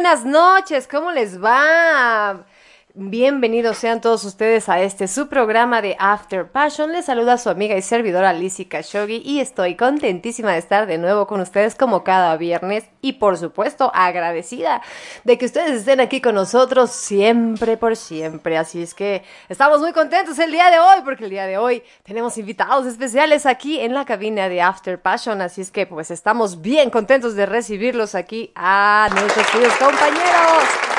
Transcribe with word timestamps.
buenas 0.00 0.24
noches. 0.24 0.86
¿Cómo 0.86 1.10
les 1.10 1.42
va? 1.42 2.44
Bienvenidos 3.00 3.78
sean 3.78 4.00
todos 4.00 4.24
ustedes 4.24 4.68
a 4.68 4.80
este 4.80 5.06
su 5.06 5.28
programa 5.28 5.80
de 5.80 5.94
After 6.00 6.50
Passion. 6.50 6.90
Les 6.90 7.04
saluda 7.04 7.38
su 7.38 7.48
amiga 7.48 7.76
y 7.76 7.80
servidora 7.80 8.32
Lizzie 8.32 8.66
Khashoggi 8.66 9.22
y 9.24 9.38
estoy 9.38 9.76
contentísima 9.76 10.50
de 10.50 10.58
estar 10.58 10.88
de 10.88 10.98
nuevo 10.98 11.28
con 11.28 11.40
ustedes 11.40 11.76
como 11.76 12.02
cada 12.02 12.36
viernes 12.36 12.86
y 13.00 13.12
por 13.12 13.38
supuesto 13.38 13.92
agradecida 13.94 14.82
de 15.22 15.38
que 15.38 15.46
ustedes 15.46 15.78
estén 15.78 16.00
aquí 16.00 16.20
con 16.20 16.34
nosotros 16.34 16.90
siempre 16.90 17.76
por 17.76 17.94
siempre. 17.94 18.58
Así 18.58 18.82
es 18.82 18.94
que 18.94 19.22
estamos 19.48 19.78
muy 19.78 19.92
contentos 19.92 20.36
el 20.40 20.50
día 20.50 20.68
de 20.68 20.80
hoy 20.80 20.98
porque 21.04 21.22
el 21.22 21.30
día 21.30 21.46
de 21.46 21.56
hoy 21.56 21.84
tenemos 22.02 22.36
invitados 22.36 22.84
especiales 22.84 23.46
aquí 23.46 23.78
en 23.78 23.94
la 23.94 24.06
cabina 24.06 24.48
de 24.48 24.60
After 24.60 25.00
Passion. 25.00 25.40
Así 25.40 25.60
es 25.60 25.70
que 25.70 25.86
pues 25.86 26.10
estamos 26.10 26.62
bien 26.62 26.90
contentos 26.90 27.36
de 27.36 27.46
recibirlos 27.46 28.16
aquí 28.16 28.50
a 28.56 29.08
nuestros 29.14 29.46
queridos 29.52 29.74
compañeros. 29.74 30.97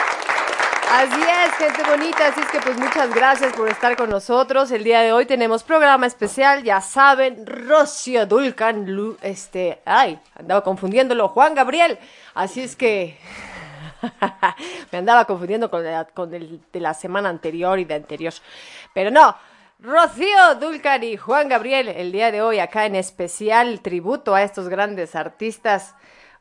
Así 0.92 1.22
es, 1.22 1.52
gente 1.54 1.88
bonita, 1.88 2.30
así 2.30 2.42
es 2.42 2.48
que 2.48 2.60
pues 2.62 2.76
muchas 2.80 3.14
gracias 3.14 3.54
por 3.54 3.70
estar 3.70 3.96
con 3.96 4.10
nosotros. 4.10 4.72
El 4.72 4.84
día 4.84 5.02
de 5.02 5.12
hoy 5.12 5.28
tenemos 5.28 5.62
programa 5.62 6.08
especial, 6.08 6.64
ya 6.64 6.82
saben, 6.82 7.46
Rocio 7.46 8.26
Dulcan, 8.26 8.92
Lu, 8.92 9.16
este, 9.22 9.82
ay, 9.86 10.20
andaba 10.36 10.64
confundiéndolo, 10.64 11.28
Juan 11.28 11.54
Gabriel. 11.54 12.00
Así 12.34 12.62
es 12.62 12.76
que 12.76 13.20
me 14.92 14.98
andaba 14.98 15.26
confundiendo 15.26 15.70
con, 15.70 15.86
con 16.16 16.34
el 16.34 16.60
de 16.74 16.80
la 16.80 16.96
semana 16.96 17.30
anterior 17.30 17.78
y 17.78 17.86
de 17.86 17.94
anterior. 17.94 18.34
Pero 18.92 19.12
no, 19.12 19.36
Rocío 19.78 20.56
Dulcan 20.60 21.04
y 21.04 21.18
Juan 21.18 21.50
Gabriel, 21.50 21.90
el 21.90 22.12
día 22.12 22.32
de 22.32 22.42
hoy 22.42 22.58
acá 22.58 22.88
en 22.88 22.96
especial 22.96 23.82
tributo 23.82 24.34
a 24.34 24.42
estos 24.42 24.70
grandes 24.70 25.16
artistas 25.16 25.94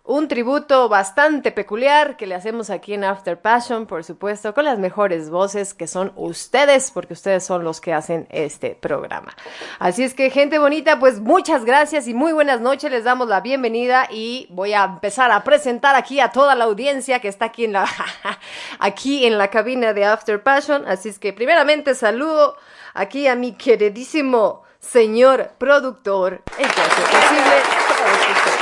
un 0.08 0.26
tributo 0.26 0.88
bastante 0.88 1.52
peculiar 1.52 2.16
que 2.16 2.26
le 2.26 2.34
hacemos 2.34 2.70
aquí 2.70 2.94
en 2.94 3.04
After 3.04 3.38
Passion, 3.38 3.84
por 3.86 4.04
supuesto, 4.04 4.54
con 4.54 4.64
las 4.64 4.78
mejores 4.78 5.28
voces 5.28 5.74
que 5.74 5.86
son 5.86 6.12
ustedes, 6.16 6.90
porque 6.90 7.12
ustedes 7.12 7.44
son 7.44 7.62
los 7.62 7.82
que 7.82 7.92
hacen 7.92 8.26
este 8.30 8.70
programa. 8.70 9.36
Así 9.78 10.02
es 10.02 10.14
que, 10.14 10.30
gente 10.30 10.58
bonita, 10.58 10.98
pues 10.98 11.20
muchas 11.20 11.66
gracias 11.66 12.08
y 12.08 12.14
muy 12.14 12.32
buenas 12.32 12.62
noches. 12.62 12.90
Les 12.90 13.04
damos 13.04 13.28
la 13.28 13.42
bienvenida 13.42 14.08
y 14.10 14.46
voy 14.48 14.72
a 14.72 14.84
empezar 14.84 15.30
a 15.30 15.44
presentar 15.44 15.94
aquí 15.94 16.20
a 16.20 16.32
toda 16.32 16.54
la 16.54 16.64
audiencia 16.64 17.20
que 17.20 17.28
está 17.28 17.44
aquí 17.44 17.66
en 17.66 17.74
la, 17.74 17.86
aquí 18.78 19.26
en 19.26 19.36
la 19.36 19.48
cabina 19.48 19.92
de 19.92 20.06
After 20.06 20.42
Passion. 20.42 20.88
Así 20.88 21.10
es 21.10 21.18
que, 21.18 21.34
primeramente, 21.34 21.94
saludo 21.94 22.56
aquí 22.94 23.26
a 23.26 23.34
mi 23.34 23.52
queridísimo 23.52 24.62
señor 24.80 25.50
productor, 25.58 26.40
el 26.56 26.66
posible 26.66 27.62
todo 27.88 28.06
esto. 28.32 28.58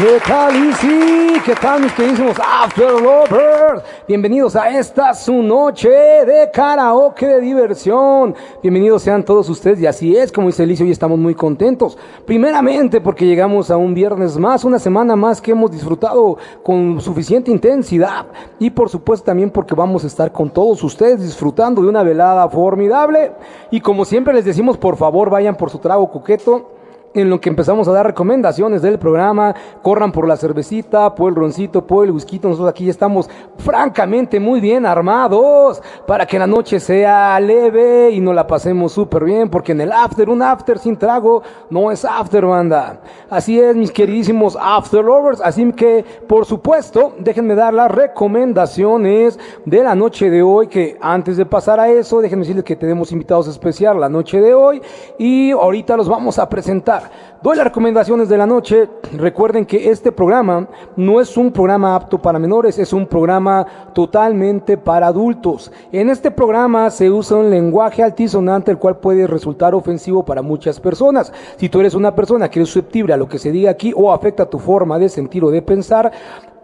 ¿Qué 0.00 0.18
tal, 0.26 0.56
Easy? 0.56 1.40
¿Qué 1.44 1.54
tal, 1.60 1.82
mis 1.82 1.92
queridísimos 1.92 2.34
After 2.38 2.90
Lovers? 2.90 3.82
Bienvenidos 4.08 4.56
a 4.56 4.70
esta 4.70 5.12
su 5.12 5.42
noche 5.42 5.90
de 5.90 6.50
karaoke 6.50 7.26
de 7.26 7.40
diversión. 7.42 8.34
Bienvenidos 8.62 9.02
sean 9.02 9.22
todos 9.22 9.50
ustedes 9.50 9.78
y 9.78 9.86
así 9.86 10.16
es, 10.16 10.32
como 10.32 10.46
dice 10.46 10.62
Alicia, 10.62 10.86
hoy 10.86 10.90
estamos 10.90 11.18
muy 11.18 11.34
contentos. 11.34 11.98
Primeramente 12.24 13.02
porque 13.02 13.26
llegamos 13.26 13.70
a 13.70 13.76
un 13.76 13.92
viernes 13.92 14.38
más, 14.38 14.64
una 14.64 14.78
semana 14.78 15.16
más 15.16 15.42
que 15.42 15.50
hemos 15.50 15.70
disfrutado 15.70 16.38
con 16.62 16.98
suficiente 17.02 17.50
intensidad 17.50 18.24
y 18.58 18.70
por 18.70 18.88
supuesto 18.88 19.26
también 19.26 19.50
porque 19.50 19.74
vamos 19.74 20.04
a 20.04 20.06
estar 20.06 20.32
con 20.32 20.48
todos 20.48 20.82
ustedes 20.82 21.20
disfrutando 21.20 21.82
de 21.82 21.88
una 21.88 22.02
velada 22.02 22.48
formidable 22.48 23.32
y 23.70 23.82
como 23.82 24.06
siempre 24.06 24.32
les 24.32 24.46
decimos, 24.46 24.78
por 24.78 24.96
favor 24.96 25.28
vayan 25.28 25.58
por 25.58 25.68
su 25.68 25.76
trago 25.76 26.10
coqueto 26.10 26.79
en 27.12 27.28
lo 27.28 27.40
que 27.40 27.48
empezamos 27.48 27.88
a 27.88 27.92
dar 27.92 28.06
recomendaciones 28.06 28.82
del 28.82 28.98
programa, 28.98 29.54
corran 29.82 30.12
por 30.12 30.28
la 30.28 30.36
cervecita, 30.36 31.14
por 31.14 31.30
el 31.30 31.36
roncito, 31.36 31.86
por 31.86 32.04
el 32.04 32.12
whisky, 32.12 32.38
nosotros 32.42 32.68
aquí 32.68 32.88
estamos 32.88 33.28
francamente 33.58 34.38
muy 34.38 34.60
bien 34.60 34.86
armados 34.86 35.82
para 36.06 36.26
que 36.26 36.38
la 36.38 36.46
noche 36.46 36.78
sea 36.78 37.38
leve 37.40 38.10
y 38.10 38.20
nos 38.20 38.34
la 38.34 38.46
pasemos 38.46 38.92
súper 38.92 39.24
bien, 39.24 39.50
porque 39.50 39.72
en 39.72 39.80
el 39.80 39.92
after, 39.92 40.28
un 40.28 40.42
after 40.42 40.78
sin 40.78 40.96
trago, 40.96 41.42
no 41.68 41.90
es 41.90 42.04
after, 42.04 42.46
banda. 42.46 43.00
Así 43.28 43.58
es, 43.58 43.74
mis 43.74 43.90
queridísimos 43.90 44.56
after 44.60 45.04
lovers, 45.04 45.40
así 45.40 45.70
que, 45.72 46.04
por 46.28 46.46
supuesto, 46.46 47.12
déjenme 47.18 47.54
dar 47.54 47.74
las 47.74 47.90
recomendaciones 47.90 49.38
de 49.64 49.82
la 49.82 49.94
noche 49.94 50.30
de 50.30 50.42
hoy, 50.42 50.68
que 50.68 50.96
antes 51.00 51.36
de 51.36 51.46
pasar 51.46 51.80
a 51.80 51.88
eso, 51.88 52.20
déjenme 52.20 52.42
decirles 52.42 52.64
que 52.64 52.76
tenemos 52.76 53.12
invitados 53.12 53.48
especiales 53.48 54.00
la 54.00 54.08
noche 54.08 54.40
de 54.40 54.54
hoy 54.54 54.80
y 55.18 55.50
ahorita 55.50 55.96
los 55.96 56.08
vamos 56.08 56.38
a 56.38 56.48
presentar. 56.48 56.99
Doy 57.42 57.56
las 57.56 57.64
recomendaciones 57.64 58.28
de 58.28 58.36
la 58.36 58.46
noche. 58.46 58.86
Recuerden 59.16 59.64
que 59.64 59.90
este 59.90 60.12
programa 60.12 60.68
no 60.96 61.22
es 61.22 61.38
un 61.38 61.50
programa 61.50 61.96
apto 61.96 62.20
para 62.20 62.38
menores, 62.38 62.78
es 62.78 62.92
un 62.92 63.06
programa 63.06 63.66
totalmente 63.94 64.76
para 64.76 65.06
adultos. 65.06 65.72
En 65.90 66.10
este 66.10 66.30
programa 66.30 66.90
se 66.90 67.10
usa 67.10 67.38
un 67.38 67.48
lenguaje 67.48 68.02
altisonante 68.02 68.70
el 68.70 68.76
cual 68.76 68.98
puede 68.98 69.26
resultar 69.26 69.74
ofensivo 69.74 70.22
para 70.22 70.42
muchas 70.42 70.78
personas. 70.78 71.32
Si 71.56 71.70
tú 71.70 71.80
eres 71.80 71.94
una 71.94 72.14
persona 72.14 72.50
que 72.50 72.60
es 72.60 72.68
susceptible 72.68 73.14
a 73.14 73.16
lo 73.16 73.26
que 73.26 73.38
se 73.38 73.50
diga 73.50 73.70
aquí 73.70 73.94
o 73.96 74.12
afecta 74.12 74.44
tu 74.44 74.58
forma 74.58 74.98
de 74.98 75.08
sentir 75.08 75.42
o 75.42 75.50
de 75.50 75.62
pensar, 75.62 76.12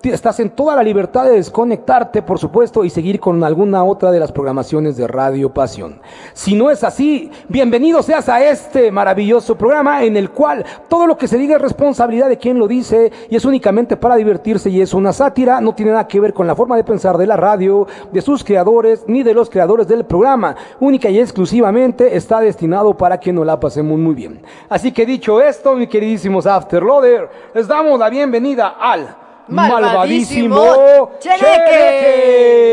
estás 0.03 0.41
en 0.41 0.51
toda 0.51 0.77
la 0.77 0.83
libertad 0.83 1.25
de 1.25 1.33
desconectarte, 1.33 2.23
por 2.23 2.39
supuesto, 2.39 2.85
y 2.85 2.91
seguir 2.91 3.19
con 3.19 3.43
alguna 3.43 3.85
otra 3.85 4.11
de 4.11 4.21
las 4.21 4.33
programaciones 4.33 4.97
de 4.97 5.07
Radio 5.07 5.53
Pasión. 5.53 6.01
Si 6.33 6.55
no 6.55 6.71
es 6.71 6.85
así, 6.85 7.31
bienvenido 7.49 8.03
seas 8.03 8.29
a 8.29 8.45
este 8.45 8.93
maravilloso 8.93 9.57
programa 9.57 10.05
en 10.05 10.17
el 10.17 10.31
cual 10.31 10.65
todo 10.89 11.07
lo 11.07 11.17
que 11.17 11.29
se 11.29 11.39
diga 11.39 11.57
es 11.57 11.63
responsabilidad 11.63 12.29
de 12.29 12.39
quien 12.39 12.59
lo 12.59 12.69
dice 12.69 13.11
y 13.29 13.37
es 13.37 13.45
únicamente 13.45 13.97
para 13.97 14.17
divertirse 14.17 14.71
y 14.71 14.81
es 14.81 14.95
una 14.95 15.13
sátira, 15.13 15.61
no 15.61 15.75
tiene 15.75 15.93
nada 15.93 16.07
que 16.07 16.21
ver 16.21 16.33
con 16.33 16.47
la 16.47 16.55
forma 16.55 16.77
de 16.77 16.85
pensar 16.85 17.19
de 17.19 17.27
la 17.27 17.37
radio, 17.37 17.87
de 18.13 18.23
sus 18.23 18.45
creadores, 18.45 19.05
ni 19.07 19.23
de 19.23 19.35
los 19.35 19.51
creadores 19.51 19.89
del 19.89 20.05
programa. 20.05 20.57
Única 20.81 21.09
y 21.11 21.19
exclusivamente 21.19 22.17
está 22.17 22.41
destinado 22.41 22.97
para 22.97 23.19
que 23.19 23.33
nos 23.33 23.47
la 23.47 23.59
pasemos 23.59 23.99
muy 23.99 24.15
bien. 24.15 24.43
Así 24.69 24.93
que 24.93 25.07
dicho 25.07 25.41
esto, 25.41 25.75
mis 25.75 25.89
queridísimos 25.89 26.47
Afterloader, 26.47 27.29
les 27.55 27.67
damos 27.67 27.99
la 27.99 28.11
bienvenida 28.11 28.77
al 28.79 29.26
Malvadísimo, 29.49 30.57
malvadísimo 30.57 31.11
Cheque. 31.21 31.39
Cheque. 31.39 32.67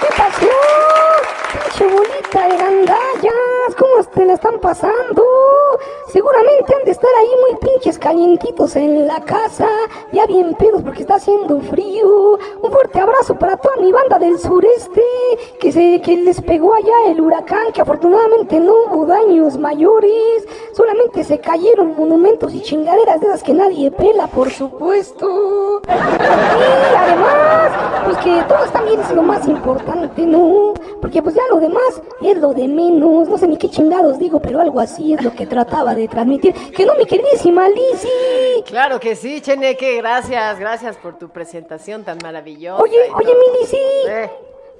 ¿Qué 0.00 0.08
pasó? 0.16 0.46
Pinche 1.52 1.84
bolita 1.86 2.48
de 2.48 2.56
gandallas, 2.56 3.74
¿cómo 3.78 4.04
te 4.12 4.24
la 4.26 4.32
están 4.34 4.58
pasando? 4.60 5.22
Seguramente 6.12 6.74
han 6.78 6.84
de 6.84 6.90
estar 6.90 7.08
ahí 7.18 7.30
muy 7.40 7.70
pinches 7.70 7.98
calientitos 7.98 8.76
en 8.76 9.06
la 9.06 9.20
casa, 9.20 9.66
ya 10.12 10.26
bien 10.26 10.54
pedos 10.56 10.82
porque 10.82 11.00
está 11.00 11.14
haciendo 11.14 11.58
frío. 11.60 12.38
Un 12.60 12.70
fuerte 12.70 13.00
abrazo 13.00 13.34
para 13.36 13.56
toda 13.56 13.76
mi 13.76 13.90
banda 13.90 14.18
del 14.18 14.38
sureste, 14.38 15.00
que, 15.58 15.72
se, 15.72 16.02
que 16.02 16.18
les 16.18 16.42
pegó 16.42 16.74
allá 16.74 17.10
el 17.10 17.18
huracán, 17.18 17.72
que 17.72 17.80
afortunadamente 17.80 18.60
no 18.60 18.74
hubo 18.90 19.06
daños 19.06 19.56
mayores, 19.56 20.46
solamente 20.74 21.24
se 21.24 21.38
cayeron 21.38 21.96
monumentos 21.96 22.52
y 22.52 22.60
chingaderas 22.60 23.18
de 23.18 23.28
esas 23.28 23.42
que 23.42 23.54
nadie 23.54 23.90
pela, 23.90 24.26
por 24.26 24.50
supuesto. 24.50 25.80
Y 25.88 26.94
además, 26.94 27.72
pues 28.04 28.18
que 28.18 28.42
todos 28.48 28.70
también 28.70 29.00
es 29.00 29.10
lo 29.12 29.22
más 29.22 29.48
importante, 29.48 30.26
¿no? 30.26 30.74
Porque 31.00 31.22
pues 31.22 31.34
ya 31.34 31.42
lo 31.50 31.58
demás 31.58 32.02
es 32.20 32.36
lo 32.36 32.52
de 32.52 32.68
menos, 32.68 33.28
no 33.28 33.38
sé 33.38 33.48
ni 33.48 33.56
qué 33.56 33.70
chingados 33.70 34.18
digo, 34.18 34.40
pero 34.40 34.60
algo 34.60 34.78
así 34.78 35.14
es 35.14 35.22
lo 35.22 35.32
que 35.32 35.46
trataba 35.46 35.94
de 35.94 36.01
transmitir. 36.08 36.54
Que 36.72 36.84
no, 36.86 36.94
mi 36.94 37.04
queridísima 37.06 37.68
Lizzy. 37.68 38.08
Claro 38.66 38.98
que 39.00 39.16
sí, 39.16 39.40
Cheneque, 39.40 39.96
gracias, 39.96 40.58
gracias 40.58 40.96
por 40.96 41.18
tu 41.18 41.28
presentación 41.30 42.04
tan 42.04 42.18
maravillosa. 42.22 42.82
Oye, 42.82 42.98
oye, 43.14 43.32
todo. 43.32 43.34
mi 43.40 43.60
Lizzy. 43.60 43.76
Eh, 44.08 44.30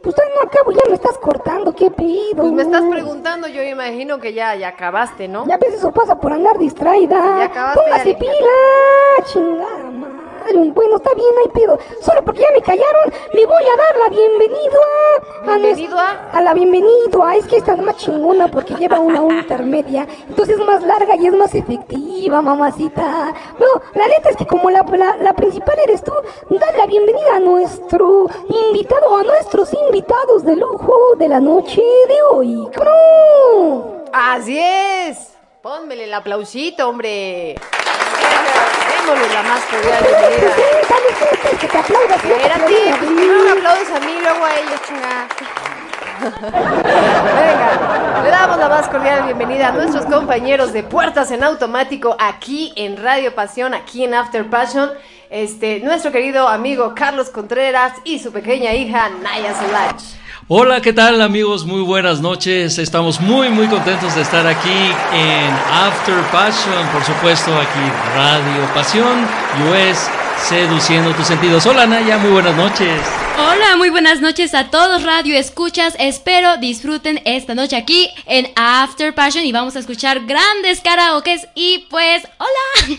Pues 0.03 0.15
todavía 0.17 0.35
no 0.37 0.43
acabo, 0.49 0.73
ya 0.73 0.83
me 0.89 0.95
estás 0.95 1.17
cortando, 1.19 1.73
qué 1.75 1.89
pedo. 1.91 2.37
pues 2.43 2.53
me 2.53 2.63
estás 2.63 2.83
preguntando, 2.91 3.47
yo 3.47 3.63
imagino 3.63 4.19
que 4.19 4.33
ya, 4.33 4.55
ya 4.57 4.69
acabaste, 4.69 5.29
¿no? 5.29 5.47
Ya 5.47 5.59
ves, 5.59 5.75
eso 5.75 5.93
pasa 5.93 6.19
por 6.19 6.33
andar 6.33 6.59
distraída. 6.59 7.39
Ya 7.39 7.45
acabaste, 7.45 7.81
Póngase 7.81 8.13
ya 8.13 8.19
pila, 8.19 9.27
chingada 9.27 9.91
madre. 9.91 10.13
Bueno, 10.75 10.97
está 10.97 11.15
bien, 11.15 11.29
hay 11.44 11.50
pedo. 11.53 11.79
Solo 12.00 12.25
porque 12.25 12.41
ya 12.41 12.49
me 12.53 12.61
callaron, 12.62 13.12
le 13.33 13.47
voy 13.47 13.62
a 13.62 13.77
dar 13.77 13.97
la 13.99 14.09
bienvenida 14.09 14.79
a... 15.47 15.56
¿Bienvenido 15.56 15.99
a? 15.99 16.31
A 16.33 16.43
la 16.43 16.55
bienvenida. 16.55 17.37
Es 17.37 17.47
que 17.47 17.56
esta 17.56 17.75
es 17.75 17.79
más 17.83 17.97
chingona 17.97 18.49
porque 18.49 18.75
lleva 18.75 18.99
una 18.99 19.23
intermedia. 19.39 20.06
Entonces 20.29 20.59
es 20.59 20.67
más 20.67 20.83
larga 20.83 21.17
y 21.17 21.27
es 21.27 21.35
más 21.35 21.55
efectiva, 21.55 22.43
mamacita. 22.43 23.33
No, 23.59 23.83
la 23.94 24.09
neta 24.09 24.31
es 24.31 24.37
que 24.37 24.47
como 24.47 24.71
la, 24.71 24.83
la, 24.83 25.17
la 25.17 25.33
principal 25.35 25.77
eres 25.85 26.03
tú, 26.03 26.12
dale 26.50 26.79
la 26.79 26.87
bienvenida 26.87 27.37
a 27.37 27.41
nuestro 27.41 28.27
invitado, 28.49 29.17
a 29.17 29.23
nuestros 29.23 29.73
invitados 29.73 30.44
de 30.44 30.56
lujo 30.56 31.15
de 31.19 31.29
la 31.29 31.41
noche 31.41 31.83
de 32.09 32.23
hoy. 32.31 32.69
¡Claro! 32.73 34.05
Así 34.12 34.59
es. 34.59 35.35
Pónmele 35.62 36.05
el 36.05 36.15
aplausito, 36.15 36.89
hombre. 36.89 37.55
Démosle 38.89 39.35
la 39.35 39.43
más 39.43 39.61
cordial 39.65 40.05
bienvenida. 40.05 40.53
Que 41.61 41.69
te 41.69 41.79
aplaudas. 41.79 42.25
Espérate, 42.25 42.75
pues 42.89 42.97
primero 42.97 43.43
me 43.44 43.50
aplaudes 43.53 43.91
a 43.91 44.00
mí, 44.00 44.15
luego 44.23 44.44
a 44.44 44.55
ellos, 44.55 44.81
chingada. 44.87 45.29
Venga, 47.35 48.23
le 48.23 48.31
damos 48.31 48.59
la 48.59 48.69
más 48.69 48.89
cordial 48.89 49.25
bienvenida 49.25 49.69
a 49.69 49.73
nuestros 49.73 50.06
compañeros 50.06 50.73
de 50.73 50.83
Puertas 50.85 51.31
en 51.33 51.43
Automático 51.43 52.17
aquí 52.19 52.73
en 52.77 53.03
Radio 53.03 53.35
Pasión, 53.35 53.75
aquí 53.75 54.05
en 54.05 54.15
After 54.15 54.49
Passion. 54.49 54.91
Este, 55.31 55.81
nuestro 55.81 56.12
querido 56.12 56.47
amigo 56.47 56.94
Carlos 56.94 57.31
Contreras 57.31 57.94
y 58.05 58.19
su 58.19 58.33
pequeña 58.33 58.73
hija 58.75 59.09
Naya 59.23 59.55
Solach. 59.55 60.22
Hola, 60.55 60.83
¿qué 60.83 60.93
tal 60.93 61.23
amigos? 61.23 61.65
Muy 61.65 61.81
buenas 61.81 62.21
noches. 62.21 62.77
Estamos 62.77 63.23
muy, 63.23 63.49
muy 63.49 63.69
contentos 63.69 64.15
de 64.15 64.21
estar 64.21 64.47
aquí 64.47 64.69
en 65.15 65.51
After 65.73 66.21
Passion, 66.31 66.87
por 66.93 67.03
supuesto, 67.03 67.51
aquí 67.59 67.81
Radio 68.15 68.75
Pasión, 68.75 69.27
US, 69.71 70.11
seduciendo 70.49 71.14
tus 71.14 71.26
sentidos. 71.26 71.67
Hola 71.67 71.87
Naya, 71.87 72.19
muy 72.19 72.31
buenas 72.31 72.56
noches. 72.56 73.00
Hola, 73.38 73.76
muy 73.76 73.90
buenas 73.90 74.20
noches 74.20 74.55
a 74.55 74.70
todos 74.70 75.02
Radio 75.02 75.37
Escuchas. 75.37 75.94
Espero 75.99 76.58
disfruten 76.58 77.20
esta 77.25 77.55
noche 77.55 77.76
aquí 77.76 78.08
en 78.26 78.49
After 78.56 79.14
Passion 79.14 79.44
y 79.44 79.52
vamos 79.52 79.75
a 79.75 79.79
escuchar 79.79 80.26
grandes 80.26 80.81
karaokes 80.81 81.49
y 81.55 81.87
pues 81.90 82.23
hola. 82.38 82.99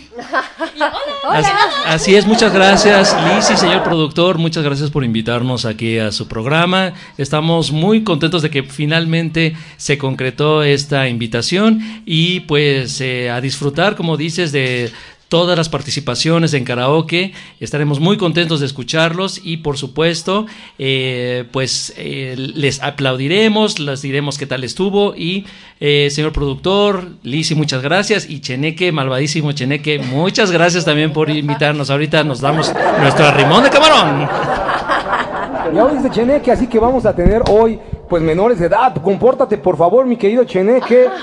Y 0.74 0.80
hola. 1.26 1.38
Así, 1.38 1.50
así, 1.86 2.16
es, 2.16 2.26
muchas 2.26 2.52
gracias 2.52 3.14
Liz 3.24 3.44
señor 3.58 3.82
productor, 3.82 4.38
muchas 4.38 4.64
gracias 4.64 4.90
por 4.90 5.04
invitarnos 5.04 5.64
aquí 5.64 5.98
a 5.98 6.10
su 6.12 6.26
programa. 6.26 6.92
Estamos 7.16 7.70
muy 7.70 8.02
contentos 8.02 8.42
de 8.42 8.50
que 8.50 8.62
finalmente 8.64 9.56
se 9.76 9.98
concretó 9.98 10.62
esta 10.62 11.08
invitación 11.08 12.02
y 12.04 12.40
pues 12.40 13.00
eh, 13.00 13.30
a 13.30 13.40
disfrutar, 13.40 13.96
como 13.96 14.16
dices, 14.16 14.52
de 14.52 14.92
todas 15.34 15.58
las 15.58 15.68
participaciones 15.68 16.54
en 16.54 16.62
karaoke. 16.62 17.32
Estaremos 17.58 17.98
muy 17.98 18.16
contentos 18.16 18.60
de 18.60 18.66
escucharlos 18.66 19.40
y 19.42 19.56
por 19.56 19.76
supuesto, 19.76 20.46
eh, 20.78 21.42
pues 21.50 21.92
eh, 21.96 22.36
les 22.36 22.80
aplaudiremos, 22.80 23.80
les 23.80 24.00
diremos 24.00 24.38
qué 24.38 24.46
tal 24.46 24.62
estuvo 24.62 25.12
y 25.16 25.44
eh, 25.80 26.06
señor 26.12 26.30
productor, 26.30 27.08
Lisi, 27.24 27.56
muchas 27.56 27.82
gracias 27.82 28.30
y 28.30 28.42
Cheneque, 28.42 28.92
malvadísimo 28.92 29.50
Cheneque, 29.50 29.98
muchas 29.98 30.52
gracias 30.52 30.84
también 30.84 31.12
por 31.12 31.28
invitarnos. 31.28 31.90
Ahorita 31.90 32.22
nos 32.22 32.40
damos 32.40 32.72
nuestro 33.00 33.26
arrimón 33.26 33.64
de 33.64 33.70
camarón. 33.70 34.28
Ya 35.74 35.88
dice 35.88 36.10
Cheneque, 36.10 36.52
así 36.52 36.68
que 36.68 36.78
vamos 36.78 37.04
a 37.06 37.12
tener 37.12 37.42
hoy 37.50 37.80
pues 38.08 38.22
menores 38.22 38.58
de 38.58 38.66
edad. 38.66 38.94
Compórtate, 39.02 39.58
por 39.58 39.76
favor, 39.76 40.06
mi 40.06 40.16
querido 40.16 40.44
Cheneque. 40.44 41.08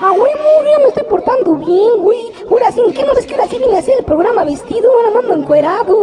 Ah, 0.00 0.12
güey, 0.16 0.32
yo 0.32 0.78
me 0.78 0.88
estoy 0.88 1.02
portando 1.04 1.54
bien, 1.56 1.98
güey. 1.98 2.32
Ahora 2.48 2.70
sí, 2.70 2.80
¿qué 2.94 3.02
no 3.04 3.14
ves 3.14 3.26
que 3.26 3.34
ahora 3.34 3.48
sí 3.48 3.58
vine 3.58 3.74
a 3.74 3.80
hacer 3.80 3.94
el 3.98 4.04
programa 4.04 4.44
vestido? 4.44 4.88
Ahora 4.92 5.18
ando 5.18 5.34
encuerado. 5.34 5.96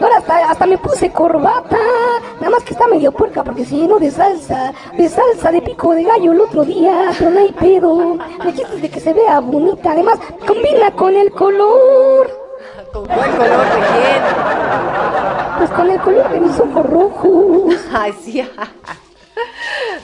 Ahora 0.00 0.18
hasta, 0.18 0.50
hasta 0.50 0.66
me 0.66 0.78
puse 0.78 1.10
corbata. 1.10 1.76
Nada 2.40 2.50
más 2.50 2.62
que 2.62 2.72
está 2.74 2.86
medio 2.86 3.10
puerca 3.10 3.42
porque 3.42 3.64
se 3.64 3.76
llenó 3.76 3.98
de 3.98 4.12
salsa, 4.12 4.72
de 4.96 5.08
salsa 5.08 5.50
de 5.50 5.60
pico 5.60 5.92
de 5.92 6.04
gallo 6.04 6.30
el 6.32 6.40
otro 6.40 6.64
día, 6.64 7.10
pero 7.18 7.30
no 7.32 7.40
hay 7.40 7.52
pedo. 7.52 8.14
Me 8.44 8.52
quieres 8.52 8.80
de 8.80 8.88
que 8.90 9.00
se 9.00 9.12
vea 9.12 9.40
bonita. 9.40 9.90
Además, 9.90 10.18
combina 10.46 10.92
con 10.92 11.14
el 11.16 11.32
color. 11.32 12.30
¿Con 12.92 13.06
cuál 13.06 13.30
color 13.32 13.64
de 13.66 13.86
quién? 13.92 14.22
Pues 15.58 15.70
con 15.70 15.90
el 15.90 16.00
color 16.00 16.30
de 16.30 16.40
mis 16.40 16.60
ojos 16.60 16.86
rojos. 16.86 17.74
Ay, 17.92 18.12
sí. 18.22 18.48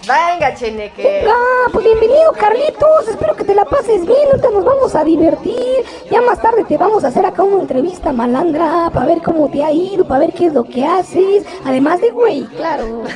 Venga, 0.02 0.54
Cheneque. 0.54 1.24
Ah, 1.28 1.68
pues 1.72 1.84
bienvenido, 1.84 2.32
Carlitos. 2.32 3.08
Espero 3.08 3.36
que 3.36 3.44
te 3.44 3.54
la 3.54 3.64
pases 3.64 4.04
bien. 4.04 4.26
Ahorita 4.30 4.50
nos 4.50 4.64
vamos 4.64 4.94
a 4.94 5.04
divertir. 5.04 5.84
Ya 6.10 6.20
más 6.20 6.40
tarde 6.42 6.64
te 6.64 6.76
vamos 6.76 7.04
a 7.04 7.08
hacer 7.08 7.24
acá 7.24 7.42
una 7.42 7.62
entrevista 7.62 8.12
malandra 8.12 8.90
para 8.92 9.06
ver 9.06 9.22
cómo 9.22 9.48
te 9.48 9.62
ha 9.64 9.70
ido, 9.70 10.04
para 10.04 10.20
ver 10.20 10.32
qué 10.32 10.46
es 10.46 10.52
lo 10.52 10.64
que 10.64 10.84
haces. 10.84 11.44
Además 11.64 12.00
de 12.00 12.10
güey, 12.10 12.44
claro. 12.44 13.02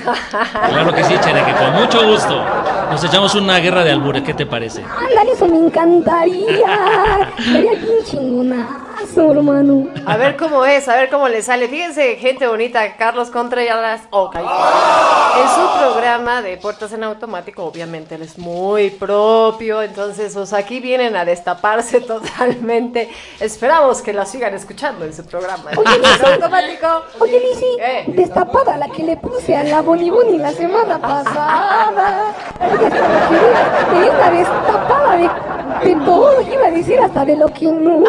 Claro 0.69 0.95
que 0.95 1.05
sí, 1.05 1.15
Cheneque, 1.21 1.53
con 1.53 1.73
mucho 1.83 2.07
gusto. 2.07 2.43
Nos 2.91 3.03
echamos 3.03 3.35
una 3.35 3.59
guerra 3.59 3.83
de 3.85 3.93
albures, 3.93 4.23
¿qué 4.23 4.35
te 4.35 4.47
parece? 4.47 4.83
Ándale, 4.83 5.33
eso 5.33 5.47
me 5.47 5.59
encantaría. 5.59 7.29
Sería 7.39 7.73
bien 7.73 8.05
chingona. 8.05 8.86
Hermano. 9.17 9.89
A 10.07 10.17
ver 10.17 10.37
cómo 10.37 10.65
es, 10.65 10.89
a 10.89 10.97
ver 10.97 11.11
cómo 11.11 11.29
le 11.29 11.43
sale. 11.43 11.69
Fíjense, 11.69 12.17
gente 12.17 12.47
bonita, 12.47 12.97
Carlos 12.97 13.31
Contreras 13.31 14.03
Oca. 14.11 14.41
En 14.41 15.49
su 15.49 15.79
programa 15.79 16.43
de 16.43 16.57
Puertas 16.57 16.93
en 16.93 17.05
Automático, 17.05 17.65
obviamente 17.65 18.15
él 18.15 18.23
es 18.23 18.39
muy 18.39 18.91
propio, 18.91 19.83
entonces 19.83 20.35
pues, 20.35 20.53
aquí 20.53 20.81
vienen 20.81 21.17
a 21.17 21.25
destaparse 21.25 22.01
totalmente. 22.03 23.09
Esperamos 23.41 24.01
que 24.01 24.13
la 24.13 24.25
sigan 24.25 24.55
escuchando 24.55 25.05
en 25.05 25.15
su 25.15 25.25
programa. 25.25 25.71
Oye, 25.77 26.33
automático. 26.33 27.03
Oye, 27.21 27.41
Lisi, 27.41 27.77
eh. 27.81 28.05
destapada 28.09 28.77
la 28.77 28.89
que 28.89 29.03
le 29.03 29.17
puse 29.17 29.57
a 29.57 29.65
la 29.65 29.83
Boniboni 29.83 30.39
la 30.39 30.53
semana 30.53 30.99
pasada. 30.99 32.35
Tenía 33.91 34.11
una 34.11 34.31
destapada 34.31 35.17
de, 35.17 35.89
de 35.89 36.05
todo, 36.05 36.41
iba 36.43 36.67
a 36.67 36.71
decir 36.71 36.99
hasta 37.01 37.25
de 37.25 37.37
lo 37.37 37.49
que 37.49 37.67
no. 37.67 38.05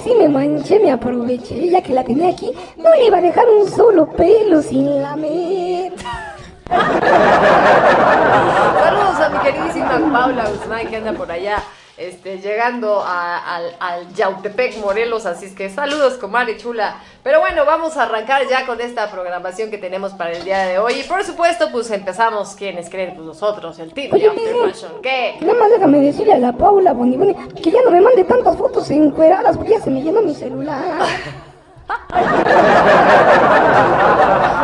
Sí 0.00 0.14
me 0.18 0.28
manché, 0.28 0.78
me 0.78 0.90
aproveché, 0.92 1.68
ya 1.68 1.82
que 1.82 1.92
la 1.92 2.04
tenía 2.04 2.30
aquí, 2.30 2.52
no 2.76 2.90
le 2.94 3.06
iba 3.06 3.18
a 3.18 3.20
dejar 3.20 3.44
un 3.48 3.68
solo 3.68 4.06
pelo 4.10 4.62
sin 4.62 5.02
lamer. 5.02 5.92
Saludos 8.78 9.20
a 9.20 9.28
mi 9.30 9.38
queridísima 9.38 10.12
Paula 10.12 10.48
Guzmán 10.48 10.86
que 10.88 10.96
anda 10.96 11.12
por 11.12 11.30
allá. 11.30 11.62
Este, 12.00 12.38
llegando 12.38 13.04
al, 13.04 13.76
al, 13.78 14.14
Yautepec, 14.14 14.78
Morelos, 14.78 15.26
así 15.26 15.44
es 15.44 15.52
que 15.52 15.68
saludos, 15.68 16.14
comadre 16.14 16.56
chula. 16.56 16.96
Pero 17.22 17.40
bueno, 17.40 17.66
vamos 17.66 17.98
a 17.98 18.04
arrancar 18.04 18.48
ya 18.48 18.64
con 18.64 18.80
esta 18.80 19.10
programación 19.10 19.70
que 19.70 19.76
tenemos 19.76 20.14
para 20.14 20.32
el 20.32 20.42
día 20.42 20.60
de 20.60 20.78
hoy. 20.78 20.94
Y 20.94 21.02
por 21.02 21.22
supuesto, 21.24 21.70
pues 21.70 21.90
empezamos, 21.90 22.54
¿quiénes 22.54 22.88
creen? 22.88 23.14
Pues 23.14 23.26
nosotros, 23.26 23.78
el 23.78 23.92
team 23.92 24.14
Oye, 24.14 24.32
¿Qué? 25.02 25.36
Nada 25.42 25.58
más 25.60 25.70
déjame 25.70 26.00
decirle 26.00 26.32
a 26.32 26.38
la 26.38 26.52
Paula 26.52 26.94
Boniboni 26.94 27.34
que 27.62 27.70
ya 27.70 27.82
no 27.82 27.90
me 27.90 28.00
mande 28.00 28.24
tantas 28.24 28.56
fotos 28.56 28.90
encueradas 28.90 29.58
porque 29.58 29.72
ya 29.72 29.80
se 29.82 29.90
me 29.90 30.00
llenó 30.00 30.22
mi 30.22 30.34
celular. 30.34 30.82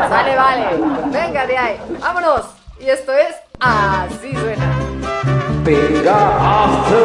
Sale, 0.09 0.37
vale. 0.37 0.67
Venga 1.13 1.47
de 1.47 1.59
ahí. 1.59 1.77
Vámonos. 2.01 2.47
Y 2.81 2.89
esto 2.89 3.13
es 3.13 3.37
Así 3.61 4.35
suena. 4.35 5.36
Venga, 5.67 6.15
hasta 6.69 6.97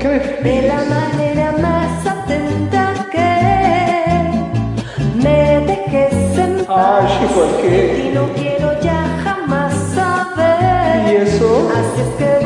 ¿Qué? 0.00 0.40
De 0.42 0.62
la 0.66 0.82
manera 0.82 1.52
más 1.62 2.04
atenta 2.04 2.92
que 3.12 3.30
me 5.14 5.60
dejes 5.64 6.38
en 6.38 6.64
paz. 6.64 7.04
Ay, 7.08 7.28
¿por 7.32 7.46
qué? 7.62 8.08
Y 8.10 8.14
no 8.16 8.32
quiero 8.34 8.80
ya 8.80 9.00
jamás 9.22 9.72
saber. 9.94 11.12
¿Y 11.12 11.16
eso? 11.18 11.70
Así 11.70 12.00
es 12.00 12.08
que 12.18 12.45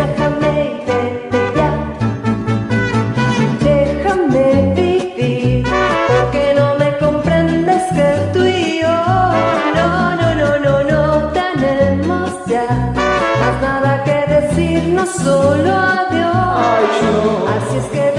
solo. 15.22 15.72
Ay, 15.72 16.84
no. 17.02 17.46
Así 17.48 17.76
es 17.78 17.84
que 17.86 18.09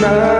nada, 0.00 0.39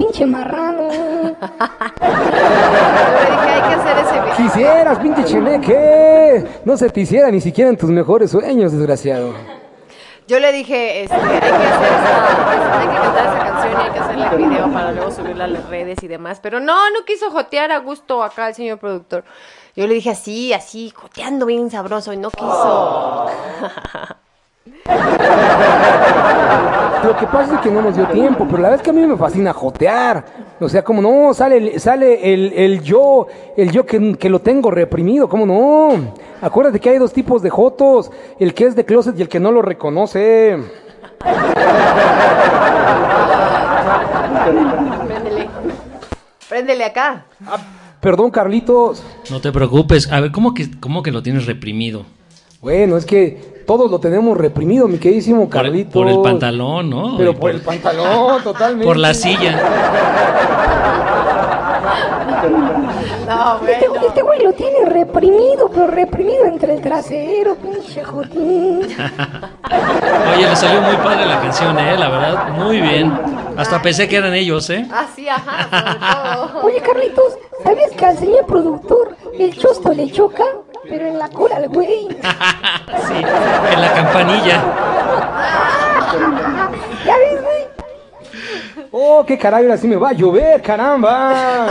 pinche 0.00 0.26
marrano. 0.26 0.88
Yo 0.90 0.98
le 0.98 1.30
dije, 3.30 3.48
hay 3.48 3.60
que 3.60 3.74
hacer 3.74 3.98
ese 3.98 4.20
video. 4.20 4.36
Quisieras, 4.36 4.98
pinche 4.98 5.24
cheneque. 5.24 6.46
No 6.64 6.76
se 6.76 6.88
te 6.88 7.00
hiciera 7.00 7.30
ni 7.30 7.40
siquiera 7.40 7.70
en 7.70 7.76
tus 7.76 7.90
mejores 7.90 8.30
sueños, 8.30 8.72
desgraciado. 8.72 9.34
Yo 10.26 10.38
le 10.38 10.52
dije, 10.52 11.02
este, 11.02 11.14
hay 11.16 11.20
que 11.20 11.36
hacer 11.36 11.92
esa, 11.92 12.80
hay 12.80 12.88
que 12.88 12.94
cantar 12.96 13.26
esa 13.26 13.38
canción 13.38 13.72
y 13.72 13.84
hay 13.84 13.90
que 13.90 13.98
hacerle 13.98 14.26
el 14.26 14.36
video 14.36 14.72
para 14.72 14.92
luego 14.92 15.10
subirla 15.10 15.44
a 15.44 15.48
las 15.48 15.68
redes 15.68 16.02
y 16.02 16.08
demás. 16.08 16.40
Pero 16.40 16.60
no, 16.60 16.90
no 16.90 17.04
quiso 17.04 17.30
jotear 17.30 17.72
a 17.72 17.78
gusto 17.78 18.22
acá 18.22 18.48
el 18.48 18.54
señor 18.54 18.78
productor. 18.78 19.24
Yo 19.74 19.86
le 19.86 19.94
dije 19.94 20.10
así, 20.10 20.52
así, 20.52 20.90
joteando 20.90 21.46
bien 21.46 21.70
sabroso 21.70 22.12
y 22.12 22.16
no 22.16 22.30
quiso. 22.30 23.26
Lo 27.02 27.16
que 27.16 27.26
pasa 27.26 27.54
es 27.54 27.60
que 27.60 27.70
no 27.70 27.80
nos 27.82 27.96
dio 27.96 28.06
tiempo, 28.08 28.44
pero 28.44 28.58
la 28.58 28.68
verdad 28.68 28.76
es 28.76 28.82
que 28.82 28.90
a 28.90 28.92
mí 28.92 29.06
me 29.06 29.16
fascina 29.16 29.52
jotear. 29.52 30.24
O 30.60 30.68
sea, 30.68 30.82
como 30.84 31.00
no, 31.00 31.32
sale, 31.32 31.78
sale 31.78 32.32
el, 32.32 32.52
el 32.52 32.82
yo, 32.82 33.26
el 33.56 33.70
yo 33.70 33.86
que, 33.86 34.16
que 34.18 34.28
lo 34.28 34.40
tengo 34.40 34.70
reprimido, 34.70 35.28
¿cómo 35.28 35.46
no? 35.46 36.12
Acuérdate 36.42 36.78
que 36.78 36.90
hay 36.90 36.98
dos 36.98 37.12
tipos 37.12 37.42
de 37.42 37.50
jotos, 37.50 38.10
el 38.38 38.52
que 38.52 38.66
es 38.66 38.76
de 38.76 38.84
closet 38.84 39.18
y 39.18 39.22
el 39.22 39.28
que 39.28 39.40
no 39.40 39.50
lo 39.50 39.62
reconoce. 39.62 40.58
Préndele. 45.06 45.48
Préndele 46.48 46.84
acá. 46.84 47.24
Perdón, 48.00 48.30
Carlitos. 48.30 49.02
No 49.30 49.40
te 49.40 49.52
preocupes. 49.52 50.10
A 50.12 50.20
ver, 50.20 50.32
¿cómo 50.32 50.54
que, 50.54 50.78
cómo 50.80 51.02
que 51.02 51.12
lo 51.12 51.22
tienes 51.22 51.46
reprimido? 51.46 52.04
Bueno, 52.60 52.96
es 52.96 53.06
que 53.06 53.59
todos 53.70 53.88
lo 53.88 54.00
tenemos 54.00 54.36
reprimido, 54.36 54.88
mi 54.88 54.98
queridísimo 54.98 55.42
Por 55.42 55.48
Carlitos. 55.50 55.92
por 55.92 56.08
el 56.08 56.20
pantalón, 56.20 56.90
¿no? 56.90 57.16
Pero 57.16 57.36
por 57.36 57.52
el 57.52 57.60
pantalón, 57.60 58.42
totalmente. 58.42 58.84
por 58.84 58.96
la 58.96 59.14
silla. 59.14 59.60
No, 63.28 63.60
Este, 63.64 63.88
bueno. 63.88 64.06
este 64.08 64.22
güey 64.22 64.42
lo 64.42 64.52
tiene 64.54 64.84
reprimido, 64.86 65.68
pero 65.72 65.86
reprimido 65.86 66.46
entre 66.46 66.74
el 66.74 66.80
trasero, 66.80 67.54
pinche 67.54 68.02
jotín. 68.02 68.80
Oye, 70.34 70.48
le 70.48 70.56
salió 70.56 70.80
muy 70.82 70.96
padre 70.96 71.26
la 71.26 71.40
canción, 71.40 71.78
¿eh? 71.78 71.96
La 71.96 72.08
verdad, 72.08 72.48
muy 72.58 72.80
bien. 72.80 73.16
Hasta 73.56 73.80
pensé 73.80 74.08
que 74.08 74.16
eran 74.16 74.34
ellos, 74.34 74.68
¿eh? 74.70 74.84
Ah, 74.92 75.06
sí, 75.14 75.28
ajá, 75.28 75.68
sobre 75.70 76.50
todo. 76.50 76.66
Oye, 76.66 76.80
Carlitos, 76.80 77.38
¿sabías 77.62 77.92
que 77.92 78.04
al 78.04 78.18
señor 78.18 78.46
productor 78.46 79.14
el 79.38 79.56
chosto 79.56 79.92
le 79.92 80.10
choca? 80.10 80.42
Pero 80.90 81.06
en 81.06 81.18
la 81.18 81.28
cola 81.28 81.56
al 81.56 81.68
güey. 81.68 82.08
sí, 83.08 83.14
en 83.72 83.80
la 83.80 83.92
campanilla. 83.94 84.62
¿Ya 87.06 87.16
ves, 87.16 87.42
güey? 87.42 87.60
Oh, 88.92 89.24
qué 89.26 89.38
caray, 89.38 89.62
ahora 89.64 89.76
sí 89.76 89.86
me 89.86 89.96
va 89.96 90.08
a 90.10 90.12
llover, 90.12 90.60
caramba. 90.62 91.68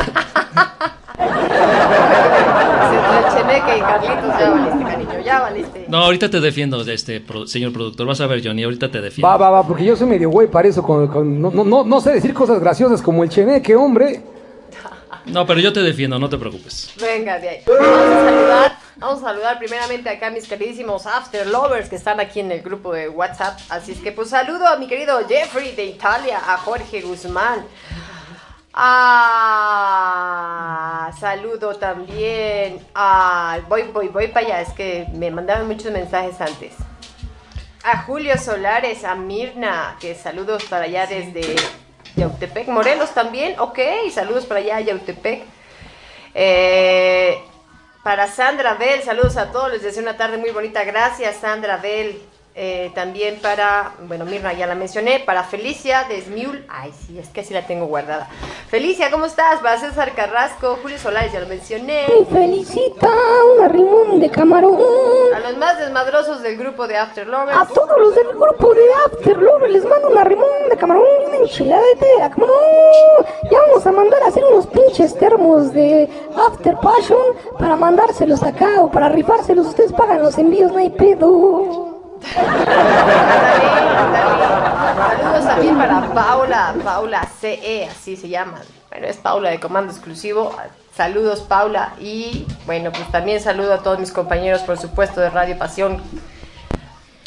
Entre 1.19 3.17
el 3.19 3.33
Cheneque 3.35 3.77
y 3.77 3.81
Carlitos, 3.81 4.39
ya 4.39 4.49
valiste, 4.49 4.83
cariño, 4.85 5.19
ya 5.25 5.39
valiste. 5.41 5.85
No, 5.89 5.97
ahorita 5.97 6.29
te 6.29 6.39
defiendo, 6.39 6.83
de 6.83 6.93
este 6.93 7.19
pro- 7.19 7.45
señor 7.47 7.73
productor. 7.73 8.07
Vas 8.07 8.21
a 8.21 8.27
ver, 8.27 8.41
Johnny, 8.43 8.63
ahorita 8.63 8.89
te 8.89 9.01
defiendo. 9.01 9.27
Va, 9.27 9.37
va, 9.37 9.49
va, 9.49 9.67
porque 9.67 9.83
yo 9.83 9.95
soy 9.95 10.07
medio 10.07 10.29
güey 10.29 10.47
para 10.47 10.67
eso. 10.67 10.81
Con, 10.83 11.07
con- 11.07 11.41
no, 11.41 11.51
no, 11.51 11.63
no, 11.63 11.83
no 11.83 11.99
sé 12.01 12.11
decir 12.13 12.33
cosas 12.33 12.59
graciosas 12.59 13.01
como 13.01 13.23
el 13.23 13.29
cheneque, 13.29 13.75
hombre. 13.75 14.23
No, 15.25 15.45
pero 15.45 15.59
yo 15.59 15.73
te 15.73 15.81
defiendo, 15.81 16.17
no 16.17 16.29
te 16.29 16.37
preocupes. 16.37 16.91
Venga, 16.99 17.37
de 17.37 17.49
ahí. 17.49 17.57
Vamos 17.67 17.87
a 17.89 18.25
saludar, 18.25 18.71
vamos 18.99 19.23
a 19.23 19.27
saludar 19.27 19.57
primeramente 19.57 20.09
acá 20.09 20.27
a 20.27 20.29
mis 20.29 20.47
queridísimos 20.47 21.07
After 21.07 21.47
Lovers 21.47 21.89
que 21.89 21.95
están 21.95 22.19
aquí 22.19 22.41
en 22.41 22.51
el 22.51 22.61
grupo 22.61 22.91
de 22.93 23.07
WhatsApp. 23.09 23.57
Así 23.69 23.93
es 23.93 23.99
que 23.99 24.11
pues 24.11 24.29
saludo 24.29 24.67
a 24.67 24.75
mi 24.75 24.87
querido 24.87 25.25
Jeffrey 25.27 25.73
de 25.75 25.85
Italia, 25.85 26.39
a 26.45 26.57
Jorge 26.57 27.01
Guzmán. 27.01 27.65
Ah, 28.73 29.81
saludo 31.19 31.75
también 31.75 32.85
a... 32.93 33.59
Voy, 33.67 33.83
voy, 33.83 34.09
voy 34.09 34.27
para 34.27 34.45
allá, 34.45 34.61
es 34.61 34.71
que 34.73 35.07
me 35.13 35.31
mandaron 35.31 35.67
muchos 35.67 35.91
mensajes 35.91 36.39
antes. 36.39 36.73
A 37.83 38.03
Julio 38.03 38.37
Solares, 38.37 39.03
a 39.05 39.15
Mirna, 39.15 39.97
que 39.99 40.13
saludos 40.13 40.65
para 40.65 40.83
allá 40.85 41.07
desde 41.07 41.55
Yautepec, 42.15 42.67
Morelos 42.67 43.09
también, 43.11 43.59
ok, 43.59 43.79
saludos 44.13 44.45
para 44.45 44.59
allá, 44.59 44.81
Yautepec. 44.81 45.43
Eh, 46.35 47.41
para 48.03 48.27
Sandra 48.27 48.75
Bell, 48.75 49.03
saludos 49.03 49.37
a 49.37 49.51
todos, 49.51 49.71
les 49.71 49.83
deseo 49.83 50.01
una 50.01 50.17
tarde 50.17 50.37
muy 50.37 50.51
bonita, 50.51 50.83
gracias 50.83 51.37
Sandra 51.37 51.77
Bell. 51.77 52.21
Eh, 52.61 52.91
también 52.93 53.39
para, 53.41 53.93
bueno, 54.01 54.25
Mirna 54.25 54.51
ya 54.51 54.67
la 54.67 54.75
mencioné, 54.75 55.21
para 55.21 55.45
Felicia 55.45 56.03
de 56.09 56.21
Smiul, 56.21 56.65
ay 56.67 56.91
sí, 56.91 57.17
es 57.17 57.29
que 57.29 57.39
así 57.39 57.53
la 57.53 57.65
tengo 57.65 57.85
guardada. 57.85 58.27
Felicia, 58.67 59.09
¿cómo 59.09 59.27
estás? 59.27 59.61
Para 59.61 59.79
César 59.79 60.11
Carrasco, 60.13 60.77
Julio 60.81 60.99
Solares, 60.99 61.31
ya 61.31 61.39
lo 61.39 61.47
mencioné. 61.47 62.05
Me 62.09 62.25
felicita 62.25 63.07
una 63.55 63.69
rimón 63.69 64.19
de 64.19 64.29
camarón. 64.29 64.77
A 65.33 65.39
los 65.39 65.55
más 65.55 65.79
desmadrosos 65.79 66.41
del 66.41 66.57
grupo 66.57 66.85
de 66.85 66.97
After 66.97 67.25
Lovers. 67.25 67.57
A 67.57 67.65
todos 67.65 67.97
los 67.97 68.13
del 68.13 68.27
grupo 68.27 68.73
de 68.73 68.81
After 69.05 69.37
Love 69.37 69.69
les 69.69 69.85
mando 69.85 70.09
una 70.09 70.25
rimón 70.25 70.49
de 70.69 70.75
camarón 70.75 71.05
y 71.21 71.25
una 71.27 71.37
enchilada 71.37 71.81
de 71.81 71.95
tela, 71.95 72.29
¿cómo 72.29 72.47
no? 72.47 73.49
Ya 73.49 73.57
vamos 73.69 73.87
a 73.87 73.91
mandar 73.93 74.21
a 74.21 74.27
hacer 74.27 74.43
unos 74.43 74.67
pinches 74.67 75.17
termos 75.17 75.71
de 75.71 76.09
After 76.35 76.75
Passion 76.81 77.37
para 77.57 77.77
mandárselos 77.77 78.43
acá 78.43 78.81
o 78.81 78.91
para 78.91 79.07
rifárselos. 79.07 79.67
Ustedes 79.67 79.93
pagan 79.93 80.21
los 80.21 80.37
envíos, 80.37 80.73
no 80.73 80.79
hay 80.79 80.89
pedo. 80.89 81.98
Saludos 84.95 85.45
también 85.45 85.77
para 85.77 86.13
Paula, 86.13 86.75
Paula 86.83 87.27
CE, 87.39 87.87
así 87.89 88.15
se 88.15 88.29
llama. 88.29 88.59
Bueno, 88.89 89.07
es 89.07 89.17
Paula 89.17 89.49
de 89.51 89.59
Comando 89.59 89.91
Exclusivo. 89.91 90.55
Saludos, 90.95 91.41
Paula. 91.41 91.93
Y 91.99 92.45
bueno, 92.65 92.91
pues 92.91 93.09
también 93.11 93.39
saludo 93.41 93.73
a 93.73 93.77
todos 93.79 93.99
mis 93.99 94.11
compañeros, 94.11 94.61
por 94.61 94.77
supuesto, 94.77 95.21
de 95.21 95.29
Radio 95.29 95.57
Pasión. 95.57 96.01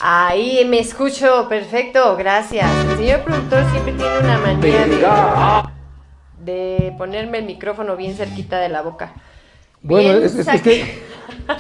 Ahí 0.01 0.65
me 0.69 0.81
escucho, 0.81 1.47
perfecto, 1.49 2.17
gracias. 2.17 2.69
El 2.91 2.97
señor 2.97 3.21
productor 3.21 3.65
siempre 3.71 3.93
tiene 3.93 4.19
una 4.19 4.39
manía 4.39 4.87
de, 4.87 5.07
de 6.53 6.93
ponerme 6.99 7.39
el 7.39 7.45
micrófono 7.45 7.95
bien 7.97 8.17
cerquita 8.17 8.59
de 8.59 8.69
la 8.69 8.83
boca. 8.83 9.13
Bueno, 9.81 10.19
es, 10.19 10.35
es- 10.35 10.63
que, 10.63 11.03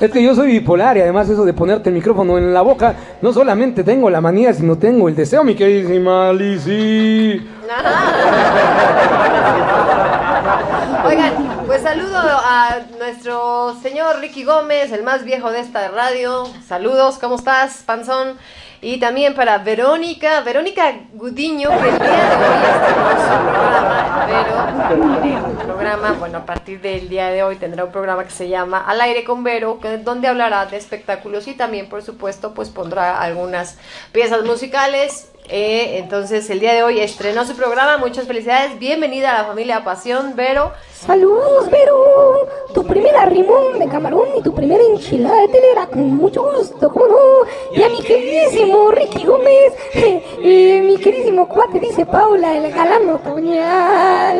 es 0.01 0.11
que 0.11 0.23
yo 0.23 0.35
soy 0.35 0.49
bipolar 0.49 0.97
y 0.97 1.01
además 1.01 1.29
eso 1.29 1.45
de 1.45 1.53
ponerte 1.53 1.91
el 1.91 1.95
micrófono 1.95 2.39
en 2.39 2.53
la 2.53 2.63
boca, 2.63 2.95
no 3.21 3.33
solamente 3.33 3.85
tengo 3.85 4.11
la 4.11 4.21
manía, 4.21 4.53
sino 4.53 4.77
tengo 4.77 5.09
el 5.09 5.15
deseo, 5.15 5.45
mi 5.45 5.55
queridísima 5.55 6.33
Lizzy. 6.33 7.41
Oigan, 11.05 11.33
pues 11.67 11.83
saludo 11.83 12.19
a 12.19 12.79
nuestro 12.99 13.75
señor 13.83 14.21
Ricky 14.21 14.45
Gómez, 14.45 14.93
el 14.93 15.03
más 15.03 15.25
viejo 15.25 15.51
de 15.51 15.61
esta 15.61 15.89
radio. 15.89 16.45
Saludos, 16.67 17.19
¿cómo 17.19 17.37
estás, 17.37 17.83
Panzón? 17.85 18.39
Y 18.85 18.99
también 18.99 19.35
para 19.37 19.59
Verónica, 19.59 20.41
Verónica 20.41 20.93
Gudiño, 21.13 21.71
que 21.71 21.89
el 21.89 21.99
día 22.01 22.37
de 22.37 22.49
hoy 22.49 22.57
estrenó 22.75 23.11
su 23.13 23.29
programa, 23.47 25.23
tiene 25.23 25.41
un 25.41 25.57
programa, 25.57 26.13
bueno, 26.19 26.39
a 26.39 26.45
partir 26.45 26.81
del 26.81 27.09
día 27.09 27.29
de 27.29 27.45
hoy 27.45 27.55
tendrá 27.55 27.85
un 27.85 27.93
programa 27.93 28.25
que 28.25 28.33
se 28.33 28.49
llama 28.49 28.85
Al 28.85 29.01
aire 29.01 29.23
con 29.23 29.45
Vero, 29.45 29.79
donde 30.03 30.27
hablará 30.27 30.67
de 30.67 30.79
espectáculos 30.79 31.47
y 31.47 31.55
también, 31.55 31.89
por 31.89 32.03
supuesto, 32.03 32.55
pues 32.55 32.71
pondrá 32.71 33.21
algunas 33.21 33.79
piezas 34.11 34.45
musicales. 34.45 35.32
Eh, 35.49 35.99
entonces, 35.99 36.49
el 36.51 36.61
día 36.61 36.73
de 36.73 36.83
hoy 36.83 37.01
estrenó 37.01 37.45
su 37.45 37.55
programa. 37.55 37.99
Muchas 37.99 38.27
felicidades. 38.27 38.79
Bienvenida 38.79 39.31
a 39.35 39.43
la 39.43 39.45
familia 39.49 39.85
Pasión, 39.85 40.35
Vero. 40.37 40.73
Saludos, 40.95 41.69
Vero. 41.71 42.49
Tu 42.73 42.85
primera 42.87 43.27
rimón 43.27 43.79
de 43.79 43.89
camarón 43.89 44.29
y 44.39 44.43
tu 44.43 44.55
primera 44.55 44.83
enchilada 44.85 45.41
de 45.43 45.49
telera, 45.49 45.87
con 45.87 46.17
mucho 46.17 46.43
gusto, 46.45 46.89
¿cómo? 46.91 47.17
Y 47.73 47.83
a 47.83 47.89
mi 47.89 48.01
queridísimo 48.01 48.91
Ricky 48.93 49.25
Gómez, 49.27 49.73
y 50.43 50.81
mi 50.81 50.97
queridísimo 50.99 51.49
cuate, 51.49 51.81
dice 51.81 52.07
Paula, 52.07 52.57
el 52.57 52.73
galán 52.73 53.11
otoñal. 53.11 54.39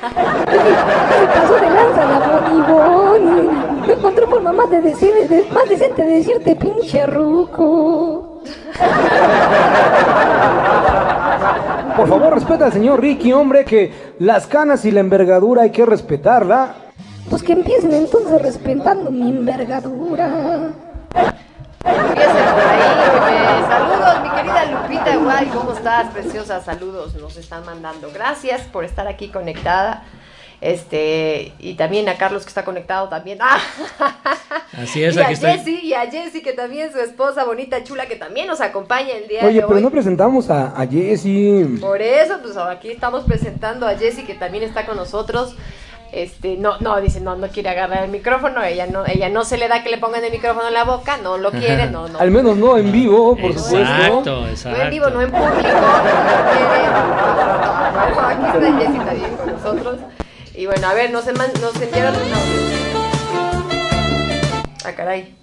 Se 0.00 1.26
pasó 1.26 1.54
de 1.54 1.70
lanza 1.70 2.04
la. 2.04 2.18
No 3.86 3.92
encontró 3.92 4.26
forma 4.28 4.52
más, 4.52 4.68
de 4.70 4.80
decir, 4.82 5.14
de- 5.28 5.44
más 5.52 5.68
decente 5.68 6.02
de 6.02 6.14
decirte 6.16 6.56
pinche 6.56 7.06
ruco. 7.06 8.33
Por 11.96 12.08
favor, 12.08 12.34
respeta 12.34 12.66
al 12.66 12.72
señor 12.72 13.00
Ricky, 13.00 13.32
hombre, 13.32 13.64
que 13.64 14.14
las 14.18 14.46
canas 14.46 14.84
y 14.84 14.90
la 14.90 15.00
envergadura 15.00 15.62
hay 15.62 15.70
que 15.70 15.86
respetarla. 15.86 16.74
Pues 17.30 17.42
que 17.42 17.52
empiecen 17.52 17.92
entonces 17.92 18.42
respetando 18.42 19.10
mi 19.10 19.30
envergadura. 19.30 20.72
Empiecen 21.84 22.44
por 22.52 22.62
ahí, 22.66 22.80
oye. 23.24 23.66
Saludos, 23.68 24.22
mi 24.22 24.30
querida 24.30 24.64
Lupita 24.66 25.16
Guay. 25.16 25.46
¿Cómo 25.46 25.72
estás, 25.72 26.10
preciosa? 26.10 26.60
Saludos, 26.60 27.14
nos 27.14 27.36
están 27.36 27.64
mandando. 27.64 28.10
Gracias 28.12 28.62
por 28.62 28.84
estar 28.84 29.06
aquí 29.06 29.28
conectada. 29.28 30.02
Este, 30.64 31.52
y 31.58 31.74
también 31.74 32.08
a 32.08 32.16
Carlos 32.16 32.42
que 32.44 32.48
está 32.48 32.64
conectado 32.64 33.10
también. 33.10 33.36
¡Ah! 33.42 33.58
Así 34.72 35.04
es, 35.04 35.14
y 35.14 35.20
a 35.20 35.26
aquí. 35.26 35.36
Jessy, 35.36 35.80
y 35.82 35.92
a 35.92 36.10
Jessy, 36.10 36.40
que 36.40 36.54
también 36.54 36.90
su 36.90 37.00
esposa 37.00 37.44
bonita, 37.44 37.84
chula, 37.84 38.06
que 38.06 38.16
también 38.16 38.46
nos 38.46 38.62
acompaña 38.62 39.10
el 39.12 39.28
día 39.28 39.40
Oye, 39.44 39.56
de 39.56 39.60
pero 39.60 39.76
hoy. 39.76 39.82
no 39.82 39.90
presentamos 39.90 40.48
a, 40.48 40.68
a 40.74 40.86
Jessy. 40.86 41.76
Por 41.78 42.00
eso, 42.00 42.38
pues 42.40 42.56
aquí 42.56 42.90
estamos 42.90 43.24
presentando 43.24 43.86
a 43.86 43.94
Jessie 43.98 44.24
que 44.24 44.32
también 44.32 44.64
está 44.64 44.86
con 44.86 44.96
nosotros. 44.96 45.54
Este, 46.12 46.56
no, 46.56 46.78
no, 46.78 46.98
dice, 46.98 47.20
no, 47.20 47.36
no 47.36 47.48
quiere 47.48 47.68
agarrar 47.68 48.04
el 48.04 48.10
micrófono, 48.10 48.62
ella 48.62 48.86
no, 48.86 49.04
ella 49.04 49.28
no 49.28 49.44
se 49.44 49.58
le 49.58 49.68
da 49.68 49.82
que 49.82 49.90
le 49.90 49.98
pongan 49.98 50.24
el 50.24 50.32
micrófono 50.32 50.68
en 50.68 50.74
la 50.74 50.84
boca, 50.84 51.18
no 51.18 51.36
lo 51.36 51.50
quiere, 51.50 51.90
no, 51.90 52.08
no. 52.08 52.18
Al 52.18 52.30
menos 52.30 52.56
no 52.56 52.78
en 52.78 52.90
vivo, 52.90 53.36
por 53.36 53.52
supuesto. 53.52 53.78
Exacto, 53.80 54.48
exacto. 54.48 54.78
No 54.78 54.84
en 54.84 54.90
vivo, 54.90 55.10
no 55.10 55.20
en 55.20 55.30
público, 55.30 55.52
no 55.52 55.62
quiere. 56.52 56.88
Bueno, 58.14 58.28
aquí 58.28 58.46
está 58.46 58.78
Jessie 58.78 59.04
también 59.04 59.36
con 59.36 59.52
nosotros. 59.52 59.98
Y 60.56 60.66
bueno, 60.66 60.86
a 60.86 60.94
ver, 60.94 61.10
nos, 61.10 61.26
enman- 61.26 61.58
nos 61.60 61.80
enviaron 61.80 62.14
un 62.14 62.22
audio. 62.22 63.00
Ah, 64.84 64.92
caray. 64.96 65.34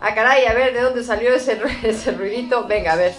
Ah, 0.00 0.14
caray, 0.14 0.46
a 0.46 0.54
ver, 0.54 0.72
¿de 0.72 0.80
dónde 0.80 1.02
salió 1.04 1.34
ese, 1.34 1.60
ese 1.82 2.12
ruidito? 2.12 2.66
Venga, 2.66 2.92
a 2.92 2.96
ver. 2.96 3.12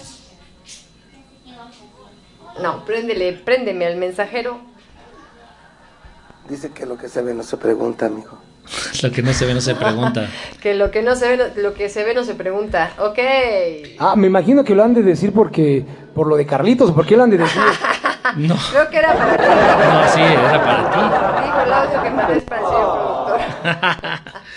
No, 2.61 2.83
préndele, 2.85 3.33
préndeme 3.33 3.85
al 3.85 3.97
mensajero. 3.97 4.59
Dice 6.49 6.71
que 6.71 6.85
lo 6.85 6.97
que 6.97 7.09
se 7.09 7.21
ve 7.21 7.33
no 7.33 7.43
se 7.43 7.57
pregunta, 7.57 8.05
amigo. 8.07 8.39
Lo 9.03 9.11
que 9.11 9.21
no 9.21 9.31
se 9.31 9.45
ve 9.45 9.53
no 9.53 9.61
se 9.61 9.75
pregunta. 9.75 10.27
Que 10.61 10.73
lo 10.73 10.91
que 10.91 11.01
no 11.01 11.15
se 11.15 11.29
ve, 11.29 11.37
no- 11.37 11.61
lo 11.61 11.73
que 11.73 11.87
se 11.87 12.03
ve 12.03 12.13
no 12.13 12.23
se 12.25 12.35
pregunta. 12.35 12.91
Ok. 12.99 13.19
Ah, 13.99 14.15
me 14.17 14.27
imagino 14.27 14.63
que 14.65 14.75
lo 14.75 14.83
han 14.83 14.93
de 14.93 15.03
decir 15.03 15.31
porque 15.33 15.85
por 16.13 16.27
lo 16.27 16.35
de 16.35 16.45
Carlitos, 16.45 16.91
¿por 16.91 17.05
qué 17.05 17.15
lo 17.15 17.23
han 17.23 17.29
de 17.29 17.37
decir? 17.37 17.61
No, 18.35 18.55
Creo 18.71 18.89
que 18.89 18.97
era 18.97 19.13
para 19.15 19.37
ti. 19.37 19.43
no, 19.43 20.07
sí, 20.13 20.21
era 20.21 20.63
para 20.63 20.89
ti. 20.91 20.99
Dijo 21.45 21.59
el 21.65 21.73
audio 21.73 22.03
que 22.03 22.09
mandé 22.11 22.37
es 22.37 22.43
para 22.43 22.61
el 22.61 22.67
señor 22.67 22.97
productor. 22.97 23.39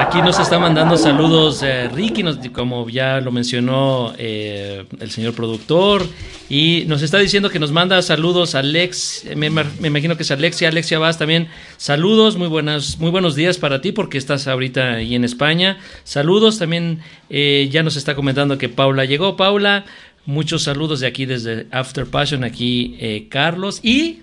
Aquí 0.00 0.20
nos 0.20 0.38
está 0.38 0.58
mandando 0.58 0.98
saludos 0.98 1.62
eh, 1.62 1.88
Ricky, 1.88 2.22
nos- 2.22 2.36
como 2.52 2.88
ya 2.90 3.20
lo 3.20 3.30
mencionó 3.30 4.12
eh, 4.18 4.84
el 5.00 5.10
señor 5.10 5.32
productor, 5.32 6.02
y 6.50 6.84
nos 6.86 7.00
está 7.02 7.18
diciendo 7.18 7.48
que 7.48 7.58
nos 7.58 7.72
manda 7.72 8.02
saludos 8.02 8.54
Alex, 8.54 9.24
me 9.36 9.46
imagino 9.46 10.16
que 10.16 10.24
es 10.24 10.30
Alexia, 10.30 10.68
Alexia 10.68 10.98
Vaz 10.98 11.16
también, 11.18 11.48
saludos, 11.78 12.36
muy 12.36 12.48
buenas, 12.48 12.98
muy 12.98 13.10
buenos 13.10 13.34
días 13.36 13.56
para 13.58 13.80
ti 13.80 13.92
porque 13.92 14.18
estás 14.18 14.48
ahorita 14.48 14.94
ahí 14.94 15.14
en 15.14 15.24
España, 15.24 15.78
saludos 16.04 16.58
también, 16.58 17.00
eh, 17.30 17.68
ya 17.70 17.82
nos 17.82 17.96
está 17.96 18.14
comentando 18.14 18.58
que 18.58 18.68
Paula 18.68 19.04
llegó, 19.06 19.36
Paula, 19.36 19.84
muchos 20.24 20.62
saludos 20.64 21.00
de 21.00 21.06
aquí 21.06 21.26
desde 21.26 21.66
After 21.70 22.06
Passion, 22.06 22.44
aquí 22.44 22.96
eh, 23.00 23.26
Carlos, 23.28 23.80
y 23.82 24.22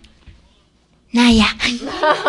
Naya. 1.12 1.48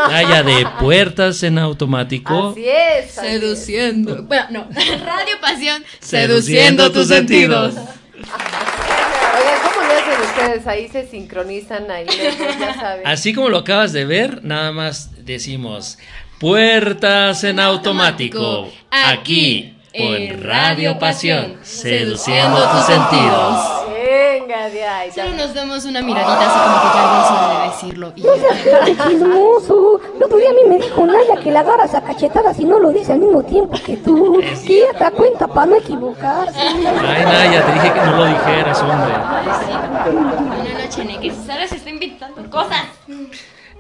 Naya 0.09 0.43
de 0.43 0.67
Puertas 0.81 1.43
en 1.43 1.59
Automático. 1.59 2.51
Así 2.51 2.65
es. 2.67 3.19
así 3.19 3.27
es. 3.27 3.33
Seduciendo. 3.33 4.23
Bueno, 4.23 4.47
no. 4.51 4.69
Radio 4.75 5.39
Pasión. 5.41 5.85
Seduciendo 5.99 6.91
tus 6.91 7.09
sentidos. 7.09 7.75
Oigan, 7.75 9.61
¿cómo 9.63 9.87
le 9.87 9.95
hacen 9.95 10.21
ustedes? 10.23 10.67
Ahí 10.67 10.89
se 10.89 11.07
sincronizan 11.07 11.91
ahí, 11.91 12.07
ya 12.07 12.75
saben. 12.75 13.07
Así 13.07 13.35
como 13.35 13.51
lo 13.51 13.59
acabas 13.59 13.93
de 13.93 14.07
ver, 14.07 14.43
nada 14.45 14.73
más 14.73 15.11
decimos 15.27 15.99
puertas 16.39 17.45
en 17.45 17.61
automático. 17.61 18.73
Aquí 18.91 19.75
por 19.97 20.47
Radio 20.47 20.99
Pasión, 20.99 21.57
seduciendo 21.63 22.57
tus 22.71 22.85
sentidos. 22.85 23.87
Venga, 23.93 24.69
de 24.71 24.85
ahí. 24.85 25.11
Solo 25.13 25.31
nos 25.33 25.55
damos 25.55 25.85
una 25.85 26.01
miradita 26.01 26.41
así 26.41 26.59
como 26.59 26.81
que 26.81 26.89
ya 26.95 27.03
alguien 27.07 27.25
se 27.27 27.35
debe 27.47 27.67
decirlo. 27.71 28.13
Y 28.17 28.97
chismoso. 28.97 30.01
El 30.17 30.23
otro 30.23 30.39
día 30.39 30.51
a 30.51 30.53
mí 30.53 30.61
me 30.69 30.79
dijo 30.79 31.07
Naya 31.07 31.37
que 31.43 31.51
la 31.51 31.61
agarras 31.61 31.95
a 31.95 32.03
cachetadas 32.03 32.59
y 32.61 32.65
no 32.65 32.79
lo 32.79 32.91
dice 32.91 33.13
al 33.13 33.19
mismo 33.19 33.43
tiempo 33.43 33.79
que 33.85 33.97
tú. 33.97 34.41
Ella 34.41 34.93
te 34.97 35.11
cuenta 35.17 35.47
para 35.49 35.67
no 35.67 35.77
equivocarse. 35.77 36.59
Ay, 36.59 37.25
Naya, 37.25 37.67
te 37.67 37.73
dije 37.73 37.93
que 37.93 38.01
no 38.01 38.17
lo 38.17 38.27
dijeras, 38.27 38.83
hombre. 38.83 39.15
Ay, 39.27 39.49
sí. 39.61 39.71
Una 40.11 40.83
noche 40.83 41.03
en 41.03 41.21
que 41.21 41.33
Sara 41.33 41.67
se 41.67 41.77
está 41.77 41.91
inventando 41.91 42.49
cosas. 42.51 42.83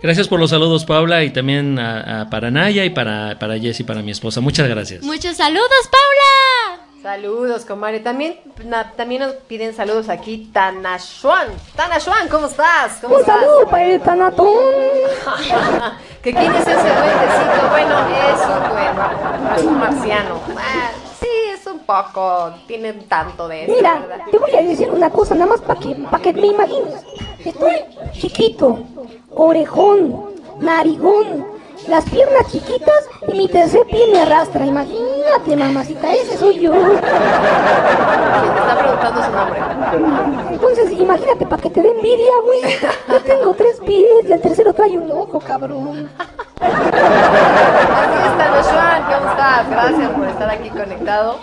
Gracias 0.02 0.28
por 0.28 0.40
los 0.40 0.50
saludos, 0.50 0.84
Paula, 0.86 1.22
y 1.24 1.30
también 1.30 1.78
a- 1.78 2.22
a- 2.22 2.30
para 2.30 2.50
Naya 2.50 2.84
y 2.84 2.90
para, 2.90 3.38
para 3.38 3.58
Jessy, 3.58 3.84
para 3.84 4.00
mi 4.02 4.10
esposa. 4.10 4.40
Muchas 4.40 4.66
gracias. 4.68 5.02
Muchos 5.02 5.36
saludos, 5.36 5.68
Paula. 5.90 6.86
Saludos, 7.02 7.64
comadre. 7.64 8.00
También, 8.00 8.38
na- 8.64 8.92
también 8.92 9.22
nos 9.22 9.32
piden 9.34 9.74
saludos 9.74 10.08
aquí, 10.08 10.50
Tanashuan. 10.52 11.48
Tanashuan, 11.76 12.28
¿cómo 12.28 12.46
estás? 12.46 12.98
¿Cómo 13.00 13.14
Un 13.14 13.20
estás? 13.20 13.40
saludo 13.40 13.66
para 13.68 13.86
el 13.86 14.00
tanatón. 14.00 14.46
¿Que 16.22 16.32
quién 16.34 16.54
es 16.54 16.60
ese 16.60 16.72
duendecito? 16.72 17.68
Bueno, 17.70 17.94
es 18.08 18.40
un 18.40 18.70
duende, 18.70 19.56
es 19.56 19.62
un 19.64 19.78
marciano. 19.78 20.40
Ah, 20.58 20.90
sí, 21.20 21.28
es 21.54 21.66
un 21.66 21.78
poco, 21.80 22.54
tiene 22.66 22.92
tanto 22.92 23.48
de 23.48 23.64
eso, 23.64 23.72
Mira, 23.74 23.98
¿verdad? 24.00 24.24
te 24.30 24.38
voy 24.38 24.54
a 24.54 24.62
decir 24.62 24.90
una 24.90 25.08
cosa 25.10 25.34
nada 25.34 25.46
más 25.52 25.60
para 25.62 25.80
que, 25.80 25.94
pa' 25.94 26.18
que 26.20 26.32
me 26.34 26.48
imagines. 26.48 26.94
Estoy 27.42 27.76
chiquito, 28.12 28.84
orejón, 29.34 30.30
narigón, 30.60 31.46
las 31.88 32.04
piernas 32.04 32.46
chiquitas 32.50 33.08
y 33.28 33.32
mi 33.36 33.48
tercer 33.48 33.86
pie 33.86 34.06
me 34.12 34.20
arrastra. 34.20 34.66
Imagínate, 34.66 35.56
mamacita, 35.56 36.12
ese 36.12 36.36
soy 36.36 36.60
yo. 36.60 36.72
¿Quién 36.72 37.00
te 37.00 38.60
está 38.60 38.78
preguntando 38.78 39.24
su 39.24 39.30
nombre? 39.30 39.60
Entonces, 40.52 40.92
imagínate 40.92 41.46
para 41.46 41.62
que 41.62 41.70
te 41.70 41.82
dé 41.82 41.90
envidia, 41.90 42.32
güey. 42.44 42.60
Yo 43.08 43.20
tengo 43.22 43.54
tres 43.54 43.80
pies 43.84 44.24
y 44.28 44.32
el 44.32 44.40
tercero 44.40 44.72
trae 44.74 44.98
un 44.98 45.10
ojo, 45.10 45.40
cabrón. 45.40 46.10
Así 46.60 46.72
está, 48.26 48.44
Tanashuan, 48.44 49.02
¿cómo 49.04 49.30
estás? 49.30 49.70
Gracias 49.70 50.10
por 50.10 50.28
estar 50.28 50.50
aquí 50.50 50.68
conectado. 50.70 51.38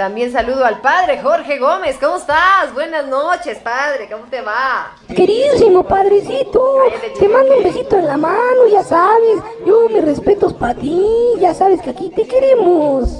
También 0.00 0.32
saludo 0.32 0.64
al 0.64 0.80
padre 0.80 1.20
Jorge 1.20 1.58
Gómez. 1.58 1.98
¿Cómo 2.00 2.16
estás? 2.16 2.72
Buenas 2.72 3.06
noches, 3.06 3.58
padre. 3.58 4.08
¿Cómo 4.10 4.24
te 4.30 4.40
va? 4.40 4.94
Queridísimo 5.14 5.82
padrecito, 5.82 6.84
te 7.18 7.28
mando 7.28 7.58
un 7.58 7.64
besito 7.64 7.98
en 7.98 8.06
la 8.06 8.16
mano, 8.16 8.66
ya 8.72 8.82
sabes. 8.82 9.42
Yo 9.66 9.90
mis 9.90 10.02
respetos 10.02 10.54
para 10.54 10.74
ti, 10.74 11.04
ya 11.38 11.52
sabes 11.52 11.82
que 11.82 11.90
aquí 11.90 12.08
te 12.16 12.26
queremos. 12.26 13.10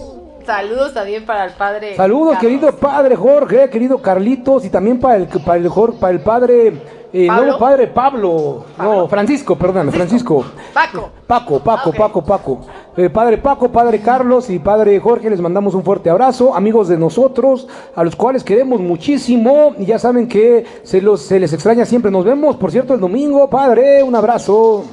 Saludos 0.47 0.95
también 0.95 1.27
para 1.27 1.45
el 1.45 1.53
padre. 1.53 1.97
Saludos, 1.97 2.33
Carlos. 2.33 2.41
querido 2.41 2.75
padre 2.79 3.15
Jorge, 3.15 3.69
querido 3.69 4.01
Carlitos, 4.01 4.65
y 4.65 4.71
también 4.71 4.99
para 4.99 5.17
el, 5.17 5.27
para 5.27 5.59
el, 5.59 5.71
para 6.01 6.13
el 6.15 6.23
padre, 6.23 6.73
eh, 7.13 7.27
no, 7.27 7.59
padre 7.59 7.89
Pablo, 7.89 8.65
no, 8.79 9.09
Francisco, 9.09 9.57
perdóname, 9.57 9.91
Francisco. 9.91 10.45
Paco. 10.73 11.11
Paco, 11.27 11.61
Paco, 11.61 11.91
Ok. 11.91 11.97
Paco, 11.97 12.25
Paco. 12.25 12.61
Eh, 12.97 13.09
padre 13.09 13.39
Paco, 13.39 13.71
Padre 13.71 14.01
Carlos 14.01 14.51
y 14.51 14.59
Padre 14.59 14.99
Jorge, 15.01 15.31
les 15.31 15.41
mandamos 15.41 15.75
un 15.75 15.85
fuerte 15.85 16.11
abrazo, 16.11 16.55
amigos 16.55 16.89
de 16.89 16.99
nosotros, 16.99 17.69
a 17.95 18.05
los 18.05 18.17
cuales 18.17 18.45
queremos 18.45 18.81
muchísimo, 18.81 19.75
y 19.79 19.87
ya 19.87 19.99
saben 19.99 20.29
que 20.29 20.67
se, 20.83 21.01
los, 21.01 21.23
se 21.23 21.41
les 21.41 21.53
extraña 21.53 21.85
siempre. 21.85 22.11
Nos 22.11 22.25
vemos, 22.25 22.57
por 22.57 22.71
cierto, 22.71 22.95
el 22.95 23.01
domingo, 23.01 23.49
Padre, 23.49 24.03
un 24.03 24.15
abrazo. 24.15 24.85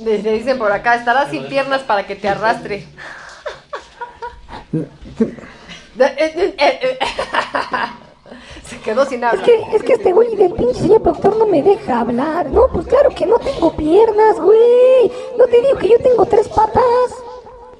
Le 0.00 0.22
le 0.22 0.32
dicen 0.32 0.58
por 0.58 0.72
acá, 0.72 0.94
estarás 0.94 1.30
sin 1.30 1.46
piernas 1.46 1.82
para 1.82 2.06
que 2.06 2.16
te 2.16 2.28
arrastre. 2.28 2.84
Se 8.70 8.78
quedó 8.78 9.04
sin 9.04 9.24
Es 9.24 9.30
habla. 9.32 9.42
que, 9.42 9.62
es 9.74 9.82
que 9.82 9.92
este 9.94 10.12
güey 10.12 10.36
del 10.36 10.52
pinche 10.52 10.74
señor 10.80 11.02
doctor 11.02 11.36
no 11.36 11.46
me 11.46 11.60
deja 11.60 12.00
hablar. 12.00 12.48
No, 12.50 12.68
pues 12.72 12.86
claro 12.86 13.10
que 13.10 13.26
no 13.26 13.36
tengo 13.40 13.72
piernas, 13.72 14.38
güey. 14.40 15.10
No 15.36 15.44
te 15.46 15.60
digo 15.60 15.76
que 15.76 15.88
yo 15.88 15.98
tengo 15.98 16.24
tres 16.24 16.48
patas. 16.48 16.82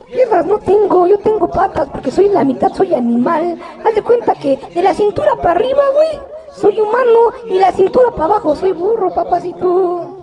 Piernas 0.07 0.45
no 0.47 0.59
tengo, 0.59 1.07
yo 1.07 1.17
tengo 1.21 1.49
patas 1.49 1.89
porque 1.91 2.11
soy 2.11 2.29
la 2.29 2.43
mitad, 2.43 2.73
soy 2.75 2.93
animal. 2.95 3.57
Haz 3.85 3.95
de 3.95 4.03
cuenta 4.03 4.35
que 4.35 4.59
de 4.75 4.83
la 4.83 4.93
cintura 4.93 5.37
para 5.37 5.53
arriba, 5.53 5.83
güey, 5.95 6.21
soy 6.53 6.81
humano 6.81 7.33
y 7.49 7.55
la 7.61 7.71
cintura 7.71 8.11
para 8.11 8.25
abajo 8.25 8.57
soy 8.57 8.73
burro, 8.73 9.15
papacito. 9.15 10.17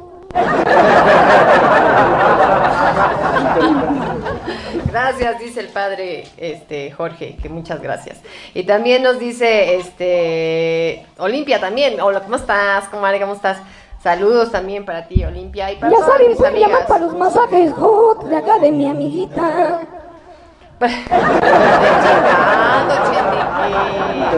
Gracias, 4.86 5.40
dice 5.40 5.60
el 5.60 5.68
padre 5.68 6.28
este 6.38 6.92
Jorge, 6.92 7.38
que 7.42 7.50
muchas 7.50 7.82
gracias. 7.82 8.20
Y 8.54 8.64
también 8.64 9.04
nos 9.04 9.20
dice 9.20 9.76
este 9.76 11.06
Olimpia 11.18 11.60
también. 11.60 12.02
Hola, 12.02 12.22
¿cómo 12.22 12.36
estás? 12.36 12.88
comadre? 12.90 13.20
¿Cómo 13.20 13.34
estás? 13.34 13.60
Saludos 14.02 14.52
también 14.52 14.86
para 14.86 15.08
ti, 15.08 15.24
Olimpia, 15.24 15.72
y 15.72 15.76
para 15.78 15.92
Ya 15.92 16.00
saben, 16.06 16.36
pueden 16.36 16.60
llamar 16.60 16.88
para 16.88 17.06
los 17.06 17.16
masajes 17.16 17.74
hot 17.74 18.24
de 18.26 18.38
acá 18.38 18.60
de 18.60 18.72
mi 18.72 18.88
amiguita. 18.88 19.82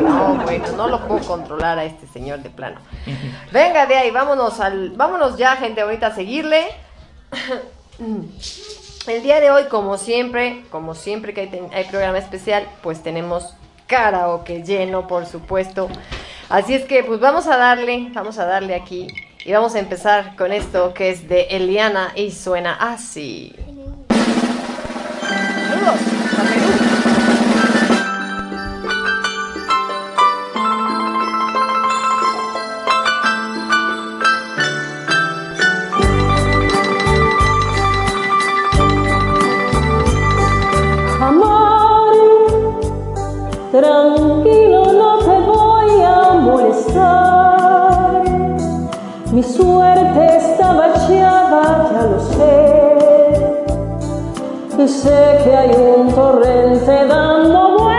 No, 0.02 0.36
bueno, 0.44 0.66
no 0.78 0.88
lo 0.88 1.08
puedo 1.08 1.22
controlar 1.22 1.80
a 1.80 1.84
este 1.84 2.08
señor 2.08 2.40
de 2.40 2.50
plano. 2.50 2.80
Venga 3.52 3.86
de 3.86 3.96
ahí, 3.98 4.12
vámonos 4.12 4.60
al, 4.60 4.92
vámonos 4.92 5.38
ya, 5.38 5.56
gente, 5.58 5.82
ahorita 5.82 6.08
a 6.08 6.16
seguirle. 6.16 6.68
El 9.08 9.24
día 9.24 9.40
de 9.40 9.52
hoy, 9.52 9.64
como 9.66 9.98
siempre, 9.98 10.64
como 10.72 10.94
siempre 10.96 11.34
que 11.34 11.42
hay, 11.42 11.48
ten- 11.48 11.70
hay 11.74 11.86
programa 11.86 12.18
especial, 12.18 12.68
pues 12.82 13.02
tenemos 13.04 13.56
karaoke 13.88 14.64
lleno, 14.64 15.08
por 15.08 15.26
supuesto. 15.26 15.90
Así 16.50 16.74
es 16.76 16.86
que, 16.86 17.04
pues 17.04 17.20
vamos 17.20 17.48
a 17.48 17.58
darle, 17.58 18.10
vamos 18.14 18.38
a 18.40 18.46
darle 18.46 18.76
aquí. 18.76 19.08
Y 19.46 19.52
vamos 19.54 19.74
a 19.76 19.80
empezar 19.80 20.36
con 20.36 20.52
esto 20.52 20.94
que 20.94 21.10
es 21.10 21.28
de 21.30 21.44
Eliana 21.50 22.12
y 22.16 22.32
suena 22.32 22.74
así. 22.74 23.56
Saludos 25.70 26.19
tranquilo, 43.80 44.94
no 44.94 45.20
te 45.20 45.40
voy 45.52 46.02
a 46.04 46.34
molestar. 46.34 48.24
Mi 49.32 49.44
suerte 49.44 50.38
estaba 50.38 50.90
echada, 50.90 51.90
ya 51.94 52.04
lo 52.12 52.20
sé. 52.20 52.60
Y 54.84 54.88
sé 54.88 55.40
que 55.44 55.56
hay 55.56 55.72
un 55.72 56.12
torrente 56.14 57.06
dando 57.08 57.78
vueltas 57.78 57.99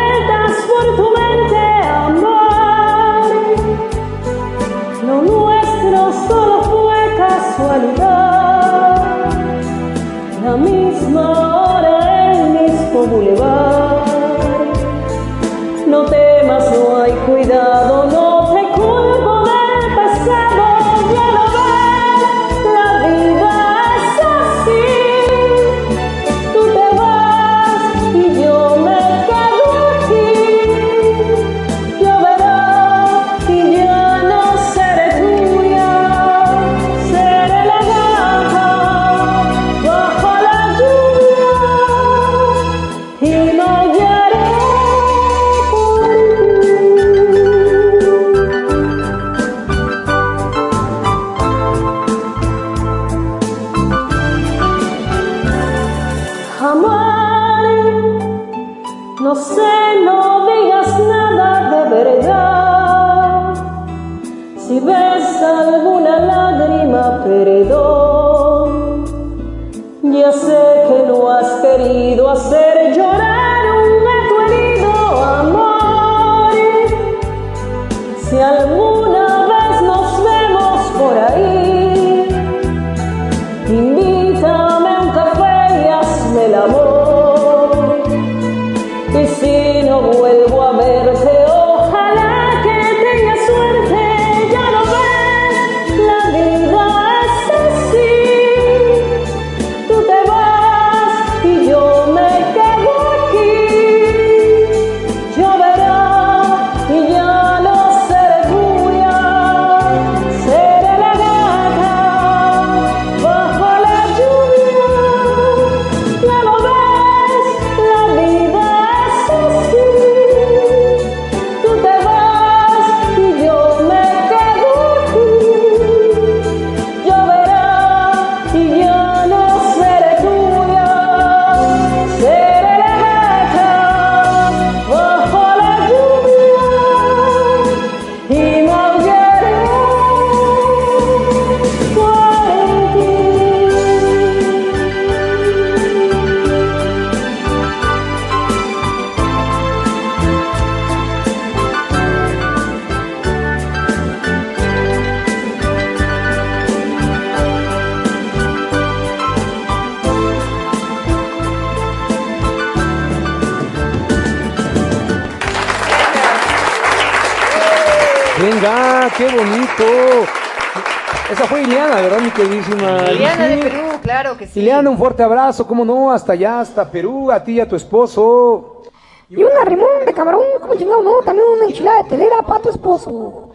queridísima? 172.41 173.03
Liliana 173.03 173.49
de? 173.49 173.57
Perú, 173.59 173.83
claro 174.03 174.37
que 174.37 174.47
sí. 174.47 174.61
Ileana, 174.61 174.91
un 174.91 174.99
fuerte 174.99 175.23
abrazo, 175.23 175.67
cómo 175.67 175.85
no, 175.85 176.11
hasta 176.13 176.33
allá, 176.33 176.61
hasta 176.61 176.91
Perú, 176.91 177.31
a 177.31 177.43
ti 177.43 177.53
y 177.53 177.61
a 177.61 177.69
tu 177.69 177.77
esposo. 177.77 178.83
Y 179.29 179.37
una 179.43 179.65
rimón 179.65 180.05
de 180.05 180.13
camarón, 180.13 180.43
como 180.61 180.75
chingado, 180.75 181.03
no, 181.03 181.19
también 181.25 181.47
una 181.57 181.67
enchilada 181.67 182.03
de 182.03 182.09
telera 182.11 182.43
para 182.43 182.61
tu 182.61 182.71
esposo. 182.71 183.51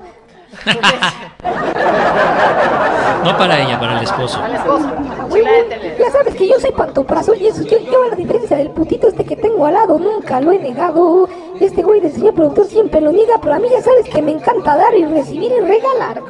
No 3.24 3.38
para 3.38 3.60
ella, 3.60 3.80
para 3.80 3.98
el 3.98 4.04
esposo. 4.04 4.40
Esposo. 4.46 4.88
De 4.88 5.42
huevo, 5.42 5.66
tele. 5.68 5.98
Ya 6.00 6.12
sabes 6.12 6.36
que 6.36 6.48
yo 6.48 6.60
soy 6.60 6.72
pantoprazol 6.72 7.38
y 7.42 7.48
eso, 7.48 7.64
yo, 7.64 7.78
yo 7.80 8.04
a 8.04 8.10
la 8.10 8.16
diferencia 8.16 8.56
del 8.56 8.70
putito 8.70 9.08
este 9.08 9.26
que 9.26 9.36
tengo 9.36 9.66
al 9.66 9.74
lado, 9.74 9.98
nunca 10.00 10.40
lo 10.40 10.52
he 10.52 10.60
negado. 10.60 11.28
Este 11.60 11.82
güey 11.82 12.00
del 12.00 12.14
señor 12.14 12.36
productor 12.36 12.68
siempre 12.68 13.02
lo 13.02 13.12
niega, 13.12 13.36
pero 13.42 13.56
a 13.56 13.60
mí 13.60 13.68
ya 13.70 13.82
sabes 13.82 14.08
que 14.08 14.22
me 14.22 14.32
encanta 14.32 14.78
dar 14.78 14.96
y 14.96 15.06
recibir 15.06 15.52
y 15.52 15.60
regalar. 15.60 16.22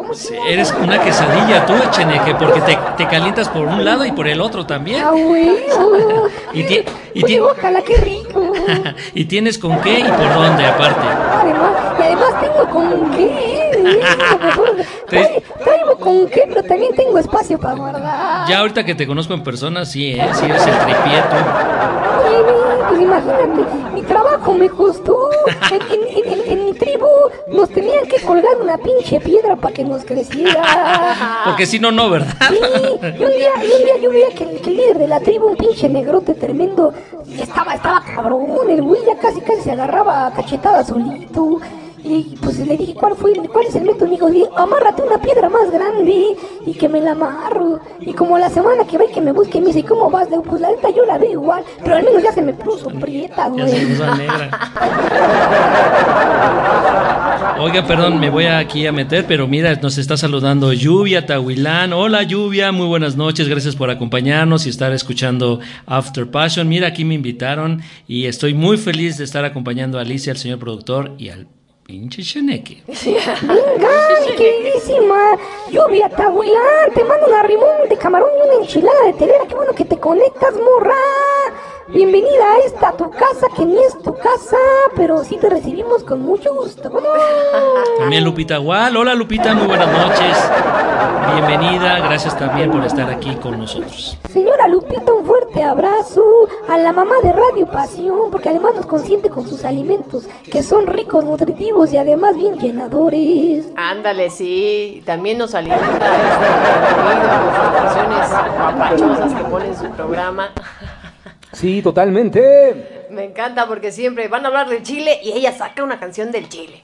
Eres 0.47 0.73
una 0.81 0.99
quesadilla 1.01 1.65
tú, 1.65 1.73
Echeneque, 1.75 2.35
porque 2.35 2.61
te, 2.61 2.77
te 2.97 3.07
calientas 3.07 3.49
por 3.49 3.63
un 3.67 3.83
lado 3.83 4.05
y 4.05 4.11
por 4.11 4.27
el 4.27 4.39
otro 4.41 4.65
también. 4.65 5.03
Ah, 5.03 5.11
huevo. 5.13 6.27
Y, 6.53 6.63
ti- 6.63 6.85
y, 7.13 7.23
Oye, 7.25 7.35
ti- 7.35 7.39
ojalá, 7.41 7.81
qué 7.81 7.97
rico. 7.97 8.41
y 9.13 9.25
tienes 9.25 9.57
con 9.57 9.77
qué 9.81 9.99
y 9.99 10.03
por 10.03 10.33
dónde, 10.33 10.65
aparte. 10.65 11.01
Además, 11.05 11.71
y 11.99 12.01
además 12.01 12.41
tengo 12.41 12.69
con 12.69 13.11
qué. 13.11 13.71
Trae- 15.09 15.43
Traigo 15.63 15.97
con 15.99 16.27
qué, 16.29 16.43
pero 16.47 16.63
también 16.63 16.95
tengo 16.95 17.17
espacio 17.17 17.59
para 17.59 17.75
guardar. 17.75 18.47
Ya 18.47 18.59
ahorita 18.59 18.85
que 18.85 18.95
te 18.95 19.05
conozco 19.05 19.33
en 19.33 19.43
persona, 19.43 19.83
sí, 19.85 20.13
¿eh? 20.13 20.29
Sí 20.33 20.45
eres 20.45 20.65
el 20.65 20.77
tripieto. 20.77 21.35
Pues 22.87 23.01
imagínate, 23.01 23.65
mi 23.93 24.01
trabajo 24.03 24.53
me 24.53 24.69
costó. 24.69 25.29
En, 25.71 25.81
en- 25.81 26.07
en- 26.17 26.33
en- 26.41 26.51
en 26.59 26.65
mi 26.65 26.73
nos 27.47 27.69
tenían 27.69 28.05
que 28.07 28.21
colgar 28.21 28.57
una 28.61 28.77
pinche 28.77 29.19
piedra 29.19 29.55
para 29.55 29.73
que 29.73 29.83
nos 29.83 30.03
creciera. 30.03 31.41
Porque 31.45 31.65
si 31.65 31.79
no, 31.79 31.91
no, 31.91 32.09
¿verdad? 32.09 32.33
Sí, 32.49 32.59
y 32.59 33.23
un 33.23 33.31
día, 33.31 33.51
y 33.63 33.71
un 33.71 33.85
día 33.85 33.97
yo 34.01 34.09
veía 34.11 34.29
que 34.29 34.43
el, 34.43 34.61
que 34.61 34.69
el 34.69 34.77
líder 34.77 34.97
de 34.97 35.07
la 35.07 35.19
tribu, 35.19 35.47
un 35.47 35.57
pinche 35.57 35.89
negrote 35.89 36.33
tremendo, 36.33 36.93
estaba, 37.37 37.75
estaba 37.75 38.03
cabrón, 38.03 38.69
el 38.69 38.81
güey 38.81 39.01
ya 39.05 39.17
casi 39.17 39.41
casi 39.41 39.61
se 39.61 39.71
agarraba 39.71 40.27
a 40.27 40.33
cachetadas 40.33 40.87
solito. 40.87 41.59
Y 42.07 42.35
pues 42.39 42.59
le 42.59 42.77
dije, 42.77 42.93
¿cuál 42.93 43.15
fue, 43.15 43.33
cuál 43.51 43.65
es 43.67 43.75
el 43.75 43.83
método? 43.83 44.05
Me 44.05 44.11
dijo, 44.11 44.29
"Di, 44.29 44.43
amárrate 44.55 45.01
una 45.01 45.19
piedra 45.19 45.49
más 45.49 45.71
grande 45.71 46.35
y 46.65 46.73
que 46.73 46.87
me 46.87 47.01
la 47.01 47.11
amarro. 47.13 47.79
Y 47.99 48.13
como 48.13 48.37
la 48.37 48.49
semana 48.49 48.85
que 48.85 48.95
y 48.97 49.13
que 49.13 49.21
me 49.21 49.31
busque, 49.31 49.59
me 49.59 49.67
dice, 49.67 49.83
¿cómo 49.83 50.09
vas? 50.11 50.25
Le 50.25 50.37
digo, 50.37 50.43
pues 50.43 50.61
la 50.61 50.69
neta 50.69 50.89
yo 50.91 51.03
la 51.05 51.17
veo 51.17 51.31
igual, 51.31 51.63
pero 51.83 51.95
al 51.95 52.03
menos 52.03 52.21
ya 52.21 52.31
se 52.31 52.41
me 52.43 52.53
puso 52.53 52.89
prieta, 52.89 53.49
Ya 53.55 53.67
se 53.67 53.75
güey. 53.75 53.87
puso 53.95 54.15
negra. 54.17 54.49
Oiga, 57.59 57.85
perdón, 57.87 58.19
me 58.19 58.29
voy 58.29 58.45
aquí 58.45 58.85
a 58.85 58.91
meter, 58.91 59.25
pero 59.27 59.47
mira, 59.47 59.73
nos 59.81 59.97
está 59.97 60.15
saludando 60.17 60.73
Lluvia 60.73 61.25
Tahuilán. 61.25 61.93
Hola 61.93 62.21
Lluvia, 62.23 62.71
muy 62.71 62.85
buenas 62.87 63.15
noches, 63.15 63.47
gracias 63.47 63.75
por 63.75 63.89
acompañarnos 63.89 64.65
y 64.65 64.69
estar 64.69 64.91
escuchando 64.91 65.59
After 65.85 66.29
Passion. 66.29 66.67
Mira, 66.67 66.87
aquí 66.89 67.03
me 67.05 67.15
invitaron 67.15 67.81
y 68.07 68.25
estoy 68.25 68.53
muy 68.53 68.77
feliz 68.77 69.17
de 69.17 69.23
estar 69.23 69.45
acompañando 69.45 69.97
a 69.97 70.01
Alicia, 70.01 70.31
al 70.33 70.37
señor 70.37 70.59
productor 70.59 71.13
y 71.17 71.29
al 71.29 71.47
pinche 71.85 72.23
Cheneque. 72.23 72.81
Venga, 72.87 73.89
mi 74.25 74.35
queridísima 74.35 75.37
lluvia 75.69 76.09
tahuilán, 76.09 76.91
te 76.93 77.03
mando 77.03 77.27
una 77.27 77.43
rimón 77.43 77.87
de 77.87 77.95
camarón 77.97 78.29
y 78.37 78.47
una 78.47 78.63
enchilada 78.63 79.05
de 79.05 79.13
telera, 79.13 79.45
qué 79.47 79.55
bueno 79.55 79.73
que 79.73 79.85
te 79.85 79.97
conectas, 79.97 80.53
morra. 80.55 80.95
Bienvenida 81.87 82.53
a 82.53 82.65
esta 82.65 82.91
tu 82.93 83.11
casa, 83.11 83.47
que 83.55 83.63
ni 83.63 83.77
es 83.77 83.95
tu 84.01 84.11
casa, 84.15 84.57
pero 84.95 85.23
sí 85.23 85.37
te 85.37 85.51
recibimos 85.51 86.03
con 86.03 86.19
mucho 86.23 86.51
gusto. 86.55 86.91
También 87.99 88.23
Lupita 88.23 88.57
Gual. 88.57 88.97
Hola 88.97 89.13
Lupita, 89.13 89.53
muy 89.53 89.67
buenas 89.67 89.91
noches. 89.91 90.51
Bienvenida, 91.31 91.99
gracias 91.99 92.35
también 92.39 92.71
por 92.71 92.83
estar 92.83 93.07
aquí 93.11 93.35
con 93.35 93.59
nosotros. 93.59 94.17
Señora 94.31 94.67
Lupita, 94.67 95.13
un 95.13 95.25
fuerte 95.25 95.61
abrazo 95.61 96.23
a 96.67 96.77
la 96.79 96.91
mamá 96.91 97.15
de 97.21 97.31
Radio 97.31 97.67
Pasión, 97.67 98.31
porque 98.31 98.49
además 98.49 98.73
nos 98.75 98.87
consiente 98.87 99.29
con 99.29 99.47
sus 99.47 99.63
alimentos, 99.63 100.27
que 100.51 100.63
son 100.63 100.87
ricos, 100.87 101.23
nutritivos 101.23 101.93
y 101.93 101.97
además 101.97 102.35
bien 102.35 102.57
llenadores. 102.57 103.67
Ándale, 103.75 104.31
sí. 104.31 105.03
También 105.05 105.37
nos 105.37 105.53
alimenta 105.53 105.85
este 105.85 106.45
sus 107.61 107.79
canciones 107.79 108.29
papachosas 108.57 109.33
que 109.33 109.43
pone 109.43 109.67
en 109.67 109.77
su 109.77 109.85
programa. 109.91 110.49
Sí, 111.55 111.81
totalmente. 111.81 113.07
Me 113.09 113.23
encanta 113.23 113.65
porque 113.65 113.93
siempre 113.93 114.27
van 114.27 114.43
a 114.43 114.49
hablar 114.49 114.67
del 114.67 114.83
chile 114.83 115.21
y 115.23 115.31
ella 115.31 115.53
saca 115.53 115.85
una 115.85 115.97
canción 115.99 116.29
del 116.31 116.49
chile. 116.49 116.83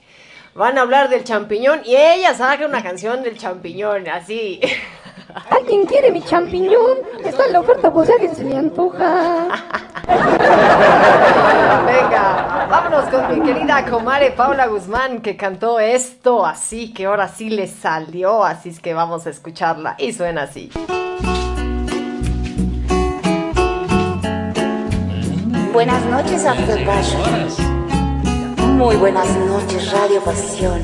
Van 0.55 0.77
a 0.77 0.81
hablar 0.81 1.09
del 1.09 1.25
champiñón 1.25 1.81
y 1.83 1.97
ella 1.97 2.33
saca 2.33 2.65
una 2.65 2.81
canción 2.81 3.21
del 3.21 3.37
champiñón, 3.37 4.07
así. 4.07 4.61
¿Alguien 5.49 5.85
quiere 5.85 6.09
mi 6.11 6.21
champiñón? 6.21 6.99
Está 7.23 7.47
en 7.47 7.53
la 7.53 7.59
oferta, 7.59 7.91
pues 7.91 8.09
alguien 8.09 8.33
se 8.33 8.45
le 8.45 8.55
antoja. 8.55 9.47
Venga, 11.85 12.67
vámonos 12.69 13.05
con 13.09 13.27
mi 13.39 13.45
querida 13.45 13.85
comare 13.89 14.31
Paula 14.31 14.67
Guzmán 14.67 15.21
que 15.21 15.35
cantó 15.35 15.81
esto 15.81 16.45
así, 16.45 16.93
que 16.93 17.07
ahora 17.07 17.27
sí 17.27 17.49
le 17.49 17.67
salió, 17.67 18.45
así 18.45 18.69
es 18.69 18.79
que 18.79 18.93
vamos 18.93 19.27
a 19.27 19.31
escucharla 19.31 19.95
y 19.97 20.13
suena 20.13 20.43
así. 20.43 20.71
Buenas 25.73 26.05
noches, 26.07 26.45
After. 26.45 26.85
Muy 28.73 28.97
buenas 28.97 29.27
noches, 29.37 29.89
Radio 29.93 30.21
Pasión. 30.21 30.81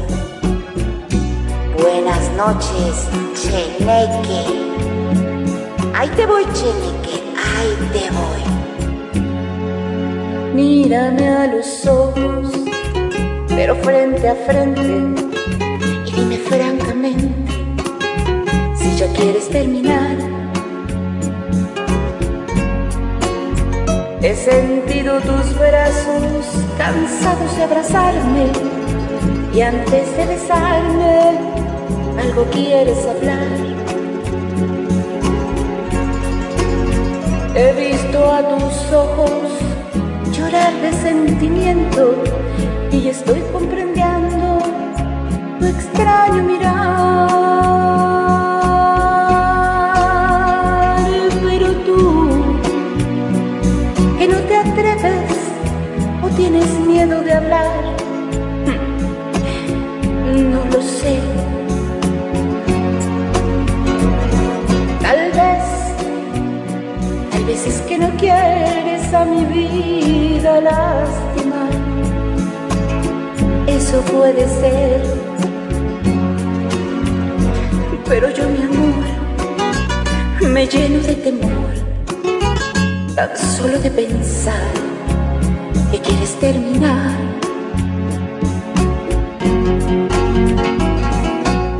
Buenas 1.77 2.31
noches, 2.37 3.05
Cheneque. 3.35 4.45
Ahí 5.93 6.09
te 6.15 6.25
voy, 6.25 6.45
Cheneque, 6.53 7.21
ahí 7.35 7.75
te 7.91 8.09
voy. 8.11 8.43
Mírame 10.55 11.27
a 11.27 11.47
los 11.47 11.85
ojos, 11.85 12.49
pero 13.49 13.75
frente 13.75 14.29
a 14.29 14.35
frente. 14.35 14.81
Y 16.05 16.11
dime 16.11 16.37
francamente 16.37 17.29
si 18.73 18.95
ya 18.95 19.11
quieres 19.11 19.49
terminar. 19.49 20.36
He 24.27 24.35
sentido 24.35 25.21
tus 25.21 25.57
brazos 25.57 26.45
cansados 26.77 27.55
de 27.55 27.63
abrazarme 27.63 28.51
y 29.53 29.61
antes 29.61 30.17
de 30.17 30.25
besarme 30.25 31.39
algo 32.21 32.43
quieres 32.51 33.07
hablar. 33.07 33.47
He 37.55 37.71
visto 37.71 38.33
a 38.33 38.41
tus 38.49 38.91
ojos 38.91 39.43
llorar 40.33 40.73
de 40.81 40.91
sentimiento 40.91 42.21
y 42.91 43.07
estoy 43.07 43.39
comprendiendo 43.53 44.59
tu 45.57 45.67
extraño 45.67 46.43
mirar. 46.43 47.56
Miedo 56.97 57.21
de 57.21 57.31
hablar. 57.31 57.67
No 60.51 60.61
lo 60.73 60.81
sé. 60.81 61.15
Tal 65.05 65.21
vez, 65.39 65.65
tal 67.31 67.43
vez 67.45 67.67
es 67.67 67.77
que 67.87 67.97
no 67.99 68.09
quieres 68.17 69.13
a 69.13 69.25
mi 69.25 69.43
vida 69.45 70.51
lastimar. 70.69 71.73
Eso 73.67 73.97
puede 74.13 74.43
ser. 74.61 74.99
Pero 78.09 78.27
yo, 78.31 78.43
mi 78.55 78.61
amor, 78.71 79.05
me 80.55 80.65
lleno 80.65 80.99
de 81.09 81.15
temor 81.27 81.71
tan 83.15 83.31
solo 83.37 83.77
de 83.79 83.91
pensar 83.91 84.96
terminar. 86.35 87.15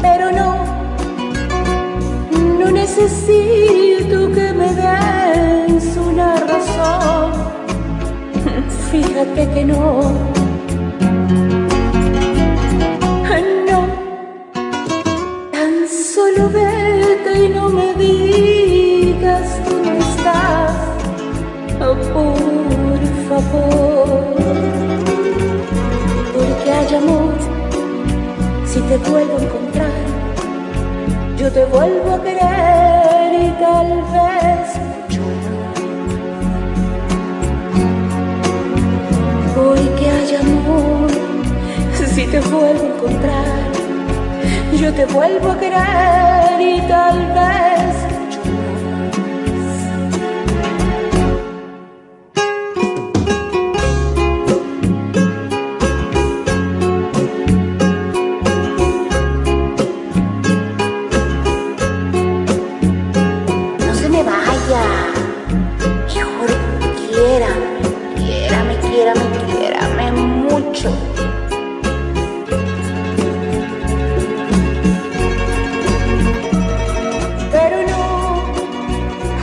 Pero 0.02 0.32
no, 0.32 0.66
no 2.60 2.72
necesito 2.72 4.32
que 4.32 4.54
me 4.54 4.74
des 4.74 5.98
una 5.98 6.36
razón. 6.38 7.32
Fíjate 8.92 9.50
que. 9.54 9.66
No, 9.66 10.37
te 28.88 28.98
vuelvo 29.00 29.38
a 29.38 29.42
encontrar, 29.42 29.92
yo 31.38 31.52
te 31.52 31.66
vuelvo 31.66 32.14
a 32.14 32.24
querer 32.24 33.34
y 33.34 33.50
tal 33.60 33.88
vez 34.16 34.80
llorar. 35.10 35.76
Hoy 39.60 39.84
que 40.00 40.10
hay 40.10 40.36
amor, 40.36 41.12
si 42.16 42.24
te 42.28 42.40
vuelvo 42.40 42.84
a 42.84 42.96
encontrar, 42.96 43.72
yo 44.80 44.94
te 44.94 45.06
vuelvo 45.06 45.52
a 45.52 45.60
querer 45.60 46.62
y 46.62 46.82
tal 46.88 47.18
vez 47.34 47.77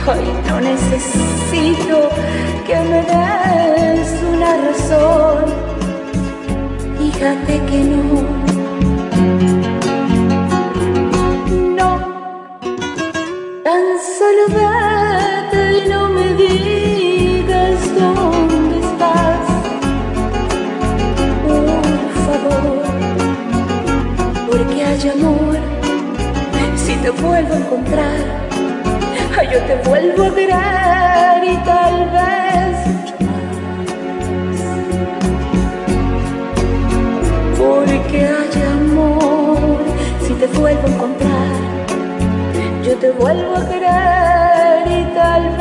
hoy 0.07 0.25
no 0.47 0.61
necesito 0.61 2.09
que 2.65 2.75
me 2.75 3.01
des 3.01 4.21
una 4.33 4.57
razón. 4.67 5.45
Fíjate 6.99 7.61
que 7.69 7.83
no. 7.83 8.21
No, 11.75 11.89
Tan 13.63 13.85
solo 14.17 14.43
vete 14.59 15.85
y 15.85 15.89
no 15.89 16.09
me 16.09 16.33
digas 16.35 17.79
dónde 17.99 18.79
estás. 18.79 19.45
Por 21.47 22.07
favor, 22.25 22.83
porque 24.49 24.83
hay 24.83 25.09
amor. 25.09 25.57
Si 26.75 26.93
te 26.97 27.09
vuelvo 27.09 27.53
a 27.53 27.57
encontrar, 27.57 28.44
yo 29.51 29.59
te 29.61 29.75
vuelvo 29.87 30.23
a 30.25 30.35
querer 30.35 31.43
y 31.43 31.57
tal 31.63 32.09
vez. 32.15 32.77
Porque 37.57 38.17
hay 38.17 38.63
amor. 38.73 39.77
Si 40.25 40.33
te 40.33 40.47
vuelvo 40.47 40.87
a 40.87 40.91
encontrar 40.91 41.75
yo 42.85 42.95
te 42.97 43.09
vuelvo 43.11 43.55
a 43.55 43.67
querer 43.67 44.87
y 44.87 45.05
tal 45.15 45.43
vez 45.49 45.54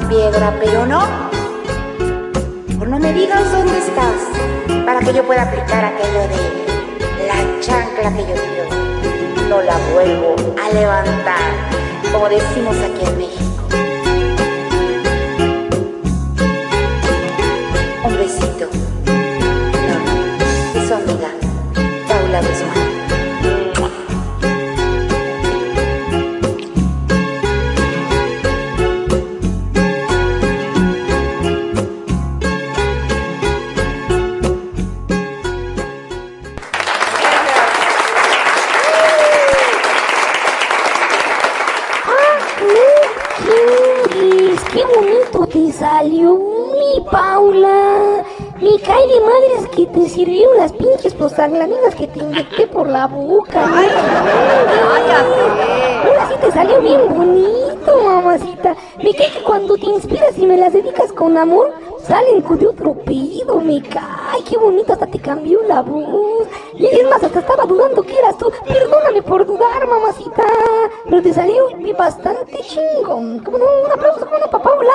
piedra, 0.00 0.54
pero 0.60 0.86
no. 0.86 1.06
Por 2.78 2.88
no 2.88 2.98
me 2.98 3.12
digas 3.12 3.50
dónde 3.52 3.78
estás, 3.78 4.84
para 4.84 5.00
que 5.00 5.12
yo 5.12 5.24
pueda 5.24 5.42
aplicar 5.42 5.84
aquello 5.84 6.20
de 6.28 7.26
la 7.26 7.60
chancla 7.60 8.12
que 8.12 8.22
yo 8.22 8.34
tiro 8.34 8.56
no 9.48 9.62
la 9.62 9.76
vuelvo 9.92 10.34
a 10.60 10.74
levantar, 10.74 11.38
como 12.12 12.28
decimos 12.28 12.76
aquí 12.78 13.04
en 13.04 13.18
México. 13.18 13.62
Un 18.04 18.16
besito. 18.16 18.68
No, 19.86 20.86
su 20.86 20.94
amiga, 20.94 21.28
Paula 22.08 22.40
Guzmán. 22.40 22.85
Que 59.16 59.42
cuando 59.42 59.76
te 59.76 59.86
inspiras 59.86 60.36
y 60.38 60.46
me 60.46 60.56
las 60.56 60.72
dedicas 60.72 61.12
con 61.12 61.36
amor, 61.36 61.72
salen 62.06 62.42
de 62.58 62.66
otro 62.66 62.94
pedido. 62.94 63.60
Me 63.60 63.82
cae, 63.82 64.44
qué 64.48 64.56
bonito, 64.56 64.92
hasta 64.92 65.06
te 65.06 65.18
cambió 65.18 65.62
la 65.62 65.82
voz. 65.82 66.46
Y 66.74 66.86
es 66.86 67.08
más, 67.08 67.22
hasta 67.22 67.40
estaba 67.40 67.64
dudando 67.64 68.02
que 68.02 68.18
eras 68.18 68.36
tú. 68.38 68.52
Perdóname 68.66 69.22
por 69.22 69.46
dudar, 69.46 69.86
mamacita. 69.86 70.44
Pero 71.04 71.22
te 71.22 71.32
salió 71.32 71.68
bastante 71.96 72.58
chingón. 72.62 73.40
¿Cómo 73.40 73.58
no? 73.58 73.64
Un 73.84 73.92
aplauso, 73.92 74.26
¿cómo 74.26 74.38
no, 74.38 74.50
pa' 74.50 74.62
Paula? 74.62 74.92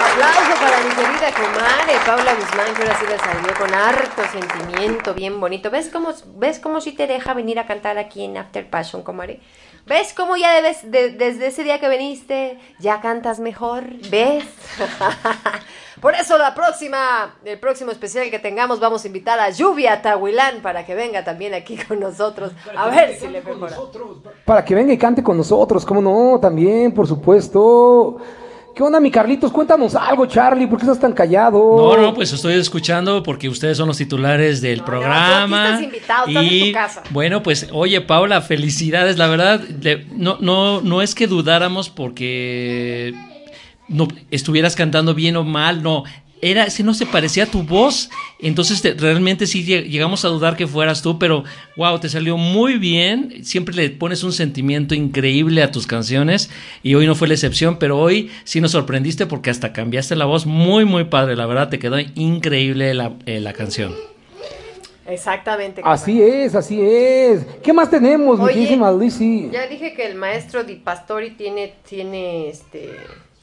Aplauso 0.00 0.54
para 0.60 0.78
mi 0.82 0.90
querida 0.94 1.79
comadre 1.90 2.06
Paula 2.06 2.34
Guzmán, 2.34 2.74
que 2.74 2.82
ahora 2.82 2.98
sí 3.00 3.06
le 3.08 3.18
salió 3.18 3.54
con 3.58 3.74
harto 3.74 4.22
sentimiento, 4.30 5.14
bien 5.14 5.40
bonito. 5.40 5.70
¿Ves 5.70 5.88
cómo, 5.92 6.10
ves 6.36 6.58
cómo 6.58 6.80
sí 6.80 6.92
te 6.92 7.06
deja 7.06 7.34
venir 7.34 7.58
a 7.58 7.66
cantar 7.66 7.98
aquí 7.98 8.24
en 8.24 8.36
After 8.36 8.68
Passion, 8.68 9.02
comadre? 9.02 9.40
¿Ves 9.86 10.12
cómo 10.14 10.36
ya 10.36 10.52
debes, 10.52 10.88
de- 10.90 11.10
desde 11.10 11.48
ese 11.48 11.64
día 11.64 11.80
que 11.80 11.88
viniste, 11.88 12.58
ya 12.78 13.00
cantas 13.00 13.40
mejor? 13.40 13.84
¿Ves? 14.10 14.44
Por 16.00 16.14
eso 16.14 16.38
la 16.38 16.54
próxima, 16.54 17.34
el 17.44 17.58
próximo 17.58 17.90
especial 17.90 18.30
que 18.30 18.38
tengamos, 18.38 18.78
vamos 18.80 19.04
a 19.04 19.06
invitar 19.06 19.38
a 19.40 19.50
Lluvia 19.50 20.00
Tahuilán 20.00 20.62
para 20.62 20.86
que 20.86 20.94
venga 20.94 21.24
también 21.24 21.52
aquí 21.54 21.76
con 21.76 21.98
nosotros. 22.00 22.52
A 22.76 22.88
ver 22.88 23.18
si 23.18 23.28
le 23.28 23.42
mejora. 23.42 23.76
Para 24.44 24.64
que 24.64 24.74
venga 24.74 24.92
y 24.92 24.98
cante 24.98 25.22
con 25.22 25.36
nosotros, 25.36 25.84
¿cómo 25.84 26.00
no? 26.00 26.38
También, 26.40 26.92
por 26.94 27.06
supuesto. 27.06 28.18
¿Qué 28.80 28.84
onda, 28.84 28.98
mi 28.98 29.10
Carlitos? 29.10 29.52
Cuéntanos 29.52 29.94
algo, 29.94 30.24
Charlie, 30.24 30.66
¿por 30.66 30.78
qué 30.78 30.86
estás 30.86 30.98
tan 30.98 31.12
callado? 31.12 31.58
No, 31.76 31.98
no, 32.00 32.14
pues 32.14 32.32
estoy 32.32 32.54
escuchando 32.54 33.22
porque 33.22 33.46
ustedes 33.46 33.76
son 33.76 33.88
los 33.88 33.98
titulares 33.98 34.62
del 34.62 34.78
no, 34.78 34.84
programa. 34.86 35.64
aquí 35.64 35.66
estás 35.74 35.82
invitado, 35.82 36.26
estás 36.28 36.42
en 36.44 36.50
y 36.50 36.66
tu 36.68 36.72
casa. 36.72 37.02
bueno, 37.10 37.42
pues 37.42 37.68
oye, 37.72 38.00
Paula, 38.00 38.40
felicidades, 38.40 39.18
la 39.18 39.26
verdad, 39.26 39.60
le- 39.82 40.06
no, 40.16 40.38
no, 40.40 40.80
no 40.80 41.02
es 41.02 41.14
que 41.14 41.26
dudáramos 41.26 41.90
porque 41.90 43.12
no 43.88 44.08
estuvieras 44.30 44.76
cantando 44.76 45.12
bien 45.14 45.36
o 45.36 45.44
mal, 45.44 45.82
no. 45.82 46.04
Era, 46.42 46.70
si 46.70 46.82
no 46.82 46.94
se 46.94 47.04
parecía 47.04 47.44
a 47.44 47.46
tu 47.46 47.62
voz, 47.62 48.08
entonces 48.38 48.80
te- 48.80 48.94
realmente 48.94 49.46
sí 49.46 49.62
lleg- 49.64 49.84
llegamos 49.88 50.24
a 50.24 50.28
dudar 50.28 50.56
que 50.56 50.66
fueras 50.66 51.02
tú, 51.02 51.18
pero 51.18 51.44
wow, 51.76 51.98
te 52.00 52.08
salió 52.08 52.36
muy 52.38 52.78
bien, 52.78 53.44
siempre 53.44 53.74
le 53.74 53.90
pones 53.90 54.22
un 54.24 54.32
sentimiento 54.32 54.94
increíble 54.94 55.62
a 55.62 55.70
tus 55.70 55.86
canciones 55.86 56.48
y 56.82 56.94
hoy 56.94 57.06
no 57.06 57.14
fue 57.14 57.28
la 57.28 57.34
excepción, 57.34 57.78
pero 57.78 57.98
hoy 57.98 58.30
sí 58.44 58.60
nos 58.62 58.70
sorprendiste 58.70 59.26
porque 59.26 59.50
hasta 59.50 59.74
cambiaste 59.74 60.16
la 60.16 60.24
voz, 60.24 60.46
muy 60.46 60.86
muy 60.86 61.04
padre, 61.04 61.36
la 61.36 61.44
verdad 61.44 61.68
te 61.68 61.78
quedó 61.78 61.98
increíble 62.14 62.94
la, 62.94 63.12
eh, 63.26 63.40
la 63.40 63.52
canción. 63.52 63.94
Exactamente. 65.06 65.82
Así 65.84 66.22
es, 66.22 66.54
así 66.54 66.80
es. 66.80 67.44
¿Qué 67.62 67.72
más 67.72 67.90
tenemos, 67.90 68.38
mi 68.38 68.44
Oye? 68.44 68.54
Ya 69.52 69.66
dije 69.66 69.92
que 69.92 70.06
el 70.06 70.14
maestro 70.14 70.62
Di 70.62 70.76
Pastori 70.76 71.30
tiene, 71.32 71.74
tiene 71.88 72.48
este, 72.48 72.90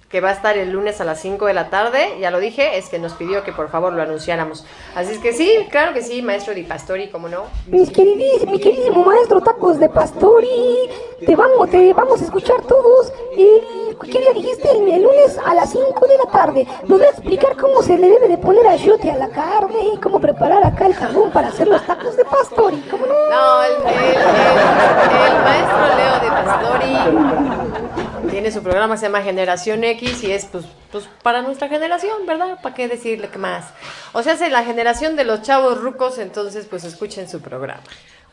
que 0.09 0.21
va 0.21 0.29
a 0.29 0.31
estar 0.31 0.57
el 0.57 0.71
lunes 0.71 1.01
a 1.01 1.03
las 1.03 1.19
5 1.19 1.47
de 1.47 1.53
la 1.53 1.69
tarde, 1.69 2.17
ya 2.21 2.31
lo 2.31 2.39
dije, 2.39 2.77
es 2.77 2.87
que 2.87 2.97
nos 2.97 3.11
pidió 3.13 3.43
que 3.43 3.51
por 3.51 3.69
favor 3.69 3.91
lo 3.91 4.01
anunciáramos. 4.01 4.65
Así 4.95 5.11
es 5.13 5.19
que 5.19 5.33
sí, 5.33 5.67
claro 5.69 5.93
que 5.93 6.01
sí, 6.01 6.21
maestro 6.21 6.53
Di 6.53 6.63
Pastori, 6.63 7.09
¿cómo 7.09 7.27
no? 7.27 7.43
Mis 7.67 7.89
mi 7.89 7.93
queridísimo 7.93 9.03
maestro 9.03 9.41
Tacos 9.41 9.79
de 9.79 9.89
Pastori, 9.89 10.89
te 11.25 11.35
vamos, 11.35 11.69
te 11.69 11.91
vamos 11.93 12.21
a 12.21 12.23
escuchar 12.23 12.61
todos 12.61 13.11
el, 13.37 13.97
¿qué 14.09 14.19
día 14.19 14.31
dijiste? 14.33 14.69
El, 14.71 14.87
el 14.87 15.03
lunes 15.03 15.37
a 15.45 15.53
las 15.53 15.71
5 15.71 16.07
de 16.07 16.17
la 16.23 16.31
tarde. 16.31 16.65
Nos 16.87 17.01
va 17.01 17.05
a 17.05 17.09
explicar 17.09 17.57
cómo 17.57 17.81
se 17.83 17.97
le 17.97 18.07
debe 18.07 18.29
de 18.29 18.37
poner 18.37 18.65
achiote 18.65 19.11
a 19.11 19.17
la 19.17 19.27
carne 19.27 19.89
y 19.93 19.97
cómo 19.97 20.21
preparar 20.21 20.65
acá 20.65 20.85
el 20.85 20.95
carbón 20.95 21.31
para 21.31 21.49
hacer 21.49 21.67
los 21.67 21.85
tacos 21.85 22.15
de 22.15 22.23
Pastori, 22.23 22.77
¿cómo 22.89 23.05
no? 23.05 23.13
No, 23.29 23.63
el, 23.63 23.73
el- 23.73 24.05
el- 24.05 25.27
el 25.27 25.43
maestro 25.43 25.95
Leo 25.97 26.19
de 26.21 26.29
Pastori 26.29 28.27
tiene 28.31 28.51
su 28.51 28.61
programa, 28.61 28.97
se 28.97 29.05
llama 29.07 29.21
Generación 29.21 29.83
X 29.83 29.96
y 30.05 30.31
es 30.31 30.45
pues, 30.45 30.65
pues 30.91 31.05
para 31.23 31.41
nuestra 31.41 31.67
generación, 31.67 32.25
¿verdad? 32.25 32.59
¿Para 32.61 32.75
qué 32.75 32.87
decirle 32.87 33.29
qué 33.29 33.37
más? 33.37 33.65
O 34.13 34.23
sea, 34.23 34.33
es 34.33 34.51
la 34.51 34.63
generación 34.63 35.15
de 35.15 35.23
los 35.23 35.41
chavos 35.41 35.81
rucos, 35.81 36.17
entonces 36.17 36.65
pues 36.69 36.83
escuchen 36.83 37.27
su 37.29 37.41
programa. 37.41 37.81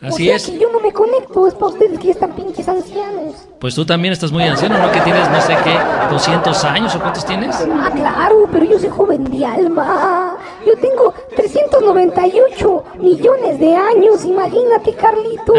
o 0.02 0.06
Así 0.06 0.26
sea 0.26 0.36
es. 0.36 0.46
que 0.46 0.58
yo 0.58 0.70
no 0.70 0.80
me 0.80 0.92
conecto, 0.92 1.46
es 1.46 1.54
para 1.54 1.66
ustedes 1.66 1.98
que 1.98 2.10
están 2.10 2.32
pinches 2.32 2.68
ancianos. 2.68 3.34
Pues 3.60 3.74
tú 3.74 3.84
también 3.86 4.12
estás 4.12 4.30
muy 4.32 4.42
anciano, 4.44 4.78
¿no? 4.78 4.90
Que 4.92 5.00
tienes, 5.00 5.28
no 5.30 5.40
sé 5.40 5.56
qué, 5.64 5.76
200 6.10 6.64
años 6.64 6.94
o 6.94 7.00
cuántos 7.00 7.24
tienes. 7.24 7.56
Ah, 7.72 7.90
claro, 7.94 8.48
pero 8.52 8.64
yo 8.64 8.78
soy 8.78 8.90
joven 8.90 9.24
de 9.24 9.44
alma. 9.46 10.36
Yo 10.66 10.76
tengo 10.78 11.14
398 11.36 12.84
millones 12.98 13.58
de 13.58 13.74
años, 13.76 14.24
imagínate, 14.24 14.94
Carlitos. 14.94 15.56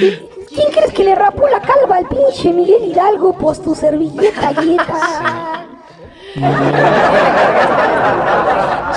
¿Y 0.56 0.60
¿Quién 0.60 0.72
crees 0.72 0.92
que 0.92 1.04
le 1.04 1.14
rapó 1.14 1.46
la 1.48 1.60
calva 1.60 1.96
al 1.96 2.06
pinche 2.06 2.50
Miguel 2.52 2.84
Hidalgo? 2.84 3.34
Pues 3.36 3.62
tu 3.62 3.74
servilleta, 3.74 4.52
Guieta. 4.60 5.66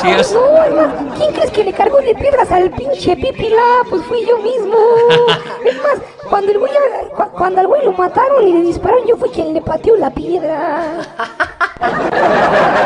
Sí, 0.01 0.07
es- 0.09 0.33
No, 0.33 1.13
¿quién 1.17 1.33
crees 1.33 1.51
que 1.51 1.63
le 1.65 1.73
cargó 1.73 1.97
de 1.99 2.15
piedras 2.15 2.49
al 2.51 2.69
pinche 2.71 3.15
Pipila? 3.15 3.57
Pues 3.89 4.03
fui 4.03 4.25
yo 4.25 4.37
mismo. 4.37 4.77
Es 5.65 5.75
más, 5.77 5.95
cuando 6.29 6.51
el 6.53 6.59
güey, 6.59 6.71
cu- 7.15 7.31
cuando 7.37 7.59
al 7.59 7.67
güey 7.67 7.83
lo 7.83 7.91
mataron 7.91 8.47
y 8.47 8.53
le 8.53 8.61
dispararon, 8.61 9.05
yo 9.05 9.17
fui 9.17 9.29
quien 9.29 9.53
le 9.53 9.61
pateó 9.61 9.97
la 9.97 10.09
piedra. 10.09 11.01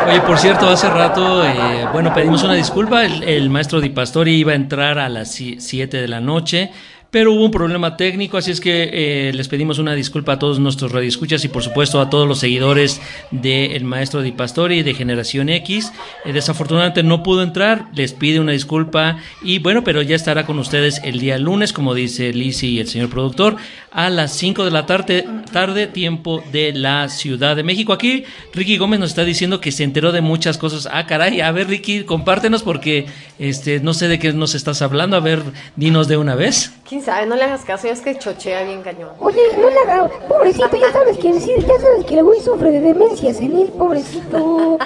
Oye, 0.08 0.20
por 0.22 0.38
cierto, 0.38 0.68
hace 0.68 0.88
rato, 0.90 1.44
eh, 1.44 1.86
bueno, 1.92 2.12
pedimos 2.12 2.42
una 2.42 2.54
disculpa. 2.54 3.04
El, 3.04 3.22
el 3.22 3.50
maestro 3.50 3.80
Di 3.80 3.90
Pastori 3.90 4.34
iba 4.34 4.52
a 4.52 4.56
entrar 4.56 4.98
a 4.98 5.08
las 5.08 5.30
7 5.30 5.96
de 6.00 6.08
la 6.08 6.20
noche, 6.20 6.72
pero 7.14 7.32
hubo 7.32 7.44
un 7.44 7.52
problema 7.52 7.96
técnico, 7.96 8.38
así 8.38 8.50
es 8.50 8.60
que 8.60 8.90
eh, 8.92 9.32
les 9.32 9.46
pedimos 9.46 9.78
una 9.78 9.94
disculpa 9.94 10.32
a 10.32 10.38
todos 10.40 10.58
nuestros 10.58 10.90
radioescuchas 10.90 11.44
y, 11.44 11.48
por 11.48 11.62
supuesto, 11.62 12.00
a 12.00 12.10
todos 12.10 12.26
los 12.26 12.40
seguidores 12.40 13.00
del 13.30 13.84
maestro 13.84 14.20
Di 14.20 14.32
Pastori 14.32 14.82
de 14.82 14.94
Generación 14.94 15.48
X. 15.48 15.92
Eh, 16.24 16.32
desafortunadamente 16.32 17.04
no 17.04 17.22
pudo 17.22 17.44
entrar, 17.44 17.86
les 17.94 18.14
pide 18.14 18.40
una 18.40 18.50
disculpa 18.50 19.18
y, 19.44 19.60
bueno, 19.60 19.84
pero 19.84 20.02
ya 20.02 20.16
estará 20.16 20.44
con 20.44 20.58
ustedes 20.58 21.00
el 21.04 21.20
día 21.20 21.38
lunes, 21.38 21.72
como 21.72 21.94
dice 21.94 22.32
Lizzy 22.32 22.70
y 22.70 22.80
el 22.80 22.88
señor 22.88 23.10
productor, 23.10 23.58
a 23.92 24.10
las 24.10 24.32
5 24.32 24.64
de 24.64 24.70
la 24.72 24.84
tarde, 24.86 25.24
tarde, 25.52 25.86
tiempo 25.86 26.42
de 26.50 26.72
la 26.72 27.08
Ciudad 27.08 27.54
de 27.54 27.62
México. 27.62 27.92
Aquí 27.92 28.24
Ricky 28.52 28.76
Gómez 28.76 28.98
nos 28.98 29.10
está 29.10 29.24
diciendo 29.24 29.60
que 29.60 29.70
se 29.70 29.84
enteró 29.84 30.10
de 30.10 30.20
muchas 30.20 30.58
cosas. 30.58 30.88
Ah, 30.90 31.06
caray, 31.06 31.40
a 31.42 31.52
ver 31.52 31.68
Ricky, 31.68 32.02
compártenos 32.02 32.64
porque 32.64 33.06
este 33.38 33.78
no 33.78 33.94
sé 33.94 34.08
de 34.08 34.18
qué 34.18 34.32
nos 34.32 34.56
estás 34.56 34.82
hablando. 34.82 35.16
A 35.16 35.20
ver, 35.20 35.44
dinos 35.76 36.08
de 36.08 36.16
una 36.16 36.34
vez. 36.34 36.72
¿Quién 36.88 37.03
sabe? 37.04 37.26
No 37.26 37.36
le 37.36 37.44
hagas 37.44 37.64
caso, 37.64 37.86
es 37.88 38.00
que 38.00 38.18
chochea 38.18 38.62
bien 38.62 38.82
cañón. 38.82 39.10
Oye, 39.20 39.40
no 39.58 39.68
le 39.68 39.78
haga, 39.80 40.08
pobrecito, 40.28 40.76
ya 40.76 40.90
sabes 40.92 41.18
que 41.18 41.32
sí, 41.40 41.54
ya 41.60 41.78
sabes 41.78 42.04
que 42.06 42.18
el 42.18 42.24
güey 42.24 42.40
sufre 42.40 42.70
de 42.70 42.80
demencia 42.80 43.32
senil, 43.32 43.68
pobrecito. 43.68 44.78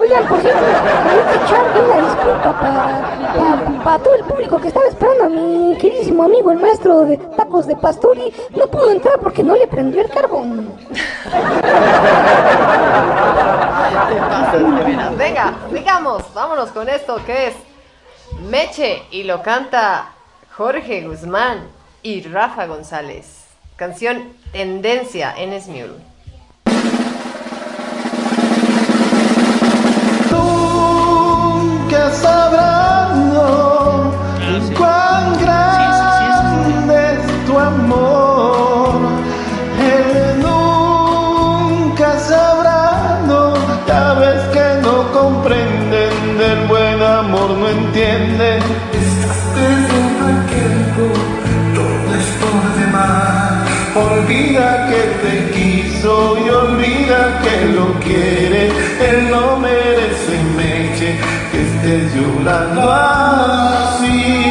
Oigan, 0.00 0.26
por 0.26 0.40
cierto, 0.40 0.60
que 0.60 1.44
echarle 1.44 1.80
una 1.82 1.96
disculpa 2.08 2.60
para 2.60 3.84
pa, 3.84 3.98
todo 3.98 4.14
el 4.14 4.24
público 4.24 4.60
que 4.60 4.68
estaba 4.68 4.86
esperando 4.86 5.24
a 5.24 5.28
mi 5.28 5.76
queridísimo 5.78 6.24
amigo, 6.24 6.50
el 6.50 6.58
maestro 6.58 7.00
de 7.02 7.18
tacos 7.18 7.66
de 7.66 7.76
Pastori. 7.76 8.32
No 8.56 8.66
pudo 8.66 8.90
entrar 8.90 9.18
porque 9.20 9.42
no 9.42 9.54
le 9.54 9.66
prendió 9.66 10.00
el 10.00 10.08
carbón. 10.08 10.72
Te 10.88 10.96
pasas 14.16 14.52
de 14.52 14.84
veras. 14.84 15.16
Venga, 15.16 15.54
digamos, 15.70 16.22
vámonos 16.34 16.70
con 16.70 16.88
esto 16.88 17.20
que 17.24 17.48
es 17.48 17.54
Meche 18.50 19.02
y 19.10 19.24
lo 19.24 19.42
canta 19.42 20.11
Jorge 20.56 21.00
Guzmán 21.00 21.66
y 22.02 22.20
Rafa 22.24 22.66
González. 22.66 23.46
Canción 23.76 24.34
Tendencia 24.52 25.34
en 25.36 25.58
Smule. 25.58 26.12
Olvida 53.94 54.88
que 54.88 55.02
te 55.22 55.50
quiso 55.50 56.38
y 56.38 56.48
olvida 56.48 57.40
que 57.42 57.66
lo 57.66 57.92
quiere. 58.00 58.68
Él 58.68 59.28
no 59.30 59.58
merece 59.58 60.42
meche 60.56 61.18
que 61.50 61.60
estés 61.60 62.14
llorando 62.14 62.90
así. 62.90 64.41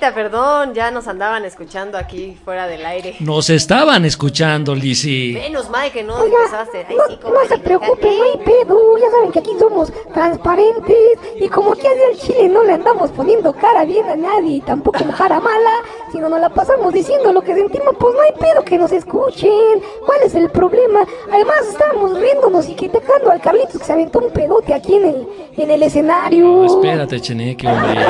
Perdón, 0.00 0.72
ya 0.74 0.90
nos 0.90 1.06
andaban 1.06 1.44
escuchando 1.44 1.98
aquí 1.98 2.36
fuera 2.44 2.66
del 2.66 2.84
aire. 2.86 3.16
Nos 3.20 3.50
estaban 3.50 4.04
escuchando, 4.04 4.74
Lisi. 4.74 5.32
Menos 5.34 5.68
mal 5.68 5.92
que 5.92 6.02
no 6.02 6.14
Oiga, 6.16 6.38
empezaste. 6.44 6.86
Ay, 6.88 6.96
sí, 7.08 7.18
no, 7.22 7.30
no 7.30 7.44
se 7.46 7.54
ay, 7.54 7.60
preocupen, 7.60 8.18
no 8.18 8.24
hay 8.24 8.38
pedo. 8.44 8.98
Ya 8.98 9.10
saben 9.10 9.32
que 9.32 9.38
aquí 9.40 9.50
somos 9.58 9.92
transparentes. 10.14 11.18
Y 11.40 11.48
como 11.48 11.72
aquí 11.72 11.86
al 11.86 12.16
chile 12.18 12.48
no 12.48 12.64
le 12.64 12.72
andamos 12.72 13.10
poniendo 13.10 13.52
cara 13.52 13.84
bien 13.84 14.08
a 14.08 14.16
nadie, 14.16 14.56
y 14.56 14.60
tampoco 14.60 15.04
cara 15.16 15.38
mala, 15.40 15.70
sino 16.10 16.28
nos 16.28 16.40
la 16.40 16.48
pasamos 16.48 16.92
diciendo 16.92 17.32
lo 17.32 17.42
que 17.42 17.54
sentimos, 17.54 17.94
pues 17.98 18.14
no 18.14 18.20
hay 18.22 18.32
pedo 18.32 18.64
que 18.64 18.78
nos 18.78 18.92
escuchen. 18.92 19.82
¿Cuál 20.06 20.22
es 20.24 20.34
el 20.34 20.50
problema? 20.50 21.00
Además, 21.30 21.66
estábamos 21.68 22.18
riéndonos 22.18 22.68
y 22.68 22.74
criticando 22.74 23.30
al 23.30 23.40
Carlitos 23.40 23.78
que 23.78 23.84
se 23.84 23.92
aventó 23.92 24.20
un 24.20 24.30
pedote 24.32 24.72
aquí 24.72 24.94
en 24.94 25.04
el, 25.04 25.28
en 25.56 25.70
el 25.70 25.82
escenario. 25.82 26.46
No, 26.46 26.66
espérate, 26.66 27.20
Cheneque, 27.20 27.66
hombre. 27.68 28.00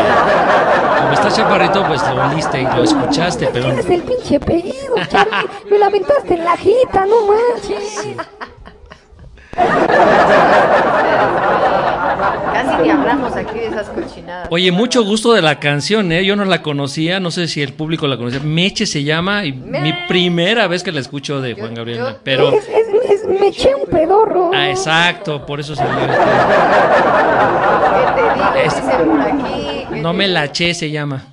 Como 1.10 1.22
está 1.26 1.30
chaparrito, 1.42 1.84
pues 1.86 2.00
lo 2.14 2.24
oliste 2.24 2.60
y 2.60 2.64
lo 2.64 2.84
escuchaste, 2.84 3.48
pero 3.52 3.64
¿Quién 3.66 3.78
es 3.80 3.90
el 3.90 4.02
pinche 4.02 4.38
pedo, 4.40 4.94
Charlie? 5.10 5.48
Me 5.70 5.78
la 5.78 5.86
aventaste 5.86 6.34
en 6.34 6.44
la 6.44 6.56
jeta, 6.56 7.04
no 7.06 7.16
manches. 7.26 8.06
Casi 12.52 12.82
ni 12.82 12.90
hablamos 12.90 13.34
aquí 13.36 13.58
de 13.58 13.66
esas 13.66 13.88
cochinadas. 13.88 14.48
Oye, 14.50 14.70
mucho 14.72 15.04
gusto 15.04 15.32
de 15.32 15.42
la 15.42 15.58
canción, 15.58 16.12
¿eh? 16.12 16.24
Yo 16.24 16.36
no 16.36 16.44
la 16.44 16.62
conocía, 16.62 17.18
no 17.20 17.30
sé 17.30 17.48
si 17.48 17.62
el 17.62 17.72
público 17.72 18.06
la 18.06 18.16
conocía. 18.16 18.40
Meche 18.40 18.86
se 18.86 19.02
llama 19.02 19.44
y 19.44 19.52
mi 19.52 19.92
primera 20.08 20.66
vez 20.68 20.82
que 20.82 20.92
la 20.92 21.00
escucho 21.00 21.40
de 21.40 21.54
Juan 21.54 21.74
Gabriel. 21.74 21.98
yo- 21.98 22.16
Pero, 22.22 22.50
Es, 22.50 22.68
es, 22.68 23.10
es- 23.10 23.24
me 23.26 23.48
eché 23.48 23.74
un 23.74 23.86
pedorro. 23.88 24.50
ah, 24.54 24.68
exacto, 24.70 25.44
por 25.46 25.58
eso 25.60 25.74
salió 25.74 25.98
este. 25.98 26.14
¿Qué 27.96 28.12
te 28.14 28.22
digo? 28.34 28.54
Es- 28.64 28.76
Dice 28.76 28.98
por 29.04 29.20
aquí. 29.20 29.69
¿Qué 30.00 30.02
No 30.02 30.12
me 30.12 30.28
la 30.28 30.44
eché 30.44 30.74
se 30.74 30.90
llama. 30.90 31.26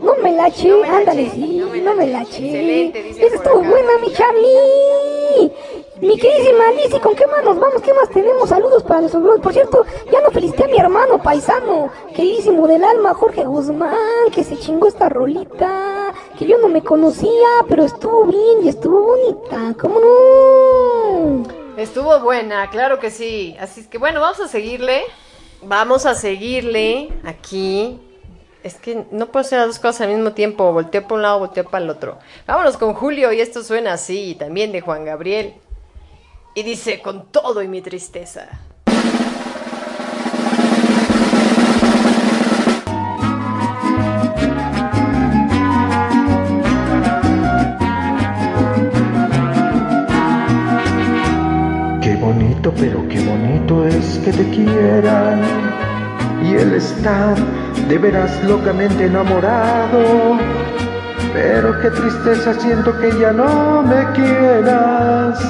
No 0.00 0.14
me 0.22 0.32
la 0.32 0.48
eché, 0.48 0.68
No 0.68 0.78
me 0.78 0.88
la 0.88 0.96
ándale, 0.98 1.30
sí, 1.30 1.56
no 1.58 1.68
me 1.70 1.80
no 1.80 1.90
la 1.90 1.96
me 1.96 2.06
la 2.08 2.22
eché. 2.22 2.36
eché. 2.36 2.46
Excelente, 2.46 3.02
dice 3.02 3.26
Esa 3.26 3.36
estuvo 3.36 3.62
buena, 3.62 3.98
mi 4.00 4.12
Charlie. 4.12 5.52
Mi 6.00 6.18
queridísima 6.18 6.64
Lizzy, 6.72 7.00
¿con 7.00 7.14
qué 7.14 7.26
más 7.26 7.42
nos 7.42 7.58
vamos? 7.58 7.80
¿Qué 7.80 7.94
más 7.94 8.10
tenemos? 8.10 8.48
Saludos 8.50 8.82
para 8.82 9.00
nuestros 9.00 9.22
brothers. 9.22 9.42
Por 9.42 9.52
cierto, 9.54 9.86
ya 10.12 10.20
no 10.20 10.30
felicité 10.30 10.64
a 10.64 10.68
mi 10.68 10.78
hermano 10.78 11.22
paisano, 11.22 11.90
queridísimo 12.14 12.66
del 12.66 12.84
alma, 12.84 13.14
Jorge 13.14 13.44
Guzmán, 13.44 14.30
que 14.32 14.44
se 14.44 14.58
chingó 14.58 14.88
esta 14.88 15.08
rolita, 15.08 16.12
que 16.38 16.46
yo 16.46 16.58
no 16.58 16.68
me 16.68 16.82
conocía, 16.82 17.48
pero 17.68 17.84
estuvo 17.84 18.24
bien 18.24 18.64
y 18.64 18.68
estuvo 18.68 19.00
bonita. 19.00 19.74
¿Cómo 19.80 20.00
no? 20.00 21.42
Estuvo 21.78 22.18
buena, 22.20 22.68
claro 22.68 22.98
que 22.98 23.10
sí. 23.10 23.56
Así 23.58 23.80
es 23.80 23.86
que 23.86 23.96
bueno, 23.98 24.20
vamos 24.20 24.40
a 24.40 24.48
seguirle. 24.48 25.02
Vamos 25.62 26.06
a 26.06 26.14
seguirle 26.14 27.10
aquí. 27.24 28.00
Es 28.62 28.74
que 28.74 29.04
no 29.10 29.26
puedo 29.26 29.46
hacer 29.46 29.58
las 29.58 29.68
dos 29.68 29.78
cosas 29.78 30.02
al 30.02 30.14
mismo 30.14 30.32
tiempo. 30.32 30.72
Volteo 30.72 31.02
para 31.02 31.14
un 31.14 31.22
lado, 31.22 31.38
volteo 31.40 31.64
para 31.64 31.84
el 31.84 31.90
otro. 31.90 32.18
Vámonos 32.46 32.76
con 32.76 32.94
Julio 32.94 33.32
y 33.32 33.40
esto 33.40 33.62
suena 33.62 33.92
así. 33.92 34.36
También 34.38 34.72
de 34.72 34.80
Juan 34.80 35.04
Gabriel. 35.04 35.54
Y 36.54 36.62
dice, 36.62 37.00
con 37.00 37.26
todo 37.26 37.62
y 37.62 37.68
mi 37.68 37.82
tristeza. 37.82 38.60
Pero 52.78 53.08
qué 53.08 53.15
es 53.66 54.20
que 54.24 54.32
te 54.32 54.48
quieran 54.50 55.40
y 56.44 56.54
el 56.54 56.74
estar 56.74 57.34
de 57.88 57.98
veras 57.98 58.42
locamente 58.44 59.06
enamorado. 59.06 60.38
Pero 61.32 61.78
qué 61.80 61.90
tristeza 61.90 62.54
siento 62.54 62.96
que 62.98 63.10
ya 63.18 63.32
no 63.32 63.82
me 63.82 64.04
quieras, 64.12 65.40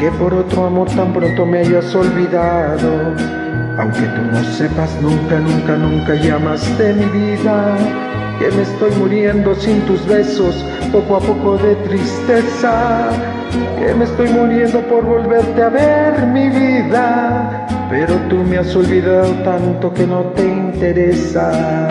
que 0.00 0.10
por 0.12 0.34
otro 0.34 0.66
amor 0.66 0.88
tan 0.90 1.12
pronto 1.12 1.46
me 1.46 1.60
hayas 1.60 1.94
olvidado. 1.94 3.14
Aunque 3.78 4.00
tú 4.00 4.22
no 4.32 4.42
sepas 4.42 4.90
nunca, 5.00 5.38
nunca, 5.38 5.76
nunca 5.76 6.14
llamas 6.14 6.78
de 6.78 6.94
mi 6.94 7.04
vida, 7.06 7.76
que 8.42 8.50
me 8.56 8.62
estoy 8.62 8.90
muriendo 8.98 9.54
sin 9.54 9.82
tus 9.82 10.04
besos, 10.04 10.64
poco 10.90 11.16
a 11.16 11.20
poco 11.20 11.58
de 11.58 11.76
tristeza, 11.76 13.10
que 13.78 13.94
me 13.94 14.04
estoy 14.04 14.30
muriendo 14.30 14.80
por 14.88 15.04
volverte 15.04 15.62
a 15.62 15.68
ver 15.68 16.26
mi 16.26 16.48
vida, 16.48 17.68
pero 17.88 18.16
tú 18.28 18.38
me 18.38 18.58
has 18.58 18.74
olvidado 18.74 19.32
tanto 19.44 19.94
que 19.94 20.08
no 20.08 20.22
te 20.34 20.42
interesa. 20.42 21.88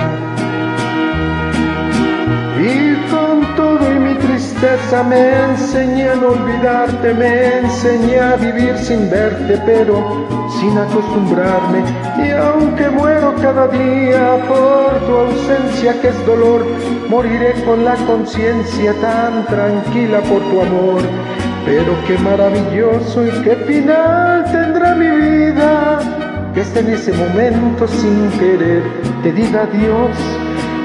Tristeza 4.62 5.01
me 5.03 5.45
enseñé 5.45 6.09
a 6.09 6.16
no 6.16 6.30
olvidarte, 6.30 7.14
me 7.16 7.57
enseñé 7.59 8.20
a 8.20 8.36
vivir 8.36 8.78
sin 8.78 9.09
verte, 9.09 9.59
pero 9.66 10.28
sin 10.59 10.78
acostumbrarme. 10.78 11.80
Y 12.24 12.30
aunque 12.30 12.89
muero 12.89 13.34
cada 13.41 13.68
día 13.68 14.38
por 14.47 14.99
tu 15.07 15.14
ausencia, 15.16 15.99
que 15.99 16.09
es 16.09 16.26
dolor, 16.28 16.64
moriré 17.09 17.53
con 17.66 17.84
la 17.84 17.95
conciencia 18.05 18.93
tan 19.01 19.45
tranquila 19.47 20.22
por 20.22 20.41
tu 20.51 20.62
amor. 20.62 21.01
Pero 21.66 21.95
qué 22.05 22.18
maravilloso 22.20 23.26
y 23.26 23.32
qué 23.43 23.55
final 23.55 24.45
tendrá 24.51 24.93
mi 24.93 25.09
vida, 25.09 25.99
que 26.53 26.62
esté 26.62 26.82
en 26.82 26.89
ese 26.89 27.14
momento 27.14 27.88
sin 27.88 28.30
querer 28.38 28.84
te 29.24 29.32
diga 29.32 29.64
adiós. 29.64 30.40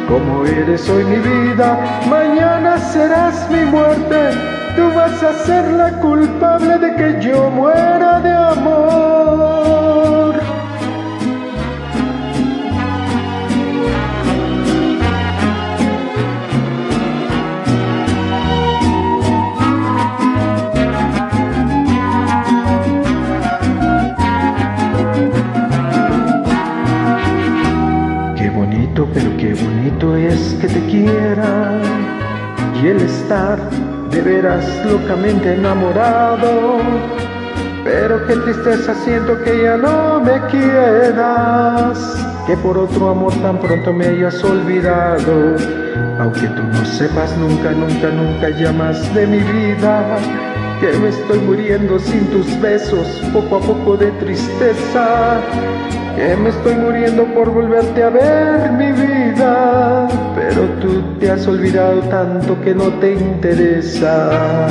Como 0.08 0.46
eres 0.46 0.88
hoy 0.88 1.04
mi 1.04 1.16
vida, 1.16 2.00
mañana 2.08 2.78
serás 2.78 3.50
mi 3.50 3.64
muerte. 3.64 4.30
Tú 4.76 4.92
vas 4.94 5.20
a 5.22 5.32
ser 5.44 5.72
la 5.72 5.90
culpable 6.00 6.78
de 6.78 6.94
que 6.94 7.20
yo 7.20 7.50
muera 7.50 8.20
de 8.20 8.30
amor. 8.30 9.65
Que 30.66 30.80
te 30.80 30.86
quieran 30.86 31.80
y 32.82 32.88
el 32.88 33.00
estar 33.02 33.58
de 34.10 34.20
veras 34.20 34.64
locamente 34.84 35.54
enamorado. 35.54 36.78
Pero 37.84 38.26
qué 38.26 38.36
tristeza 38.36 38.94
siento 39.04 39.42
que 39.44 39.62
ya 39.62 39.76
no 39.76 40.20
me 40.20 40.40
quieras, 40.50 42.16
que 42.46 42.56
por 42.56 42.78
otro 42.78 43.10
amor 43.10 43.32
tan 43.42 43.58
pronto 43.58 43.92
me 43.92 44.06
hayas 44.06 44.42
olvidado. 44.42 45.56
Aunque 46.18 46.48
tú 46.48 46.62
no 46.62 46.84
sepas 46.84 47.36
nunca, 47.36 47.70
nunca, 47.70 48.08
nunca 48.08 48.50
llamas 48.50 49.14
de 49.14 49.26
mi 49.26 49.38
vida, 49.38 50.18
que 50.80 50.92
me 50.98 51.08
estoy 51.08 51.38
muriendo 51.40 51.98
sin 51.98 52.26
tus 52.26 52.60
besos, 52.60 53.06
poco 53.32 53.56
a 53.56 53.60
poco 53.60 53.96
de 53.96 54.10
tristeza 54.12 55.40
que 56.16 56.34
me 56.36 56.48
estoy 56.48 56.74
muriendo 56.76 57.24
por 57.34 57.50
volverte 57.50 58.02
a 58.02 58.08
ver 58.08 58.72
mi 58.72 58.90
vida, 58.92 60.08
pero 60.34 60.62
tú 60.80 61.02
te 61.20 61.30
has 61.30 61.46
olvidado 61.46 62.00
tanto 62.08 62.58
que 62.62 62.74
no 62.74 62.88
te 63.00 63.12
interesa. 63.12 64.66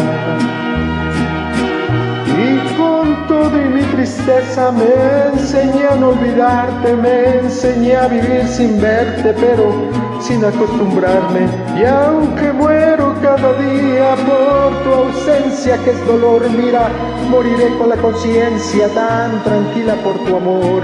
Y 3.27 3.69
mi 3.69 3.81
tristeza 3.95 4.71
me 4.71 5.33
enseñé 5.33 5.87
a 5.87 5.95
no 5.95 6.09
olvidarte, 6.09 6.95
me 6.95 7.39
enseñé 7.39 7.95
a 7.95 8.07
vivir 8.07 8.45
sin 8.47 8.79
verte, 8.81 9.33
pero 9.39 9.73
sin 10.19 10.43
acostumbrarme. 10.43 11.47
Y 11.77 11.85
aunque 11.85 12.51
muero 12.51 13.15
cada 13.21 13.53
día 13.53 14.15
por 14.27 14.83
tu 14.83 14.89
ausencia, 14.93 15.77
que 15.83 15.91
es 15.91 16.05
dolor, 16.05 16.41
mira, 16.49 16.89
moriré 17.29 17.69
con 17.77 17.89
la 17.89 17.95
conciencia 17.95 18.87
tan 18.89 19.43
tranquila 19.43 19.95
por 20.03 20.17
tu 20.25 20.35
amor. 20.35 20.83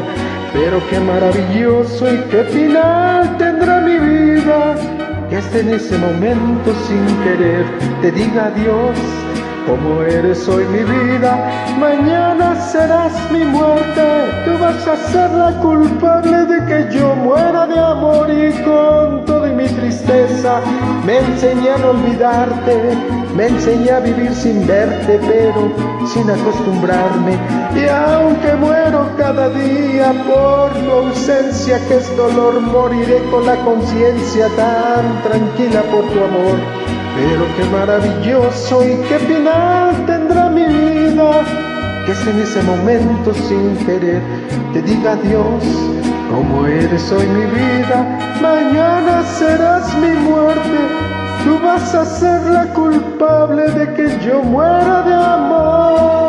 Pero 0.53 0.81
qué 0.89 0.99
maravilloso 0.99 2.13
y 2.13 2.17
qué 2.29 2.43
final 2.45 3.37
tendrá 3.37 3.81
mi 3.81 3.97
vida, 3.97 4.75
que 5.29 5.37
esté 5.37 5.61
en 5.61 5.73
ese 5.73 5.97
momento 5.97 6.73
sin 6.87 7.05
querer 7.23 7.65
te 8.01 8.11
diga 8.11 8.47
adiós. 8.47 8.97
Como 9.67 10.01
eres 10.01 10.47
hoy 10.49 10.65
mi 10.65 10.83
vida, 10.83 11.37
mañana 11.79 12.55
serás 12.55 13.13
mi 13.31 13.43
muerte. 13.43 14.01
Tú 14.45 14.57
vas 14.59 14.87
a 14.87 14.97
ser 15.11 15.29
la 15.31 15.51
culpable 15.59 16.45
de 16.45 16.65
que 16.65 16.97
yo 16.97 17.15
muera 17.15 17.67
de 17.67 17.79
amor 17.79 18.29
y 18.29 18.51
con 18.63 19.23
todo 19.25 19.41
mi 19.53 19.67
tristeza. 19.67 20.61
Me 21.05 21.19
enseñé 21.19 21.71
a 21.71 21.77
no 21.77 21.89
olvidarte, 21.91 22.97
me 23.35 23.47
enseñé 23.47 23.91
a 23.91 23.99
vivir 23.99 24.33
sin 24.33 24.65
verte, 24.65 25.19
pero 25.27 25.71
sin 26.07 26.29
acostumbrarme. 26.29 27.37
Y 27.75 27.87
aunque 27.87 28.55
muero 28.55 29.09
cada 29.17 29.49
día 29.49 30.11
por 30.25 30.71
tu 30.71 30.91
ausencia, 30.91 31.79
que 31.87 31.97
es 31.97 32.17
dolor, 32.17 32.59
moriré 32.61 33.19
con 33.29 33.45
la 33.45 33.55
conciencia 33.57 34.47
tan 34.55 35.21
tranquila 35.23 35.81
por 35.91 36.03
tu 36.05 36.23
amor. 36.23 37.00
Pero 37.15 37.45
qué 37.55 37.63
maravilloso 37.65 38.83
y 38.83 38.95
qué 39.07 39.19
final 39.19 40.05
tendrá 40.05 40.49
mi 40.49 40.65
vida 40.65 41.41
que 42.05 42.11
es 42.13 42.27
en 42.27 42.39
ese 42.39 42.61
momento 42.63 43.33
sin 43.33 43.77
querer 43.85 44.21
te 44.73 44.81
diga 44.81 45.11
adiós, 45.11 45.63
como 46.31 46.65
eres 46.65 47.11
hoy 47.11 47.27
mi 47.27 47.45
vida, 47.45 48.19
mañana 48.41 49.21
serás 49.23 49.93
mi 49.97 50.11
muerte, 50.29 50.79
tú 51.43 51.59
vas 51.61 51.93
a 51.93 52.05
ser 52.05 52.41
la 52.51 52.65
culpable 52.73 53.69
de 53.71 53.93
que 53.93 54.25
yo 54.25 54.41
muera 54.41 55.01
de 55.01 55.13
amor. 55.13 56.20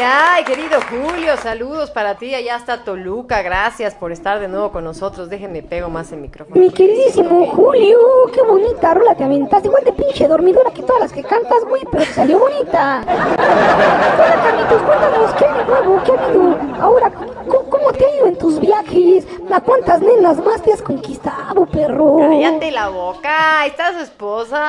Venga 0.00 0.56
de 0.56 0.59
Julio, 0.78 1.36
saludos 1.36 1.90
para 1.90 2.14
ti 2.14 2.32
allá 2.32 2.54
hasta 2.54 2.84
Toluca, 2.84 3.42
gracias 3.42 3.96
por 3.96 4.12
estar 4.12 4.38
de 4.38 4.46
nuevo 4.46 4.70
con 4.70 4.84
nosotros, 4.84 5.28
déjenme 5.28 5.64
pego 5.64 5.90
más 5.90 6.12
el 6.12 6.20
micrófono. 6.20 6.60
Mi 6.60 6.70
queridísimo 6.70 7.44
Julio, 7.46 7.98
qué 8.32 8.40
bonita 8.42 8.94
rola 8.94 9.16
te 9.16 9.24
aventaste, 9.24 9.66
igual 9.66 9.82
de 9.82 9.92
pinche 9.92 10.28
dormidora 10.28 10.70
que 10.70 10.82
todas 10.82 11.00
las 11.00 11.12
que 11.12 11.24
cantas, 11.24 11.64
güey, 11.68 11.82
pero 11.90 12.04
te 12.04 12.12
salió 12.12 12.38
bonita. 12.38 13.02
Hola, 13.02 14.42
Carlitos, 14.44 14.82
cuéntanos, 14.82 15.34
¿qué 15.34 15.44
de 15.44 15.64
nuevo? 15.64 16.02
¿Qué 16.04 16.12
ha 16.12 16.24
habido? 16.24 16.58
Ahora, 16.80 17.10
¿cómo, 17.48 17.92
te 17.92 18.06
ha 18.06 18.16
ido 18.16 18.26
en 18.28 18.38
tus 18.38 18.60
viajes? 18.60 19.26
¿A 19.52 19.60
cuántas 19.60 20.00
nenas 20.00 20.38
más 20.44 20.62
te 20.62 20.72
has 20.72 20.82
conquistado, 20.82 21.66
perro? 21.66 22.18
Cállate 22.18 22.70
la 22.70 22.88
boca, 22.88 23.60
ahí 23.60 23.70
está 23.70 23.92
su 23.92 24.00
esposa. 24.00 24.68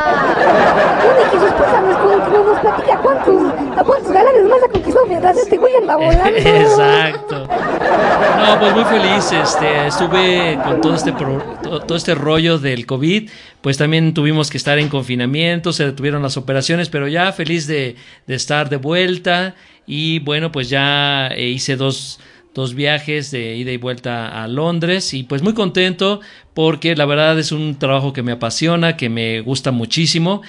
Tiene 1.01 1.29
que 1.31 1.37
su 1.37 1.45
esposa 1.45 1.81
nos, 1.81 2.59
platica 2.59 2.99
cuántos, 3.03 3.53
a 3.77 3.83
cuántos 3.83 4.11
galanes 4.11 4.43
más 4.45 4.63
ha 4.63 4.71
conquistado 4.71 5.05
mientras 5.05 5.37
este 5.37 5.57
güey 5.57 5.75
volando. 5.95 6.25
Exacto. 6.37 7.47
No, 8.37 8.59
pues 8.59 8.73
muy 8.73 8.83
feliz. 8.85 9.31
Este, 9.31 9.87
estuve 9.87 10.57
con 10.63 10.81
todo 10.81 10.95
este 10.95 11.13
pro- 11.13 11.43
todo 11.85 11.95
este 11.95 12.15
rollo 12.15 12.57
del 12.57 12.85
COVID. 12.85 13.29
Pues 13.61 13.77
también 13.77 14.13
tuvimos 14.13 14.49
que 14.49 14.57
estar 14.57 14.79
en 14.79 14.89
confinamiento, 14.89 15.71
se 15.73 15.85
detuvieron 15.85 16.21
las 16.23 16.37
operaciones, 16.37 16.89
pero 16.89 17.07
ya 17.07 17.31
feliz 17.31 17.67
de, 17.67 17.95
de 18.27 18.35
estar 18.35 18.69
de 18.69 18.77
vuelta. 18.77 19.55
Y 19.85 20.19
bueno, 20.19 20.51
pues 20.51 20.69
ya 20.69 21.27
eh, 21.27 21.47
hice 21.49 21.75
dos, 21.75 22.19
dos 22.53 22.73
viajes 22.73 23.29
de 23.31 23.55
ida 23.55 23.71
y 23.71 23.77
vuelta 23.77 24.43
a 24.43 24.47
Londres. 24.47 25.13
Y 25.13 25.23
pues 25.23 25.43
muy 25.43 25.53
contento 25.53 26.21
porque 26.53 26.95
la 26.95 27.05
verdad 27.05 27.37
es 27.39 27.51
un 27.51 27.77
trabajo 27.77 28.13
que 28.13 28.23
me 28.23 28.31
apasiona, 28.31 28.97
que 28.97 29.09
me 29.09 29.41
gusta 29.41 29.71
muchísimo. 29.71 30.41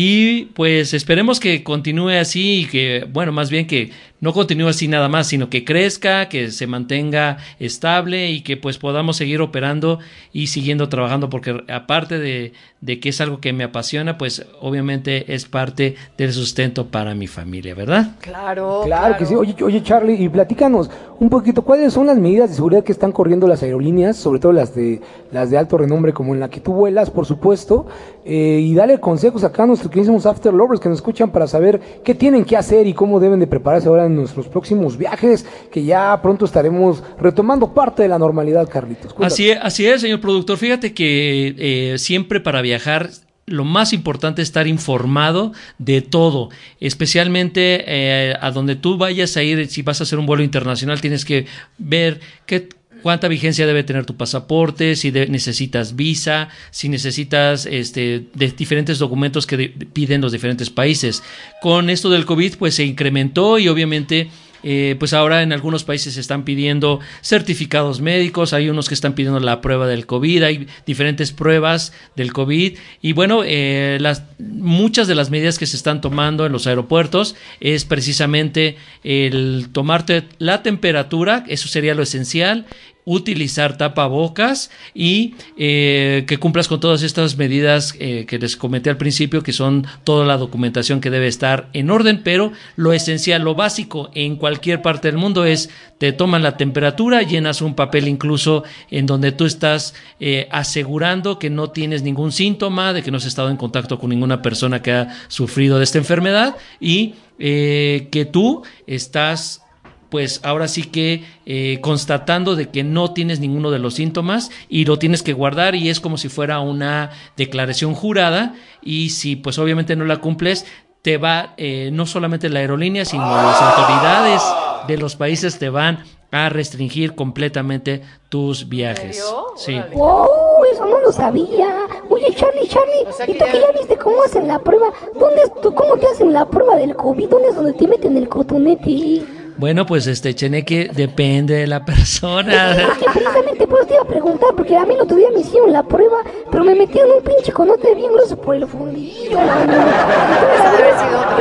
Y 0.00 0.44
pues 0.54 0.94
esperemos 0.94 1.40
que 1.40 1.64
continúe 1.64 2.20
así 2.20 2.60
y 2.60 2.66
que, 2.66 3.04
bueno, 3.12 3.32
más 3.32 3.50
bien 3.50 3.66
que 3.66 3.90
no 4.20 4.32
continúe 4.32 4.68
así 4.68 4.86
nada 4.86 5.08
más, 5.08 5.26
sino 5.26 5.50
que 5.50 5.64
crezca, 5.64 6.28
que 6.28 6.52
se 6.52 6.68
mantenga 6.68 7.38
estable 7.58 8.30
y 8.30 8.42
que 8.42 8.56
pues 8.56 8.78
podamos 8.78 9.16
seguir 9.16 9.40
operando 9.40 9.98
y 10.32 10.48
siguiendo 10.48 10.88
trabajando, 10.88 11.30
porque 11.30 11.64
aparte 11.68 12.18
de, 12.18 12.52
de 12.80 13.00
que 13.00 13.08
es 13.08 13.20
algo 13.20 13.40
que 13.40 13.52
me 13.52 13.64
apasiona, 13.64 14.18
pues 14.18 14.46
obviamente 14.60 15.34
es 15.34 15.46
parte 15.46 15.96
del 16.16 16.32
sustento 16.32 16.86
para 16.86 17.14
mi 17.14 17.26
familia, 17.26 17.74
¿verdad? 17.74 18.16
Claro, 18.20 18.82
Claro 18.84 19.16
que 19.16 19.26
sí. 19.26 19.34
Oye, 19.34 19.56
oye, 19.62 19.82
Charlie, 19.82 20.14
y 20.14 20.28
platícanos 20.28 20.90
un 21.20 21.28
poquito, 21.28 21.62
¿cuáles 21.62 21.92
son 21.92 22.06
las 22.06 22.18
medidas 22.18 22.50
de 22.50 22.56
seguridad 22.56 22.84
que 22.84 22.92
están 22.92 23.10
corriendo 23.10 23.48
las 23.48 23.62
aerolíneas, 23.62 24.16
sobre 24.16 24.38
todo 24.38 24.52
las 24.52 24.74
de 24.74 25.00
las 25.32 25.50
de 25.50 25.58
alto 25.58 25.78
renombre 25.78 26.12
como 26.12 26.34
en 26.34 26.40
la 26.40 26.48
que 26.48 26.60
tú 26.60 26.72
vuelas, 26.72 27.10
por 27.10 27.26
supuesto? 27.26 27.86
Eh, 28.24 28.60
y 28.62 28.74
dale 28.74 29.00
consejos 29.00 29.44
acá 29.44 29.62
a 29.62 29.66
nuestros 29.66 29.90
queridísimos 29.90 30.26
After 30.26 30.52
Lovers 30.52 30.80
que 30.80 30.88
nos 30.88 30.98
escuchan 30.98 31.30
para 31.30 31.46
saber 31.46 31.80
qué 32.04 32.14
tienen 32.14 32.44
que 32.44 32.56
hacer 32.56 32.86
y 32.86 32.94
cómo 32.94 33.20
deben 33.20 33.40
de 33.40 33.46
prepararse 33.46 33.88
ahora 33.88 34.06
en 34.06 34.16
nuestros 34.16 34.48
próximos 34.48 34.96
viajes, 34.96 35.46
que 35.70 35.84
ya 35.84 36.20
pronto 36.22 36.44
estaremos 36.44 37.02
retomando 37.20 37.72
parte 37.72 38.02
de 38.02 38.08
la 38.08 38.18
normalidad, 38.18 38.68
Carlitos. 38.68 39.14
Así 39.18 39.50
es, 39.50 39.58
así 39.62 39.86
es, 39.86 40.00
señor 40.00 40.20
productor. 40.20 40.58
Fíjate 40.58 40.92
que 40.92 41.54
eh, 41.58 41.98
siempre 41.98 42.40
para 42.40 42.60
viajar 42.62 43.10
lo 43.48 43.64
más 43.64 43.92
importante 43.92 44.42
es 44.42 44.48
estar 44.48 44.66
informado 44.66 45.52
de 45.78 46.02
todo, 46.02 46.50
especialmente 46.80 47.84
eh, 47.86 48.34
a 48.40 48.50
donde 48.50 48.76
tú 48.76 48.98
vayas 48.98 49.36
a 49.36 49.42
ir, 49.42 49.66
si 49.68 49.82
vas 49.82 50.00
a 50.00 50.04
hacer 50.04 50.18
un 50.18 50.26
vuelo 50.26 50.42
internacional, 50.42 51.00
tienes 51.00 51.24
que 51.24 51.46
ver 51.78 52.20
qué 52.46 52.68
cuánta 53.02 53.28
vigencia 53.28 53.66
debe 53.66 53.82
tener 53.84 54.04
tu 54.06 54.16
pasaporte, 54.16 54.96
si 54.96 55.10
necesitas 55.10 55.96
visa, 55.96 56.48
si 56.70 56.88
necesitas 56.88 57.66
este, 57.66 58.26
de 58.34 58.48
diferentes 58.48 58.98
documentos 58.98 59.46
que 59.46 59.56
de- 59.56 59.68
piden 59.68 60.20
los 60.20 60.32
diferentes 60.32 60.70
países. 60.70 61.22
Con 61.62 61.90
esto 61.90 62.10
del 62.10 62.24
COVID, 62.26 62.56
pues 62.56 62.74
se 62.74 62.84
incrementó 62.84 63.58
y 63.58 63.68
obviamente 63.68 64.28
eh, 64.62 64.96
pues 64.98 65.12
ahora 65.12 65.42
en 65.42 65.52
algunos 65.52 65.84
países 65.84 66.14
se 66.14 66.20
están 66.20 66.44
pidiendo 66.44 67.00
certificados 67.22 68.00
médicos, 68.00 68.52
hay 68.52 68.68
unos 68.68 68.88
que 68.88 68.94
están 68.94 69.14
pidiendo 69.14 69.40
la 69.40 69.60
prueba 69.60 69.86
del 69.86 70.06
COVID, 70.06 70.42
hay 70.42 70.68
diferentes 70.86 71.32
pruebas 71.32 71.92
del 72.16 72.32
COVID. 72.32 72.78
Y 73.02 73.12
bueno, 73.12 73.42
eh, 73.44 73.98
muchas 74.38 75.08
de 75.08 75.14
las 75.14 75.30
medidas 75.30 75.58
que 75.58 75.66
se 75.66 75.76
están 75.76 76.00
tomando 76.00 76.46
en 76.46 76.52
los 76.52 76.66
aeropuertos 76.66 77.36
es 77.60 77.84
precisamente 77.84 78.76
el 79.04 79.68
tomarte 79.72 80.24
la 80.38 80.62
temperatura, 80.62 81.44
eso 81.48 81.68
sería 81.68 81.94
lo 81.94 82.02
esencial, 82.02 82.66
utilizar 83.08 83.78
tapabocas 83.78 84.70
y 84.92 85.34
eh, 85.56 86.24
que 86.28 86.36
cumplas 86.36 86.68
con 86.68 86.78
todas 86.78 87.02
estas 87.02 87.38
medidas 87.38 87.94
eh, 87.98 88.26
que 88.28 88.38
les 88.38 88.54
comenté 88.54 88.90
al 88.90 88.98
principio, 88.98 89.42
que 89.42 89.54
son 89.54 89.86
toda 90.04 90.26
la 90.26 90.36
documentación 90.36 91.00
que 91.00 91.08
debe 91.08 91.26
estar 91.26 91.70
en 91.72 91.90
orden, 91.90 92.20
pero 92.22 92.52
lo 92.76 92.92
esencial, 92.92 93.42
lo 93.42 93.54
básico 93.54 94.10
en 94.14 94.36
cualquier 94.36 94.82
parte 94.82 95.08
del 95.08 95.16
mundo 95.16 95.46
es 95.46 95.70
te 95.96 96.12
toman 96.12 96.42
la 96.42 96.58
temperatura, 96.58 97.22
llenas 97.22 97.62
un 97.62 97.74
papel 97.74 98.08
incluso 98.08 98.62
en 98.90 99.06
donde 99.06 99.32
tú 99.32 99.46
estás 99.46 99.94
eh, 100.20 100.46
asegurando 100.50 101.38
que 101.38 101.48
no 101.48 101.70
tienes 101.70 102.02
ningún 102.02 102.30
síntoma, 102.30 102.92
de 102.92 103.02
que 103.02 103.10
no 103.10 103.16
has 103.16 103.24
estado 103.24 103.48
en 103.48 103.56
contacto 103.56 103.98
con 103.98 104.10
ninguna 104.10 104.42
persona 104.42 104.82
que 104.82 104.92
ha 104.92 105.16
sufrido 105.28 105.78
de 105.78 105.84
esta 105.84 105.96
enfermedad 105.96 106.56
y 106.78 107.14
que 107.38 108.28
tú 108.32 108.64
estás 108.88 109.62
pues 110.10 110.40
ahora 110.42 110.68
sí 110.68 110.84
que 110.84 111.24
eh, 111.46 111.78
constatando 111.82 112.56
de 112.56 112.70
que 112.70 112.82
no 112.84 113.12
tienes 113.12 113.40
ninguno 113.40 113.70
de 113.70 113.78
los 113.78 113.94
síntomas 113.94 114.50
y 114.68 114.84
lo 114.84 114.98
tienes 114.98 115.22
que 115.22 115.32
guardar 115.32 115.74
y 115.74 115.88
es 115.90 116.00
como 116.00 116.16
si 116.16 116.28
fuera 116.28 116.60
una 116.60 117.10
declaración 117.36 117.94
jurada 117.94 118.54
y 118.82 119.10
si 119.10 119.36
pues 119.36 119.58
obviamente 119.58 119.96
no 119.96 120.04
la 120.04 120.16
cumples 120.18 120.66
te 121.02 121.16
va 121.18 121.54
eh, 121.56 121.90
no 121.92 122.06
solamente 122.06 122.48
la 122.48 122.60
aerolínea 122.60 123.04
sino 123.04 123.24
las 123.24 123.60
autoridades 123.62 124.42
de 124.88 124.96
los 124.98 125.16
países 125.16 125.58
te 125.58 125.68
van 125.68 126.04
a 126.30 126.50
restringir 126.50 127.14
completamente 127.14 128.02
tus 128.28 128.68
viajes. 128.68 129.24
Sí. 129.56 129.80
¡Oh! 129.94 130.62
Eso 130.70 130.84
no 130.84 131.00
lo 131.00 131.10
sabía. 131.10 131.86
Oye, 132.10 132.26
Charlie, 132.34 132.68
Charlie, 132.68 133.12
sea 133.16 133.24
¿y 133.30 133.32
tú 133.32 133.38
ya- 133.46 133.52
que 133.52 133.60
ya 133.60 133.72
viste 133.72 133.96
cómo 133.96 134.22
hacen 134.22 134.46
la 134.46 134.58
prueba? 134.58 134.88
¿Dónde 135.18 135.40
es 135.44 135.54
tú, 135.62 135.72
¿Cómo 135.74 135.96
te 135.96 136.06
hacen 136.06 136.34
la 136.34 136.44
prueba 136.44 136.76
del 136.76 136.94
COVID? 136.94 137.28
¿Dónde 137.30 137.48
es 137.48 137.54
donde 137.56 137.72
te 137.72 137.88
meten 137.88 138.18
el 138.18 138.28
cotonete? 138.28 139.22
Bueno, 139.58 139.84
pues 139.86 140.06
este 140.06 140.34
Cheneque 140.36 140.88
depende 140.94 141.54
de 141.54 141.66
la 141.66 141.84
persona. 141.84 142.76
Que 142.98 143.04
precisamente 143.12 143.66
por 143.66 143.78
eso 143.80 143.88
te 143.88 143.94
iba 143.94 144.02
a 144.02 144.06
preguntar, 144.06 144.50
porque 144.56 144.76
a 144.76 144.84
mí 144.84 144.94
el 144.94 145.00
otro 145.00 145.16
día 145.16 145.28
me 145.34 145.40
hicieron 145.40 145.72
la 145.72 145.82
prueba, 145.82 146.18
pero 146.50 146.62
me 146.64 146.74
metieron 146.76 147.10
un 147.18 147.22
pinche 147.24 147.52
conote 147.52 147.94
bien 147.94 148.12
grueso 148.12 148.36
por 148.40 148.54
el 148.54 148.66
fundillo, 148.66 149.30
yo 149.30 149.36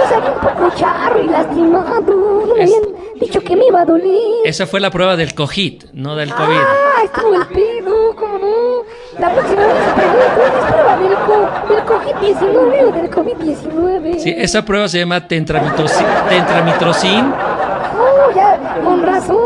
salí 0.10 0.28
un 0.28 0.40
poco 0.42 0.70
charro 0.76 1.22
y 1.24 1.28
lastimado. 1.28 2.02
No 2.48 2.56
me 2.56 2.64
Es- 2.64 2.74
habían 2.74 2.94
dicho 3.20 3.42
que 3.42 3.56
me 3.56 3.66
iba 3.68 3.82
a 3.82 3.86
doler. 3.86 4.18
Esa 4.46 4.66
fue 4.68 4.80
la 4.80 4.90
prueba 4.92 5.16
del 5.16 5.34
COVID, 5.34 5.86
no 5.94 6.16
del 6.16 6.32
COVID. 6.34 6.58
Ah, 6.58 7.02
estuvo 7.04 7.34
el 7.36 7.46
pedo, 7.48 8.16
¿cómo 8.16 8.38
no? 8.40 8.84
La 9.20 9.34
próxima 9.34 9.66
vez 9.66 9.76
se 9.86 9.92
pregunto, 9.94 10.42
¿es 10.44 10.52
prueba 10.72 10.98
del, 10.98 11.16
co- 11.26 11.50
del 11.74 11.84
COVID-19 11.86 12.84
o 12.84 12.92
del 12.92 13.10
COVID-19? 13.12 14.20
Sí, 14.20 14.34
esa 14.38 14.64
prueba 14.64 14.88
se 14.88 15.00
llama 15.00 15.28
tentramitrocin. 15.28 16.06
Ya, 18.32 18.80
con 18.84 19.02
razón. 19.04 19.38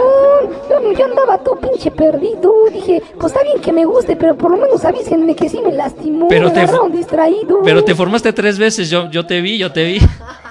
Yo, 0.70 0.92
yo 0.94 1.06
andaba 1.06 1.38
todo 1.40 1.56
pinche 1.58 1.92
perdido. 1.92 2.52
Dije, 2.72 3.02
pues 3.20 3.32
está 3.34 3.44
bien 3.44 3.62
que 3.62 3.72
me 3.72 3.86
guste, 3.86 4.16
pero 4.16 4.36
por 4.36 4.52
lo 4.52 4.58
menos 4.58 4.84
avísenme 4.86 5.36
que 5.36 5.50
sí 5.50 5.62
me 5.62 5.72
lastimó. 5.72 6.28
Pero 6.28 6.48
me 6.48 6.54
te- 6.54 6.60
agarraron 6.62 6.92
distraído. 6.92 7.62
Pero 7.64 7.84
te 7.84 7.96
formaste 7.96 8.34
tres 8.34 8.58
veces, 8.60 8.90
yo, 8.90 9.10
yo 9.10 9.26
te 9.26 9.42
vi, 9.42 9.58
yo 9.58 9.72
te 9.72 9.84
vi. 9.84 10.00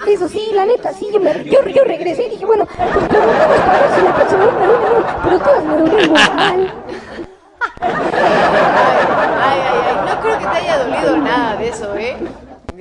Eso 0.07 0.27
sí, 0.27 0.49
la 0.53 0.65
neta, 0.65 0.91
sí, 0.93 1.07
yo, 1.13 1.19
me, 1.19 1.31
yo, 1.45 1.63
yo 1.67 1.83
regresé 1.83 2.25
y 2.27 2.29
dije, 2.31 2.45
bueno, 2.45 2.65
pues 2.65 3.07
preguntemos 3.07 3.57
para 3.65 3.79
ver 3.81 3.89
si 3.95 4.01
la 4.03 4.15
próxima 4.15 4.45
vez 4.45 4.53
me 4.53 4.65
duele 4.67 5.05
pero 5.23 5.39
todas 5.39 5.63
me 5.63 5.77
dolieron 5.77 6.05
igual. 6.05 6.73
Ay, 7.81 9.59
ay, 9.59 9.79
ay, 9.87 9.95
no 10.07 10.21
creo 10.21 10.37
que 10.39 10.45
te 10.45 10.57
haya 10.57 10.77
dolido 10.83 11.17
nada 11.17 11.55
de 11.57 11.67
eso, 11.69 11.95
¿eh? 11.97 12.17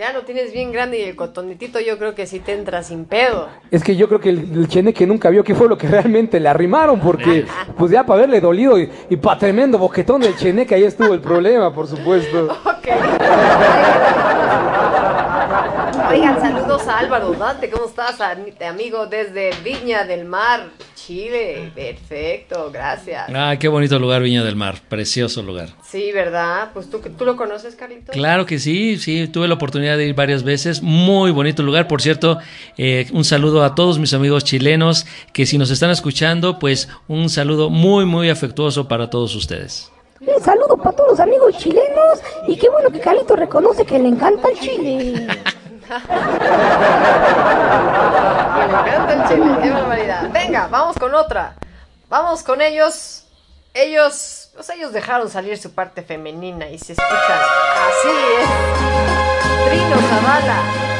Ya 0.00 0.14
lo 0.14 0.22
tienes 0.22 0.50
bien 0.54 0.72
grande 0.72 0.98
y 0.98 1.02
el 1.02 1.14
cotonetito 1.14 1.78
yo 1.78 1.98
creo 1.98 2.14
que 2.14 2.26
sí 2.26 2.40
te 2.40 2.54
entra 2.54 2.82
sin 2.82 3.04
pedo. 3.04 3.48
Es 3.70 3.84
que 3.84 3.96
yo 3.96 4.08
creo 4.08 4.18
que 4.18 4.30
el, 4.30 4.38
el 4.54 4.66
cheneque 4.66 5.06
nunca 5.06 5.28
vio 5.28 5.44
qué 5.44 5.54
fue 5.54 5.68
lo 5.68 5.76
que 5.76 5.88
realmente 5.88 6.40
le 6.40 6.48
arrimaron, 6.48 6.98
porque 7.00 7.44
pues 7.76 7.90
ya 7.92 8.06
para 8.06 8.20
haberle 8.20 8.40
dolido 8.40 8.78
y, 8.80 8.90
y 9.10 9.16
para 9.16 9.38
tremendo 9.38 9.76
boquetón 9.76 10.22
del 10.22 10.34
cheneque 10.38 10.74
ahí 10.74 10.84
estuvo 10.84 11.12
el 11.12 11.20
problema, 11.20 11.74
por 11.74 11.86
supuesto. 11.86 12.48
Ok. 12.80 12.88
Oigan, 16.10 16.40
saludos 16.40 16.88
a 16.88 16.98
Álvaro 16.98 17.32
Dante, 17.32 17.68
¿cómo 17.68 17.84
estás, 17.86 18.18
ami- 18.20 18.54
amigo? 18.66 19.06
Desde 19.06 19.50
Viña 19.62 20.04
del 20.04 20.24
Mar, 20.24 20.60
Chile. 21.06 21.72
Perfecto, 21.74 22.70
gracias. 22.72 23.30
Ah, 23.34 23.56
qué 23.58 23.68
bonito 23.68 23.98
lugar, 23.98 24.22
Viña 24.22 24.44
del 24.44 24.56
Mar. 24.56 24.76
Precioso 24.88 25.42
lugar. 25.42 25.70
Sí, 25.82 26.12
¿verdad? 26.12 26.70
Pues 26.72 26.90
tú, 26.90 27.00
tú 27.00 27.24
lo 27.24 27.36
conoces, 27.36 27.74
Carlito. 27.74 28.12
Claro 28.12 28.46
que 28.46 28.58
sí, 28.58 28.98
sí, 28.98 29.28
tuve 29.28 29.48
la 29.48 29.54
oportunidad 29.54 29.96
de 29.96 30.06
ir 30.06 30.14
varias 30.14 30.42
veces. 30.42 30.82
Muy 30.82 31.30
bonito 31.30 31.62
lugar, 31.62 31.88
por 31.88 32.02
cierto. 32.02 32.38
eh, 32.76 33.06
un 33.12 33.24
saludo 33.24 33.64
a 33.64 33.74
todos 33.74 33.98
mis 33.98 34.12
amigos 34.14 34.44
chilenos 34.44 35.06
que 35.32 35.46
si 35.46 35.58
nos 35.58 35.70
están 35.70 35.90
escuchando, 35.90 36.58
pues 36.58 36.88
un 37.08 37.28
saludo 37.30 37.70
muy, 37.70 38.04
muy 38.04 38.30
afectuoso 38.30 38.88
para 38.88 39.10
todos 39.10 39.34
ustedes. 39.34 39.90
Un 40.20 40.42
saludo 40.44 40.76
para 40.76 40.94
todos 40.94 41.12
los 41.12 41.20
amigos 41.20 41.56
chilenos 41.56 42.20
y 42.46 42.54
qué 42.56 42.68
bueno 42.68 42.90
que 42.90 43.00
Carlito 43.00 43.36
reconoce 43.36 43.86
que 43.86 43.98
le 43.98 44.08
encanta 44.08 44.48
el 44.50 44.60
chile. 44.60 45.26
Le 45.90 45.96
encanta 48.64 49.12
el 49.12 49.28
chile, 49.28 49.58
qué 49.62 49.70
barbaridad. 49.70 50.30
Venga, 50.32 50.68
vamos 50.68 50.96
con 50.96 51.14
otra. 51.14 51.54
Vamos 52.08 52.44
con 52.44 52.60
ellos. 52.60 53.24
Ellos, 53.74 54.50
pues 54.54 54.70
ellos 54.70 54.92
dejaron 54.92 55.28
salir 55.28 55.58
su 55.58 55.72
parte 55.72 56.02
femenina 56.02 56.68
y 56.68 56.78
se 56.78 56.92
escuchan 56.92 57.38
así 57.88 58.08
es. 58.40 58.48
Trino 59.68 59.96
Zavala. 60.08 60.99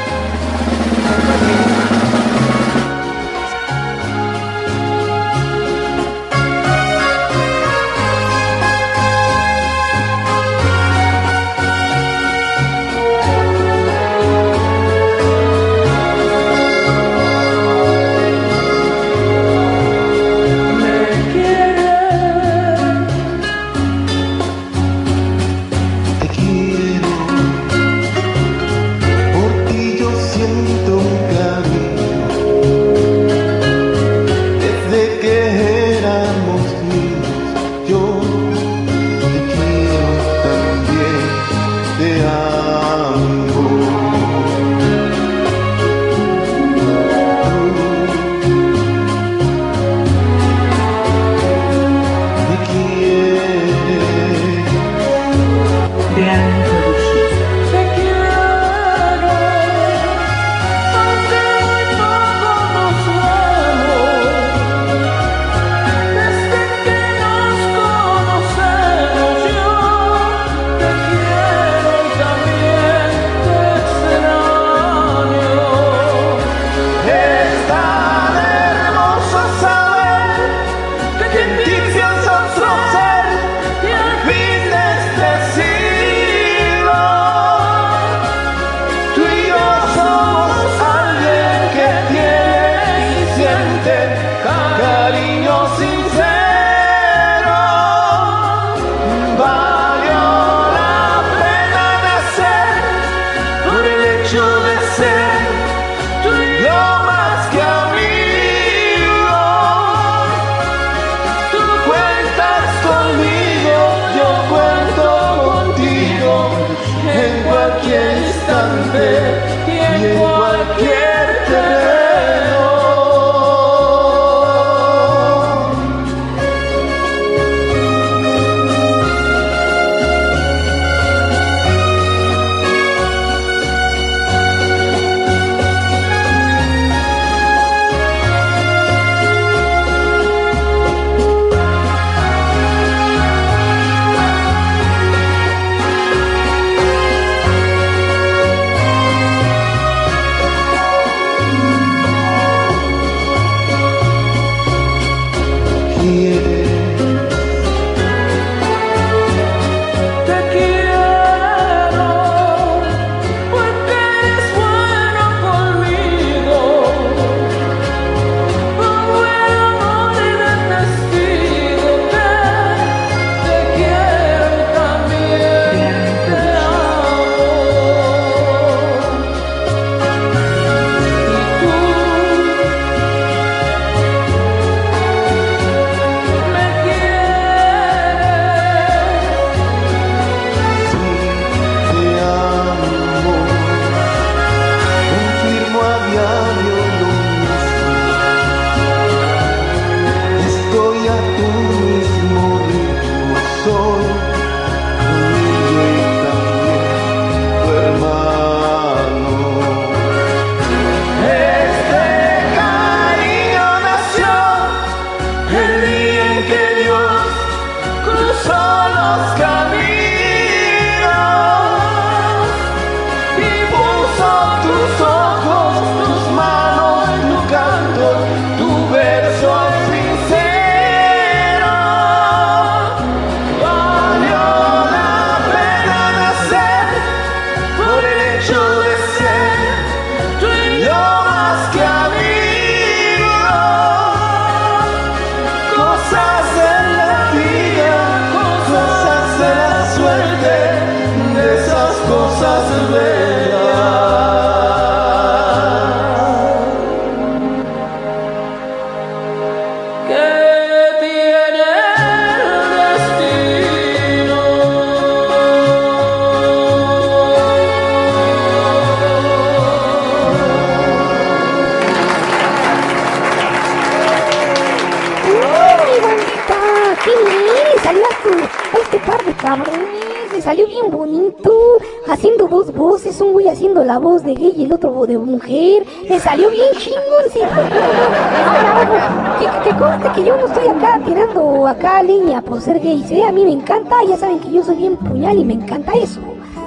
Y 295.39 295.45
me 295.45 295.53
encanta 295.53 295.93
eso. 295.93 296.19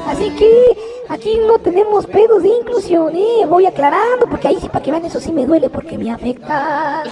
Así 0.06 0.30
que 0.30 0.76
aquí 1.08 1.38
no 1.46 1.58
tenemos 1.58 2.06
pedos 2.06 2.42
de 2.42 2.48
inclusión, 2.48 3.14
¿eh? 3.16 3.46
Voy 3.48 3.66
aclarando 3.66 4.26
porque 4.26 4.48
ahí 4.48 4.58
sí, 4.60 4.68
para 4.68 4.82
que 4.82 4.90
vean, 4.90 5.04
eso 5.04 5.20
sí 5.20 5.32
me 5.32 5.46
duele 5.46 5.70
porque 5.70 5.96
me 5.98 6.10
afecta. 6.10 7.04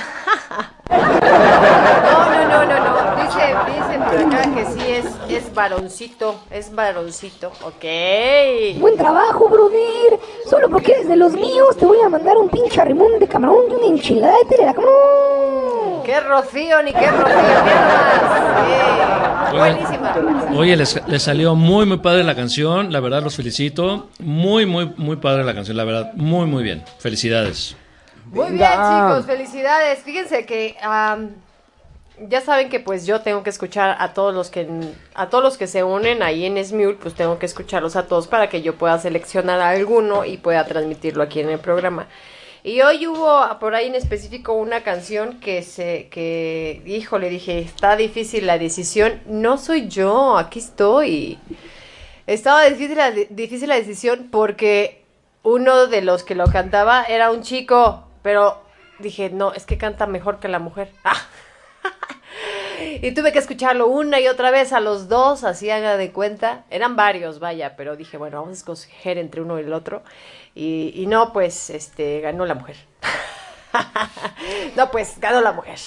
No, 0.91 0.99
no, 2.49 2.65
no, 2.65 2.79
no, 2.79 2.79
no. 2.81 3.23
Dice, 3.23 3.55
dice 3.67 3.99
por 3.99 4.19
acá 4.27 4.43
que 4.55 4.67
sí 4.67 4.91
es, 4.91 5.07
es 5.29 5.55
varoncito, 5.55 6.35
es 6.51 6.75
varoncito. 6.75 7.49
Ok. 7.65 7.85
Buen 8.79 8.97
trabajo, 8.97 9.49
brother. 9.49 10.21
Solo 10.49 10.69
porque 10.69 10.93
eres 10.93 11.09
de 11.09 11.17
los 11.17 11.33
míos, 11.33 11.77
te 11.79 11.87
voy 11.87 12.01
a 12.01 12.09
mandar 12.09 12.37
un 12.37 12.49
pinche 12.49 12.81
arrimón 12.81 13.19
de 13.19 13.27
camarón 13.27 13.71
y 13.71 13.75
una 13.75 13.87
enchilada 13.87 14.37
de 14.39 14.45
telera. 14.45 14.75
¡Camarón! 14.75 16.03
Qué 16.05 16.21
rocío, 16.21 16.83
ni 16.83 16.93
qué 16.93 17.11
rocío, 17.11 17.27
mira 17.65 17.79
nomás. 19.09 19.32
Buenísima. 19.53 20.17
Oye, 20.57 20.77
les, 20.77 21.01
les 21.07 21.23
salió 21.23 21.55
muy, 21.55 21.87
muy 21.87 21.99
padre 21.99 22.25
la 22.25 22.35
canción. 22.35 22.93
La 22.93 23.01
verdad, 23.01 23.23
los 23.23 23.37
felicito. 23.37 24.09
Muy, 24.19 24.67
muy, 24.67 24.93
muy 24.97 25.17
padre 25.17 25.45
la 25.45 25.55
canción. 25.55 25.77
La 25.77 25.85
verdad, 25.85 26.13
muy, 26.15 26.47
muy 26.47 26.63
bien. 26.63 26.85
Felicidades. 26.99 27.77
Muy 28.27 28.53
bien, 28.53 28.71
chicos, 28.71 29.27
felicidades. 29.27 29.99
Fíjense 30.01 30.47
que 30.47 30.77
am, 30.83 31.31
ya 32.29 32.41
saben 32.41 32.69
que 32.69 32.81
pues 32.81 33.07
yo 33.07 33.21
tengo 33.21 33.43
que 33.43 33.51
escuchar 33.51 33.97
a 33.99 34.15
todos 34.15 34.35
los 34.35 34.49
que 34.49 34.69
a 35.15 35.29
todos 35.29 35.43
los 35.45 35.59
que 35.59 35.67
se 35.67 35.83
unen 35.83 36.23
ahí 36.23 36.45
en 36.47 36.63
Smule, 36.65 36.95
pues 36.95 37.15
tengo 37.15 37.39
que 37.39 37.47
escucharlos 37.47 37.97
a 37.97 38.07
todos 38.07 38.29
para 38.29 38.49
que 38.49 38.63
yo 38.63 38.77
pueda 38.77 38.99
seleccionar 38.99 39.61
a 39.61 39.71
alguno 39.71 40.25
y 40.25 40.37
pueda 40.39 40.65
transmitirlo 40.65 41.23
aquí 41.23 41.41
en 41.41 41.51
el 41.51 41.59
programa. 41.59 42.07
Y 42.65 42.81
hoy 42.81 43.09
hubo 43.09 43.59
por 43.59 43.75
ahí 43.75 43.89
en 43.89 43.97
específico 43.97 44.53
una 44.53 44.83
canción 44.85 45.41
que 45.41 45.63
se 45.63 46.09
que 46.11 46.81
híjole, 46.87 47.29
dije, 47.29 47.59
está 47.59 47.97
difícil 47.97 48.47
la 48.47 48.57
decisión. 48.57 49.21
No 49.27 49.59
soy 49.59 49.89
yo, 49.89 50.39
aquí 50.39 50.61
estoy. 50.61 51.39
Estaba 52.29 52.65
difícil 52.65 52.97
la, 52.97 53.11
difícil 53.11 53.69
la 53.69 53.75
decisión 53.75 54.29
porque 54.31 55.03
uno 55.43 55.89
de 55.89 56.03
los 56.03 56.23
que 56.23 56.37
lo 56.37 56.45
cantaba 56.47 57.03
era 57.03 57.33
un 57.33 57.43
chico, 57.43 58.05
pero 58.23 58.63
dije, 59.01 59.31
no, 59.31 59.53
es 59.53 59.67
que 59.67 59.77
canta 59.77 60.07
mejor 60.07 60.39
que 60.39 60.47
la 60.47 60.61
mujer. 60.61 60.93
Y 63.01 63.13
tuve 63.13 63.33
que 63.33 63.39
escucharlo 63.39 63.87
una 63.87 64.21
y 64.21 64.29
otra 64.29 64.51
vez 64.51 64.73
a 64.73 64.81
los 64.81 65.09
dos, 65.09 65.45
así 65.45 65.71
haga 65.71 65.97
de 65.97 66.13
cuenta. 66.13 66.65
Eran 66.71 66.97
varios, 66.97 67.39
vaya, 67.39 67.77
pero 67.77 67.97
dije, 67.97 68.17
bueno, 68.17 68.43
vamos 68.43 68.59
a 68.67 68.73
escoger 68.73 69.19
entre 69.19 69.41
uno 69.41 69.59
y 69.59 69.63
el 69.63 69.73
otro. 69.73 70.03
Y, 70.55 70.93
y 70.97 71.07
no, 71.07 71.33
pues, 71.33 71.71
este, 71.71 72.21
ganó 72.21 72.45
la 72.45 72.55
mujer. 72.55 72.77
no, 74.77 74.91
pues, 74.91 75.19
ganó 75.19 75.41
la 75.41 75.53
mujer. 75.53 75.79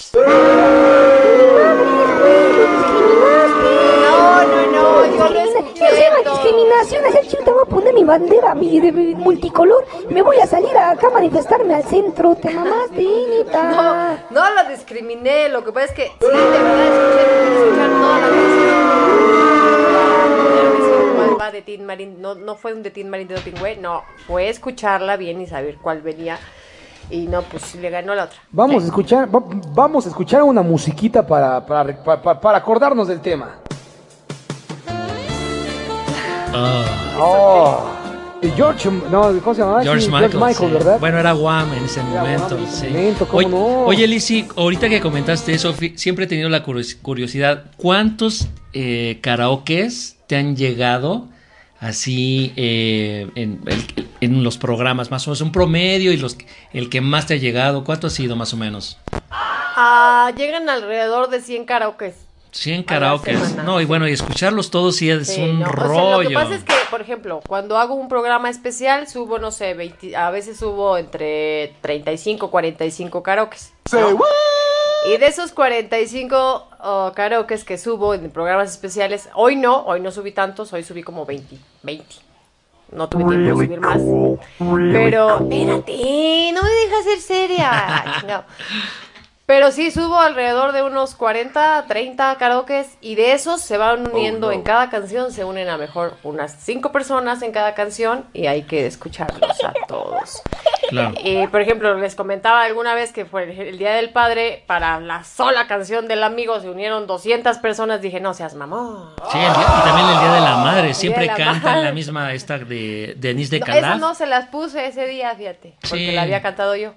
No, 4.02 4.42
no, 4.44 4.66
no, 4.72 5.04
Eso 5.04 5.28
se 5.76 6.00
llama 6.00 6.22
todo. 6.24 6.34
discriminación. 6.34 7.06
Hacer 7.06 7.26
chico, 7.28 7.44
te 7.44 7.50
voy 7.50 7.62
a 7.64 7.68
poner 7.68 7.94
mi 7.94 8.04
bandera 8.04 8.54
mi, 8.54 8.80
de, 8.80 8.92
multicolor. 8.92 9.86
Me 10.10 10.22
voy 10.22 10.38
a 10.38 10.46
salir 10.46 10.76
acá 10.76 11.06
a 11.06 11.10
manifestarme 11.10 11.74
al 11.74 11.84
centro. 11.84 12.34
Te 12.34 12.50
mamaste, 12.50 13.06
neta. 13.30 14.18
No, 14.30 14.40
no 14.42 14.54
lo 14.54 14.68
discriminé, 14.68 15.48
lo 15.48 15.64
que 15.64 15.72
pasa 15.72 15.86
es 15.86 15.92
que 15.92 16.06
sí, 16.06 16.26
de 16.26 16.32
verdad 16.32 16.86
escuché, 16.86 17.22
escuchar 17.54 17.90
toda 17.90 18.18
la 18.18 18.26
canción. 18.26 19.35
¿Cuál 21.46 21.54
va 21.54 21.58
de 21.58 21.62
Tin 21.62 21.84
Marín? 21.86 22.20
No, 22.20 22.34
no 22.34 22.56
fue 22.56 22.72
un 22.74 22.82
de 22.82 22.90
Tin 22.90 23.08
Marín 23.08 23.28
de 23.28 23.36
Doping 23.36 23.60
Way, 23.62 23.78
no, 23.80 24.02
fue 24.26 24.48
escucharla 24.48 25.16
bien 25.16 25.40
y 25.40 25.46
saber 25.46 25.76
cuál 25.80 26.00
venía. 26.02 26.38
Y 27.08 27.28
no, 27.28 27.42
pues 27.42 27.76
le 27.76 27.88
ganó 27.88 28.16
la 28.16 28.24
otra. 28.24 28.38
Vamos 28.50 28.82
a 28.82 28.86
escuchar, 28.86 29.32
va- 29.32 29.44
vamos 29.72 30.06
a 30.06 30.08
escuchar 30.08 30.42
una 30.42 30.62
musiquita 30.62 31.24
para, 31.24 31.64
para, 31.64 32.02
para, 32.02 32.40
para 32.40 32.58
acordarnos 32.58 33.06
del 33.06 33.20
tema. 33.20 33.58
Ah, 36.52 36.84
Oh, 37.18 37.84
George, 38.56 38.90
no, 39.10 39.32
¿cómo 39.40 39.54
se 39.54 39.60
llamaba? 39.60 39.82
George 39.84 40.02
Sí, 40.02 40.10
Michael. 40.10 40.54
sí. 40.54 40.66
¿verdad? 40.66 40.98
Bueno, 40.98 41.18
era 41.18 41.34
Wham 41.34 41.72
en 41.74 41.84
ese 41.84 42.00
Era 42.00 42.22
momento. 42.22 42.58
En 42.58 42.66
sí. 42.66 42.86
momento, 42.88 43.26
¿cómo 43.28 43.38
oye, 43.38 43.48
no? 43.48 43.84
oye, 43.86 44.06
Lizzy, 44.08 44.48
ahorita 44.56 44.88
que 44.88 45.00
comentaste 45.00 45.52
eso, 45.54 45.72
siempre 45.94 46.24
he 46.24 46.28
tenido 46.28 46.48
la 46.48 46.64
curios- 46.64 46.96
curiosidad. 47.00 47.66
¿Cuántos 47.76 48.48
eh, 48.72 49.20
karaokes 49.22 50.16
te 50.26 50.36
han 50.36 50.56
llegado 50.56 51.28
así 51.80 52.52
eh, 52.56 53.28
en, 53.34 53.60
el- 53.66 54.08
en 54.20 54.42
los 54.44 54.58
programas? 54.58 55.10
Más 55.10 55.26
o 55.26 55.30
menos 55.30 55.40
un 55.40 55.52
promedio 55.52 56.12
y 56.12 56.16
los 56.16 56.36
el 56.72 56.88
que 56.90 57.00
más 57.00 57.26
te 57.26 57.34
ha 57.34 57.36
llegado. 57.38 57.84
¿Cuánto 57.84 58.06
ha 58.06 58.10
sido 58.10 58.36
más 58.36 58.52
o 58.52 58.56
menos? 58.56 58.98
Ah, 59.40 60.32
llegan 60.36 60.68
alrededor 60.68 61.28
de 61.30 61.40
100 61.40 61.64
karaokes. 61.66 62.14
100 62.52 62.74
A 62.74 62.78
la 62.78 62.84
karaokes. 62.86 63.56
No, 63.64 63.80
y 63.82 63.84
bueno, 63.84 64.08
y 64.08 64.12
escucharlos 64.12 64.70
todos 64.70 64.96
sí 64.96 65.10
es 65.10 65.28
Sí, 65.28 65.42
un 65.42 65.60
no, 65.60 65.66
o 65.66 65.68
sea, 65.68 65.76
rollo. 65.76 66.22
lo 66.22 66.28
que 66.30 66.34
pasa 66.34 66.54
es 66.54 66.64
que, 66.64 66.72
por 66.90 67.02
ejemplo, 67.02 67.42
cuando 67.46 67.76
hago 67.76 67.94
un 67.94 68.08
programa 68.08 68.48
especial, 68.48 69.06
subo, 69.08 69.38
no 69.38 69.50
sé, 69.50 69.74
20 69.74 70.16
a 70.16 70.30
veces 70.30 70.56
subo 70.58 70.96
entre 70.96 71.74
35, 71.82 72.50
45 72.50 73.22
karaokes. 73.22 73.72
¿no? 73.92 74.18
Y 75.06 75.18
de 75.18 75.26
esos 75.26 75.52
45 75.52 76.68
oh, 76.80 77.12
karaokes 77.14 77.64
que 77.64 77.78
subo 77.78 78.14
en 78.14 78.30
programas 78.30 78.70
especiales, 78.70 79.28
hoy 79.34 79.56
no, 79.56 79.84
hoy 79.84 80.00
no 80.00 80.10
subí 80.10 80.32
tantos, 80.32 80.72
hoy 80.72 80.82
subí 80.82 81.02
como 81.02 81.24
20, 81.24 81.56
20. 81.82 82.04
No 82.92 83.08
tuve 83.08 83.24
tiempo 83.24 83.60
de 83.60 83.66
subir 83.66 83.80
más. 83.80 83.98
Pero, 84.92 85.38
espérate, 85.38 86.52
no 86.52 86.62
me 86.62 86.70
dejas 86.70 87.04
ser 87.04 87.20
seria. 87.20 88.04
No. 88.26 88.44
Pero 89.46 89.70
sí 89.70 89.92
subo 89.92 90.18
alrededor 90.18 90.72
de 90.72 90.82
unos 90.82 91.14
40, 91.14 91.84
30 91.86 92.34
karaokes 92.36 92.98
y 93.00 93.14
de 93.14 93.32
esos 93.32 93.60
se 93.60 93.78
van 93.78 94.10
uniendo 94.12 94.50
en 94.50 94.62
cada 94.62 94.90
canción, 94.90 95.30
se 95.30 95.44
unen 95.44 95.68
a 95.68 95.78
mejor 95.78 96.14
unas 96.24 96.56
5 96.62 96.90
personas 96.90 97.42
en 97.42 97.52
cada 97.52 97.74
canción 97.74 98.24
y 98.32 98.46
hay 98.48 98.62
que 98.64 98.86
escucharlos 98.86 99.62
a 99.64 99.72
todos. 99.86 100.42
Claro. 100.88 101.14
Y 101.22 101.46
por 101.46 101.60
ejemplo, 101.60 101.94
les 101.96 102.16
comentaba 102.16 102.62
alguna 102.64 102.94
vez 102.94 103.12
que 103.12 103.24
fue 103.24 103.44
el, 103.44 103.50
el 103.68 103.78
Día 103.78 103.92
del 103.92 104.10
Padre, 104.10 104.64
para 104.66 104.98
la 104.98 105.22
sola 105.22 105.68
canción 105.68 106.08
del 106.08 106.24
amigo 106.24 106.58
se 106.60 106.68
unieron 106.68 107.06
200 107.06 107.58
personas, 107.58 108.00
dije, 108.02 108.18
no 108.18 108.34
seas 108.34 108.54
mamón. 108.56 109.14
Sí, 109.30 109.38
el 109.38 109.52
día- 109.52 109.62
y 109.78 109.82
también 109.84 110.08
el 110.08 110.18
Día 110.20 110.32
de 110.32 110.40
la 110.40 110.56
Madre. 110.56 110.92
Siempre 110.92 111.22
de 111.22 111.26
la 111.28 111.36
cantan 111.36 111.62
Madre. 111.62 111.84
la 111.84 111.92
misma 111.92 112.32
esta 112.34 112.58
de 112.58 113.14
Denise 113.16 113.50
de 113.52 113.60
No, 113.60 113.66
Calaf. 113.66 113.84
esas 113.84 113.98
no 114.00 114.14
se 114.16 114.26
las 114.26 114.46
puse 114.48 114.86
ese 114.86 115.06
día, 115.06 115.32
fíjate, 115.36 115.74
porque 115.82 116.08
Sí. 116.08 116.12
la 116.12 116.22
había 116.22 116.42
cantado 116.42 116.74
yo. 116.74 116.94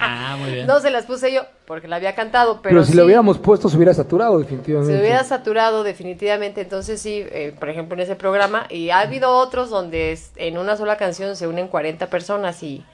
Ah, 0.00 0.36
muy 0.38 0.50
bien. 0.52 0.66
No 0.66 0.80
se 0.80 0.90
las 0.90 1.06
puse 1.06 1.32
yo 1.32 1.42
porque 1.66 1.88
la 1.88 1.96
había 1.96 2.14
cantado, 2.14 2.60
pero, 2.62 2.74
Pero, 2.74 2.84
si 2.84 2.92
sí, 2.92 2.96
lo 2.98 3.04
hubiéramos 3.04 3.38
puesto 3.38 3.68
se 3.68 3.76
hubiera 3.76 3.94
saturado 3.94 4.38
definitivamente. 4.38 4.94
se 4.94 5.00
hubiera 5.00 5.24
saturado 5.24 5.82
definitivamente. 5.82 6.60
Entonces 6.60 7.00
sí, 7.00 7.24
eh, 7.30 7.54
por 7.58 7.68
ejemplo 7.70 7.94
en 7.96 8.00
ese 8.02 8.14
programa 8.16 8.66
y 8.68 8.90
ha 8.90 9.00
habido 9.00 9.30
otros 9.36 9.70
donde 9.70 10.12
es- 10.12 10.32
en 10.36 10.58
una 10.58 10.76
sola 10.76 10.96
canción 10.96 11.36
se 11.36 11.46
unen 11.46 11.68
40 11.68 12.08
personas 12.08 12.62
y 12.62 12.84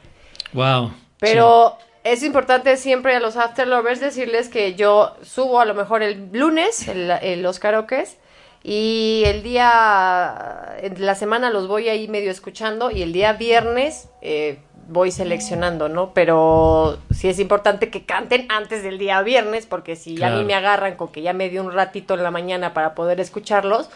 Wow. 0.52 0.92
pero 1.18 1.76
es 2.04 2.22
importante 2.22 2.76
siempre 2.76 3.14
a 3.16 3.20
los 3.20 3.36
After 3.36 3.66
Lovers 3.68 4.00
decirles 4.00 4.48
que 4.48 4.74
yo 4.74 5.14
subo 5.22 5.60
a 5.60 5.64
lo 5.64 5.74
mejor 5.74 6.02
el 6.02 6.30
lunes 6.32 6.86
el- 6.88 7.10
el- 7.10 7.42
los 7.42 7.58
karaokes 7.58 8.16
y 8.62 9.22
el 9.26 9.42
día, 9.42 10.76
en 10.82 11.04
la 11.04 11.14
semana 11.14 11.50
los 11.50 11.66
voy 11.68 11.88
ahí 11.88 12.08
medio 12.08 12.30
escuchando 12.30 12.90
y 12.90 13.02
el 13.02 13.12
día 13.12 13.32
viernes 13.32 14.08
eh, 14.22 14.58
voy 14.90 15.10
seleccionando, 15.12 15.88
¿no? 15.88 16.12
Pero 16.14 16.98
sí 17.10 17.28
es 17.28 17.38
importante 17.38 17.90
que 17.90 18.04
canten 18.04 18.46
antes 18.50 18.82
del 18.82 18.98
día 18.98 19.22
viernes 19.22 19.64
porque 19.66 19.94
si 19.96 20.14
a 20.14 20.16
Claro. 20.18 20.38
mí 20.38 20.44
me 20.44 20.54
agarran 20.54 20.96
con 20.96 21.08
que 21.12 21.22
ya 21.22 21.32
me 21.32 21.48
dio 21.48 21.62
un 21.62 21.72
ratito 21.72 22.14
en 22.14 22.22
la 22.24 22.30
mañana 22.30 22.74
para 22.74 22.94
poder 22.94 23.20
escucharlos, 23.20 23.88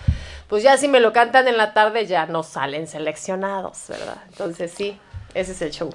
pues 0.48 0.62
ya 0.62 0.76
si 0.76 0.86
me 0.88 1.00
lo 1.00 1.12
cantan 1.12 1.48
en 1.48 1.56
la 1.56 1.74
tarde 1.74 2.06
ya 2.06 2.26
no 2.26 2.42
salen 2.44 2.86
seleccionados, 2.86 3.78
¿verdad? 3.88 4.18
Entonces 4.28 4.72
sí, 4.74 4.96
ese 5.34 5.52
es 5.52 5.62
el 5.62 5.70
show. 5.72 5.90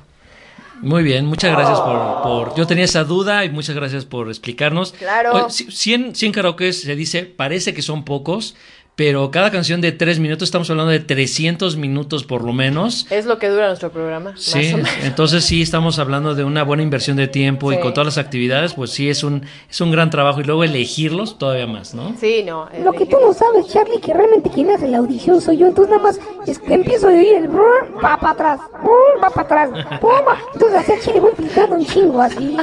Muy 0.81 1.03
bien, 1.03 1.25
muchas 1.25 1.51
gracias 1.51 1.79
por, 1.81 2.21
por- 2.21 2.55
Yo 2.55 2.65
tenía 2.65 2.85
esa 2.85 3.03
duda 3.03 3.43
y 3.43 3.49
muchas 3.49 3.75
gracias 3.75 4.05
por 4.05 4.29
explicarnos. 4.29 4.93
Claro. 4.93 5.33
Oye, 5.33 5.43
ci- 5.45 5.69
100, 5.71 6.15
100 6.15 6.31
karaokes 6.31 6.81
se 6.83 6.95
dice, 6.95 7.23
parece 7.25 7.73
que 7.73 7.81
son 7.81 8.05
pocos, 8.05 8.55
pero 8.99 9.31
cada 9.31 9.49
canción 9.49 9.79
de 9.79 9.93
tres 9.93 10.19
minutos, 10.19 10.49
estamos 10.49 10.69
hablando 10.69 10.91
de 10.91 10.99
300 10.99 11.77
minutos 11.77 12.25
por 12.25 12.43
lo 12.43 12.51
menos. 12.51 13.07
Es 13.09 13.25
lo 13.25 13.39
que 13.39 13.47
dura 13.47 13.67
nuestro 13.67 13.91
programa. 13.93 14.31
más 14.31 14.41
Sí, 14.41 14.73
o 14.73 14.75
menos. 14.75 14.89
entonces 15.03 15.45
sí 15.45 15.61
estamos 15.61 15.99
hablando 15.99 16.35
de 16.35 16.43
una 16.43 16.63
buena 16.63 16.83
inversión 16.83 17.15
de 17.15 17.29
tiempo 17.29 17.71
Sí. 17.71 17.77
y 17.77 17.79
con 17.79 17.93
todas 17.93 18.07
las 18.07 18.17
actividades, 18.17 18.73
pues 18.73 18.91
sí 18.91 19.09
es 19.09 19.23
un 19.23 19.43
es 19.69 19.79
un 19.79 19.91
gran 19.91 20.09
trabajo 20.09 20.41
y 20.41 20.43
luego 20.43 20.65
elegirlos 20.65 21.37
todavía 21.37 21.65
más, 21.65 21.93
¿no? 21.93 22.13
Sí, 22.19 22.43
no. 22.45 22.67
Lo 22.83 22.91
que 22.91 23.05
tú 23.05 23.15
no 23.25 23.31
sabes, 23.33 23.67
Charlie, 23.71 24.01
que 24.01 24.13
realmente 24.13 24.49
quien 24.49 24.69
hace 24.69 24.89
la 24.89 24.97
audición 24.97 25.39
soy 25.39 25.55
yo. 25.59 25.67
Entonces 25.67 25.95
nada 25.95 26.03
más 26.03 26.19
es 26.45 26.59
que 26.59 26.73
empiezo 26.73 27.07
a 27.07 27.11
oír 27.11 27.35
el 27.35 27.47
brr, 27.47 27.95
va 28.03 28.17
para 28.19 28.31
atrás, 28.33 28.59
brr, 28.83 29.23
va 29.23 29.29
para 29.29 29.63
atrás, 29.63 29.99
puma. 30.01 30.37
Entonces 30.53 30.77
así 30.77 30.91
chile 31.05 31.21
voy 31.21 31.31
picando 31.37 31.77
un 31.77 31.85
chingo 31.85 32.21
así. 32.21 32.57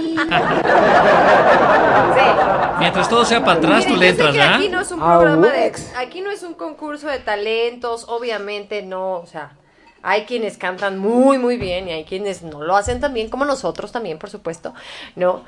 Mientras 2.78 3.08
todo 3.08 3.24
sea 3.24 3.40
para 3.44 3.58
atrás, 3.58 3.78
Miren, 3.86 3.94
tú 3.94 4.00
le 4.00 4.08
entras, 4.10 4.36
¿ah? 4.38 4.56
Aquí 4.56 4.68
no 4.68 4.80
es 4.82 4.92
un 4.92 4.98
programa 5.00 5.48
de, 5.48 5.72
aquí 5.96 6.20
no 6.20 6.25
es 6.30 6.42
un 6.42 6.54
concurso 6.54 7.08
de 7.08 7.18
talentos, 7.18 8.06
obviamente 8.08 8.82
no, 8.82 9.14
o 9.14 9.26
sea, 9.26 9.56
hay 10.02 10.24
quienes 10.24 10.58
cantan 10.58 10.98
muy 10.98 11.38
muy 11.38 11.56
bien 11.56 11.88
y 11.88 11.92
hay 11.92 12.04
quienes 12.04 12.42
no 12.42 12.62
lo 12.62 12.76
hacen 12.76 13.00
tan 13.00 13.12
bien 13.14 13.28
como 13.28 13.44
nosotros 13.44 13.92
también, 13.92 14.18
por 14.18 14.30
supuesto, 14.30 14.74
¿no? 15.16 15.44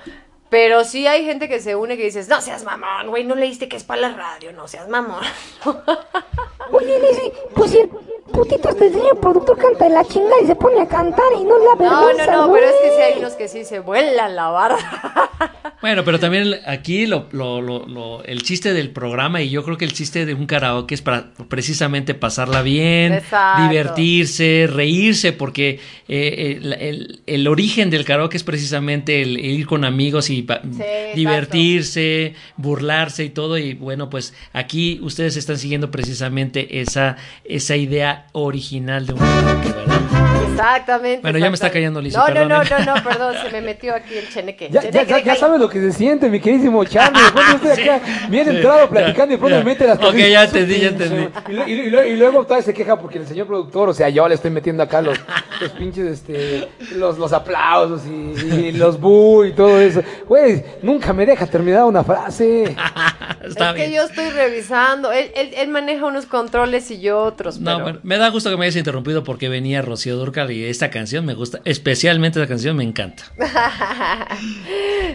Pero 0.50 0.84
sí 0.84 1.06
hay 1.06 1.24
gente 1.24 1.48
que 1.48 1.60
se 1.60 1.76
une 1.76 1.96
que 1.96 2.04
dices, 2.04 2.28
no 2.28 2.40
seas 2.40 2.64
mamón, 2.64 3.08
güey, 3.08 3.24
no 3.24 3.34
leíste 3.34 3.68
que 3.68 3.76
es 3.76 3.84
para 3.84 4.00
la 4.02 4.08
radio, 4.14 4.52
no 4.52 4.66
seas 4.66 4.88
mamón. 4.88 5.22
Oye, 6.70 7.00
dice, 7.00 7.32
pues 7.54 7.70
si 7.70 7.78
el 7.78 7.88
putito 8.32 8.68
este 8.68 8.90
señor 8.90 9.18
productor 9.20 9.56
canta 9.58 9.84
de 9.84 9.90
la 9.90 10.04
chingada 10.04 10.36
y 10.42 10.46
se 10.46 10.54
pone 10.54 10.80
a 10.82 10.86
cantar 10.86 11.24
y 11.40 11.44
no 11.44 11.58
la 11.58 11.74
No, 11.74 11.76
vergüenza, 11.76 12.26
no, 12.26 12.32
no, 12.42 12.48
güey. 12.48 12.62
pero 12.62 12.72
es 12.74 12.80
que 12.82 12.96
sí 12.96 13.02
hay 13.02 13.18
unos 13.18 13.32
que 13.34 13.48
sí 13.48 13.64
se 13.64 13.80
vuelan 13.80 14.36
la 14.36 14.48
barra. 14.48 14.78
Bueno, 15.80 16.02
pero 16.04 16.18
también 16.18 16.56
aquí 16.66 17.06
lo, 17.06 17.28
lo- 17.30 17.60
lo- 17.60 17.86
lo- 17.86 18.24
el 18.24 18.42
chiste 18.42 18.74
del 18.74 18.90
programa 18.90 19.42
y 19.42 19.48
yo 19.48 19.62
creo 19.62 19.76
que 19.76 19.84
el 19.84 19.92
chiste 19.92 20.26
de 20.26 20.34
un 20.34 20.46
karaoke 20.46 20.92
es 20.96 21.02
para 21.02 21.26
precisamente 21.48 22.14
pasarla 22.14 22.62
bien, 22.62 23.12
Exacto. 23.14 23.62
divertirse, 23.68 24.66
reírse, 24.68 25.32
porque 25.32 25.78
eh, 26.08 26.58
el, 26.60 26.72
el- 26.72 27.20
el 27.26 27.46
origen 27.46 27.90
del 27.90 28.04
karaoke 28.04 28.36
es 28.36 28.42
precisamente 28.42 29.22
el, 29.22 29.36
el 29.36 29.44
ir 29.44 29.66
con 29.68 29.84
amigos 29.84 30.30
y 30.30 30.37
divertirse, 31.14 32.34
burlarse 32.56 33.24
y 33.24 33.30
todo. 33.30 33.58
Y 33.58 33.74
bueno, 33.74 34.10
pues 34.10 34.34
aquí 34.52 34.98
ustedes 35.02 35.36
están 35.36 35.58
siguiendo 35.58 35.90
precisamente 35.90 36.80
esa, 36.80 37.16
esa 37.44 37.76
idea 37.76 38.26
original 38.32 39.06
de 39.06 39.12
un 39.14 39.18
karaoke, 39.20 39.68
¿verdad? 39.72 39.98
Exactamente. 40.50 41.20
Bueno, 41.22 41.38
ya 41.38 41.50
me 41.50 41.54
está 41.54 41.70
cayendo, 41.70 42.00
Lizzy, 42.00 42.16
No, 42.16 42.26
no, 42.28 42.44
no, 42.48 42.60
perdón. 42.60 42.86
no, 42.86 42.96
no, 42.96 43.02
perdón, 43.04 43.34
se 43.44 43.50
me 43.52 43.60
metió 43.60 43.94
aquí 43.94 44.14
el 44.16 44.28
cheneque. 44.28 44.68
Ya, 44.70 44.82
ya, 44.82 44.90
cheneque 44.90 45.10
ya, 45.10 45.24
ya 45.24 45.36
sabes 45.36 45.60
lo 45.60 45.68
que 45.68 45.78
se 45.80 45.92
siente, 45.92 46.28
mi 46.28 46.40
queridísimo 46.40 46.84
Charlie. 46.84 47.22
De 47.22 47.30
pronto 47.30 47.52
yo 47.64 47.70
estoy 47.70 47.88
acá 47.88 48.00
bien 48.28 48.48
entrado 48.48 48.88
platicando 48.90 49.34
y 49.34 49.36
de 49.36 49.38
pronto 49.38 49.56
ya. 49.58 49.64
me 49.64 49.70
mete 49.70 49.86
las 49.86 49.98
Ok, 49.98 50.04
cosas. 50.04 50.30
ya 50.30 50.44
entendí, 50.44 50.80
ya 50.80 50.88
entendí. 50.88 51.28
Y, 51.68 51.72
y 51.72 52.16
luego 52.16 52.42
todavía 52.42 52.64
se 52.64 52.74
queja 52.74 52.98
porque 52.98 53.18
el 53.18 53.26
señor 53.28 53.46
productor, 53.46 53.88
o 53.88 53.94
sea, 53.94 54.08
yo 54.08 54.26
le 54.28 54.34
estoy 54.34 54.50
metiendo 54.50 54.82
acá 54.82 55.00
los, 55.00 55.16
los 55.60 55.70
pinches, 55.72 56.06
este, 56.06 56.68
los, 56.96 57.18
los 57.18 57.32
aplausos 57.32 58.02
y, 58.06 58.42
y 58.66 58.72
los 58.72 58.98
bu 59.00 59.44
y 59.44 59.52
todo 59.52 59.80
eso. 59.80 60.02
Güey, 60.28 60.62
nunca 60.82 61.12
me 61.12 61.24
deja 61.26 61.46
terminar 61.46 61.84
una 61.84 62.04
frase. 62.04 62.76
Está 63.44 63.70
es 63.70 63.76
que 63.76 63.92
yo 63.92 64.02
estoy 64.02 64.30
revisando. 64.30 65.10
Él, 65.10 65.30
él, 65.34 65.52
él 65.56 65.68
maneja 65.68 66.04
unos 66.04 66.26
controles 66.26 66.90
y 66.90 67.00
yo 67.00 67.22
otros. 67.22 67.58
No, 67.58 67.72
pero- 67.72 67.82
bueno, 67.84 68.00
me 68.02 68.18
da 68.18 68.28
gusto 68.28 68.50
que 68.50 68.56
me 68.56 68.66
hayas 68.66 68.76
interrumpido 68.76 69.24
porque 69.24 69.48
venía 69.48 69.80
Rocío 69.82 70.16
Durcal 70.16 70.50
y 70.50 70.64
esta 70.64 70.90
canción 70.90 71.24
me 71.24 71.34
gusta, 71.34 71.60
especialmente 71.64 72.40
esta 72.40 72.48
canción 72.48 72.76
me 72.76 72.84
encanta. 72.84 73.24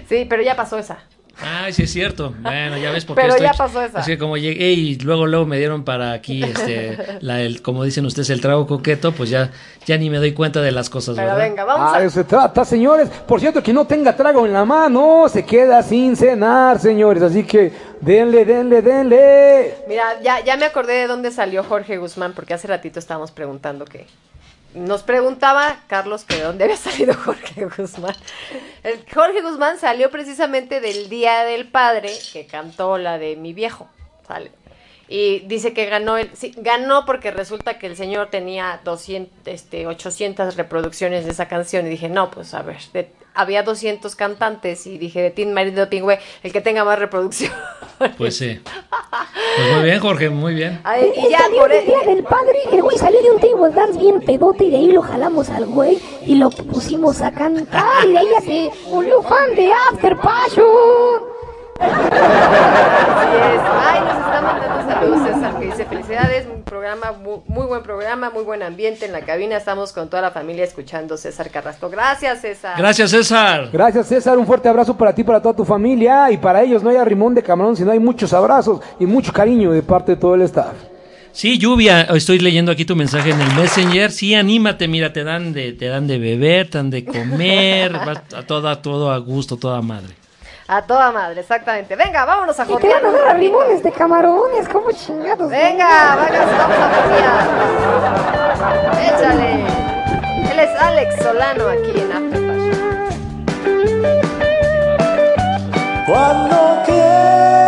sí, 0.10 0.26
pero 0.28 0.42
ya 0.42 0.56
pasó 0.56 0.78
esa. 0.78 1.00
Ay, 1.42 1.74
sí 1.74 1.84
es 1.84 1.92
cierto. 1.92 2.34
Bueno, 2.42 2.78
ya 2.78 2.92
ves 2.92 3.06
por 3.06 3.16
qué 3.16 3.24
Pero 3.24 3.34
estoy. 3.34 3.48
ya 3.48 3.54
pasó 3.54 3.82
esa. 3.82 4.00
Así 4.00 4.12
que 4.12 4.18
como 4.20 4.38
llegué 4.38 4.72
y 4.72 4.96
luego 5.00 5.26
luego 5.26 5.46
me 5.46 5.58
dieron 5.58 5.84
para 5.84 6.12
aquí 6.14 6.44
este 6.44 6.98
la 7.22 7.42
el, 7.42 7.62
como 7.62 7.84
dicen 7.84 8.06
ustedes 8.06 8.30
el 8.30 8.40
trago 8.40 8.68
coqueto, 8.68 9.12
pues 9.14 9.30
ya 9.32 9.50
ya 9.86 9.98
ni 9.98 10.10
me 10.12 10.18
doy 10.18 10.34
cuenta 10.34 10.62
de 10.62 10.72
las 10.72 10.90
cosas, 10.90 11.16
Pero 11.16 11.30
¿verdad? 11.30 11.44
venga, 11.50 11.64
vamos 11.66 11.92
Ah, 11.94 11.98
a. 11.98 12.10
se 12.10 12.24
trata, 12.24 12.64
señores. 12.64 13.10
Por 13.10 13.40
cierto, 13.40 13.64
que 13.64 13.74
no 13.74 13.86
tenga 13.88 14.16
trago 14.16 14.46
en 14.46 14.54
la 14.54 14.64
mano 14.64 15.26
se 15.28 15.44
queda 15.44 15.82
sin 15.82 16.16
cenar, 16.16 16.80
señores. 16.80 17.24
Así 17.24 17.44
que 17.44 17.72
denle, 18.00 18.46
denle, 18.46 18.82
denle. 18.84 19.76
Mira, 19.88 20.22
ya, 20.22 20.40
ya 20.44 20.56
me 20.56 20.66
acordé 20.66 20.94
de 20.94 21.08
dónde 21.08 21.32
salió 21.32 21.64
Jorge 21.64 21.98
Guzmán, 21.98 22.34
porque 22.34 22.54
hace 22.54 22.68
ratito 22.68 23.00
estábamos 23.00 23.32
preguntando 23.32 23.86
que. 23.86 24.06
Nos 24.74 25.04
preguntaba 25.04 25.78
Carlos 25.88 26.24
que 26.26 26.36
de 26.38 26.44
dónde 26.44 26.64
había 26.64 26.78
salido 26.78 27.14
Jorge 27.26 27.66
Guzmán. 27.66 28.16
El 28.84 29.04
Jorge 29.14 29.42
Guzmán 29.42 29.78
salió 29.80 30.10
precisamente 30.10 30.82
del 30.82 31.10
Día 31.10 31.44
del 31.44 31.68
Padre, 31.68 32.12
que 32.32 32.46
cantó 32.48 32.98
la 32.98 33.18
de 33.18 33.36
Mi 33.36 33.54
Viejo. 33.54 33.88
Sale. 34.28 34.52
Y 35.08 35.40
dice 35.42 35.74
que 35.74 35.86
ganó 35.86 36.18
el, 36.18 36.36
sí, 36.36 36.54
ganó 36.58 37.06
porque 37.06 37.30
resulta 37.30 37.78
que 37.78 37.88
el 37.88 37.96
señor 37.98 38.30
tenía 38.30 38.80
200, 38.84 39.32
este, 39.46 39.86
800 39.86 40.56
reproducciones 40.56 41.26
de 41.26 41.32
esa 41.32 41.48
canción 41.48 41.86
y 41.86 41.90
dije, 41.90 42.10
no, 42.10 42.32
pues 42.32 42.54
a 42.54 42.62
ver, 42.64 42.80
de- 42.94 43.12
había 43.36 43.64
200 43.64 44.16
cantantes 44.16 44.86
y 44.88 44.98
dije, 44.98 45.22
de 45.22 45.32
Tin 45.32 45.54
Marido 45.54 45.90
Pingüe, 45.90 46.20
el 46.44 46.52
que 46.52 46.62
tenga 46.62 46.84
más 46.84 47.00
reproducción. 47.00 47.52
Pues 48.18 48.36
sí. 48.36 48.60
Pues 49.56 49.72
muy 49.76 49.84
bien, 49.86 50.00
Jorge, 50.02 50.30
muy 50.30 50.54
bien. 50.56 50.82
Ay, 50.84 51.14
y 51.16 51.26
Él 51.26 51.32
ya 51.32 51.38
salió 51.40 51.60
por 51.60 51.70
del 51.70 51.80
e- 51.84 51.86
día 51.86 52.00
del 52.06 52.24
padre, 52.24 52.58
el 52.72 52.82
güey 52.82 52.98
salió 52.98 53.22
de 53.22 53.32
un 53.32 53.40
table 53.40 53.70
dance 53.74 53.98
bien 54.00 54.20
pedote 54.20 54.66
y 54.66 54.72
de 54.72 54.78
ahí 54.78 54.92
lo 54.92 55.02
jalamos 55.02 55.50
al 55.50 55.66
güey 55.68 56.00
y 56.26 56.36
lo 56.36 56.50
pusimos 56.50 57.22
a 57.22 57.32
cantar 57.32 58.06
y 58.06 58.12
de 58.12 58.18
ahí 58.18 58.28
ya 58.34 58.42
se 58.42 58.72
volvió 58.90 59.22
fan 59.24 59.56
de 59.56 59.72
After 59.72 60.18
Passion. 60.18 61.33
Así 61.84 63.36
es. 63.36 63.62
Ay, 63.82 64.00
nos 64.02 64.18
está 64.26 64.42
mandando 64.42 64.92
saludos 64.92 65.28
César, 65.28 65.60
que 65.60 65.66
dice 65.66 65.86
felicidades, 65.86 66.48
un 66.54 66.64
programa, 66.64 67.12
muy, 67.12 67.40
muy 67.48 67.66
buen 67.66 67.84
programa, 67.84 68.30
muy 68.30 68.44
buen 68.44 68.64
ambiente 68.64 69.06
en 69.06 69.12
la 69.12 69.22
cabina. 69.22 69.58
Estamos 69.58 69.92
con 69.92 70.10
toda 70.10 70.22
la 70.22 70.32
familia 70.32 70.64
escuchando 70.64 71.18
César 71.18 71.50
Carrasco. 71.50 71.90
Gracias, 71.90 72.42
César. 72.42 72.76
Gracias, 72.78 73.12
César. 73.12 73.70
Gracias, 73.72 74.08
César. 74.08 74.38
Un 74.38 74.46
fuerte 74.46 74.70
abrazo 74.70 74.98
para 74.98 75.14
ti, 75.14 75.24
para 75.24 75.42
toda 75.42 75.56
tu 75.56 75.66
familia. 75.66 76.32
Y 76.32 76.38
para 76.38 76.64
ellos 76.64 76.84
no 76.84 76.90
hay 76.90 76.98
arrimón 76.98 77.36
de 77.36 77.44
camarón, 77.44 77.76
sino 77.76 77.92
hay 77.92 78.00
muchos 78.00 78.34
abrazos 78.34 78.82
y 79.00 79.06
mucho 79.06 79.34
cariño 79.34 79.72
de 79.72 79.82
parte 79.82 80.14
de 80.14 80.18
todo 80.18 80.36
el 80.36 80.44
staff. 80.44 80.74
Sí, 81.32 81.58
lluvia, 81.58 82.02
estoy 82.02 82.38
leyendo 82.38 82.72
aquí 82.72 82.86
tu 82.86 82.96
mensaje 82.96 83.32
en 83.32 83.42
el 83.42 83.56
Messenger. 83.56 84.12
Sí, 84.12 84.36
anímate, 84.36 84.88
mira, 84.88 85.12
te 85.12 85.24
dan 85.24 85.52
de 85.52 85.74
te 85.74 85.88
dan 85.88 86.06
de 86.06 86.20
beber, 86.20 86.70
te 86.70 86.78
dan 86.78 86.92
de 86.92 87.04
comer, 87.04 87.96
a 88.36 88.44
toda 88.44 88.84
todo 88.84 89.12
a 89.12 89.18
gusto, 89.18 89.58
toda 89.58 89.82
madre. 89.82 90.14
A 90.74 90.82
toda 90.82 91.12
madre, 91.12 91.42
exactamente. 91.42 91.96
Venga, 91.96 92.26
vámonos 92.26 92.60
a 92.60 92.64
Y 92.64 92.66
te 92.66 92.74
van 92.90 93.06
a 93.06 93.10
jotear. 93.12 93.28
arrimones 93.28 93.84
de 93.84 93.92
camarones, 93.92 94.68
como 94.68 94.92
chingados. 94.92 95.48
Venga, 95.52 96.16
vámonos, 96.16 96.58
vamos 96.58 96.78
a 96.80 96.90
jotear. 96.96 97.46
Échale. 99.14 99.52
Él 100.52 100.60
es 100.60 100.82
Alex 100.82 101.16
Solano 101.22 101.68
aquí 101.70 101.94
en 101.96 102.12
After 102.12 102.42
Passion. 102.48 102.74
Cuando 106.08 106.82
quieras 106.88 107.63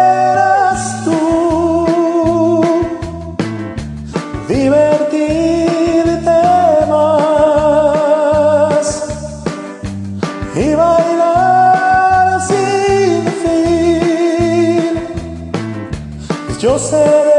yo 16.65 16.79
seré 16.79 17.34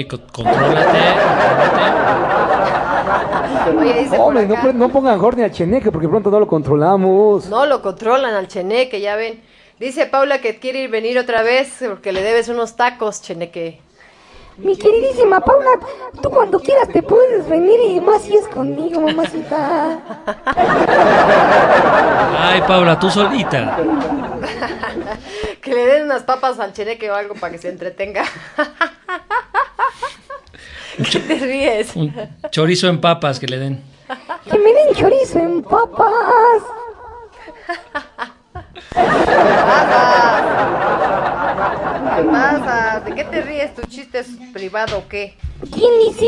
no, 0.00 0.02
no, 0.02 0.02
Cheneque, 0.08 0.08
co- 0.08 0.20
contrólate, 0.32 0.84
contrólate. 0.84 1.12
Oye, 3.78 3.94
dice 4.00 4.16
por 4.16 4.36
Hombre, 4.36 4.72
no 4.74 4.88
pongan 4.88 5.18
Jorge 5.20 5.44
al 5.44 5.52
cheneque 5.52 5.92
porque 5.92 6.08
pronto 6.08 6.30
no 6.30 6.40
lo 6.40 6.46
controlamos. 6.46 7.46
No 7.46 7.66
lo 7.66 7.80
controlan 7.82 8.34
al 8.34 8.48
cheneque, 8.48 9.00
ya 9.00 9.16
ven. 9.16 9.42
Dice 9.78 10.06
Paula 10.06 10.40
que 10.40 10.58
quiere 10.58 10.80
ir 10.80 10.90
venir 10.90 11.18
otra 11.18 11.42
vez 11.42 11.72
porque 11.88 12.12
le 12.12 12.22
debes 12.22 12.48
unos 12.48 12.76
tacos, 12.76 13.22
cheneque. 13.22 13.80
Mi 14.58 14.76
queridísima 14.76 15.40
Paula, 15.40 15.70
tú 16.20 16.28
cuando 16.30 16.60
quieras 16.60 16.88
te 16.88 17.02
puedes 17.02 17.48
venir 17.48 17.80
y 17.88 18.00
más 18.00 18.22
si 18.22 18.36
es 18.36 18.46
conmigo, 18.48 19.00
mamacita. 19.00 19.98
Ay, 22.38 22.62
Paula, 22.66 22.98
tú 22.98 23.10
solita. 23.10 23.78
Que 25.62 25.74
le 25.74 25.86
den 25.86 26.02
unas 26.04 26.24
papas 26.24 26.58
al 26.58 26.72
cheneque 26.72 27.08
o 27.10 27.14
algo 27.14 27.34
para 27.34 27.52
que 27.52 27.58
se 27.58 27.68
entretenga. 27.68 28.24
¿Qué 31.42 31.48
te 31.48 31.52
ríes? 31.52 31.96
Un 31.96 32.14
chorizo 32.50 32.86
en 32.88 33.00
papas 33.00 33.40
que 33.40 33.46
le 33.48 33.58
den. 33.58 33.82
Que 34.48 34.58
me 34.58 34.72
den 34.72 34.94
chorizo 34.94 35.38
en 35.40 35.62
papas. 35.62 36.62
¿Qué 42.16 42.22
pasa? 42.24 43.00
¿De 43.04 43.14
qué 43.14 43.24
te 43.24 43.40
ríes? 43.42 43.74
¿Tu 43.74 43.82
chiste 43.82 44.18
es 44.20 44.28
privado 44.52 44.98
o 44.98 45.08
qué? 45.08 45.34
¿Quién 45.72 45.98
dice? 46.06 46.26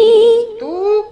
¿Tú? 0.59 1.05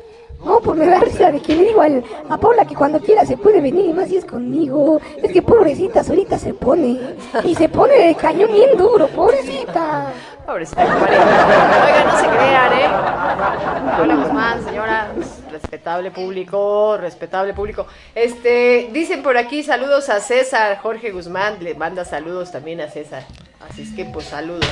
No, 0.45 0.59
pues 0.59 0.77
me 0.77 0.87
da 0.87 0.99
risa 0.99 1.31
de 1.31 1.41
que 1.41 1.55
le 1.55 1.65
digo 1.67 1.83
al- 1.83 2.03
a 2.29 2.37
Paula 2.37 2.65
que 2.65 2.75
cuando 2.75 2.99
quiera 2.99 3.25
se 3.25 3.37
puede 3.37 3.61
venir 3.61 3.87
y 3.87 3.93
más 3.93 4.09
si 4.09 4.17
es 4.17 4.25
conmigo. 4.25 5.01
Es 5.23 5.31
que 5.31 5.41
pobrecita 5.41 6.03
solita 6.03 6.37
se 6.37 6.53
pone. 6.53 6.99
Y 7.45 7.55
se 7.55 7.69
pone 7.69 7.95
de 8.09 8.15
cañón 8.17 8.51
bien 8.53 8.77
duro, 8.77 9.07
pobrecita. 9.09 10.07
Pobrecita 10.45 10.85
compadre. 10.85 11.17
Oiga, 11.17 12.05
no 12.13 12.19
se 12.19 12.27
crean, 12.27 12.73
¿eh? 12.73 12.89
Hola 14.01 14.15
Guzmán, 14.17 14.65
señora. 14.65 15.13
Respetable 15.51 16.11
público, 16.11 16.97
respetable 16.97 17.53
público. 17.53 17.87
Este, 18.15 18.89
dicen 18.93 19.23
por 19.23 19.37
aquí 19.37 19.63
saludos 19.63 20.09
a 20.09 20.21
César, 20.21 20.79
Jorge 20.79 21.11
Guzmán, 21.11 21.63
le 21.63 21.75
manda 21.75 22.05
saludos 22.05 22.51
también 22.53 22.81
a 22.81 22.89
César. 22.89 23.25
Así 23.69 23.83
es 23.83 23.93
que 23.93 24.05
pues 24.07 24.27
saludos. 24.27 24.67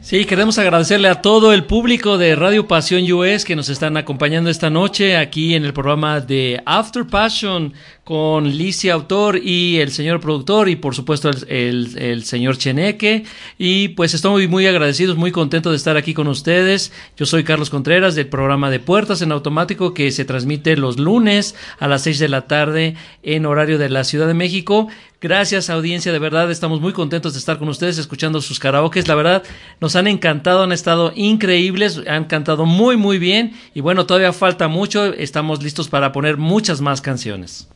Sí, 0.00 0.24
queremos 0.24 0.58
agradecerle 0.58 1.08
a 1.08 1.22
todo 1.22 1.52
el 1.52 1.64
público 1.64 2.18
de 2.18 2.36
Radio 2.36 2.68
Pasión 2.68 3.10
US 3.10 3.44
que 3.44 3.56
nos 3.56 3.68
están 3.68 3.96
acompañando 3.96 4.50
esta 4.50 4.70
noche 4.70 5.16
aquí 5.16 5.54
en 5.54 5.64
el 5.64 5.72
programa 5.72 6.20
de 6.20 6.62
After 6.66 7.06
Passion 7.06 7.72
con 8.06 8.56
Licia 8.56 8.94
Autor 8.94 9.36
y 9.42 9.78
el 9.80 9.90
señor 9.90 10.20
productor 10.20 10.68
y 10.68 10.76
por 10.76 10.94
supuesto 10.94 11.28
el, 11.28 11.44
el- 11.48 11.98
el 11.98 12.24
señor 12.24 12.56
Cheneque. 12.56 13.24
Y 13.58 13.88
pues 13.88 14.14
estamos 14.14 14.46
muy, 14.48 14.64
agradecidos, 14.68 15.16
muy 15.16 15.32
contentos 15.32 15.72
de 15.72 15.76
estar 15.76 15.96
aquí 15.96 16.14
con 16.14 16.28
ustedes. 16.28 16.92
Yo 17.16 17.26
soy 17.26 17.42
Carlos 17.42 17.68
Contreras 17.68 18.14
del 18.14 18.28
programa 18.28 18.70
de 18.70 18.78
Puertas 18.78 19.22
en 19.22 19.32
Automático 19.32 19.92
que 19.92 20.12
se 20.12 20.24
transmite 20.24 20.76
los 20.76 21.00
lunes 21.00 21.56
a 21.80 21.88
las 21.88 22.02
6 22.02 22.20
de 22.20 22.28
la 22.28 22.46
tarde 22.46 22.94
en 23.24 23.44
horario 23.44 23.76
de 23.76 23.88
la 23.88 24.04
Ciudad 24.04 24.28
de 24.28 24.34
México. 24.34 24.86
Gracias 25.20 25.68
audiencia, 25.70 26.12
de 26.12 26.18
verdad 26.20 26.48
estamos 26.52 26.80
muy 26.80 26.92
contentos 26.92 27.32
de 27.32 27.40
estar 27.40 27.58
con 27.58 27.68
ustedes 27.68 27.96
escuchando 27.98 28.40
sus 28.42 28.60
karaokes, 28.60 29.08
la 29.08 29.14
verdad 29.14 29.42
nos 29.80 29.96
han 29.96 30.06
encantado, 30.06 30.62
han 30.62 30.72
estado 30.72 31.10
increíbles, 31.16 32.02
han 32.06 32.26
cantado 32.26 32.66
muy 32.66 32.98
muy 32.98 33.18
bien 33.18 33.54
y 33.74 33.80
bueno, 33.80 34.04
todavía 34.06 34.34
falta 34.34 34.68
mucho, 34.68 35.06
estamos 35.14 35.62
listos 35.62 35.88
para 35.88 36.12
poner 36.12 36.36
muchas 36.36 36.82
más 36.82 37.00
canciones. 37.00 37.66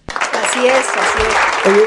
Así 0.60 0.68
es, 0.68 0.88
así. 0.88 1.70
Oye, 1.70 1.84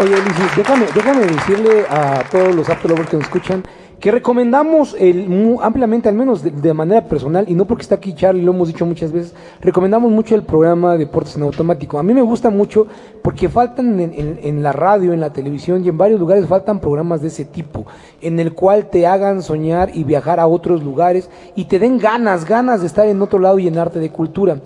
oye, 0.00 0.14
oye, 0.14 0.22
déjame, 0.56 0.86
déjame 0.92 1.26
decirle 1.26 1.84
a 1.88 2.24
todos 2.28 2.52
los 2.56 2.68
After 2.68 2.90
Lovers 2.90 3.08
que 3.08 3.16
nos 3.18 3.26
escuchan 3.26 3.62
que 4.00 4.10
recomendamos 4.10 4.96
el, 4.98 5.58
ampliamente, 5.60 6.08
al 6.08 6.14
menos 6.14 6.42
de, 6.42 6.74
manera 6.74 7.04
personal, 7.04 7.44
y 7.48 7.54
no 7.54 7.66
porque 7.66 7.82
está 7.82 7.96
aquí 7.96 8.14
Charlie, 8.14 8.42
lo 8.42 8.52
hemos 8.52 8.68
dicho 8.68 8.86
muchas 8.86 9.12
veces, 9.12 9.34
recomendamos 9.60 10.10
mucho 10.10 10.34
el 10.34 10.42
programa 10.42 10.96
Deportes 10.96 11.36
en 11.36 11.42
Automático. 11.42 11.98
A 11.98 12.02
mí 12.02 12.14
me 12.14 12.22
gusta 12.22 12.48
mucho 12.48 12.86
porque 13.22 13.50
faltan 13.50 14.00
en 14.00 14.62
la 14.62 14.72
radio, 14.72 15.12
en 15.12 15.20
la 15.20 15.34
televisión 15.34 15.84
y 15.84 15.90
en 15.90 15.98
varios 15.98 16.18
lugares 16.18 16.46
faltan 16.46 16.80
programas 16.80 17.20
de 17.20 17.28
ese 17.28 17.44
tipo, 17.44 17.84
en 18.22 18.40
el 18.40 18.54
cual 18.54 18.88
te 18.88 19.06
hagan 19.06 19.42
soñar 19.42 19.90
y 19.92 20.02
viajar 20.04 20.40
a 20.40 20.46
otros 20.46 20.82
lugares 20.82 21.28
y 21.54 21.66
te 21.66 21.78
den 21.78 21.98
ganas, 21.98 22.46
ganas 22.46 22.80
de 22.80 22.86
estar 22.86 23.06
en 23.06 23.20
otro 23.20 23.38
lado 23.38 23.58
y 23.58 23.64
llenarte 23.64 23.98
de 23.98 24.10
cultura. 24.10 24.56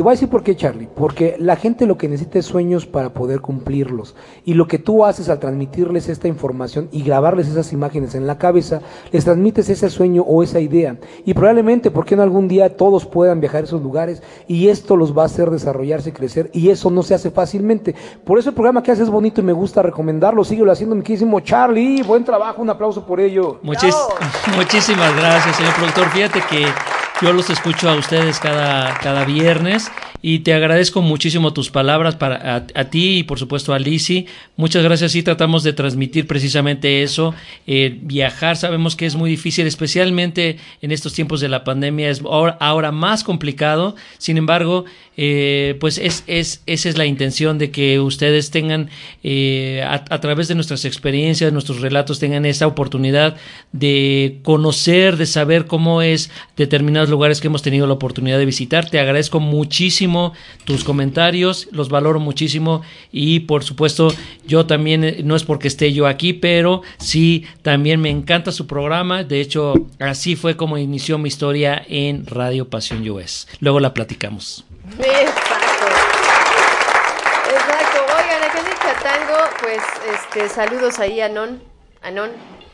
Te 0.00 0.02
voy 0.04 0.12
a 0.12 0.14
decir 0.14 0.30
por 0.30 0.42
qué, 0.42 0.56
Charlie. 0.56 0.88
Porque 0.96 1.36
la 1.38 1.56
gente 1.56 1.84
lo 1.84 1.98
que 1.98 2.08
necesita 2.08 2.38
es 2.38 2.46
sueños 2.46 2.86
para 2.86 3.10
poder 3.12 3.42
cumplirlos. 3.42 4.16
Y 4.46 4.54
lo 4.54 4.66
que 4.66 4.78
tú 4.78 5.04
haces 5.04 5.28
al 5.28 5.38
transmitirles 5.38 6.08
esta 6.08 6.26
información 6.26 6.88
y 6.90 7.02
grabarles 7.02 7.48
esas 7.48 7.70
imágenes 7.74 8.14
en 8.14 8.26
la 8.26 8.38
cabeza, 8.38 8.80
les 9.12 9.24
transmites 9.26 9.68
ese 9.68 9.90
sueño 9.90 10.22
o 10.22 10.42
esa 10.42 10.58
idea. 10.58 10.96
Y 11.26 11.34
probablemente, 11.34 11.90
¿por 11.90 12.06
qué 12.06 12.16
no 12.16 12.22
algún 12.22 12.48
día 12.48 12.78
todos 12.78 13.04
puedan 13.04 13.40
viajar 13.40 13.60
a 13.60 13.64
esos 13.64 13.82
lugares? 13.82 14.22
Y 14.48 14.68
esto 14.68 14.96
los 14.96 15.14
va 15.14 15.24
a 15.24 15.26
hacer 15.26 15.50
desarrollarse, 15.50 16.14
crecer. 16.14 16.48
Y 16.54 16.70
eso 16.70 16.88
no 16.88 17.02
se 17.02 17.12
hace 17.12 17.30
fácilmente. 17.30 17.94
Por 18.24 18.38
eso 18.38 18.48
el 18.48 18.54
programa 18.54 18.82
que 18.82 18.92
haces 18.92 19.04
es 19.04 19.10
bonito 19.10 19.42
y 19.42 19.44
me 19.44 19.52
gusta 19.52 19.82
recomendarlo. 19.82 20.44
Síguelo 20.44 20.72
haciendo, 20.72 20.96
mi 20.96 21.02
queridísimo 21.02 21.40
Charlie. 21.40 22.02
Buen 22.04 22.24
trabajo, 22.24 22.62
un 22.62 22.70
aplauso 22.70 23.04
por 23.04 23.20
ello. 23.20 23.60
Muchis- 23.62 23.94
muchísimas 24.56 25.14
gracias, 25.14 25.56
señor 25.56 25.74
productor. 25.74 26.08
Fíjate 26.08 26.40
que 26.48 26.64
yo 27.22 27.32
los 27.32 27.50
escucho 27.50 27.88
a 27.90 27.94
ustedes 27.94 28.38
cada, 28.40 28.94
cada 28.98 29.24
viernes 29.24 29.90
y 30.22 30.40
te 30.40 30.52
agradezco 30.52 31.00
muchísimo 31.00 31.52
tus 31.52 31.70
palabras 31.70 32.16
para 32.16 32.66
a, 32.74 32.84
ti 32.84 33.18
y 33.18 33.22
por 33.22 33.38
supuesto 33.38 33.72
a 33.72 33.78
Lisi. 33.78 34.26
Muchas 34.56 34.82
gracias. 34.82 35.12
Sí, 35.12 35.22
tratamos 35.22 35.62
de 35.62 35.72
transmitir 35.72 36.26
precisamente 36.26 37.02
eso. 37.02 37.34
Eh, 37.66 37.98
viajar 38.02 38.56
sabemos 38.56 38.96
que 38.96 39.06
es 39.06 39.14
muy 39.14 39.30
difícil, 39.30 39.66
especialmente 39.66 40.58
en 40.82 40.92
estos 40.92 41.14
tiempos 41.14 41.40
de 41.40 41.48
la 41.48 41.64
pandemia. 41.64 42.10
Es 42.10 42.20
ahora, 42.22 42.58
ahora 42.60 42.92
más 42.92 43.24
complicado. 43.24 43.96
Sin 44.18 44.36
embargo, 44.36 44.84
eh, 45.16 45.76
pues 45.80 45.96
es, 45.96 46.24
es, 46.26 46.62
esa 46.66 46.88
es 46.90 46.98
la 46.98 47.06
intención 47.06 47.56
de 47.58 47.70
que 47.70 47.98
ustedes 47.98 48.50
tengan, 48.50 48.90
eh, 49.22 49.82
a, 49.86 50.04
a 50.10 50.20
través 50.20 50.48
de 50.48 50.54
nuestras 50.54 50.84
experiencias, 50.84 51.52
nuestros 51.52 51.80
relatos, 51.80 52.18
tengan 52.18 52.44
esa 52.44 52.66
oportunidad 52.66 53.36
de 53.72 54.38
conocer, 54.42 55.16
de 55.16 55.26
saber 55.26 55.66
cómo 55.66 56.02
es 56.02 56.30
determinados 56.56 57.08
lugares 57.08 57.40
que 57.40 57.46
hemos 57.46 57.62
tenido 57.62 57.86
la 57.86 57.94
oportunidad 57.94 58.38
de 58.38 58.44
visitar. 58.44 58.90
Te 58.90 58.98
agradezco 58.98 59.40
muchísimo 59.40 60.09
tus 60.64 60.84
comentarios, 60.84 61.68
los 61.72 61.88
valoro 61.88 62.20
muchísimo 62.20 62.82
y 63.12 63.40
por 63.40 63.64
supuesto 63.64 64.12
yo 64.46 64.66
también, 64.66 65.04
eh, 65.04 65.20
no 65.24 65.36
es 65.36 65.44
porque 65.44 65.68
esté 65.68 65.92
yo 65.92 66.06
aquí, 66.06 66.32
pero 66.32 66.82
sí, 66.98 67.46
también 67.62 68.00
me 68.00 68.10
encanta 68.10 68.52
su 68.52 68.66
programa. 68.66 69.24
De 69.24 69.40
hecho, 69.40 69.74
así 69.98 70.36
fue 70.36 70.56
como 70.56 70.78
inició 70.78 71.18
mi 71.18 71.28
historia 71.28 71.82
en 71.88 72.26
Radio 72.26 72.68
Pasión 72.68 73.08
US. 73.08 73.48
Luego 73.60 73.80
la 73.80 73.94
platicamos. 73.94 74.64
Exacto. 74.98 75.86
Oigan, 78.16 78.42
en 78.42 78.66
el 78.66 78.78
Chatango, 78.78 79.38
pues, 79.60 79.82
este, 80.14 80.48
saludos 80.48 80.98
ahí 80.98 81.20
a 81.20 81.28
Non. 81.28 81.60
A 82.02 82.10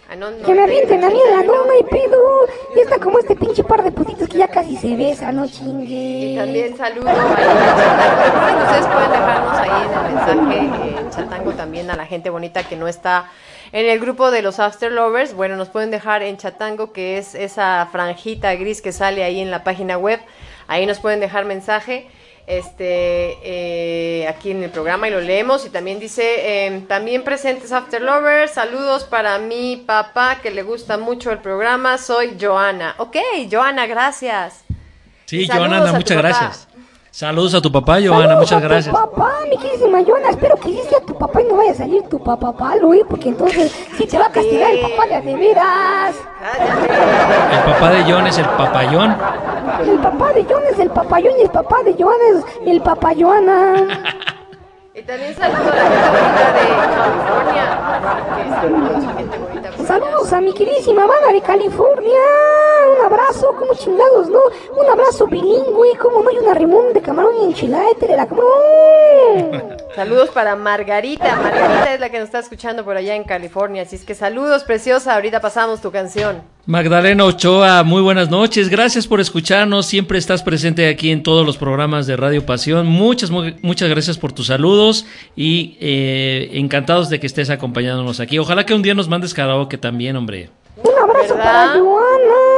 A 0.08 0.14
Non. 0.14 0.38
Que 0.44 0.54
me 0.54 0.62
avienten 0.62 1.02
a 1.02 1.08
mí 1.08 1.18
de 1.18 1.30
la 1.36 1.42
no, 1.42 1.64
hay 1.70 1.82
pedo. 1.82 2.46
Y 2.76 2.80
está 2.80 2.98
como 2.98 3.18
este 3.18 3.34
pinche 3.34 3.64
par 3.64 3.82
de 3.82 3.90
putitos 3.90 4.28
que 4.28 4.38
ya 4.38 4.46
casi 4.46 4.76
se 4.76 4.94
besan, 4.94 5.34
no 5.34 5.48
chingue. 5.48 6.36
También 6.38 6.76
saludo 6.76 7.08
ahí 7.08 7.16
en 7.16 7.58
el 7.58 7.74
Chatango. 7.74 8.22
Recuerden 8.22 8.56
que 8.56 8.62
ustedes 8.62 8.86
pueden 8.86 9.10
dejarnos 9.10 9.58
ahí 9.58 9.70
en 9.82 9.92
el 9.92 10.42
mensaje 10.42 11.00
en 11.00 11.10
Chatango 11.10 11.52
también 11.52 11.90
a 11.90 11.96
la 11.96 12.06
gente 12.06 12.30
bonita 12.30 12.62
que 12.62 12.76
no 12.76 12.86
está 12.86 13.30
en 13.72 13.86
el 13.86 13.98
grupo 13.98 14.30
de 14.30 14.42
los 14.42 14.60
After 14.60 14.92
Lovers. 14.92 15.34
Bueno, 15.34 15.56
nos 15.56 15.70
pueden 15.70 15.90
dejar 15.90 16.22
en 16.22 16.36
Chatango, 16.36 16.92
que 16.92 17.18
es 17.18 17.34
esa 17.34 17.88
franjita 17.90 18.54
gris 18.54 18.82
que 18.82 18.92
sale 18.92 19.24
ahí 19.24 19.40
en 19.40 19.50
la 19.50 19.64
página 19.64 19.98
web. 19.98 20.20
Ahí 20.68 20.86
nos 20.86 21.00
pueden 21.00 21.18
dejar 21.18 21.44
mensaje 21.44 22.08
este 22.46 23.38
eh, 23.42 24.26
aquí 24.28 24.52
en 24.52 24.62
el 24.62 24.70
programa 24.70 25.08
y 25.08 25.10
lo 25.10 25.20
leemos. 25.20 25.66
Y 25.66 25.70
también 25.70 25.98
dice 25.98 26.66
eh, 26.66 26.84
también 26.88 27.24
presentes 27.24 27.72
After 27.72 28.00
Lovers. 28.00 28.52
Saludos 28.52 29.04
para 29.04 29.38
mi 29.38 29.76
papá 29.76 30.40
que 30.42 30.50
le 30.50 30.62
gusta 30.62 30.96
mucho 30.96 31.30
el 31.32 31.38
programa. 31.38 31.98
Soy 31.98 32.36
Joana. 32.40 32.94
Ok 32.98 33.16
Joana 33.50 33.86
gracias. 33.86 34.64
Sí, 35.26 35.48
Joana, 35.48 35.92
muchas 35.92 36.18
gracias. 36.18 36.68
Saludos 37.16 37.54
a 37.54 37.62
tu 37.62 37.72
papá, 37.72 37.94
Joana, 37.94 38.10
Saludos 38.10 38.38
muchas 38.40 38.58
a 38.58 38.60
tu 38.60 38.68
gracias. 38.68 38.94
papá, 38.94 39.32
mi 39.48 39.56
queridísima 39.56 40.04
Joana, 40.06 40.28
espero 40.28 40.54
que 40.56 40.68
sí 40.68 40.80
sea 40.86 41.00
tu 41.00 41.16
papá 41.16 41.40
y 41.40 41.44
no 41.44 41.56
vaya 41.56 41.70
a 41.70 41.74
salir 41.74 42.02
tu 42.10 42.22
papá 42.22 42.52
palo, 42.52 42.92
¿eh? 42.92 43.06
Porque 43.08 43.30
entonces 43.30 43.72
sí 43.96 44.06
te 44.06 44.18
va 44.18 44.26
a 44.26 44.30
castigar 44.30 44.70
el 44.70 44.80
papá 44.82 45.06
de 45.06 45.14
a 45.14 45.20
veras. 45.22 46.14
El 47.52 47.72
papá 47.72 47.90
de 47.90 48.12
John 48.12 48.26
es 48.26 48.36
el 48.36 48.44
papayón. 48.44 49.16
El 49.80 49.98
papá 49.98 50.32
de 50.34 50.44
Joana 50.44 50.68
es 50.68 50.78
el 50.78 50.90
papayón 50.90 51.32
y 51.38 51.42
el 51.44 51.48
papá 51.48 51.82
de 51.84 51.94
Joana 51.94 52.24
es 52.34 52.44
el 52.66 52.80
papá 52.82 53.12
Joana. 53.18 54.15
Y 54.96 55.02
también 55.02 55.34
saludo 55.36 55.70
a 55.70 55.76
la 55.76 55.82
gente 55.82 56.62
de 56.62 56.68
California. 56.96 57.66
saludos 58.62 59.04
a 59.04 59.12
gente 59.12 59.38
bonita 59.38 59.70
por 59.70 59.80
allá. 59.80 59.86
Saludos 59.86 60.32
a 60.32 60.40
mi 60.40 60.54
queridísima 60.54 61.06
banda 61.06 61.32
de 61.32 61.42
California. 61.42 62.20
Un 62.96 63.04
abrazo, 63.04 63.54
como 63.58 63.74
chingados, 63.74 64.30
¿no? 64.30 64.38
Un 64.74 64.88
abrazo 64.88 65.26
bilingüe, 65.26 65.98
como 65.98 66.22
no 66.22 66.30
hay 66.30 66.38
una 66.38 66.54
rimón 66.54 66.94
de 66.94 67.02
camarón 67.02 67.34
y 67.42 67.44
enchilada 67.44 67.84
de 68.00 68.16
la 68.16 68.26
camarón. 68.26 69.76
Saludos 69.94 70.30
para 70.30 70.56
Margarita. 70.56 71.36
Margarita 71.36 71.92
es 71.92 72.00
la 72.00 72.08
que 72.08 72.18
nos 72.18 72.28
está 72.28 72.38
escuchando 72.38 72.82
por 72.82 72.96
allá 72.96 73.14
en 73.14 73.24
California. 73.24 73.82
Así 73.82 73.96
es 73.96 74.04
que 74.06 74.14
saludos, 74.14 74.64
preciosa. 74.64 75.14
Ahorita 75.14 75.40
pasamos 75.42 75.82
tu 75.82 75.92
canción. 75.92 76.55
Magdalena 76.66 77.24
Ochoa, 77.24 77.84
muy 77.84 78.02
buenas 78.02 78.28
noches. 78.28 78.68
Gracias 78.68 79.06
por 79.06 79.20
escucharnos. 79.20 79.86
Siempre 79.86 80.18
estás 80.18 80.42
presente 80.42 80.88
aquí 80.88 81.10
en 81.10 81.22
todos 81.22 81.46
los 81.46 81.56
programas 81.56 82.08
de 82.08 82.16
Radio 82.16 82.44
Pasión. 82.44 82.88
Muchas, 82.88 83.30
mu- 83.30 83.52
muchas 83.62 83.88
gracias 83.88 84.18
por 84.18 84.32
tus 84.32 84.48
saludos 84.48 85.06
y 85.36 85.76
eh, 85.80 86.50
encantados 86.54 87.08
de 87.08 87.20
que 87.20 87.28
estés 87.28 87.50
acompañándonos 87.50 88.18
aquí. 88.18 88.38
Ojalá 88.40 88.66
que 88.66 88.74
un 88.74 88.82
día 88.82 88.94
nos 88.94 89.08
mandes 89.08 89.32
karaoke 89.32 89.78
también, 89.78 90.16
hombre. 90.16 90.50
Un 90.82 90.90
abrazo 91.00 91.36
¿Verdad? 91.36 91.44
para 91.44 91.80
Joana. 91.80 92.55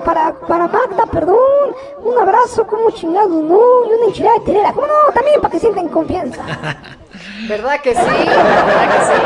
Para, 0.00 0.32
para 0.34 0.66
Magda, 0.66 1.06
perdón. 1.06 1.74
Un 1.98 2.18
abrazo, 2.18 2.66
como 2.66 2.90
chingados, 2.90 3.30
¿no? 3.30 3.84
Y 3.86 3.92
una 3.94 4.06
enchilada 4.06 4.38
de 4.38 4.44
telera. 4.44 4.72
¿Cómo 4.72 4.86
no? 4.86 5.12
También 5.12 5.40
para 5.40 5.52
que 5.52 5.60
sientan 5.60 5.88
confianza. 5.88 6.42
¿Verdad 7.48 7.80
que 7.80 7.94
sí? 7.94 8.00
¿Verdad 8.00 8.88
que 8.90 9.04
sí? 9.04 9.22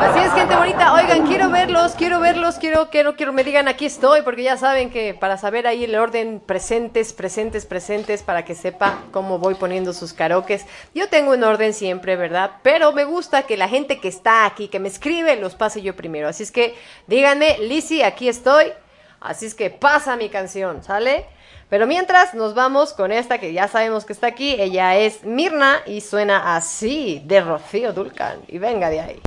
Así 0.00 0.18
es, 0.20 0.32
gente 0.32 0.56
bonita. 0.56 0.94
Oigan, 0.94 1.26
quiero 1.26 1.50
verlos, 1.50 1.92
quiero 1.92 2.18
verlos, 2.20 2.56
quiero, 2.56 2.88
quiero, 2.90 3.14
quiero 3.14 3.32
me 3.32 3.44
digan 3.44 3.68
aquí 3.68 3.84
estoy, 3.84 4.22
porque 4.22 4.42
ya 4.42 4.56
saben 4.56 4.90
que 4.90 5.14
para 5.14 5.36
saber 5.36 5.66
ahí 5.66 5.84
el 5.84 5.94
orden 5.96 6.40
presentes, 6.44 7.12
presentes, 7.12 7.66
presentes, 7.66 8.22
para 8.22 8.44
que 8.44 8.54
sepa 8.54 9.00
cómo 9.12 9.38
voy 9.38 9.54
poniendo 9.54 9.92
sus 9.92 10.12
karaokes. 10.12 10.64
Yo 10.94 11.08
tengo 11.08 11.32
un 11.32 11.44
orden 11.44 11.74
siempre, 11.74 12.16
¿verdad? 12.16 12.52
Pero 12.62 12.92
me 12.92 13.04
gusta 13.04 13.42
que 13.42 13.56
la 13.56 13.68
gente 13.68 14.00
que 14.00 14.08
está 14.08 14.46
aquí, 14.46 14.68
que 14.68 14.78
me 14.78 14.88
escribe, 14.88 15.36
los 15.36 15.54
pase 15.54 15.82
yo 15.82 15.94
primero. 15.94 16.28
Así 16.28 16.42
es 16.42 16.50
que 16.50 16.74
díganme, 17.06 17.58
Lizzy, 17.58 18.02
aquí 18.02 18.28
estoy. 18.28 18.72
Así 19.20 19.46
es 19.46 19.54
que 19.54 19.70
pasa 19.70 20.16
mi 20.16 20.28
canción, 20.28 20.82
¿sale? 20.82 21.26
Pero 21.68 21.86
mientras 21.86 22.34
nos 22.34 22.54
vamos 22.54 22.92
con 22.92 23.10
esta 23.10 23.38
que 23.38 23.52
ya 23.52 23.66
sabemos 23.66 24.04
que 24.04 24.12
está 24.12 24.28
aquí, 24.28 24.54
ella 24.58 24.96
es 24.96 25.24
Mirna 25.24 25.78
y 25.84 26.00
suena 26.00 26.54
así 26.56 27.22
de 27.24 27.40
Rocío 27.40 27.92
Dulcan. 27.92 28.38
Y 28.46 28.58
venga 28.58 28.88
de 28.88 29.00
ahí. 29.00 29.20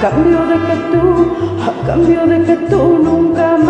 Cambio 0.00 0.46
de 0.46 0.54
que 0.66 0.76
tú, 0.92 1.02
a 1.66 1.86
cambio 1.86 2.26
de 2.26 2.44
que 2.44 2.56
tú 2.68 2.98
nunca 3.02 3.56
más 3.56 3.67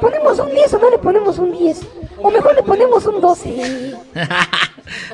ponemos 0.00 0.38
un 0.38 0.50
10 0.50 0.74
o 0.74 0.78
no 0.78 0.90
le 0.90 0.98
ponemos 0.98 1.38
un 1.38 1.52
10? 1.52 1.80
O 2.18 2.30
mejor 2.30 2.54
le 2.54 2.62
ponemos 2.62 3.04
un 3.06 3.20
12. 3.20 3.94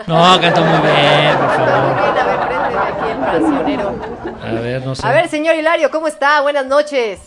No, 0.07 0.41
canta 0.41 0.61
muy 0.61 0.89
bien, 0.89 1.37
por 1.37 1.47
Muy 1.49 1.57
favor. 1.57 1.95
bien, 1.97 2.19
a 2.19 2.25
ver, 2.25 2.41
préndeme 2.47 2.79
aquí 2.79 3.73
el. 3.73 4.59
A 4.59 4.61
ver, 4.61 4.87
no 4.87 4.95
sé. 4.95 5.05
A 5.07 5.11
ver, 5.13 5.29
señor 5.29 5.57
Hilario, 5.57 5.91
¿cómo 5.91 6.07
está? 6.07 6.41
Buenas 6.43 6.67
noches. 6.67 7.19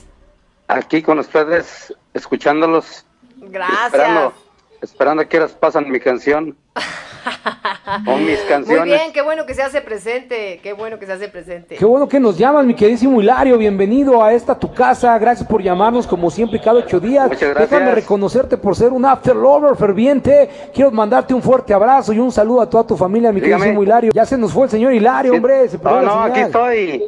Aquí 0.70 1.02
con 1.02 1.20
ustedes, 1.20 1.94
escuchándolos. 2.14 3.06
Gracias. 3.36 3.86
Esperando, 3.88 4.34
esperando 4.82 5.24
a 5.24 5.26
que 5.26 5.38
horas 5.38 5.52
pasan 5.54 5.90
mi 5.90 6.00
canción. 6.00 6.56
o 8.06 8.18
mis 8.18 8.28
Muy 8.40 8.48
canciones. 8.50 8.86
bien, 8.86 9.12
qué 9.14 9.22
bueno 9.22 9.46
que 9.46 9.54
se 9.54 9.62
hace 9.64 9.82
presente, 9.82 10.60
qué 10.62 10.74
bueno 10.74 11.00
que 11.00 11.06
se 11.06 11.14
hace 11.14 11.28
presente. 11.30 11.76
Qué 11.76 11.86
bueno 11.86 12.08
que 12.08 12.20
nos 12.20 12.38
llamas, 12.38 12.66
mi 12.66 12.74
queridísimo 12.74 13.22
Hilario. 13.22 13.58
Bienvenido 13.58 14.24
a 14.24 14.34
esta 14.34 14.58
tu 14.58 14.74
casa. 14.74 15.18
Gracias 15.18 15.48
por 15.48 15.62
llamarnos 15.62 16.06
como 16.08 16.30
siempre 16.30 16.60
cada 16.60 16.80
ocho 16.80 17.00
días. 17.00 17.28
Muchas 17.28 17.50
gracias. 17.50 17.70
Déjame 17.70 17.92
reconocerte 17.96 18.58
por 18.58 18.76
ser 18.76 18.92
un 18.92 19.06
after 19.06 19.36
lover 19.36 19.76
ferviente. 19.76 20.50
Quiero 20.74 20.92
mandarte 20.92 21.34
un 21.34 21.42
fuerte 21.42 21.74
abrazo 21.74 22.14
y 22.14 22.20
un 22.20 22.32
saludo 22.32 22.62
a 22.62 22.70
toda 22.70 22.86
tu 22.86 22.98
familia, 22.98 23.32
mi 23.32 23.40
Dígame. 23.40 23.62
queridísimo 23.62 23.84
Hilario. 23.84 24.12
Ya 24.14 24.26
se 24.26 24.38
nos 24.38 24.52
fue 24.52 24.66
el 24.66 24.70
señor 24.72 24.94
Hilario, 24.94 25.34
hombre. 25.34 25.70
Se 25.70 25.80
perdió 25.80 26.02
No, 26.02 26.08
la 26.08 26.16
no, 26.16 26.22
aquí 26.24 26.40
estoy. 26.42 27.04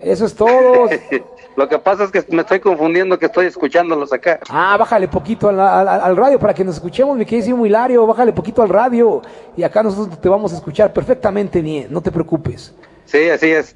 Eso 0.00 0.26
es 0.26 0.34
todo. 0.34 0.88
Lo 1.56 1.68
que 1.68 1.78
pasa 1.78 2.04
es 2.04 2.10
que 2.10 2.22
me 2.34 2.42
estoy 2.42 2.60
confundiendo 2.60 3.18
que 3.18 3.26
estoy 3.26 3.46
escuchándolos 3.46 4.12
acá. 4.12 4.40
Ah, 4.50 4.76
bájale 4.78 5.08
poquito 5.08 5.48
al, 5.48 5.58
al- 5.58 5.88
al 5.88 6.16
radio 6.16 6.38
para 6.38 6.52
que 6.52 6.62
nos 6.64 6.74
escuchemos, 6.74 7.16
mi 7.16 7.24
queridísimo 7.24 7.64
Hilario. 7.64 8.06
Bájale 8.06 8.32
poquito 8.34 8.62
al 8.62 8.68
radio. 8.68 9.22
Y 9.56 9.62
acá 9.62 9.82
nosotros 9.82 10.20
te 10.20 10.28
vamos 10.28 10.52
a 10.52 10.56
escuchar 10.56 10.92
perfectamente 10.92 11.62
bien. 11.62 11.86
No 11.90 12.02
te 12.02 12.12
preocupes. 12.12 12.74
Sí, 13.06 13.30
así 13.30 13.50
es. 13.50 13.74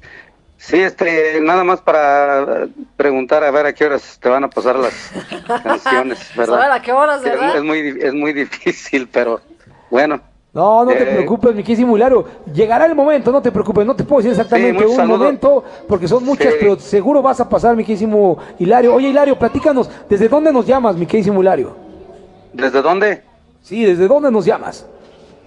Sí, 0.57 0.79
este, 0.79 1.41
nada 1.41 1.63
más 1.63 1.81
para 1.81 2.67
preguntar 2.95 3.43
a 3.43 3.49
ver 3.49 3.65
a 3.65 3.73
qué 3.73 3.85
horas 3.85 4.19
te 4.21 4.29
van 4.29 4.43
a 4.43 4.49
pasar 4.49 4.75
las 4.75 4.93
canciones, 5.63 6.19
¿verdad? 6.37 6.57
Saber 6.59 6.71
a 6.71 6.81
qué 6.83 6.91
horas, 6.93 7.23
es-. 7.25 7.55
Es 7.55 7.63
muy, 7.63 7.97
es 7.99 8.13
muy 8.13 8.31
difícil, 8.31 9.09
pero 9.11 9.41
bueno. 9.89 10.21
No, 10.53 10.83
no 10.83 10.91
te 10.91 11.03
Eh, 11.03 11.15
preocupes, 11.15 11.55
mi 11.55 11.63
queridísimo 11.63 11.95
Hilario. 11.95 12.25
Llegará 12.53 12.85
el 12.85 12.93
momento, 12.93 13.31
no 13.31 13.41
te 13.41 13.51
preocupes. 13.51 13.85
No 13.85 13.95
te 13.95 14.03
puedo 14.03 14.21
decir 14.21 14.31
exactamente 14.31 14.85
un 14.85 15.07
momento, 15.07 15.63
porque 15.87 16.09
son 16.09 16.25
muchas, 16.25 16.53
Sí. 16.53 16.57
pero 16.59 16.77
seguro 16.77 17.21
vas 17.21 17.39
a 17.39 17.47
pasar, 17.47 17.75
mi 17.75 17.83
queridísimo 17.83 18.37
Hilario. 18.59 18.93
Oye, 18.93 19.09
Hilario, 19.09 19.39
platícanos, 19.39 19.89
¿desde 20.09 20.27
dónde 20.27 20.51
nos 20.51 20.65
llamas, 20.65 20.97
mi 20.97 21.05
queridísimo 21.05 21.41
Hilario? 21.41 21.73
¿Desde 22.51 22.81
dónde? 22.81 23.23
Sí, 23.61 23.85
¿desde 23.85 24.07
dónde 24.09 24.29
nos 24.29 24.43
llamas? 24.43 24.85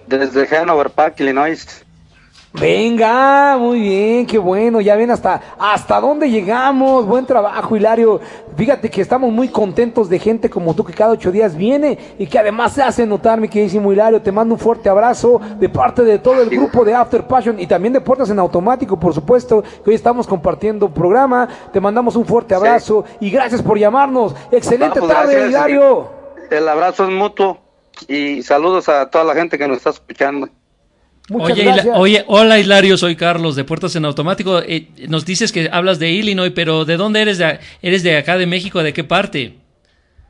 Desde 0.07 0.57
Hanover 0.57 0.89
Park, 0.89 1.19
Illinois. 1.19 1.84
Venga, 2.59 3.57
muy 3.57 3.81
bien, 3.81 4.25
qué 4.25 4.37
bueno, 4.37 4.79
ya 4.79 4.95
ven 4.95 5.11
hasta 5.11 5.41
hasta 5.59 5.99
dónde 5.99 6.29
llegamos, 6.29 7.05
buen 7.05 7.25
trabajo 7.25 7.75
Hilario. 7.75 8.21
Fíjate 8.55 8.89
que 8.89 9.01
estamos 9.01 9.29
muy 9.33 9.49
contentos 9.49 10.07
de 10.07 10.19
gente 10.19 10.49
como 10.49 10.73
tú 10.73 10.85
que 10.85 10.93
cada 10.93 11.11
ocho 11.11 11.33
días 11.33 11.53
viene 11.57 12.15
y 12.17 12.27
que 12.27 12.39
además 12.39 12.71
se 12.71 12.81
hace 12.81 13.05
notar, 13.05 13.41
mi 13.41 13.49
queridísimo 13.49 13.91
Hilario. 13.91 14.21
Te 14.21 14.31
mando 14.31 14.55
un 14.55 14.59
fuerte 14.59 14.87
abrazo 14.87 15.41
de 15.59 15.67
parte 15.67 16.03
de 16.03 16.17
todo 16.17 16.41
el 16.41 16.49
grupo 16.49 16.85
de 16.85 16.93
After 16.93 17.27
Passion 17.27 17.59
y 17.59 17.67
también 17.67 17.91
de 17.91 17.99
Puertas 17.99 18.29
en 18.29 18.39
Automático, 18.39 18.97
por 18.97 19.13
supuesto, 19.13 19.61
que 19.83 19.89
hoy 19.89 19.95
estamos 19.95 20.25
compartiendo 20.25 20.89
programa. 20.89 21.49
Te 21.73 21.81
mandamos 21.81 22.15
un 22.15 22.25
fuerte 22.25 22.55
abrazo 22.55 23.03
y 23.19 23.31
gracias 23.31 23.61
por 23.61 23.77
llamarnos. 23.77 24.33
Excelente 24.49 25.01
pues, 25.01 25.11
tarde, 25.11 25.33
gracias. 25.33 25.49
Hilario. 25.49 26.09
El 26.49 26.69
abrazo 26.69 27.03
es 27.03 27.11
mutuo 27.11 27.57
y 28.07 28.41
saludos 28.43 28.87
a 28.87 29.09
toda 29.09 29.25
la 29.25 29.33
gente 29.33 29.57
que 29.57 29.67
nos 29.67 29.77
está 29.77 29.89
escuchando. 29.89 30.47
Muchas 31.29 31.51
Oye, 31.53 31.63
Hila- 31.63 31.73
gracias. 31.73 31.97
oye, 31.97 32.23
hola 32.27 32.59
Hilario, 32.59 32.97
soy 32.97 33.15
Carlos 33.15 33.55
de 33.55 33.63
Puertas 33.63 33.95
en 33.95 34.05
Automático. 34.05 34.61
Eh, 34.61 34.87
nos 35.07 35.25
dices 35.25 35.51
que 35.51 35.69
hablas 35.71 35.97
de 35.97 36.11
Illinois, 36.11 36.51
pero 36.53 36.85
¿de 36.85 36.97
dónde 36.97 37.21
eres? 37.21 37.39
De, 37.39 37.59
¿Eres 37.81 38.03
de 38.03 38.17
acá 38.17 38.37
de 38.37 38.45
México? 38.45 38.83
¿De 38.83 38.93
qué 38.93 39.03
parte? 39.03 39.55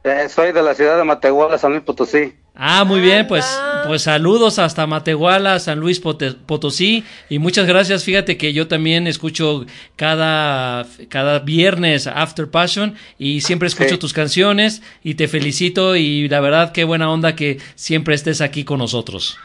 Eh, 0.06 0.28
soy 0.30 0.52
de 0.54 0.62
la 0.62 0.74
ciudad 0.74 0.98
de 0.98 1.04
Matehuala, 1.04 1.58
San 1.58 1.72
Luis 1.72 1.84
Potosí. 1.84 2.34
Ah, 2.58 2.86
muy 2.86 3.02
bien, 3.02 3.28
pues, 3.28 3.46
pues 3.86 4.04
saludos 4.04 4.60
hasta 4.60 4.88
Matehuala, 4.88 5.60
San 5.60 5.78
Luis 5.80 6.00
Potosí 6.00 7.04
y 7.30 7.38
muchas 7.40 7.68
gracias. 7.68 8.06
Fíjate 8.06 8.38
que 8.38 8.54
yo 8.54 8.70
también 8.70 9.08
escucho 9.08 9.66
cada, 9.98 10.86
cada 11.10 11.40
viernes 11.40 12.08
After 12.08 12.50
Passion 12.50 12.96
y 13.20 13.42
siempre 13.42 13.68
escucho 13.68 13.90
Sí. 13.96 13.98
tus 13.98 14.14
canciones 14.14 14.82
y 15.04 15.16
te 15.16 15.28
felicito 15.28 15.98
y 15.98 16.30
la 16.30 16.40
verdad 16.40 16.72
qué 16.72 16.86
buena 16.86 17.12
onda 17.12 17.36
que 17.36 17.58
siempre 17.76 18.16
estés 18.16 18.40
aquí 18.40 18.64
con 18.64 18.80
nosotros. 18.80 19.38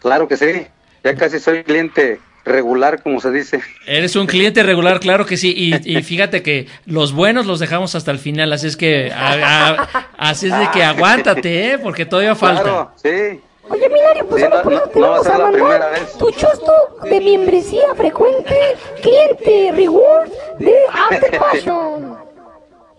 Claro 0.00 0.26
que 0.28 0.36
sí. 0.36 0.66
Ya 1.04 1.14
casi 1.14 1.38
soy 1.38 1.62
cliente 1.64 2.20
regular, 2.44 3.02
como 3.02 3.20
se 3.20 3.30
dice. 3.30 3.60
Eres 3.86 4.16
un 4.16 4.26
cliente 4.26 4.62
regular, 4.62 4.98
claro 5.00 5.24
que 5.26 5.36
sí. 5.36 5.52
Y, 5.56 5.98
y 5.98 6.02
fíjate 6.02 6.42
que 6.42 6.66
los 6.86 7.12
buenos 7.12 7.46
los 7.46 7.58
dejamos 7.60 7.94
hasta 7.94 8.10
el 8.10 8.18
final, 8.18 8.52
así 8.52 8.66
es 8.66 8.76
que, 8.76 9.12
a- 9.12 9.68
a- 9.68 10.06
así 10.18 10.48
es 10.48 10.58
de 10.58 10.68
que 10.72 10.82
aguántate, 10.82 11.72
¿eh? 11.72 11.78
porque 11.78 12.06
todavía 12.06 12.34
falta. 12.34 12.62
Claro, 12.62 12.92
sí. 12.96 13.40
Oye, 13.68 13.88
Milario, 13.88 14.26
pues 14.26 14.40
Sí, 14.42 14.48
ahora 14.50 14.56
no- 14.56 14.62
por 14.64 14.72
no- 14.72 15.00
no 15.00 15.00
va 15.12 15.16
a 15.18 15.20
vamos 15.20 15.26
a 15.26 15.38
mandar 15.38 15.92
vez. 15.92 16.12
tu 16.18 16.30
chosto 16.32 16.72
de 17.04 17.20
membresía 17.20 17.94
frecuente, 17.96 18.56
cliente 19.00 19.72
reward 19.76 20.28
de 20.58 20.74
After 20.92 21.38
Passion. 21.38 22.16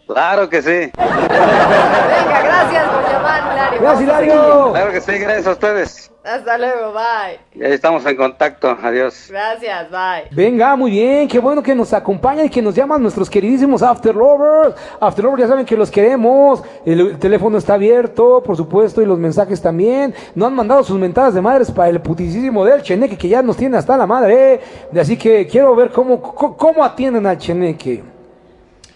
Claro 0.08 0.50
que 0.50 0.62
sí. 0.62 0.70
Venga, 0.98 2.42
gracias 2.44 2.86
por 2.90 3.12
llamar, 3.12 3.54
Hilario. 3.54 3.82
Gracias, 3.82 4.10
a 4.10 4.24
Hilario. 4.24 4.72
Claro 4.72 4.92
que 4.92 5.02
sí, 5.02 5.12
gracias 5.18 5.48
a 5.48 5.52
ustedes. 5.52 6.11
Hasta 6.24 6.56
luego, 6.56 6.94
bye. 6.94 7.40
Ya 7.56 7.68
estamos 7.70 8.06
en 8.06 8.16
contacto. 8.16 8.78
Adiós. 8.84 9.28
Gracias, 9.30 9.90
bye. 9.90 10.28
Venga, 10.30 10.76
muy 10.76 10.92
bien, 10.92 11.28
qué 11.28 11.40
bueno 11.40 11.64
que 11.64 11.74
nos 11.74 11.94
acompañan 11.94 12.46
y 12.46 12.50
que 12.50 12.62
nos 12.62 12.76
llaman 12.76 13.02
nuestros 13.02 13.28
queridísimos 13.28 13.82
After 13.82 14.16
Lovers. 14.16 14.76
After 15.00 15.26
Lovers 15.26 15.42
ya 15.42 15.48
saben 15.48 15.66
que 15.66 15.76
los 15.76 15.90
queremos, 15.90 16.62
el, 16.86 17.00
el 17.02 17.20
teléfono 17.20 17.58
está 17.58 17.74
abierto, 17.74 18.44
por 18.44 18.56
supuesto, 18.56 19.02
y 19.02 19.08
los 19.08 19.18
mensajes 19.18 19.60
también. 19.60 20.14
No 20.36 20.46
han 20.46 20.54
mandado 20.54 20.84
sus 20.84 21.00
mentadas 21.00 21.34
de 21.34 21.42
madres 21.42 21.72
para 21.72 21.90
el 21.90 22.00
putisísimo 22.00 22.64
del 22.66 22.84
Cheneque, 22.84 23.18
que 23.18 23.28
ya 23.28 23.42
nos 23.42 23.58
tiene 23.58 23.78
hasta 23.78 23.98
la 23.98 24.06
madre. 24.06 24.54
¿eh? 24.54 24.62
Así 25.00 25.18
que 25.18 25.48
quiero 25.48 25.76
ver 25.76 25.90
cómo, 25.90 26.22
cómo, 26.22 26.56
cómo 26.56 26.84
atienden 26.84 27.26
al 27.26 27.40
Cheneque. 27.40 28.04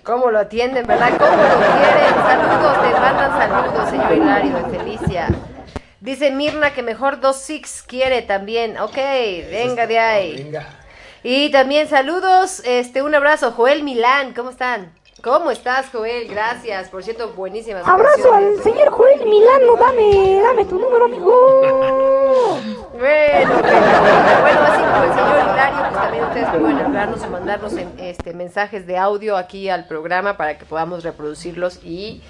¿Cómo 0.04 0.30
lo 0.30 0.38
atienden, 0.38 0.86
verdad? 0.86 1.10
¿Cómo 1.18 1.32
lo 1.32 1.38
quieren? 1.38 2.14
Saludos, 2.24 2.82
te 2.84 3.00
mandan 3.00 3.32
saludos, 3.32 3.90
señor 3.90 4.12
Hilario 4.14 4.56
de 4.58 4.78
Felicia. 4.78 5.28
Dice 6.06 6.30
Mirna 6.30 6.72
que 6.74 6.84
mejor 6.84 7.20
dos 7.20 7.38
six 7.38 7.82
quiere 7.82 8.22
también. 8.22 8.78
Ok, 8.80 8.96
venga 8.96 9.88
de 9.88 9.98
ahí. 10.00 10.52
Y 11.24 11.50
también 11.52 11.88
saludos, 11.90 12.62
este, 12.64 13.02
un 13.02 13.16
abrazo, 13.16 13.52
Joel 13.52 13.82
Milán, 13.82 14.34
¿cómo 14.36 14.52
están? 14.52 14.94
¿Cómo 15.24 15.50
estás, 15.50 15.88
Joel? 15.92 16.28
Gracias, 16.28 16.90
por 16.90 17.04
cierto, 17.04 17.30
buenísimas 17.30 17.88
Abrazo 17.88 18.32
al 18.32 18.62
señor 18.62 18.90
Joel 18.92 19.26
Milano, 19.26 19.76
dame, 19.80 20.40
dame 20.44 20.66
tu 20.66 20.78
número, 20.78 21.06
amigo. 21.06 21.32
Bueno, 22.94 23.60
pero- 23.64 24.42
bueno, 24.42 24.62
así 24.62 24.84
como 24.84 25.04
el 25.04 25.14
señor 25.14 25.44
Hilario, 25.44 25.80
pues 25.80 25.94
también 25.94 26.24
ustedes 26.26 26.48
pueden 26.50 26.78
hablarnos 26.78 27.24
o 27.24 27.28
mandarnos 27.30 27.74
en, 27.74 27.92
este, 28.00 28.34
mensajes 28.34 28.86
de 28.86 28.98
audio 29.00 29.36
aquí 29.38 29.70
al 29.70 29.88
programa 29.88 30.38
para 30.38 30.60
que 30.60 30.66
podamos 30.66 31.04
reproducirlos 31.04 31.80
y 31.84 32.22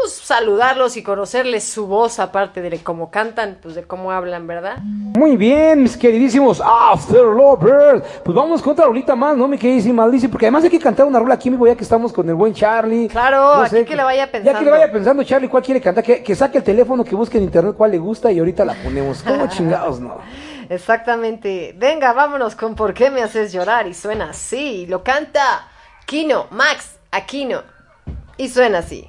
pues 0.00 0.12
saludarlos 0.12 0.96
y 0.96 1.02
conocerles 1.02 1.64
su 1.64 1.86
voz, 1.86 2.18
aparte 2.18 2.60
de 2.60 2.78
cómo 2.82 3.10
cantan, 3.10 3.58
pues 3.62 3.74
de 3.74 3.84
cómo 3.84 4.12
hablan, 4.12 4.46
¿verdad? 4.46 4.78
Muy 4.82 5.36
bien, 5.36 5.82
mis 5.82 5.96
queridísimos 5.96 6.60
After 6.64 7.22
Lovers. 7.22 8.02
Pues 8.24 8.34
vamos 8.34 8.62
con 8.62 8.72
otra 8.72 8.86
rolita 8.86 9.16
más, 9.16 9.36
¿no, 9.36 9.48
mi 9.48 9.58
queridísima 9.58 10.04
Alicia? 10.04 10.28
Porque 10.28 10.46
además 10.46 10.64
hay 10.64 10.70
que 10.70 10.78
cantar 10.78 11.06
una 11.06 11.18
rola 11.18 11.34
aquí 11.34 11.50
vivo 11.50 11.66
ya 11.66 11.74
que 11.74 11.82
estamos 11.82 12.12
con 12.12 12.28
el 12.28 12.34
buen 12.34 12.54
Charlie. 12.54 13.08
Claro, 13.08 13.54
aquí 13.62 13.84
que 13.84 13.96
le 13.96 14.04
vaya 14.04 14.26
Ya 14.26 14.30
que 14.30 14.38
pensando. 14.38 14.60
le 14.62 14.70
vaya 14.70 14.92
pensando, 14.92 15.22
Charlie, 15.24 15.48
cuál 15.48 15.62
quiere 15.62 15.80
cantar. 15.80 16.04
Que, 16.04 16.22
que 16.22 16.34
saque 16.34 16.58
el 16.58 16.64
teléfono, 16.64 17.04
que 17.04 17.14
busque 17.14 17.38
en 17.38 17.44
internet 17.44 17.74
cuál 17.76 17.90
le 17.90 17.98
gusta 17.98 18.30
y 18.30 18.38
ahorita 18.38 18.64
la 18.64 18.74
ponemos. 18.74 19.22
¿Cómo 19.22 19.46
chingados, 19.48 20.00
no? 20.00 20.18
Exactamente. 20.68 21.74
Venga, 21.76 22.12
vámonos 22.12 22.54
con 22.54 22.74
¿Por 22.74 22.94
qué 22.94 23.10
me 23.10 23.22
haces 23.22 23.52
llorar? 23.52 23.86
Y 23.86 23.94
suena 23.94 24.30
así. 24.30 24.86
Lo 24.86 25.02
canta 25.02 25.68
Kino, 26.06 26.46
Max 26.50 26.98
Aquino. 27.10 27.62
Y 28.36 28.48
suena 28.48 28.78
así. 28.78 29.08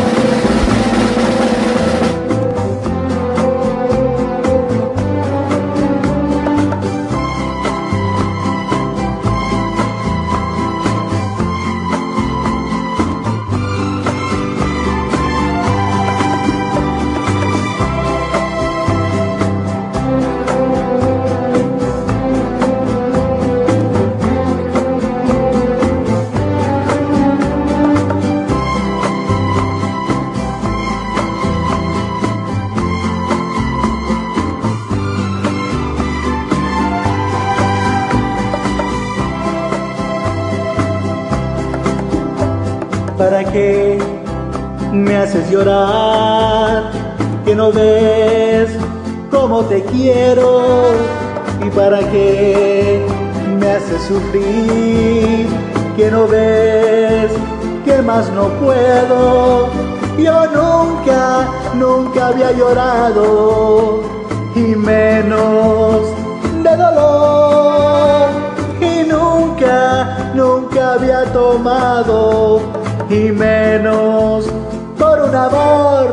¿Para 43.51 43.63
qué 43.63 43.97
me 44.93 45.17
haces 45.17 45.51
llorar? 45.51 46.89
Que 47.43 47.53
no 47.53 47.69
ves 47.73 48.69
cómo 49.29 49.65
te 49.65 49.83
quiero. 49.83 50.93
¿Y 51.59 51.69
para 51.71 51.99
qué 52.11 53.05
me 53.59 53.71
haces 53.71 54.03
sufrir? 54.03 55.47
Que 55.97 56.09
no 56.09 56.27
ves 56.29 57.29
que 57.83 58.01
más 58.01 58.31
no 58.31 58.47
puedo. 58.63 59.67
Yo 60.17 60.45
nunca, 60.45 61.49
nunca 61.75 62.27
había 62.27 62.53
llorado 62.53 64.01
y 64.55 64.75
menos 64.77 66.03
de 66.63 66.77
dolor. 66.77 68.29
Y 68.79 69.03
nunca, 69.03 70.31
nunca 70.35 70.93
había 70.93 71.25
tomado 71.33 72.70
y 73.11 73.31
menos 73.31 74.45
por 74.97 75.19
un 75.21 75.35
amor. 75.35 76.07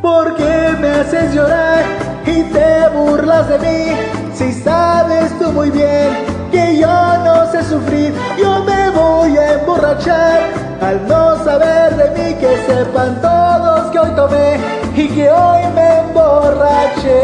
¿Por 0.00 0.34
qué 0.34 0.74
me 0.80 0.88
haces 0.88 1.34
llorar 1.34 1.84
y 2.24 2.42
te 2.44 2.88
burlas 2.88 3.48
de 3.48 3.58
mí? 3.58 3.92
Si 4.34 4.52
sabes 4.52 5.38
tú 5.38 5.52
muy 5.52 5.70
bien 5.70 6.08
que 6.50 6.78
yo 6.78 7.18
no 7.24 7.50
sé 7.52 7.62
sufrir, 7.64 8.14
yo 8.38 8.64
me 8.64 8.90
voy 8.90 9.36
a 9.36 9.60
emborrachar 9.60 10.40
al 10.80 11.06
no 11.06 11.44
saber 11.44 11.96
de 11.96 12.10
mí 12.10 12.34
que 12.36 12.56
sepan 12.66 13.20
todos 13.20 13.90
que 13.90 13.98
hoy 13.98 14.10
tomé 14.16 14.58
y 14.96 15.08
que 15.08 15.30
hoy 15.30 15.62
me 15.74 15.98
emborraché 15.98 17.20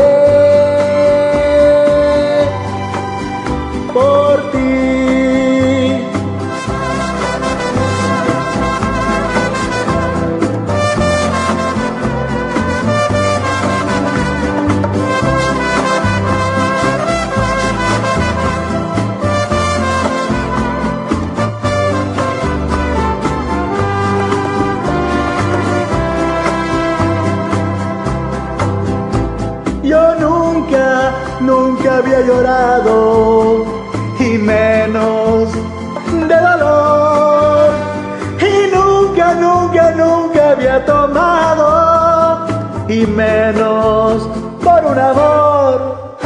por 3.92 4.50
ti. 4.52 4.99
Por 44.64 44.84
un 44.84 44.98
amor. 44.98 46.16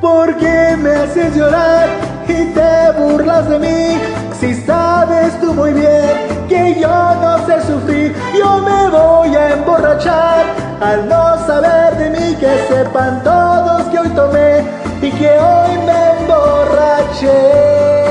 ¿Por 0.00 0.36
qué 0.38 0.76
me 0.78 0.90
haces 0.90 1.36
llorar 1.36 1.88
y 2.26 2.46
te 2.54 2.92
burlas 2.98 3.48
de 3.48 3.58
mí? 3.58 3.98
Si 4.40 4.54
sabes 4.62 5.38
tú 5.40 5.52
muy 5.52 5.72
bien 5.72 6.46
que 6.48 6.80
yo 6.80 6.88
no 6.88 7.46
sé 7.46 7.60
sufrir, 7.66 8.14
yo 8.36 8.58
me 8.58 8.88
voy 8.88 9.36
a 9.36 9.52
emborrachar 9.52 10.44
al 10.80 11.08
no 11.08 11.46
saber 11.46 11.96
de 11.96 12.10
mí 12.10 12.36
que 12.36 12.66
sepan 12.68 13.22
todos 13.22 13.82
que 13.88 13.98
hoy 13.98 14.08
tomé 14.10 14.64
y 15.02 15.10
que 15.10 15.28
hoy 15.38 15.78
me 15.86 16.20
emborraché 16.20 18.01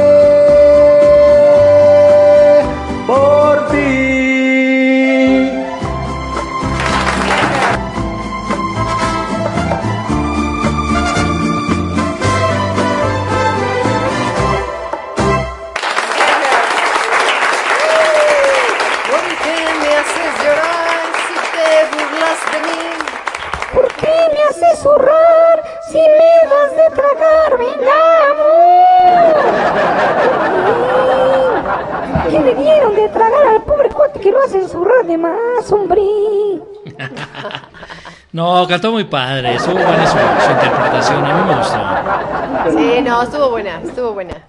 No, 38.41 38.67
cantó 38.67 38.91
muy 38.91 39.03
padre, 39.03 39.53
estuvo 39.53 39.75
buena 39.75 40.07
su, 40.07 40.17
su 40.17 40.51
interpretación, 40.51 41.23
a 41.23 41.37
mí 41.37 41.51
me 41.51 41.57
gustó. 41.57 42.79
Sí, 42.79 43.01
no, 43.03 43.21
estuvo 43.21 43.51
buena, 43.51 43.79
estuvo 43.83 44.13
buena. 44.13 44.47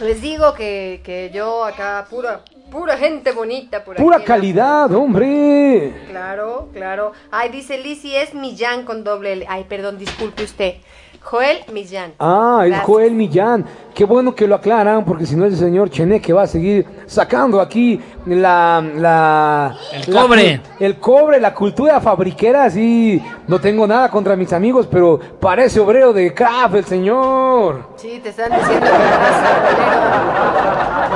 Les 0.00 0.22
digo 0.22 0.54
que, 0.54 1.00
que 1.04 1.32
yo 1.34 1.64
acá, 1.64 2.06
pura, 2.08 2.42
pura 2.70 2.96
gente 2.96 3.32
bonita 3.32 3.82
por. 3.82 3.96
Pura 3.96 4.22
calidad, 4.22 4.94
hombre. 4.94 6.06
Claro, 6.08 6.68
claro. 6.72 7.10
Ay, 7.32 7.48
dice 7.48 7.78
Lizzy, 7.78 8.14
es 8.14 8.34
Millán 8.34 8.84
con 8.84 9.02
doble 9.02 9.32
L. 9.32 9.46
Ay, 9.48 9.64
perdón, 9.68 9.98
disculpe 9.98 10.44
usted. 10.44 10.74
Joel 11.20 11.58
Millán. 11.72 12.12
Ah, 12.20 12.60
el 12.62 12.68
Gracias. 12.68 12.86
Joel 12.86 13.12
Millán. 13.12 13.66
Qué 13.94 14.04
bueno 14.04 14.34
que 14.34 14.46
lo 14.46 14.54
aclaran, 14.54 15.04
porque 15.04 15.26
si 15.26 15.34
no 15.34 15.44
el 15.44 15.56
señor 15.56 15.90
Cheneque 15.90 16.32
va 16.32 16.42
a 16.42 16.46
seguir 16.46 16.86
sacando 17.06 17.60
aquí 17.60 18.00
la... 18.36 18.82
la 18.96 19.76
El 19.92 20.14
la 20.14 20.22
cobre. 20.22 20.60
el 20.80 20.98
cobre, 20.98 21.40
la 21.40 21.54
cultura 21.54 22.00
fabriquera, 22.00 22.64
así. 22.64 23.22
No 23.46 23.60
tengo 23.60 23.86
nada 23.86 24.10
contra 24.10 24.36
mis 24.36 24.52
amigos, 24.52 24.88
pero 24.90 25.18
parece 25.40 25.80
obrero 25.80 26.12
de 26.12 26.34
craft 26.34 26.74
el 26.74 26.84
señor. 26.84 27.90
Sí, 27.96 28.20
te 28.22 28.30
están 28.30 28.52
diciendo 28.52 28.86
que 28.86 28.92
estás 28.92 29.40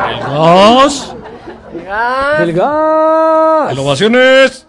El 0.08 1.82
gas. 1.84 2.40
El 2.40 2.52
gas. 2.52 3.78
Ovaciones. 3.78 4.66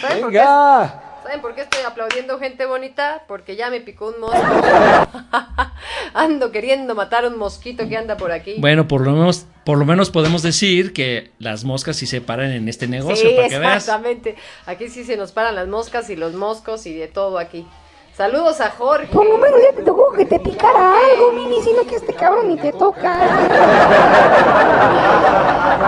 ¿Saben 0.00 0.20
por, 0.20 0.30
qué, 0.30 0.38
Venga. 0.38 1.03
¿Saben 1.34 1.42
por 1.42 1.56
qué 1.56 1.62
estoy 1.62 1.82
aplaudiendo 1.82 2.38
gente 2.38 2.64
bonita? 2.64 3.24
Porque 3.26 3.56
ya 3.56 3.68
me 3.68 3.80
picó 3.80 4.06
un 4.06 4.20
mosco. 4.20 4.38
Ando 6.14 6.52
queriendo 6.52 6.94
matar 6.94 7.26
un 7.26 7.36
mosquito 7.36 7.88
que 7.88 7.96
anda 7.96 8.16
por 8.16 8.30
aquí. 8.30 8.54
Bueno, 8.58 8.86
por 8.86 9.00
lo 9.00 9.10
menos, 9.10 9.44
por 9.64 9.76
lo 9.76 9.84
menos 9.84 10.10
podemos 10.10 10.42
decir 10.42 10.92
que 10.92 11.32
las 11.40 11.64
moscas 11.64 11.96
sí 11.96 12.06
se 12.06 12.20
paran 12.20 12.52
en 12.52 12.68
este 12.68 12.86
negocio, 12.86 13.28
sí, 13.28 13.34
para 13.34 13.48
que 13.48 13.58
veas. 13.58 13.76
exactamente. 13.78 14.36
Aquí 14.66 14.88
sí 14.88 15.02
se 15.02 15.16
nos 15.16 15.32
paran 15.32 15.56
las 15.56 15.66
moscas 15.66 16.08
y 16.08 16.14
los 16.14 16.34
moscos 16.34 16.86
y 16.86 16.94
de 16.94 17.08
todo 17.08 17.40
aquí. 17.40 17.66
Saludos 18.16 18.60
a 18.60 18.70
Jorge. 18.70 19.08
Por 19.12 19.26
lo 19.26 19.38
menos 19.38 19.58
ya 19.60 19.76
te 19.76 19.82
tocó 19.82 20.12
que 20.12 20.24
te 20.24 20.38
picara 20.38 20.92
algo, 20.92 21.32
Mini, 21.32 21.60
sino 21.62 21.82
que 21.82 21.96
este 21.96 22.14
cabrón 22.14 22.46
ni 22.48 22.56
te 22.56 22.70
toca. 22.72 23.18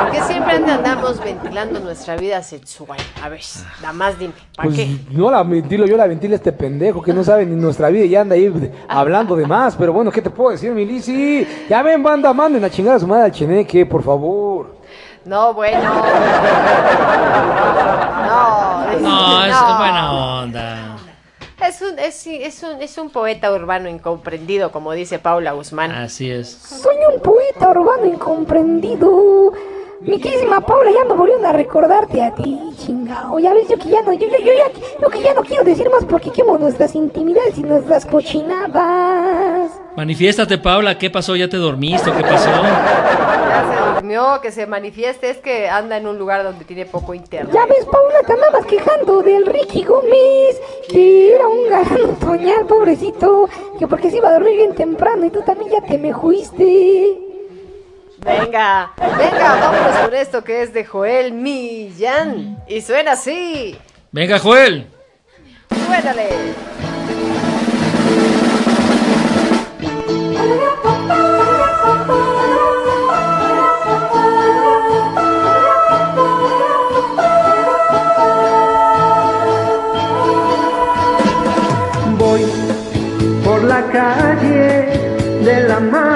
¿Por 0.02 0.10
qué 0.10 0.20
siempre 0.22 0.56
andamos 0.56 1.22
ventilando 1.22 1.78
nuestra 1.78 2.16
vida 2.16 2.42
sexual? 2.42 2.98
A 3.22 3.28
ver, 3.28 3.40
nada 3.80 3.92
más 3.92 4.18
dime, 4.18 4.32
¿para 4.56 4.68
Pues 4.68 4.76
qué? 4.76 4.96
no 5.12 5.30
la 5.30 5.44
ventilo, 5.44 5.86
yo 5.86 5.96
la 5.96 6.08
ventilo 6.08 6.34
a 6.34 6.36
este 6.36 6.50
pendejo 6.50 7.00
que 7.00 7.12
no 7.14 7.22
sabe 7.22 7.46
ni 7.46 7.54
nuestra 7.54 7.90
vida 7.90 8.04
y 8.06 8.08
ya 8.08 8.22
anda 8.22 8.34
ahí 8.34 8.72
hablando 8.88 9.36
de 9.36 9.46
más. 9.46 9.76
Pero 9.76 9.92
bueno, 9.92 10.10
¿qué 10.10 10.20
te 10.20 10.30
puedo 10.30 10.50
decir, 10.50 10.72
mi 10.72 10.84
Lizzy? 10.84 11.46
Ya 11.68 11.80
ven, 11.84 12.02
banda, 12.02 12.32
manden 12.32 12.64
a 12.64 12.70
chingar 12.70 12.96
a 12.96 12.98
su 12.98 13.06
madre 13.06 13.26
al 13.26 13.30
Cheneque, 13.32 13.86
por 13.86 14.02
favor. 14.02 14.74
No, 15.24 15.54
bueno. 15.54 15.78
No, 18.26 18.84
No, 19.00 19.44
es 19.44 19.52
no. 19.52 19.78
buena 19.78 20.12
onda. 20.12 20.85
Es 21.66 21.82
un, 21.82 21.98
es, 21.98 22.26
es, 22.26 22.62
un, 22.62 22.80
es 22.80 22.96
un 22.96 23.10
poeta 23.10 23.52
urbano 23.52 23.88
incomprendido, 23.88 24.70
como 24.70 24.92
dice 24.92 25.18
Paula 25.18 25.52
Guzmán. 25.52 25.90
Así 25.90 26.30
es. 26.30 26.48
Soy 26.48 26.96
un 27.12 27.20
poeta 27.20 27.70
urbano 27.70 28.06
incomprendido. 28.06 29.52
Mi 30.00 30.20
queridísima 30.20 30.60
Paula, 30.60 30.90
ya 30.90 31.04
me 31.04 31.14
volvieron 31.14 31.44
a 31.46 31.52
recordarte 31.52 32.22
a 32.22 32.34
ti, 32.34 32.60
chingao. 32.76 33.38
Ya 33.38 33.54
ves, 33.54 33.66
yo 33.68 33.78
que 33.78 33.88
ya 33.88 34.02
no, 34.02 34.12
yo, 34.12 34.28
yo, 34.28 34.38
yo 34.38 34.52
ya, 34.52 34.70
yo 35.00 35.08
que 35.08 35.22
ya 35.22 35.32
no 35.32 35.42
quiero 35.42 35.64
decir 35.64 35.88
más 35.90 36.04
porque 36.04 36.30
quemo 36.30 36.58
nuestras 36.58 36.94
intimidades 36.94 37.56
y 37.56 37.62
nuestras 37.62 38.04
cochinadas. 38.04 39.70
Manifiéstate, 39.96 40.58
Paula, 40.58 40.98
¿qué 40.98 41.08
pasó? 41.08 41.34
¿Ya 41.34 41.48
te 41.48 41.56
dormiste? 41.56 42.10
o 42.10 42.16
¿Qué 42.16 42.22
pasó? 42.22 42.50
Ya 43.46 43.64
se 43.72 43.94
durmió, 43.94 44.40
que 44.42 44.52
se 44.52 44.66
manifieste, 44.66 45.30
es 45.30 45.38
que 45.38 45.70
anda 45.70 45.96
en 45.96 46.06
un 46.06 46.18
lugar 46.18 46.42
donde 46.42 46.66
tiene 46.66 46.84
poco 46.84 47.14
internet. 47.14 47.54
Ya 47.54 47.64
ves, 47.64 47.86
Paula, 47.86 48.20
te 48.26 48.32
andabas 48.34 48.66
quejando 48.66 49.22
del 49.22 49.46
Ricky 49.46 49.82
Gómez, 49.82 50.60
que 50.90 51.34
era 51.34 51.48
un 51.48 51.70
galán 51.70 52.10
otoñal, 52.10 52.66
pobrecito, 52.66 53.48
que 53.78 53.86
porque 53.86 54.10
se 54.10 54.18
iba 54.18 54.28
a 54.28 54.32
dormir 54.32 54.56
bien 54.56 54.74
temprano 54.74 55.24
y 55.24 55.30
tú 55.30 55.40
también 55.40 55.70
ya 55.70 55.80
te 55.80 55.96
me 55.96 56.12
juiste. 56.12 57.25
Venga, 58.26 58.90
venga, 58.98 59.54
vámonos 59.54 59.98
con 59.98 60.14
esto 60.14 60.42
que 60.42 60.62
es 60.62 60.72
de 60.72 60.84
Joel 60.84 61.32
Millán. 61.32 62.58
Y 62.66 62.80
suena 62.80 63.12
así. 63.12 63.78
Venga, 64.10 64.40
Joel. 64.40 64.88
Suénale. 65.86 66.26
Voy 82.18 82.44
por 83.44 83.62
la 83.62 83.82
calle 83.92 85.06
de 85.44 85.68
la 85.68 85.78
mano, 85.78 86.15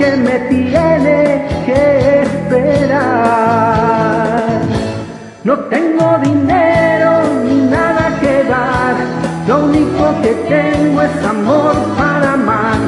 que 0.00 0.16
me 0.16 0.38
tiene 0.48 1.46
que 1.66 2.22
esperar. 2.22 3.00
No 5.44 5.58
tengo 5.74 6.18
dinero 6.22 7.10
ni 7.44 7.56
nada 7.68 8.18
que 8.18 8.44
dar, 8.44 8.94
lo 9.46 9.66
único 9.66 10.04
que 10.22 10.32
tengo 10.48 11.02
es 11.02 11.24
amor 11.24 11.74
para 11.98 12.32
amar. 12.32 12.78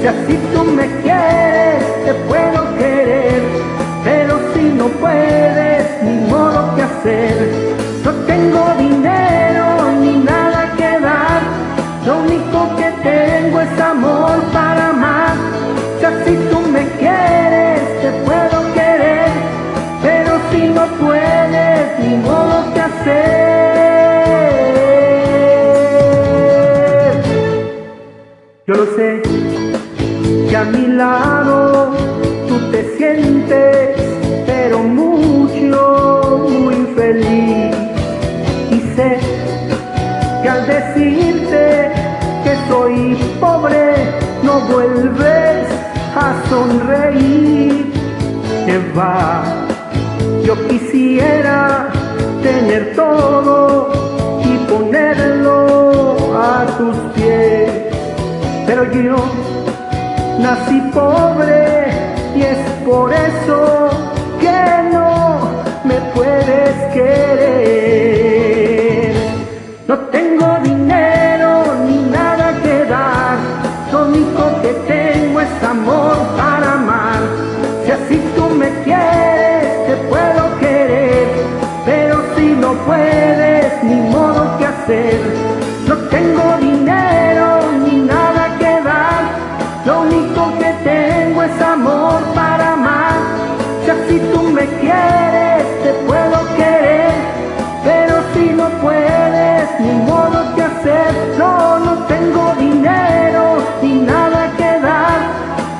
Si 0.00 0.06
así 0.08 0.36
tú 0.52 0.64
me 0.64 0.86
quieres, 1.02 1.84
te 2.04 2.12
puedo 2.28 2.60
querer, 2.76 3.40
pero 4.02 4.40
si 4.52 4.62
no 4.62 4.86
puedes, 5.04 6.02
ni 6.02 6.16
modo 6.28 6.74
que 6.74 6.82
hacer. 6.82 7.34
No 8.04 8.10
tengo 8.26 8.62
dinero 8.78 9.27
Yo 28.68 28.74
lo 28.74 28.84
sé, 28.96 29.22
que 30.50 30.54
a 30.54 30.64
mi 30.64 30.88
lado 30.88 31.94
tú 32.46 32.70
te 32.70 32.98
sientes, 32.98 33.96
pero 34.44 34.80
mucho, 34.80 36.46
muy 36.50 36.74
feliz. 36.94 37.74
Y 38.70 38.80
sé 38.94 39.20
que 40.42 40.48
al 40.50 40.66
decirte 40.66 41.92
que 42.44 42.56
soy 42.68 43.16
pobre, 43.40 43.94
no 44.42 44.60
vuelves 44.70 45.66
a 46.14 46.34
sonreír. 46.50 47.90
Que 48.66 48.78
yo 50.44 50.68
quisiera 50.68 51.88
tener 52.42 52.94
todo 52.94 53.88
y 54.44 54.58
ponerlo 54.70 56.36
a 56.36 56.66
tus 56.76 56.96
pies, 57.14 57.67
pero 58.68 58.84
yo 58.92 59.16
nací 60.38 60.78
pobre 60.92 61.86
y 62.36 62.42
es 62.42 62.58
por 62.84 63.10
eso 63.10 63.88
que 64.38 64.60
no 64.92 65.40
me 65.84 65.94
puedes 66.14 66.74
querer. 66.92 67.94
No 69.88 69.98
tengo 70.16 70.58
dinero 70.62 71.64
ni 71.86 71.96
nada 72.10 72.60
que 72.62 72.84
dar, 72.84 73.38
lo 73.90 74.04
único 74.04 74.60
que 74.60 74.74
tengo 74.86 75.40
es 75.40 75.62
amor 75.64 76.18
para 76.36 76.74
amar. 76.74 77.20
Si 77.86 77.90
así 77.90 78.20
tú 78.36 78.50
me 78.50 78.68
quieres, 78.84 79.86
te 79.86 79.96
puedo 80.10 80.58
querer, 80.60 81.26
pero 81.86 82.22
si 82.36 82.48
no 82.50 82.74
puedes, 82.84 83.82
ni 83.82 83.98
modo 84.10 84.58
que 84.58 84.66
hacer. 84.66 85.37
Ni 99.78 99.92
modo 99.92 100.54
que 100.54 100.62
hacer. 100.62 101.12
No, 101.38 101.78
no 101.78 101.92
tengo 102.06 102.54
dinero 102.58 103.58
ni 103.82 104.00
nada 104.00 104.50
que 104.56 104.80
dar, 104.80 105.18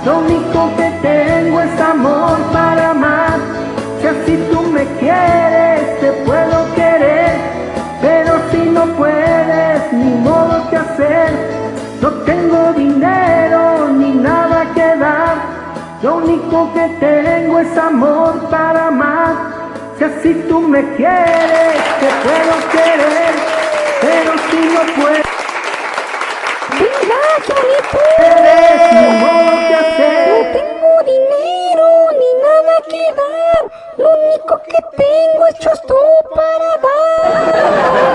lo 0.04 0.18
único 0.18 0.70
que 0.76 0.90
tengo 1.02 1.60
es 1.60 1.80
amor 1.80 2.38
para 2.52 2.90
amar. 2.90 3.38
Si 4.00 4.06
así 4.06 4.48
tú 4.50 4.62
me 4.62 4.84
quieres, 5.00 6.00
te 6.00 6.12
puedo 6.24 6.74
querer, 6.74 7.32
pero 8.00 8.32
si 8.50 8.58
no 8.70 8.84
puedes, 8.96 9.92
ni 9.92 10.14
modo 10.28 10.68
que 10.70 10.76
hacer. 10.76 11.30
No 12.00 12.10
tengo 12.30 12.72
dinero 12.74 13.88
ni 13.88 14.12
nada 14.12 14.66
que 14.74 14.96
dar, 14.96 15.36
lo 16.02 16.16
único 16.18 16.72
que 16.72 16.88
tengo 17.00 17.58
es 17.58 17.76
amor 17.76 18.48
para 18.48 18.86
amar. 18.86 19.58
Si 19.98 20.04
así 20.04 20.44
tú 20.48 20.60
me 20.60 20.80
quieres, 20.94 21.74
te 22.00 22.08
puedo 22.24 22.54
querer, 22.70 22.97
no 24.86 25.02
puedes. 25.02 25.26
Hacer. 29.78 30.28
No 30.28 30.36
tengo 30.52 30.92
dinero 31.04 31.86
ni 32.12 32.30
nada 32.42 32.74
que 32.88 33.02
dar. 33.14 33.60
Lo 33.98 34.08
único 34.10 34.52
que 34.64 34.78
tengo 34.96 35.46
es 35.50 35.58
chosto 35.58 35.94
para 36.34 36.70
dar. 36.82 38.08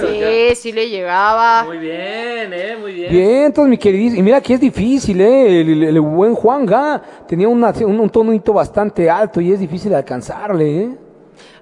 Sí, 0.00 0.54
sí 0.56 0.72
le 0.72 0.88
llegaba. 0.88 1.64
Muy 1.64 1.78
bien, 1.78 2.52
eh, 2.52 2.76
muy 2.80 2.92
bien. 2.92 3.10
Bien, 3.12 3.44
entonces 3.46 3.70
mi 3.70 3.78
queridísimo, 3.78 4.20
y 4.20 4.22
mira 4.22 4.40
que 4.40 4.54
es 4.54 4.60
difícil, 4.60 5.20
¿eh? 5.20 5.60
El, 5.60 5.68
el- 5.70 5.84
el 5.84 6.00
buen 6.00 6.34
Juan 6.34 6.64
Ga 6.66 7.00
tenía 7.26 7.48
una- 7.48 7.72
un, 7.84 8.00
un 8.00 8.10
tonito 8.10 8.52
bastante 8.52 9.10
alto 9.10 9.40
y 9.40 9.52
es 9.52 9.58
difícil 9.60 9.94
alcanzarle, 9.94 10.78
¿eh? 10.84 10.90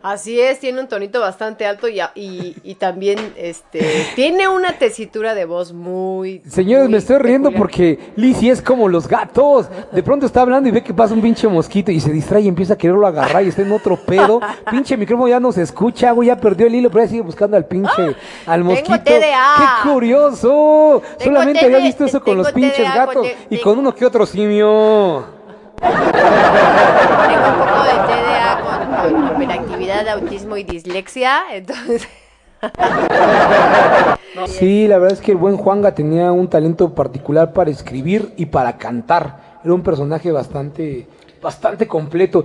Así 0.08 0.40
es, 0.40 0.60
tiene 0.60 0.80
un 0.80 0.86
tonito 0.86 1.18
bastante 1.18 1.66
alto 1.66 1.88
y, 1.88 2.00
y, 2.14 2.54
y 2.62 2.74
también 2.76 3.18
este 3.36 4.06
tiene 4.14 4.46
una 4.46 4.74
tesitura 4.74 5.34
de 5.34 5.46
voz 5.46 5.72
muy. 5.72 6.42
Señores, 6.48 6.84
muy 6.84 6.92
me 6.92 6.98
estoy 6.98 7.18
riendo 7.18 7.48
peculiar. 7.48 7.58
porque 7.60 7.98
Lizzie 8.14 8.52
es 8.52 8.62
como 8.62 8.88
los 8.88 9.08
gatos. 9.08 9.66
De 9.90 10.04
pronto 10.04 10.24
está 10.26 10.42
hablando 10.42 10.68
y 10.68 10.72
ve 10.72 10.84
que 10.84 10.94
pasa 10.94 11.12
un 11.12 11.20
pinche 11.22 11.48
mosquito 11.48 11.90
y 11.90 11.98
se 11.98 12.12
distrae 12.12 12.42
y 12.42 12.48
empieza 12.48 12.74
a 12.74 12.78
quererlo 12.78 13.04
agarrar 13.04 13.42
y 13.44 13.48
está 13.48 13.62
en 13.62 13.72
otro 13.72 13.96
pedo. 13.96 14.40
Pinche 14.70 14.96
micrófono 14.96 15.26
ya 15.28 15.40
no 15.40 15.50
se 15.50 15.62
escucha, 15.62 16.12
güey, 16.12 16.28
ya 16.28 16.36
perdió 16.36 16.68
el 16.68 16.74
hilo, 16.76 16.88
pero 16.88 17.02
ya 17.02 17.10
sigue 17.10 17.22
buscando 17.22 17.56
al 17.56 17.64
pinche, 17.64 18.14
al 18.46 18.62
mosquito. 18.62 19.00
TDA. 19.02 19.82
¡Qué 19.82 19.88
curioso! 19.90 21.02
Tengo 21.18 21.32
Solamente 21.32 21.64
había 21.64 21.78
visto 21.78 22.04
eso 22.04 22.20
con 22.20 22.34
tengo 22.34 22.42
los 22.44 22.52
pinches 22.52 22.76
TDA, 22.76 22.94
gatos 22.94 23.14
con 23.14 23.26
y 23.26 23.32
tengo- 23.56 23.62
con 23.64 23.78
uno 23.80 23.92
que 23.92 24.06
otro 24.06 24.24
simio. 24.24 25.24
Tengo 25.80 25.94
un 27.48 27.58
poco 27.58 27.82
de 27.82 27.92
TDA 28.06 28.35
con, 29.12 29.42
hiperactividad, 29.42 30.08
autismo 30.08 30.56
y 30.56 30.64
dislexia, 30.64 31.42
entonces. 31.52 32.06
Sí, 34.46 34.86
la 34.86 34.98
verdad 34.98 35.18
es 35.18 35.24
que 35.24 35.32
el 35.32 35.38
buen 35.38 35.56
Juanga 35.56 35.94
tenía 35.94 36.30
un 36.30 36.48
talento 36.48 36.94
particular 36.94 37.52
para 37.54 37.70
escribir 37.70 38.34
y 38.36 38.46
para 38.46 38.76
cantar. 38.76 39.58
Era 39.64 39.72
un 39.72 39.82
personaje 39.82 40.30
bastante, 40.30 41.06
bastante 41.40 41.86
completo. 41.86 42.44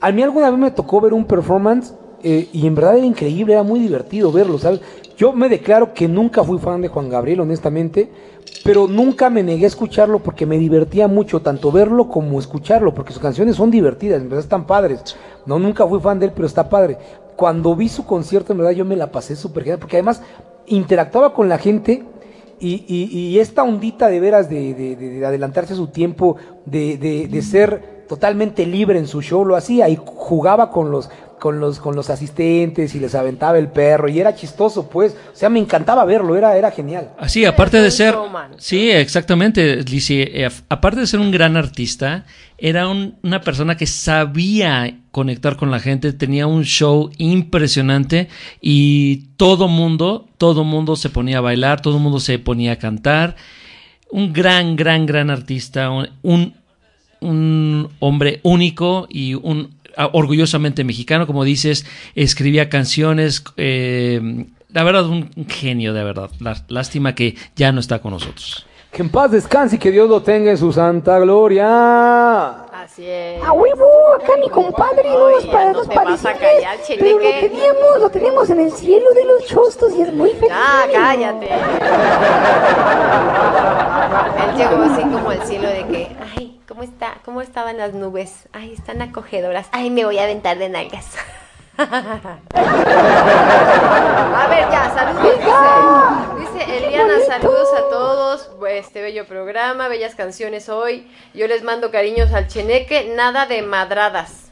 A 0.00 0.10
mí 0.10 0.22
alguna 0.22 0.50
vez 0.50 0.58
me 0.58 0.70
tocó 0.72 1.00
ver 1.00 1.12
un 1.12 1.24
performance 1.24 1.94
eh, 2.22 2.48
y 2.52 2.66
en 2.66 2.74
verdad 2.74 2.96
era 2.96 3.06
increíble, 3.06 3.52
era 3.52 3.62
muy 3.62 3.78
divertido 3.78 4.32
verlo, 4.32 4.58
¿sabes? 4.58 4.80
Yo 5.18 5.32
me 5.32 5.48
declaro 5.48 5.92
que 5.94 6.06
nunca 6.06 6.44
fui 6.44 6.58
fan 6.60 6.80
de 6.80 6.86
Juan 6.86 7.08
Gabriel, 7.08 7.40
honestamente, 7.40 8.08
pero 8.62 8.86
nunca 8.86 9.28
me 9.30 9.42
negué 9.42 9.64
a 9.64 9.66
escucharlo 9.66 10.20
porque 10.20 10.46
me 10.46 10.58
divertía 10.58 11.08
mucho 11.08 11.42
tanto 11.42 11.72
verlo 11.72 12.08
como 12.08 12.38
escucharlo, 12.38 12.94
porque 12.94 13.12
sus 13.12 13.20
canciones 13.20 13.56
son 13.56 13.68
divertidas, 13.72 14.22
en 14.22 14.28
verdad 14.28 14.44
están 14.44 14.64
padres. 14.64 15.16
No, 15.44 15.58
nunca 15.58 15.84
fui 15.88 15.98
fan 15.98 16.20
de 16.20 16.26
él, 16.26 16.32
pero 16.36 16.46
está 16.46 16.68
padre. 16.68 16.98
Cuando 17.34 17.74
vi 17.74 17.88
su 17.88 18.06
concierto, 18.06 18.52
en 18.52 18.58
verdad 18.58 18.70
yo 18.70 18.84
me 18.84 18.94
la 18.94 19.10
pasé 19.10 19.34
súper 19.34 19.64
genial, 19.64 19.80
porque 19.80 19.96
además 19.96 20.22
interactuaba 20.68 21.34
con 21.34 21.48
la 21.48 21.58
gente 21.58 22.04
y, 22.60 23.36
esta 23.40 23.64
ondita 23.64 24.06
de 24.08 24.20
veras 24.20 24.48
de, 24.48 24.72
de- 24.72 24.94
de- 24.94 25.10
de 25.18 25.26
adelantarse 25.26 25.72
a 25.72 25.76
su 25.76 25.88
tiempo, 25.88 26.36
de- 26.64 26.96
de 26.96 27.42
ser 27.42 28.04
totalmente 28.08 28.64
libre 28.66 29.00
en 29.00 29.08
su 29.08 29.20
show, 29.20 29.44
lo 29.44 29.56
hacía 29.56 29.88
y 29.88 29.98
jugaba 30.02 30.70
con 30.70 30.90
los, 30.92 31.10
con 31.38 31.60
los, 31.60 31.78
con 31.80 31.94
los 31.96 32.10
asistentes 32.10 32.94
y 32.94 33.00
les 33.00 33.14
aventaba 33.14 33.58
el 33.58 33.68
perro 33.68 34.08
y 34.08 34.18
era 34.20 34.34
chistoso, 34.34 34.88
pues. 34.88 35.16
O 35.32 35.36
sea, 35.36 35.48
me 35.48 35.58
encantaba 35.58 36.04
verlo, 36.04 36.36
era, 36.36 36.56
era 36.56 36.70
genial. 36.70 37.10
Así, 37.18 37.44
aparte 37.44 37.78
de 37.78 37.86
un 37.86 37.90
ser... 37.92 38.14
Sí, 38.58 38.90
exactamente, 38.90 39.82
Lizzie. 39.84 40.44
Eh, 40.44 40.50
aparte 40.68 41.00
de 41.00 41.06
ser 41.06 41.20
un 41.20 41.30
gran 41.30 41.56
artista, 41.56 42.24
era 42.58 42.88
un- 42.88 43.14
una 43.22 43.40
persona 43.40 43.76
que 43.76 43.86
sabía 43.86 44.98
conectar 45.10 45.56
con 45.56 45.70
la 45.70 45.80
gente, 45.80 46.12
tenía 46.12 46.46
un 46.46 46.64
show 46.64 47.10
impresionante 47.18 48.28
y 48.60 49.28
todo 49.36 49.68
mundo, 49.68 50.28
todo 50.38 50.64
mundo 50.64 50.96
se 50.96 51.08
ponía 51.10 51.38
a 51.38 51.40
bailar, 51.42 51.80
todo 51.80 51.98
mundo 51.98 52.20
se 52.20 52.38
ponía 52.38 52.72
a 52.72 52.76
cantar. 52.76 53.36
Un 54.10 54.32
gran, 54.32 54.74
gran, 54.76 55.06
gran 55.06 55.28
artista, 55.30 55.90
un, 55.90 56.08
un, 56.22 56.54
un 57.20 57.88
hombre 58.00 58.40
único 58.42 59.06
y 59.10 59.34
un 59.34 59.70
orgullosamente 60.06 60.84
mexicano, 60.84 61.26
como 61.26 61.44
dices, 61.44 61.84
escribía 62.14 62.68
canciones, 62.68 63.42
eh, 63.56 64.46
la 64.72 64.84
verdad, 64.84 65.06
un 65.06 65.30
genio, 65.48 65.92
de 65.94 66.04
verdad. 66.04 66.30
La- 66.40 66.64
Lástima 66.68 67.14
que 67.14 67.36
ya 67.56 67.72
no 67.72 67.80
está 67.80 68.00
con 68.00 68.12
nosotros. 68.12 68.64
Que 68.92 69.02
en 69.02 69.10
paz 69.10 69.30
descanse 69.30 69.76
y 69.76 69.78
que 69.78 69.90
Dios 69.90 70.08
lo 70.08 70.22
tenga 70.22 70.50
en 70.50 70.56
su 70.56 70.72
santa 70.72 71.18
gloria. 71.18 72.48
Así 72.72 73.04
es. 73.04 73.42
A 73.44 73.52
huevo, 73.52 73.84
acá 74.16 74.32
mi 74.42 74.48
compadre 74.48 75.02
no 75.10 75.28
nos, 75.28 75.44
Oye, 75.44 75.52
pa- 75.52 75.64
no 75.66 75.72
nos 75.74 75.88
te 75.88 75.94
vas 75.94 76.24
a 76.24 76.32
parecemos, 76.32 76.40
callar, 76.40 76.78
pero 76.98 77.18
lo 77.18 77.30
teníamos, 77.40 78.00
lo 78.00 78.08
tenemos 78.10 78.48
en 78.50 78.60
el 78.60 78.72
cielo 78.72 79.04
de 79.14 79.24
los 79.26 79.44
chostos 79.46 79.92
y 79.94 80.00
es 80.02 80.12
muy 80.14 80.30
feliz. 80.30 80.50
Ah, 80.52 80.86
cállate. 80.90 81.48
Él 84.44 84.56
llegó 84.56 84.82
así 84.82 85.02
como 85.02 85.30
al 85.30 85.42
cielo 85.46 85.68
de 85.68 85.86
que, 85.86 86.08
ay, 86.36 86.57
¿cómo 86.68 86.82
está? 86.82 87.16
¿Cómo 87.24 87.40
estaban 87.40 87.78
las 87.78 87.94
nubes? 87.94 88.46
Ay, 88.52 88.74
están 88.74 89.00
acogedoras. 89.00 89.68
Ay, 89.72 89.90
me 89.90 90.04
voy 90.04 90.18
a 90.18 90.24
aventar 90.24 90.58
de 90.58 90.68
nalgas. 90.68 91.06
A 91.78 91.86
ver, 94.50 94.68
ya, 94.70 94.92
saludos. 94.94 95.38
Dice, 95.38 96.60
dice 96.60 96.76
Eliana, 96.76 97.14
saludos 97.26 97.68
a 97.72 97.88
todos. 97.88 98.50
Este 98.68 99.00
bello 99.00 99.26
programa, 99.26 99.88
bellas 99.88 100.14
canciones 100.16 100.68
hoy. 100.68 101.10
Yo 101.34 101.46
les 101.46 101.62
mando 101.62 101.90
cariños 101.90 102.32
al 102.32 102.48
cheneque. 102.48 103.12
Nada 103.14 103.46
de 103.46 103.62
madradas. 103.62 104.50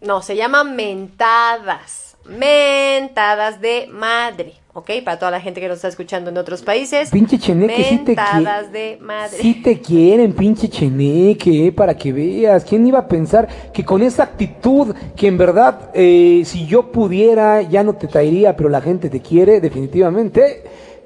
No, 0.00 0.20
se 0.22 0.36
llama 0.36 0.62
mentadas. 0.62 2.16
Mentadas 2.24 3.60
de 3.60 3.88
madre. 3.90 4.61
¿Ok? 4.74 4.90
Para 5.04 5.18
toda 5.18 5.30
la 5.30 5.40
gente 5.40 5.60
que 5.60 5.68
nos 5.68 5.76
está 5.76 5.88
escuchando 5.88 6.30
en 6.30 6.38
otros 6.38 6.62
países. 6.62 7.10
Pinche 7.10 7.38
cheneque, 7.38 7.84
sí 7.84 7.98
te 7.98 8.16
Mentadas 8.16 8.68
quiere. 8.70 8.90
de 8.96 8.96
madre. 9.02 9.36
Sí 9.38 9.54
te 9.62 9.78
quieren, 9.80 10.32
pinche 10.32 10.68
cheneque, 10.68 11.66
eh, 11.66 11.72
para 11.72 11.94
que 11.94 12.10
veas. 12.10 12.64
¿Quién 12.64 12.86
iba 12.86 13.00
a 13.00 13.06
pensar 13.06 13.46
que 13.72 13.84
con 13.84 14.02
esa 14.02 14.22
actitud, 14.22 14.94
que 15.14 15.26
en 15.26 15.36
verdad, 15.36 15.90
eh, 15.92 16.42
si 16.46 16.66
yo 16.66 16.90
pudiera, 16.90 17.60
ya 17.60 17.82
no 17.84 17.92
te 17.96 18.06
traería, 18.06 18.56
pero 18.56 18.70
la 18.70 18.80
gente 18.80 19.10
te 19.10 19.20
quiere, 19.20 19.60
definitivamente. 19.60 20.62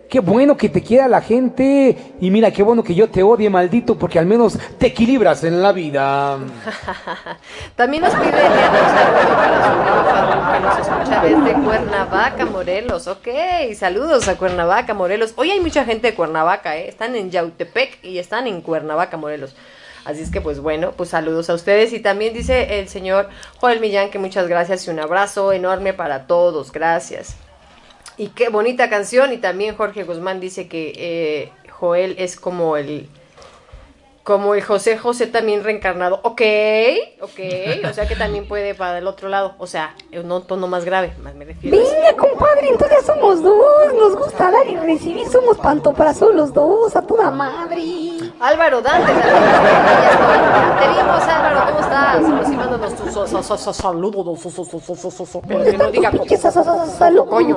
Qué 0.09 0.21
bueno 0.21 0.57
que 0.57 0.69
te 0.69 0.83
quiera 0.83 1.09
la 1.09 1.21
gente. 1.21 1.97
Y 2.21 2.31
mira, 2.31 2.53
qué 2.53 2.63
bueno 2.63 2.85
que 2.85 2.95
yo 2.95 3.11
te 3.11 3.23
odie, 3.23 3.51
maldito, 3.51 3.99
porque 3.99 4.19
al 4.19 4.27
menos 4.27 4.59
te 4.79 4.87
equilibras 4.87 5.43
en 5.43 5.63
la 5.63 5.73
vida. 5.73 6.39
También 7.77 8.05
nos 8.05 8.15
pide 8.15 8.31
que 8.31 8.37
nos 10.61 10.79
escucha 10.79 11.23
desde 11.23 11.53
Cuernavaca, 11.65 12.47
Morelos. 12.47 13.09
Ok, 13.09 13.29
saludos 13.77 14.29
a 14.29 14.37
Cuernavaca, 14.37 14.95
Morelos. 14.95 15.33
Hoy 15.37 15.51
hay 15.51 15.61
mucha 15.61 15.85
gente 15.85 16.09
de 16.09 16.15
Cuernavaca, 16.15 16.77
¿eh? 16.77 16.89
Están 16.89 17.17
en 17.17 17.31
Yautepec 17.31 18.05
y 18.05 18.19
están 18.19 18.47
en 18.47 18.61
Cuernavaca, 18.61 19.17
Morelos. 19.17 19.57
Así 20.05 20.23
es 20.23 20.31
que, 20.31 20.41
pues 20.41 20.61
bueno, 20.61 20.93
pues 20.93 21.09
saludos 21.09 21.51
a 21.51 21.55
ustedes. 21.55 21.93
Y 21.93 21.99
también 21.99 22.33
dice 22.33 22.79
el 22.79 22.89
señor 22.89 23.29
Joel 23.59 23.81
Millán 23.81 24.11
que 24.11 24.21
muchas 24.21 24.47
gracias 24.47 24.87
y 24.87 24.91
un 24.91 25.01
abrazo 25.01 25.53
enorme 25.53 25.95
para 25.95 26.29
todos. 26.29 26.71
Gracias. 26.71 27.37
Y 28.17 28.29
qué 28.29 28.49
bonita 28.49 28.89
canción. 28.89 29.33
Y 29.33 29.39
también 29.39 29.77
Jorge 29.77 30.05
Guzmán 30.05 30.41
dice 30.41 30.69
que 30.69 30.93
eh, 30.97 31.53
Joel 31.71 32.17
es 32.19 32.37
como 32.37 32.77
el 32.77 33.09
como 34.27 34.57
el 34.57 34.63
José 34.63 34.99
José 34.99 35.29
también 35.29 35.63
reencarnado. 35.63 36.19
Ok, 36.25 36.43
ok. 37.21 37.41
O 37.89 37.93
sea 37.95 38.09
que 38.09 38.17
también 38.17 38.49
puede 38.49 38.75
para 38.75 38.99
el 38.99 39.07
otro 39.07 39.29
lado. 39.29 39.55
O 39.59 39.69
sea, 39.69 39.95
en 40.11 40.31
un 40.31 40.45
tono 40.45 40.67
más 40.67 40.85
grave, 40.85 41.13
más 41.23 41.37
me 41.37 41.45
refiero. 41.45 41.77
Venga, 41.77 42.17
compadre, 42.17 42.71
entonces 42.71 43.07
somos 43.07 43.41
dos. 43.41 43.95
Nos 43.95 44.17
gusta 44.17 44.51
dar 44.51 44.67
y 44.67 44.77
recibir. 44.77 45.29
Somos 45.29 45.59
pantoprazos 45.59 46.35
los 46.35 46.53
dos, 46.53 46.97
a 46.97 47.03
toda 47.03 47.31
madre. 47.31 48.16
Álvaro 48.41 48.83
Dante 48.83 49.13
también. 49.13 49.35
Ya 49.35 50.11
estoy. 50.11 50.39
Ya 50.39 50.77
te 50.79 50.89
vimos, 50.89 51.23
Álvaro. 51.23 51.67
¿Cómo 51.67 51.81
estás? 51.81 52.25
Aproximándonos 52.25 52.95
tus 52.95 53.13
so- 53.13 53.27
so- 53.27 53.43
so- 53.43 53.57
so- 53.59 53.73
saludos. 53.73 54.41
so- 54.41 54.51
so- 54.51 54.65
so- 54.65 54.81
so- 54.81 54.95
so- 54.97 55.11
so- 55.11 55.27
so- 55.27 55.41
Pero 55.47 55.65
que 55.65 55.79
no 55.79 55.91
diga. 55.91 56.11
Coño. 57.27 57.57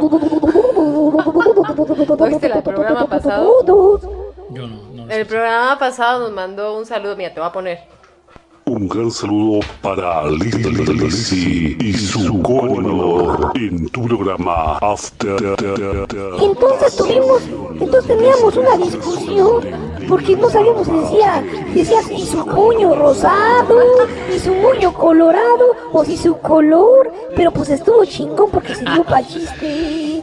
¿Oíste 2.19 2.47
el 2.47 2.63
programa 2.63 3.05
pasado? 3.07 3.63
Yo 4.51 4.67
no, 4.67 4.77
no. 4.93 5.11
El 5.11 5.25
programa 5.27 5.77
pasado 5.77 6.19
nos 6.21 6.31
mandó 6.31 6.77
un 6.77 6.85
saludo. 6.85 7.15
Mira, 7.15 7.33
te 7.33 7.39
voy 7.39 7.49
a 7.49 7.51
poner. 7.51 7.98
Un 8.69 8.87
gran 8.87 9.09
saludo 9.09 9.61
para 9.81 10.29
Lizzy 10.29 11.75
y 11.79 11.91
su 11.91 12.39
co 12.43 12.67
en 13.55 13.89
tu 13.89 14.03
programa 14.03 14.77
After. 14.77 15.55
Entonces 16.39 16.95
tuvimos, 16.95 17.41
entonces 17.71 18.05
teníamos 18.05 18.55
una 18.55 18.77
discusión, 18.77 19.63
porque 20.07 20.35
no 20.35 20.51
sabíamos 20.51 20.85
si 20.85 20.91
decía, 20.91 21.43
decía 21.73 22.03
si 22.03 22.23
su 22.27 22.45
puño 22.45 22.93
rosado, 22.93 23.79
y 24.31 24.37
su 24.37 24.53
puño 24.53 24.93
colorado, 24.93 25.75
o 25.91 26.05
si 26.05 26.15
su 26.15 26.37
color, 26.37 27.11
pero 27.35 27.51
pues 27.51 27.71
estuvo 27.71 28.05
chingón 28.05 28.51
porque 28.51 28.75
se 28.75 28.85
dio 28.85 29.03
pa' 29.03 29.23
chiste. 29.23 30.21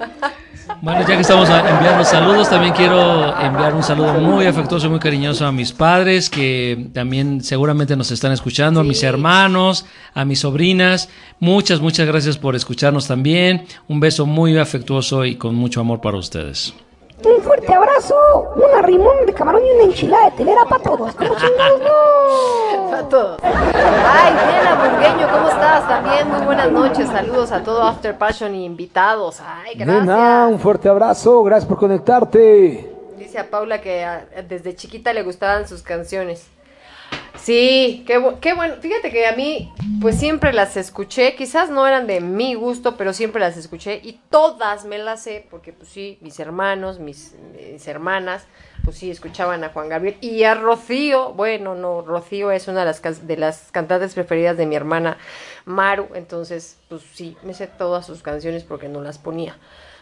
Bueno, 0.83 1.01
ya 1.01 1.15
que 1.15 1.21
estamos 1.21 1.49
enviando 1.49 2.05
saludos, 2.05 2.51
también 2.51 2.75
quiero 2.75 3.39
enviar 3.41 3.75
un 3.75 3.83
saludo 3.83 4.15
muy 4.15 4.47
afectuoso 4.47 4.87
y 4.87 4.91
muy 4.91 4.99
cariñoso 4.99 5.47
a 5.47 5.53
mis 5.53 5.73
padres, 5.73 6.29
que 6.29 6.89
también 6.93 7.43
seguramente 7.43 7.97
nos 7.97 8.11
están 8.11 8.33
escuchando, 8.33 8.81
a 8.81 8.85
mis 8.85 9.03
hermanos, 9.03 9.87
a 10.15 10.25
mis 10.25 10.41
sobrinas. 10.41 11.09
Muchas, 11.41 11.81
muchas 11.81 12.07
gracias 12.07 12.37
por 12.39 12.57
escucharnos 12.57 13.07
también. 13.07 13.65
Un 13.89 14.01
beso 14.01 14.27
muy 14.27 14.57
afectuoso 14.59 15.25
y 15.25 15.37
con 15.37 15.55
mucho 15.55 15.81
amor 15.81 16.01
para 16.01 16.19
ustedes. 16.19 16.75
Un 17.25 17.43
fuerte 17.43 17.73
abrazo, 17.75 18.15
un 18.57 18.79
arrimón 18.79 19.25
de 19.27 19.33
camarón 19.33 19.63
y 19.65 19.71
una 19.71 19.85
enchilada 19.85 20.27
de 20.31 20.37
telera 20.37 20.65
para 20.67 20.83
todos. 20.83 21.15
¿Cómo 21.15 21.35
chingados 21.37 21.81
no? 21.81 22.97
A 22.97 23.09
todos. 23.09 23.41
Ay, 23.43 24.33
Diana 24.33 24.75
Burgueño, 24.75 25.29
¿cómo 25.33 25.49
estás? 25.49 25.89
También 25.89 26.29
muy 26.31 26.41
buenas 26.47 26.71
noches. 26.71 27.09
Saludos 27.09 27.53
a 27.53 27.63
todo 27.63 27.83
After 27.83 28.17
Passion 28.17 28.55
y 28.55 28.65
invitados. 28.65 29.41
Ay, 29.41 29.75
gracias. 29.75 30.01
Nena, 30.07 30.47
un 30.49 30.59
fuerte 30.61 30.89
abrazo. 30.89 31.43
Gracias 31.43 31.69
por 31.69 31.79
conectarte. 31.79 32.91
Dice 33.19 33.39
a 33.39 33.51
Paula 33.51 33.81
que 33.81 34.05
a- 34.05 34.25
desde 34.49 34.75
chiquita 34.77 35.13
le 35.13 35.23
gustaban 35.25 35.67
sus 35.67 35.83
canciones. 35.83 36.49
Sí, 37.47 38.03
qué, 38.09 38.19
bu- 38.19 38.41
qué 38.41 38.55
bueno. 38.55 38.75
Fíjate 38.81 39.13
que 39.13 39.25
a 39.25 39.37
mí, 39.37 39.73
pues 40.01 40.19
siempre 40.19 40.53
las 40.53 40.77
escuché. 40.77 41.37
Quizás 41.37 41.71
no 41.71 41.87
eran 41.87 42.09
de 42.09 42.21
mi 42.21 42.55
gusto, 42.55 42.97
pero 42.97 43.13
siempre 43.13 43.41
las 43.41 43.57
escuché. 43.57 44.01
Y 44.03 44.19
todas 44.31 44.85
me 44.85 44.99
las 44.99 45.23
sé, 45.23 45.47
porque 45.49 45.73
pues 45.73 45.89
sí, 45.89 46.19
mis 46.23 46.41
hermanos, 46.41 46.99
mis, 46.99 47.37
mis 47.73 47.87
hermanas, 47.87 48.49
pues 48.83 48.97
sí, 48.99 49.13
escuchaban 49.13 49.63
a 49.63 49.69
Juan 49.69 49.89
Gabriel. 49.89 50.17
Y 50.21 50.43
a 50.43 50.57
Rocío, 50.57 51.35
bueno, 51.35 51.77
no, 51.77 52.03
Rocío 52.03 52.51
es 52.51 52.67
una 52.67 52.81
de 52.81 52.87
las, 52.87 53.27
de 53.29 53.37
las 53.37 53.71
cantantes 53.71 54.15
preferidas 54.15 54.57
de 54.57 54.67
mi 54.67 54.75
hermana 54.75 55.17
Maru. 55.67 56.09
Entonces, 56.17 56.79
pues 56.89 57.03
sí, 57.15 57.37
me 57.45 57.55
sé 57.55 57.69
todas 57.69 58.05
sus 58.05 58.23
canciones 58.23 58.65
porque 58.65 58.89
no 58.89 59.03
las 59.03 59.19
ponía. 59.19 59.57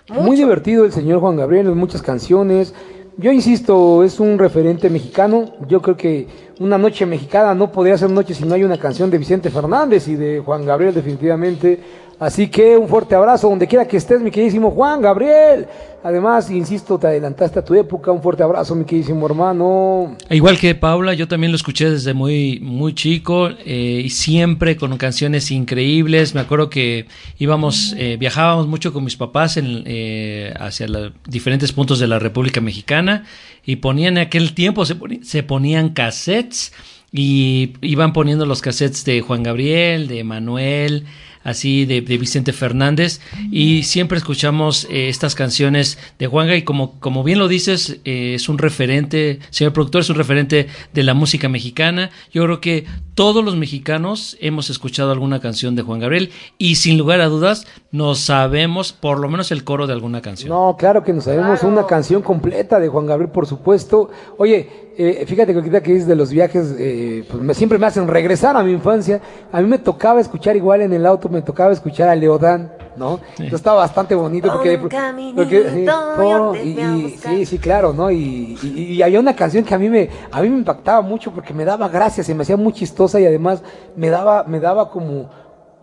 Muy 0.09 0.37
divertido 0.39 0.87
el 0.87 0.93
señor 0.93 1.21
Juan 1.21 1.37
Gabriel 1.37 1.67
muchas 1.75 2.01
canciones. 2.01 2.75
Yo 3.17 3.31
insisto, 3.31 4.03
es 4.03 4.19
un 4.19 4.39
referente 4.39 4.91
mexicano. 4.91 5.53
Yo 5.69 5.81
creo 5.81 5.97
que 5.97 6.27
una 6.59 6.79
noche 6.79 7.07
mexicana 7.07 7.55
no 7.55 7.71
podría 7.71 7.97
ser 7.97 8.11
noche 8.11 8.35
si 8.35 8.45
no 8.45 8.55
hay 8.55 8.65
una 8.65 8.77
canción 8.77 9.09
de 9.09 9.19
Vicente 9.19 9.51
Fernández 9.51 10.09
y 10.09 10.17
de 10.17 10.41
Juan 10.41 10.67
Gabriel 10.67 10.93
definitivamente. 10.93 11.79
Así 12.21 12.49
que 12.49 12.77
un 12.77 12.89
fuerte 12.89 13.15
abrazo 13.15 13.49
donde 13.49 13.67
quiera 13.67 13.87
que 13.89 13.97
estés, 13.97 14.21
mi 14.21 14.31
queridísimo 14.31 14.71
Juan 14.71 15.03
Gabriel. 15.03 15.67
Además, 16.03 16.51
insisto, 16.51 16.99
te 16.99 17.07
adelantaste 17.07 17.59
a 17.59 17.65
tu 17.65 17.75
época. 17.75 18.13
Un 18.13 18.23
fuerte 18.23 18.43
abrazo, 18.43 18.75
mi 18.75 18.85
queridísimo 18.85 19.27
hermano. 19.27 20.17
E 20.29 20.37
Igual 20.37 20.59
que 20.59 20.75
Paula, 20.75 21.15
yo 21.15 21.27
también 21.27 21.51
lo 21.51 21.57
escuché 21.57 21.91
desde 21.91 22.13
muy, 22.15 22.61
muy 22.61 22.95
chico 22.95 23.49
eh, 23.65 24.03
y 24.05 24.11
siempre 24.11 24.77
con 24.77 24.97
canciones 24.99 25.51
increíbles. 25.51 26.35
Me 26.35 26.41
acuerdo 26.43 26.71
que 26.71 27.07
íbamos, 27.39 27.95
eh, 27.99 28.17
viajábamos 28.19 28.69
mucho 28.69 28.93
con 28.93 29.03
mis 29.03 29.17
papás 29.17 29.57
en, 29.57 29.83
eh, 29.87 30.53
hacia 30.61 30.87
la- 30.89 31.13
diferentes 31.27 31.73
puntos 31.73 31.99
de 31.99 32.07
la 32.07 32.19
República 32.19 32.61
Mexicana 32.61 33.25
y 33.65 33.77
ponían 33.77 34.19
en 34.19 34.25
aquel 34.27 34.55
tiempo, 34.55 34.85
se, 34.85 34.95
poni- 34.97 35.23
se 35.25 35.43
ponían 35.43 35.89
cassettes 35.91 36.73
y 37.13 37.73
iban 37.81 38.13
poniendo 38.13 38.45
los 38.45 38.61
cassettes 38.61 39.05
de 39.05 39.21
Juan 39.23 39.43
Gabriel, 39.43 40.07
de 40.07 40.23
Manuel, 40.23 41.05
así 41.45 41.85
de, 41.85 42.01
de 42.01 42.19
Vicente 42.19 42.53
Fernández 42.53 43.21
y 43.51 43.85
siempre 43.85 44.19
escuchamos 44.19 44.87
eh, 44.91 45.09
estas 45.09 45.35
canciones 45.35 45.99
de 46.19 46.27
Juanga 46.27 46.57
y 46.57 46.63
como, 46.63 46.99
como 46.99 47.23
bien 47.23 47.39
lo 47.39 47.47
dices, 47.47 48.01
eh, 48.05 48.35
es 48.35 48.49
un 48.49 48.59
referente, 48.59 49.39
señor 49.51 49.73
productor, 49.73 50.01
es 50.01 50.11
un 50.11 50.17
referente 50.17 50.67
de 50.93 51.03
la 51.03 51.15
música 51.15 51.49
mexicana. 51.49 52.11
Yo 52.33 52.45
creo 52.45 52.61
que 52.61 52.87
todos 53.15 53.45
los 53.45 53.57
mexicanos 53.57 54.37
hemos 54.41 54.71
escuchado 54.71 55.13
alguna 55.13 55.41
canción 55.41 55.77
de 55.77 55.83
Juan 55.83 56.01
Gabriel 56.01 56.31
y 56.59 56.77
sin 56.77 56.99
lugar 56.99 57.21
a 57.21 57.27
dudas 57.27 57.67
nos 57.93 58.19
sabemos 58.19 58.93
por 58.93 59.21
lo 59.21 59.29
menos 59.29 59.53
el 59.53 59.63
coro 59.63 59.87
de 59.87 59.93
alguna 59.93 60.21
canción. 60.21 60.49
No, 60.49 60.77
claro 60.77 61.05
que 61.05 61.13
nos 61.13 61.25
sabemos 61.25 61.63
una 61.63 61.87
canción 61.87 62.23
completa 62.23 62.81
de 62.81 62.89
Juan 62.89 63.07
Gabriel, 63.07 63.31
por 63.31 63.47
supuesto. 63.47 64.11
Oye, 64.39 64.84
eh, 64.97 65.25
fíjate 65.27 65.53
que 65.53 65.59
ahorita 65.59 65.83
que 65.83 65.93
dices 65.93 66.07
de 66.07 66.15
los 66.17 66.31
viajes, 66.31 66.75
eh, 66.79 67.25
pues 67.31 67.43
me- 67.43 67.55
siempre 67.55 67.79
me 67.79 67.87
hacen 67.87 68.07
regresar 68.09 68.57
a 68.57 68.63
mi 68.63 68.73
infancia. 68.73 69.21
A 69.53 69.61
mí 69.61 69.67
me 69.69 69.79
tocaba 69.79 70.21
escuchar 70.21 70.57
igual 70.57 70.83
en 70.83 70.93
el 70.93 71.05
auto, 71.07 71.29
me 71.29 71.43
tocaba 71.43 71.73
escuchar 71.73 72.09
a 72.09 72.15
Leodán, 72.15 72.73
¿no? 72.97 73.19
Entonces 73.31 73.55
estaba 73.55 73.79
bastante 73.79 74.15
bonito 74.15 74.49
porque... 74.53 74.79
Caminito, 74.89 75.37
porque 75.43 75.71
sí, 75.71 75.85
yo 75.85 76.39
no, 76.39 76.53
te 76.53 76.65
y- 76.65 76.71
y- 77.07 77.19
sí, 77.19 77.47
sí, 77.47 77.59
claro, 77.59 77.93
¿no? 77.93 78.11
Y, 78.11 78.57
y- 78.63 78.83
y 78.95 79.03
había 79.03 79.19
una 79.21 79.35
canción 79.35 79.65
que 79.65 79.75
a 79.75 79.79
mí 79.79 79.89
me 79.89 80.09
a 80.31 80.41
mí 80.43 80.49
me 80.49 80.59
impactaba 80.59 81.01
mucho 81.01 81.33
porque 81.33 81.53
me 81.53 81.65
daba 81.65 81.89
gracia, 81.89 82.23
se 82.23 82.35
me 82.35 82.43
hacía 82.43 82.57
muy 82.57 82.73
chistosa 82.73 83.19
y 83.21 83.27
además 83.27 83.63
me 83.97 84.11
daba 84.11 84.45
me 84.45 84.61
daba 84.61 84.91
como 84.91 85.29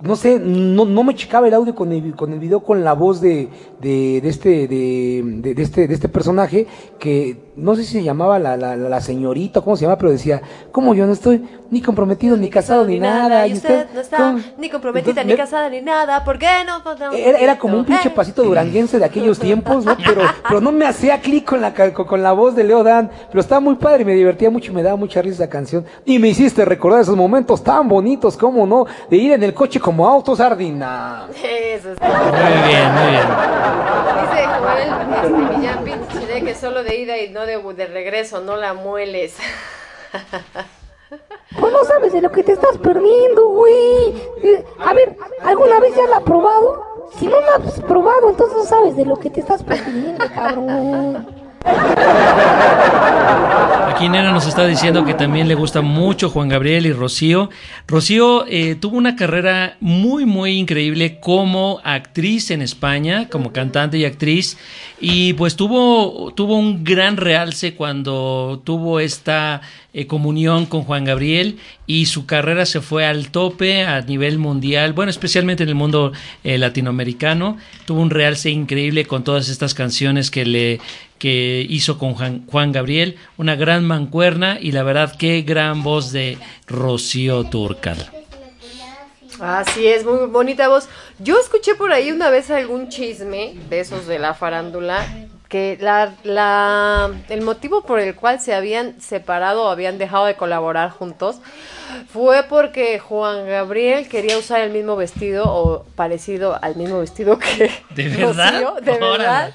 no 0.02 0.16
sé, 0.16 0.40
no, 0.40 0.86
no 0.86 1.04
me 1.04 1.16
checaba 1.16 1.48
el 1.48 1.54
audio 1.54 1.76
con 1.76 1.92
el, 1.92 2.16
con 2.16 2.34
el 2.34 2.40
video 2.40 2.62
con 2.62 2.84
la 2.84 2.94
voz 2.94 3.22
de, 3.22 3.50
de, 3.80 4.20
de 4.22 4.30
este, 4.30 4.68
de, 4.68 5.24
de- 5.54 5.62
este, 5.62 5.88
de 5.88 5.94
este 5.94 6.10
personaje 6.10 6.68
que 7.00 7.52
no 7.56 7.76
sé 7.76 7.84
si 7.84 7.94
se 7.94 8.04
llamaba 8.04 8.40
la, 8.40 8.58
la, 8.58 8.76
la 8.76 9.02
señorita, 9.02 9.60
o 9.60 9.64
cómo 9.64 9.76
se 9.76 9.84
llama, 9.84 9.98
pero 9.98 10.12
decía, 10.12 10.42
¿cómo 10.72 10.94
yo 10.96 11.06
no 11.06 11.14
estoy 11.14 11.44
ni 11.70 11.82
comprometido, 11.82 12.36
ni 12.38 12.50
casado, 12.50 12.86
ni 12.86 13.00
nada? 13.00 13.46
Y 13.48 13.54
usted 13.54 13.88
no 13.94 14.00
está 14.02 14.18
¿cómo?". 14.18 14.40
ni 14.58 14.70
comprometida, 14.70 15.12
Entonces, 15.22 15.26
ni 15.28 15.36
casada, 15.38 15.70
ni 15.70 15.82
nada. 15.82 16.24
¿Por 16.24 16.40
qué 16.40 16.48
no? 16.66 17.12
era, 17.14 17.38
era 17.38 17.60
como 17.60 17.78
un 17.78 17.86
pinche 17.86 18.08
Eh. 18.08 18.12
pasito 18.16 18.44
duranguense 18.44 18.98
de 18.98 19.06
aquellos 19.06 19.38
tiempos, 19.38 19.86
¿no? 19.86 19.96
Pero, 19.98 20.22
pero 20.48 20.62
no 20.62 20.72
me 20.72 20.86
hacía 20.86 21.20
clic 21.22 21.46
con 21.46 21.62
la, 21.62 21.74
con, 21.74 22.06
con 22.08 22.24
la 22.24 22.32
voz 22.32 22.56
de 22.56 22.64
Leo 22.64 22.84
Dan. 22.84 23.12
Pero 23.30 23.42
estaba 23.42 23.60
muy 23.62 23.76
padre 23.76 24.02
y 24.04 24.06
me 24.06 24.14
divertía 24.16 24.50
mucho 24.50 24.72
y 24.72 24.76
me 24.76 24.82
daba 24.84 24.96
mucha 24.96 25.22
risa 25.22 25.44
esa 25.44 25.50
canción. 25.50 25.86
Y 26.06 26.20
me 26.20 26.30
hiciste 26.30 26.66
recordar 26.66 27.02
esos 27.02 27.16
momentos 27.18 27.64
tan 27.64 27.88
bonitos, 27.88 28.38
¿cómo 28.38 28.66
no? 28.66 28.86
De 29.10 29.18
ir 29.18 29.34
en 29.34 29.44
el 29.44 29.54
coche 29.54 29.80
como 29.92 30.08
auto 30.08 30.38
sardina. 30.38 31.28
Eso 31.36 31.92
es 31.92 32.00
Muy 32.00 32.70
bien, 32.70 32.94
muy 32.94 33.12
bien. 33.12 33.28
Dice 34.22 34.46
Joel 34.48 36.00
este, 36.22 36.46
que 36.46 36.56
solo 36.56 36.84
de 36.84 36.96
ida 36.96 37.18
y 37.18 37.30
no 37.30 37.46
de, 37.46 37.58
de 37.74 37.88
regreso, 37.88 38.40
no 38.40 38.56
la 38.56 38.74
mueles. 38.74 39.36
Pues 41.60 41.74
no 41.74 41.84
sabes 41.84 42.14
de 42.14 42.22
lo 42.22 42.32
que 42.32 42.42
te 42.42 42.54
estás 42.54 42.78
perdiendo, 42.78 43.50
güey. 43.50 44.16
Eh, 44.42 44.64
A 44.80 44.94
ver, 44.94 45.18
¿alguna 45.44 45.82
vez 45.82 45.94
ya 45.94 46.08
la 46.08 46.18
has 46.18 46.24
probado? 46.24 47.10
Si 47.18 47.28
no 47.28 47.38
la 47.42 47.56
has 47.56 47.82
probado, 47.82 48.30
entonces 48.30 48.56
no 48.56 48.64
sabes 48.64 48.96
de 48.96 49.06
lo 49.06 49.18
que 49.18 49.30
te 49.30 49.42
estás 49.42 49.62
perdiendo, 49.62 50.24
cabrón. 50.34 51.41
Aquí 54.02 54.10
Nena 54.10 54.32
nos 54.32 54.48
está 54.48 54.66
diciendo 54.66 55.06
que 55.06 55.14
también 55.14 55.48
le 55.48 55.54
gusta 55.54 55.82
mucho 55.82 56.32
Juan 56.32 56.50
Gabriel 56.50 56.88
y 56.88 56.92
Rocío. 56.92 57.52
Rocío 57.88 58.48
eh, 58.48 58.74
tuvo 58.74 58.98
una 58.98 59.16
carrera 59.16 59.78
muy, 59.80 60.26
muy 60.26 60.58
increíble 60.58 61.20
como 61.20 61.80
actriz 61.84 62.50
en 62.50 62.64
España, 62.64 63.30
como 63.30 63.54
cantante 63.54 64.00
y 64.00 64.06
actriz. 64.06 64.58
Y 65.00 65.34
pues 65.34 65.56
tuvo, 65.56 66.34
tuvo 66.34 66.58
un 66.58 66.84
gran 66.84 67.16
realce 67.16 67.76
cuando 67.76 68.64
tuvo 68.64 69.00
esta 69.00 69.62
eh, 69.94 70.08
comunión 70.08 70.66
con 70.66 70.82
Juan 70.82 71.06
Gabriel 71.06 71.60
y 71.86 72.08
su 72.08 72.26
carrera 72.26 72.66
se 72.66 72.82
fue 72.82 73.06
al 73.06 73.30
tope 73.30 73.84
a 73.84 74.02
nivel 74.02 74.40
mundial, 74.40 74.94
bueno, 74.94 75.12
especialmente 75.12 75.62
en 75.62 75.70
el 75.70 75.76
mundo 75.76 76.12
eh, 76.44 76.58
latinoamericano. 76.58 77.58
Tuvo 77.86 78.02
un 78.02 78.10
realce 78.10 78.50
increíble 78.50 79.06
con 79.06 79.24
todas 79.24 79.48
estas 79.50 79.76
canciones 79.76 80.32
que 80.32 80.46
le 80.46 80.80
que 81.22 81.64
hizo 81.70 82.00
con 82.00 82.16
Juan, 82.16 82.72
Gabriel, 82.72 83.16
una 83.38 83.56
gran 83.56 83.86
mancuerna 83.86 84.58
y 84.60 84.72
la 84.72 84.82
verdad 84.82 85.14
qué 85.20 85.44
gran 85.44 85.84
voz 85.84 86.12
de 86.12 86.40
Rocío 86.66 87.44
Turcal. 87.44 88.10
Así 89.40 89.86
es, 89.86 90.04
muy 90.04 90.26
bonita 90.26 90.68
voz. 90.68 90.90
Yo 91.20 91.40
escuché 91.40 91.76
por 91.76 91.92
ahí 91.92 92.12
una 92.12 92.32
vez 92.32 92.50
algún 92.50 92.90
chisme 92.90 93.54
de 93.70 93.82
esos 93.82 94.08
de 94.08 94.18
la 94.18 94.34
farándula 94.34 95.06
que 95.48 95.78
la, 95.80 96.16
la, 96.24 97.12
el 97.30 97.42
motivo 97.42 97.84
por 97.84 98.00
el 98.00 98.16
cual 98.16 98.40
se 98.40 98.56
habían 98.56 99.00
separado 99.00 99.66
o 99.66 99.70
habían 99.70 100.00
dejado 100.00 100.26
de 100.26 100.34
colaborar 100.36 100.90
juntos 100.90 101.36
fue 102.12 102.44
porque 102.50 102.98
Juan 102.98 103.46
Gabriel 103.46 104.10
quería 104.10 104.40
usar 104.40 104.62
el 104.62 104.72
mismo 104.72 104.96
vestido 104.96 105.44
o 105.46 105.84
parecido 105.96 106.58
al 106.64 106.78
mismo 106.78 107.00
vestido 107.00 107.38
que 107.38 107.70
¿De 107.94 108.10
verdad? 108.10 108.54
Rocío, 108.54 108.76
de 108.82 108.92
Órale. 108.94 109.18
verdad. 109.18 109.54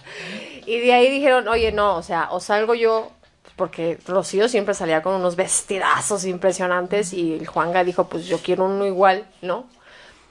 Y 0.67 0.81
de 0.81 0.93
ahí 0.93 1.11
dijeron, 1.11 1.49
oye, 1.49 1.73
no, 1.73 1.97
o 1.97 2.03
sea, 2.03 2.29
o 2.33 2.41
salgo 2.41 2.75
yo, 2.75 3.13
porque 3.55 3.99
Rocío 4.07 4.49
siempre 4.49 4.75
salía 4.75 5.03
con 5.03 5.15
unos 5.15 5.37
vestidazos 5.37 6.25
impresionantes 6.25 7.13
y 7.13 7.35
el 7.35 7.47
Juanga 7.47 7.85
dijo, 7.85 8.09
pues 8.09 8.27
yo 8.27 8.39
quiero 8.39 8.65
uno 8.67 8.85
igual, 8.85 9.27
¿no? 9.43 9.67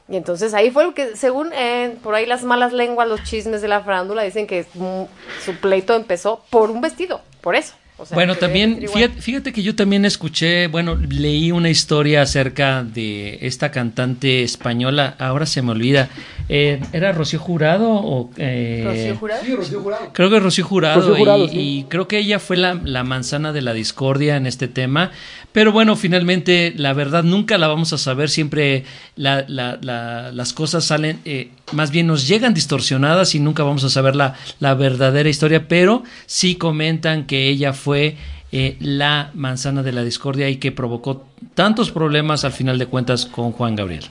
Y 0.07 0.17
entonces 0.17 0.53
ahí 0.53 0.69
fue 0.69 0.83
lo 0.83 0.93
que, 0.93 1.15
según 1.15 1.51
eh, 1.53 1.97
por 2.03 2.13
ahí 2.13 2.25
las 2.25 2.43
malas 2.43 2.73
lenguas, 2.73 3.07
los 3.07 3.23
chismes 3.23 3.61
de 3.61 3.67
la 3.67 3.81
farándula 3.81 4.21
dicen 4.21 4.45
que 4.45 4.65
mm, 4.73 5.03
su 5.43 5.55
pleito 5.55 5.95
empezó 5.95 6.43
por 6.51 6.69
un 6.69 6.81
vestido, 6.81 7.21
por 7.41 7.55
eso. 7.55 7.73
O 7.97 8.05
sea, 8.05 8.15
Bueno, 8.15 8.35
también, 8.35 8.81
fíjate, 8.93 9.21
fíjate 9.21 9.53
que 9.53 9.63
yo 9.63 9.73
también 9.73 10.03
escuché, 10.03 10.67
bueno, 10.67 10.95
leí 10.95 11.51
una 11.53 11.69
historia 11.69 12.23
acerca 12.23 12.83
de 12.83 13.37
esta 13.41 13.71
cantante 13.71 14.43
española, 14.43 15.15
ahora 15.17 15.45
se 15.45 15.61
me 15.61 15.71
olvida, 15.71 16.09
eh, 16.49 16.81
¿era 16.91 17.13
Rocío 17.13 17.39
Jurado 17.39 17.89
o...? 17.89 18.31
eh, 18.37 18.83
¿Rocío 18.85 19.15
Jurado? 19.15 19.41
Sí, 19.45 19.55
Rocío 19.55 19.79
Jurado. 19.81 20.09
Creo 20.11 20.29
que 20.29 20.39
Rocío 20.41 20.65
Jurado, 20.65 20.99
Rocío 20.99 21.15
Jurado, 21.15 21.45
y, 21.45 21.49
sí. 21.49 21.57
y 21.57 21.83
creo 21.85 22.07
que 22.09 22.17
ella 22.17 22.39
fue 22.39 22.57
la, 22.57 22.73
la 22.83 23.03
manzana 23.05 23.53
de 23.53 23.61
la 23.61 23.73
discordia 23.73 24.35
en 24.35 24.45
este 24.45 24.67
tema, 24.67 25.11
pero 25.55 25.71
bueno, 25.71 25.95
finalmente 25.95 26.73
la 26.75 26.91
verdad 26.91 27.23
nunca 27.23 27.57
la 27.57 27.69
vamos 27.69 27.93
a 27.93 27.97
saber, 27.97 28.29
siempre 28.29 28.83
la- 29.15 29.45
la- 29.47 29.79
la- 29.81 30.33
las 30.33 30.51
cosas 30.51 30.83
salen, 30.83 31.21
eh, 31.23 31.49
más 31.71 31.91
bien 31.91 32.07
nos 32.07 32.27
llegan 32.27 32.53
distorsionadas 32.53 33.35
y 33.35 33.39
nunca 33.39 33.63
vamos 33.63 33.85
a 33.85 33.89
saber 33.89 34.17
la, 34.17 34.33
verdadera 34.73 35.29
historia, 35.29 35.69
pero 35.69 36.03
sí 36.25 36.55
comentan 36.55 37.25
que 37.25 37.47
ella 37.47 37.71
fue 37.71 38.17
eh, 38.51 38.75
la 38.81 39.31
manzana 39.33 39.81
de 39.81 39.93
la 39.93 40.03
discordia 40.03 40.49
y 40.49 40.57
que 40.57 40.73
provocó 40.73 41.23
tantos 41.53 41.89
problemas 41.89 42.43
al 42.43 42.51
final 42.51 42.77
de 42.77 42.87
cuentas 42.87 43.25
con 43.25 43.53
Juan 43.53 43.77
Gabriel. 43.77 44.03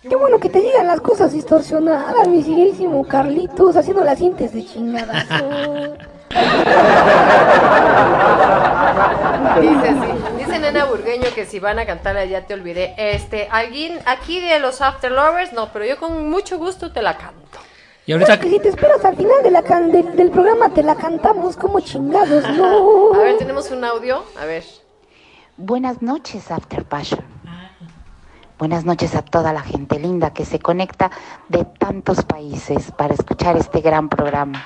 Qué 0.00 0.16
bueno 0.16 0.40
que 0.40 0.48
te 0.48 0.62
llegan 0.62 0.86
las 0.86 1.02
cosas 1.02 1.34
distorsionadas, 1.34 2.26
mi 2.26 2.42
queridísimo 2.42 3.06
Carlitos, 3.06 3.76
haciendo 3.76 4.02
las 4.02 4.18
cintas 4.18 4.54
de 4.54 4.64
chingadazo. 4.64 5.98
Dice, 9.60 9.88
sí. 9.94 10.36
Dice 10.38 10.58
Nena 10.58 10.84
Burgueño 10.84 11.26
que 11.34 11.46
si 11.46 11.58
van 11.58 11.78
a 11.78 11.86
cantar 11.86 12.16
Ya 12.28 12.46
te 12.46 12.54
olvidé. 12.54 12.94
Este, 12.96 13.48
alguien 13.50 13.98
aquí 14.06 14.40
de 14.40 14.58
los 14.58 14.80
After 14.80 15.10
Lovers, 15.10 15.52
no, 15.52 15.70
pero 15.72 15.84
yo 15.84 15.98
con 15.98 16.28
mucho 16.30 16.58
gusto 16.58 16.92
te 16.92 17.02
la 17.02 17.16
canto. 17.16 17.58
Y 18.06 18.12
ahorita 18.12 18.40
si 18.40 18.58
te 18.58 18.68
esperas 18.68 19.04
al 19.04 19.16
final 19.16 19.42
de 19.42 19.50
la 19.50 19.62
can- 19.62 19.92
del, 19.92 20.16
del 20.16 20.30
programa 20.30 20.70
te 20.70 20.82
la 20.82 20.94
cantamos 20.94 21.56
como 21.56 21.80
chingados, 21.80 22.42
no. 22.56 23.12
A 23.14 23.18
ver, 23.18 23.36
tenemos 23.38 23.70
un 23.70 23.84
audio. 23.84 24.24
A 24.40 24.46
ver. 24.46 24.64
Buenas 25.56 26.00
noches, 26.02 26.50
After 26.50 26.84
Passion. 26.84 27.22
Buenas 28.58 28.84
noches 28.84 29.14
a 29.14 29.22
toda 29.22 29.52
la 29.52 29.60
gente 29.60 29.98
linda 30.00 30.32
que 30.32 30.44
se 30.44 30.58
conecta 30.58 31.10
de 31.48 31.64
tantos 31.64 32.24
países 32.24 32.90
para 32.92 33.14
escuchar 33.14 33.56
este 33.56 33.80
gran 33.80 34.08
programa. 34.08 34.64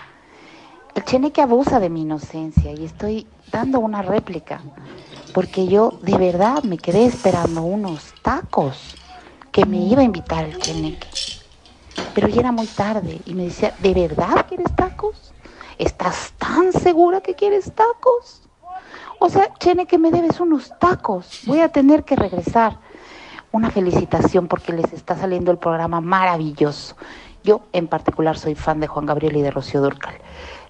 El 0.94 1.04
cheneque 1.04 1.40
abusa 1.40 1.80
de 1.80 1.88
mi 1.88 2.02
inocencia 2.02 2.72
y 2.72 2.84
estoy 2.84 3.26
dando 3.50 3.80
una 3.80 4.02
réplica, 4.02 4.60
porque 5.32 5.66
yo 5.66 5.98
de 6.02 6.18
verdad 6.18 6.62
me 6.64 6.76
quedé 6.76 7.06
esperando 7.06 7.62
unos 7.62 8.12
tacos 8.22 8.94
que 9.50 9.64
me 9.64 9.78
iba 9.78 10.02
a 10.02 10.04
invitar 10.04 10.44
el 10.44 10.58
cheneque. 10.58 11.08
Pero 12.14 12.28
ya 12.28 12.40
era 12.40 12.52
muy 12.52 12.66
tarde 12.66 13.20
y 13.24 13.32
me 13.34 13.44
decía, 13.44 13.74
¿de 13.78 13.94
verdad 13.94 14.46
quieres 14.48 14.74
tacos? 14.76 15.32
¿Estás 15.78 16.34
tan 16.38 16.72
segura 16.72 17.22
que 17.22 17.34
quieres 17.34 17.72
tacos? 17.72 18.42
O 19.18 19.28
sea, 19.30 19.52
Chene, 19.58 19.86
que 19.86 19.98
me 19.98 20.10
debes 20.10 20.40
unos 20.40 20.78
tacos. 20.78 21.42
Voy 21.46 21.60
a 21.60 21.68
tener 21.68 22.04
que 22.04 22.16
regresar. 22.16 22.78
Una 23.50 23.70
felicitación 23.70 24.48
porque 24.48 24.72
les 24.72 24.92
está 24.92 25.16
saliendo 25.16 25.50
el 25.50 25.58
programa 25.58 26.00
maravilloso. 26.00 26.96
Yo 27.44 27.62
en 27.72 27.86
particular 27.86 28.38
soy 28.38 28.54
fan 28.54 28.80
de 28.80 28.86
Juan 28.86 29.06
Gabriel 29.06 29.36
y 29.36 29.42
de 29.42 29.50
Rocío 29.50 29.80
Durcal. 29.82 30.14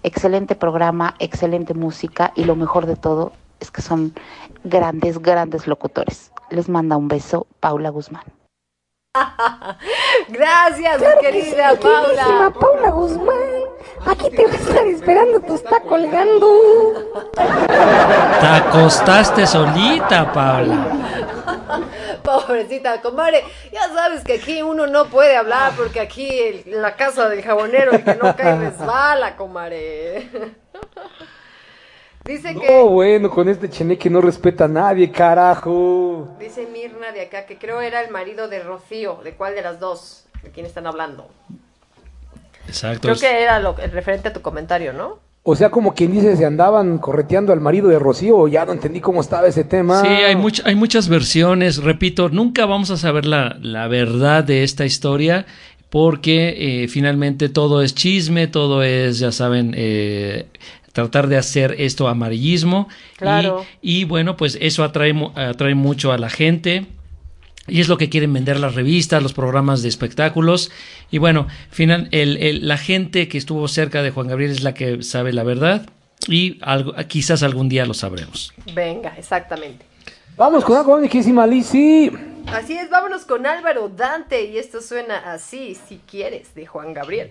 Excelente 0.04 0.56
programa, 0.56 1.14
excelente 1.20 1.74
música 1.74 2.32
y 2.34 2.44
lo 2.44 2.56
mejor 2.56 2.86
de 2.86 2.96
todo 2.96 3.32
es 3.60 3.70
que 3.70 3.82
son 3.82 4.12
grandes, 4.64 5.20
grandes 5.20 5.68
locutores. 5.68 6.32
Les 6.50 6.68
manda 6.68 6.96
un 6.96 7.06
beso 7.06 7.46
Paula 7.60 7.90
Guzmán. 7.90 8.24
Gracias, 10.28 11.00
mi 11.00 11.06
querida 11.20 11.76
Queridísima 11.78 12.50
Paula. 12.50 12.52
Paula 12.58 12.90
Guzmán, 12.90 13.36
aquí 14.06 14.30
te 14.30 14.46
va 14.46 14.52
a 14.52 14.56
estar 14.56 14.86
esperando, 14.86 15.40
te 15.40 15.54
está 15.54 15.80
colgando. 15.80 16.46
te 18.40 18.46
acostaste 18.46 19.46
solita, 19.46 20.32
Paula. 20.32 20.86
Pobrecita, 22.46 23.00
comadre. 23.00 23.44
Ya 23.72 23.88
sabes 23.88 24.22
que 24.24 24.34
aquí 24.34 24.62
uno 24.62 24.86
no 24.86 25.06
puede 25.06 25.36
hablar 25.36 25.72
porque 25.76 26.00
aquí 26.00 26.28
el- 26.38 26.64
la 26.82 26.96
casa 26.96 27.28
del 27.28 27.42
jabonero, 27.42 27.92
el 27.92 28.04
que 28.04 28.14
no 28.14 28.34
cae 28.36 28.58
resbala, 28.58 29.36
comadre. 29.36 30.30
Dice 32.24 32.54
que. 32.54 32.70
No, 32.70 32.86
bueno, 32.88 33.28
con 33.30 33.48
este 33.48 33.68
cheneque 33.68 34.08
no 34.08 34.20
respeta 34.20 34.64
a 34.66 34.68
nadie, 34.68 35.10
carajo. 35.10 36.28
Dice 36.38 36.66
Mirna 36.66 37.10
de 37.10 37.22
acá 37.22 37.46
que 37.46 37.58
creo 37.58 37.80
era 37.80 38.00
el 38.00 38.10
marido 38.12 38.46
de 38.48 38.62
Rocío. 38.62 39.20
¿De 39.24 39.34
cuál 39.34 39.56
de 39.56 39.62
las 39.62 39.80
dos? 39.80 40.26
¿De 40.42 40.50
quién 40.50 40.64
están 40.64 40.86
hablando? 40.86 41.28
Exacto. 42.68 43.02
Creo 43.08 43.16
que 43.16 43.42
era 43.42 43.58
lo, 43.58 43.76
el 43.78 43.90
referente 43.90 44.28
a 44.28 44.32
tu 44.32 44.40
comentario, 44.40 44.92
¿no? 44.92 45.18
O 45.44 45.56
sea, 45.56 45.70
como 45.70 45.92
quien 45.94 46.12
dice, 46.12 46.36
se 46.36 46.44
andaban 46.44 46.98
correteando 46.98 47.52
al 47.52 47.60
marido 47.60 47.88
de 47.88 47.98
Rocío, 47.98 48.46
ya 48.46 48.64
no 48.64 48.72
entendí 48.72 49.00
cómo 49.00 49.20
estaba 49.20 49.48
ese 49.48 49.64
tema. 49.64 50.00
Sí, 50.00 50.06
hay, 50.06 50.36
much- 50.36 50.62
hay 50.64 50.76
muchas 50.76 51.08
versiones. 51.08 51.82
Repito, 51.82 52.28
nunca 52.28 52.64
vamos 52.64 52.90
a 52.90 52.96
saber 52.96 53.26
la, 53.26 53.56
la 53.60 53.88
verdad 53.88 54.44
de 54.44 54.62
esta 54.62 54.84
historia 54.84 55.44
porque 55.90 56.84
eh, 56.84 56.88
finalmente 56.88 57.48
todo 57.48 57.82
es 57.82 57.94
chisme, 57.94 58.46
todo 58.46 58.82
es, 58.84 59.18
ya 59.18 59.32
saben, 59.32 59.74
eh, 59.76 60.46
tratar 60.92 61.26
de 61.26 61.36
hacer 61.38 61.74
esto 61.78 62.06
amarillismo. 62.08 62.86
Y- 62.88 63.18
Claro. 63.18 63.64
Y, 63.82 64.04
bueno, 64.04 64.36
pues 64.36 64.56
eso 64.60 64.84
atrae, 64.84 65.12
atrae 65.34 65.74
mucho 65.74 66.12
a 66.12 66.18
la 66.18 66.30
gente. 66.30 66.86
Y 67.68 67.80
es 67.80 67.88
lo 67.88 67.96
que 67.96 68.08
quieren 68.08 68.32
vender 68.32 68.58
las 68.58 68.74
revistas, 68.74 69.22
los 69.22 69.32
programas 69.32 69.82
de 69.82 69.88
espectáculos. 69.88 70.70
Y 71.10 71.18
bueno, 71.18 71.46
final, 71.70 72.08
el- 72.10 72.36
el- 72.38 72.66
la 72.66 72.76
gente 72.76 73.28
que 73.28 73.38
estuvo 73.38 73.68
cerca 73.68 74.02
de 74.02 74.10
Juan 74.10 74.26
Gabriel 74.28 74.50
es 74.50 74.62
la 74.62 74.74
que 74.74 75.02
sabe 75.02 75.32
la 75.32 75.44
verdad. 75.44 75.86
Y 76.28 76.58
algo, 76.62 76.94
quizás 77.08 77.42
algún 77.42 77.68
día 77.68 77.84
lo 77.86 77.94
sabremos. 77.94 78.52
Venga, 78.74 79.14
exactamente. 79.16 79.84
Vamos 80.36 80.64
con 80.64 80.76
algo, 80.76 80.96
queridísima 81.00 81.46
Lizzy. 81.46 82.10
Así 82.46 82.72
es, 82.76 82.90
vámonos 82.90 83.22
con 83.24 83.46
Álvaro 83.46 83.88
Dante 83.88 84.44
y 84.46 84.58
esto 84.58 84.80
suena 84.80 85.18
así, 85.32 85.76
si 85.88 86.00
quieres, 86.10 86.54
de 86.54 86.66
Juan 86.66 86.92
Gabriel. 86.94 87.30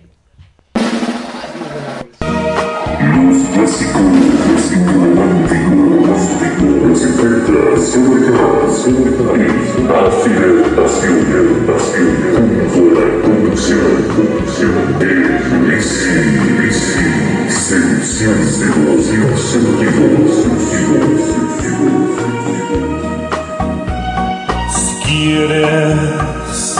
Si 24.70 24.94
quieres, 25.04 26.76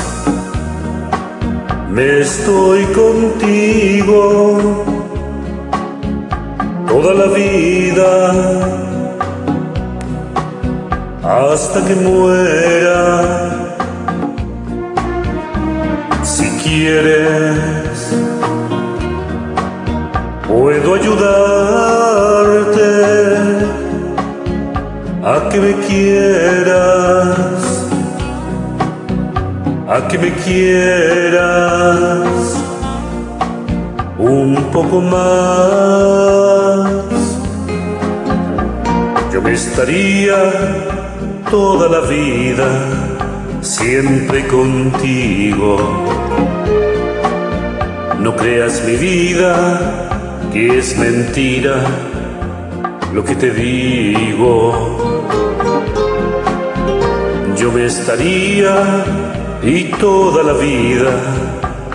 me 1.90 2.20
estoy 2.20 2.84
contigo. 2.92 4.84
Toda 6.86 7.14
la 7.14 7.26
vida 7.32 8.81
hasta 11.22 11.84
que 11.84 11.94
muera. 11.94 13.68
Si 16.22 16.48
quieres, 16.62 18.14
puedo 20.46 20.94
ayudarte 20.94 21.22
a 25.24 25.48
que 25.50 25.60
me 25.60 25.74
quieras, 25.86 27.46
a 29.88 30.08
que 30.08 30.18
me 30.18 30.32
quieras 30.44 31.42
un 34.18 34.56
poco 34.72 35.00
más. 35.00 35.22
Yo 39.32 39.40
me 39.40 39.52
estaría 39.52 40.91
toda 41.52 41.86
la 41.86 42.00
vida 42.08 42.66
siempre 43.60 44.46
contigo. 44.46 45.76
No 48.18 48.34
creas 48.34 48.82
mi 48.86 48.96
vida, 48.96 50.48
que 50.50 50.78
es 50.78 50.96
mentira 50.96 51.74
lo 53.12 53.22
que 53.22 53.34
te 53.34 53.50
digo. 53.50 54.72
Yo 57.58 57.70
me 57.70 57.84
estaría 57.84 59.04
y 59.62 59.84
toda 60.06 60.42
la 60.44 60.54
vida 60.54 61.12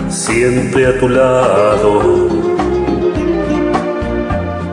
siempre 0.07 0.85
a 0.85 0.99
tu 0.99 1.09
lado. 1.09 1.93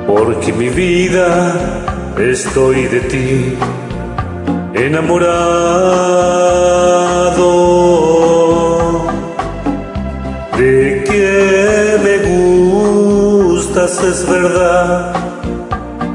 Porque 0.06 0.52
mi 0.52 0.68
vida 0.68 1.54
estoy 2.18 2.82
de 2.84 3.00
ti 3.00 3.56
enamorado. 4.74 5.34
De 10.58 11.04
que 11.04 11.98
me 12.04 12.14
gustas 12.28 14.02
es 14.02 14.28
verdad 14.28 15.24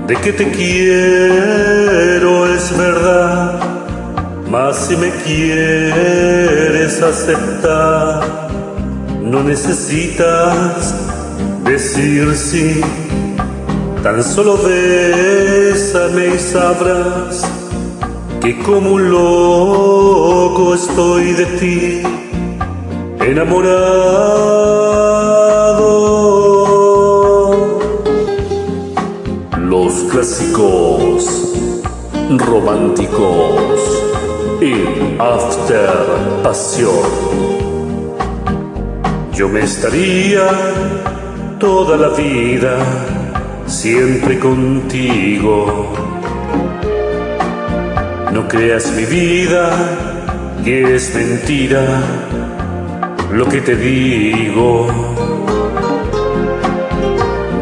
de 0.09 0.15
que 0.15 0.33
te 0.33 0.49
quiero 0.49 2.51
es 2.51 2.75
verdad, 2.75 3.59
mas 4.49 4.87
si 4.87 4.97
me 4.97 5.11
quieres 5.23 6.99
aceptar, 6.99 8.49
no 9.21 9.43
necesitas 9.43 10.95
decir 11.63 12.35
sí, 12.35 12.81
tan 14.01 14.23
solo 14.23 14.57
bésame 14.57 16.33
y 16.33 16.39
sabrás 16.39 17.45
que 18.41 18.57
como 18.59 18.93
un 18.93 19.09
loco 19.11 20.73
estoy 20.73 21.33
de 21.33 21.45
ti, 21.59 22.01
enamorado 23.19 23.89
los 29.57 29.93
clásicos 30.11 31.53
románticos 32.37 34.03
en 34.61 35.19
After 35.19 36.41
Pasión. 36.43 37.09
Yo 39.33 39.49
me 39.49 39.61
estaría 39.61 40.47
toda 41.59 41.97
la 41.97 42.09
vida 42.09 42.77
siempre 43.67 44.39
contigo. 44.39 46.08
Creas 48.49 48.91
mi 48.93 49.05
vida, 49.05 49.69
que 50.65 50.95
es 50.95 51.13
mentira 51.13 52.01
lo 53.31 53.47
que 53.47 53.61
te 53.61 53.75
digo. 53.75 54.87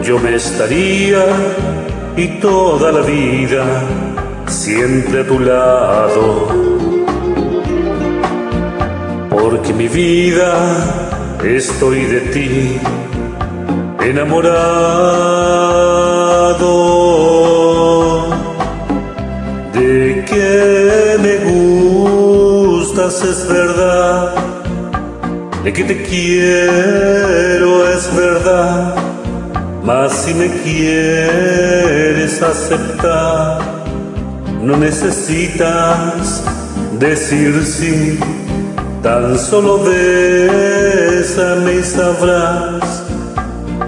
Yo 0.02 0.18
me 0.20 0.36
estaría 0.36 1.26
y 2.16 2.40
toda 2.40 2.94
la 2.94 3.02
vida 3.02 3.66
siempre 4.48 5.22
a 5.22 5.28
tu 5.28 5.40
lado. 5.40 6.48
Porque 9.30 9.74
mi 9.74 9.90
vida 9.90 10.54
estoy 11.44 12.06
de 12.06 12.20
ti 12.22 12.80
enamorado. 14.00 14.88
Que 20.38 21.18
me 21.26 21.36
gustas 21.50 23.24
es 23.24 23.48
verdad. 23.48 24.36
De 25.64 25.74
que 25.74 25.84
te 25.84 26.04
quiero 26.04 27.88
es 27.90 28.16
verdad. 28.16 28.96
Mas 29.84 30.12
si 30.14 30.34
me 30.34 30.50
quieres 30.64 32.42
aceptar, 32.42 33.60
no 34.62 34.78
necesitas 34.78 36.44
decir 37.00 37.64
sí, 37.64 38.20
tan 39.02 39.40
solo 39.40 39.80
bésame 39.84 41.76
y 41.76 41.84
sabrás 41.84 43.04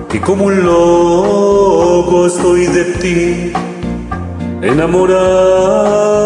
que 0.09 0.21
como 0.21 0.45
un 0.45 0.63
loco 0.63 2.27
estoy 2.27 2.67
de 2.67 2.85
ti, 3.01 3.51
enamorado. 4.61 6.18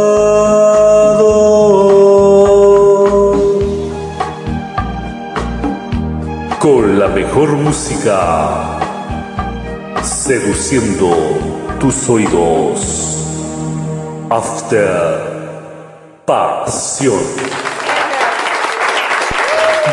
Mejor 7.13 7.51
música 7.51 8.79
seduciendo 10.01 11.77
tus 11.79 12.09
oídos. 12.09 13.09
After 14.29 15.33
Pasión. 16.25 17.19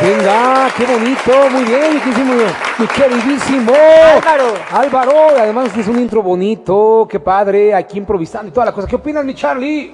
Venga, 0.01 0.72
qué 0.74 0.86
bonito, 0.86 1.51
muy 1.51 1.64
bien, 1.64 1.94
mi 1.94 2.01
queridísimo, 2.01 2.32
mi 2.78 2.86
queridísimo 2.86 3.72
Álvaro. 4.14 4.55
Álvaro, 4.70 5.12
además 5.38 5.76
es 5.76 5.88
un 5.88 6.01
intro 6.01 6.22
bonito, 6.22 7.06
qué 7.10 7.20
padre, 7.20 7.74
aquí 7.74 7.98
improvisando 7.98 8.48
y 8.48 8.52
toda 8.52 8.66
la 8.66 8.72
cosa. 8.72 8.88
¿Qué 8.88 8.97
opinas, 8.97 9.24
mi 9.26 9.34
Charlie? 9.34 9.92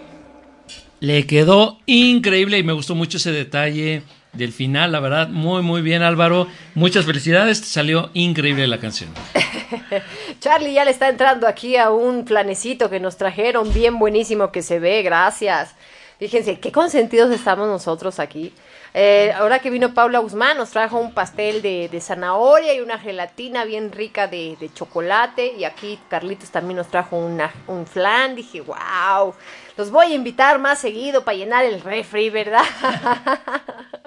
Le 1.01 1.27
quedó 1.27 1.79
increíble 1.87 2.59
y 2.59 2.63
me 2.63 2.73
gustó 2.73 2.95
mucho 2.95 3.17
ese 3.17 3.33
detalle 3.33 4.05
del 4.37 4.53
final, 4.53 4.93
la 4.93 5.01
verdad, 5.01 5.29
muy 5.29 5.63
muy 5.63 5.83
bien 5.83 6.03
Álvaro, 6.03 6.47
muchas 6.75 7.05
felicidades, 7.05 7.61
te 7.61 7.67
salió 7.67 8.11
increíble 8.15 8.67
la 8.67 8.79
canción. 8.79 9.11
Charlie 10.41 10.73
ya 10.75 10.85
le 10.85 10.91
está 10.91 11.09
entrando 11.09 11.47
aquí 11.47 11.77
a 11.77 11.91
un 11.91 12.25
planecito 12.25 12.91
que 12.91 13.01
nos 13.01 13.17
trajeron, 13.17 13.73
bien 13.73 13.99
buenísimo 13.99 14.53
que 14.53 14.63
se 14.63 14.79
ve, 14.79 15.03
gracias. 15.03 15.75
Fíjense, 16.19 16.59
qué 16.61 16.73
consentidos 16.73 17.31
estamos 17.31 17.69
nosotros 17.69 18.19
aquí. 18.21 18.53
Eh, 18.95 19.31
ahora 19.37 19.59
que 19.59 19.69
vino 19.69 19.93
Paula 19.93 20.21
Guzmán, 20.21 20.57
nos 20.57 20.71
trajo 20.71 20.99
un 20.99 21.13
pastel 21.13 21.61
de, 21.61 21.91
de 21.91 22.01
zanahoria 22.01 22.73
y 22.73 22.81
una 22.81 22.99
gelatina 22.99 23.67
bien 23.67 23.93
rica 23.93 24.27
de, 24.27 24.57
de 24.59 24.73
chocolate. 24.73 25.53
Y 25.59 25.65
aquí 25.65 25.99
Carlitos 26.09 26.49
también 26.51 26.79
nos 26.79 26.87
trajo 26.89 27.19
una- 27.19 27.53
un 27.67 27.87
flan. 27.87 28.35
Dije, 28.35 28.63
wow, 28.63 29.35
los 29.77 29.91
voy 29.91 30.07
a 30.13 30.15
invitar 30.15 30.59
más 30.59 30.79
seguido 30.79 31.23
para 31.25 31.37
llenar 31.37 31.67
el 31.67 31.83
refri, 31.83 32.31
¿verdad? 32.31 32.65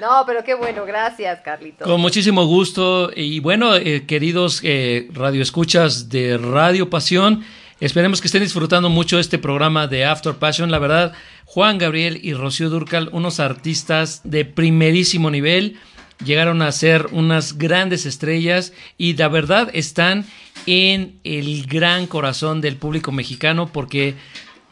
no, 0.00 0.24
pero 0.26 0.44
qué 0.44 0.54
bueno, 0.54 0.84
gracias, 0.84 1.40
Carlitos. 1.40 1.86
Con 1.86 2.00
muchísimo 2.00 2.46
gusto. 2.46 3.10
Y 3.14 3.40
bueno, 3.40 3.74
eh, 3.74 4.06
queridos 4.06 4.60
eh, 4.62 5.08
radioescuchas 5.12 6.08
de 6.08 6.38
Radio 6.38 6.88
Pasión, 6.90 7.44
esperemos 7.80 8.20
que 8.20 8.28
estén 8.28 8.42
disfrutando 8.42 8.88
mucho 8.88 9.18
este 9.18 9.38
programa 9.38 9.86
de 9.86 10.04
After 10.04 10.34
Passion. 10.34 10.70
La 10.70 10.78
verdad, 10.78 11.12
Juan 11.44 11.78
Gabriel 11.78 12.20
y 12.22 12.34
Rocío 12.34 12.70
Durcal, 12.70 13.08
unos 13.12 13.40
artistas 13.40 14.20
de 14.24 14.44
primerísimo 14.44 15.30
nivel, 15.30 15.78
llegaron 16.24 16.62
a 16.62 16.72
ser 16.72 17.06
unas 17.12 17.58
grandes 17.58 18.06
estrellas 18.06 18.72
y 18.96 19.16
la 19.16 19.28
verdad 19.28 19.70
están 19.72 20.24
en 20.66 21.20
el 21.24 21.66
gran 21.66 22.06
corazón 22.06 22.60
del 22.60 22.76
público 22.76 23.12
mexicano 23.12 23.70
porque 23.72 24.14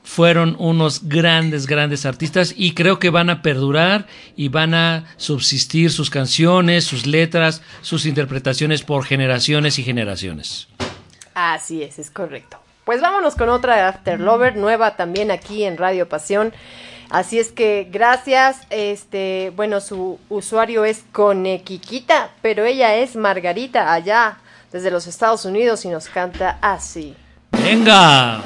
fueron 0.07 0.55
unos 0.61 1.09
grandes, 1.09 1.67
grandes 1.67 2.07
artistas 2.07 2.55
y 2.57 2.75
creo 2.75 3.01
que 3.01 3.11
van 3.11 3.29
a 3.29 3.43
perdurar 3.43 4.07
y 4.37 4.49
van 4.49 4.73
a 4.73 5.05
subsistir 5.17 5.91
sus 5.91 6.11
canciones, 6.11 6.85
sus 6.85 7.07
letras, 7.07 7.61
sus 7.83 8.07
interpretaciones 8.07 8.85
por 8.85 9.05
generaciones 9.05 9.81
y 9.81 9.83
generaciones. 9.83 10.69
Así 11.35 11.83
es, 11.83 11.99
es 11.99 12.11
correcto. 12.11 12.57
Pues 12.85 13.01
vámonos 13.01 13.35
con 13.35 13.49
otra 13.49 13.75
de 13.75 13.83
After 13.83 14.21
Lover, 14.21 14.57
nueva 14.57 14.95
también 14.95 15.33
aquí 15.33 15.65
en 15.65 15.77
Radio 15.77 16.09
Pasión. 16.09 16.55
Así 17.11 17.41
es 17.41 17.51
que 17.51 17.89
gracias. 17.91 18.61
Este, 18.71 19.53
bueno, 19.57 19.81
su 19.81 20.21
usuario 20.29 20.85
es 20.85 21.05
Conequiquita, 21.11 22.31
pero 22.43 22.65
ella 22.65 22.95
es 22.95 23.17
Margarita 23.17 23.93
allá 23.93 24.39
desde 24.71 24.93
los 24.93 25.09
Estados 25.09 25.45
Unidos 25.45 25.85
y 25.85 25.89
nos 25.89 26.09
canta 26.09 26.59
así. 26.63 27.17
¡Venga! 27.51 28.41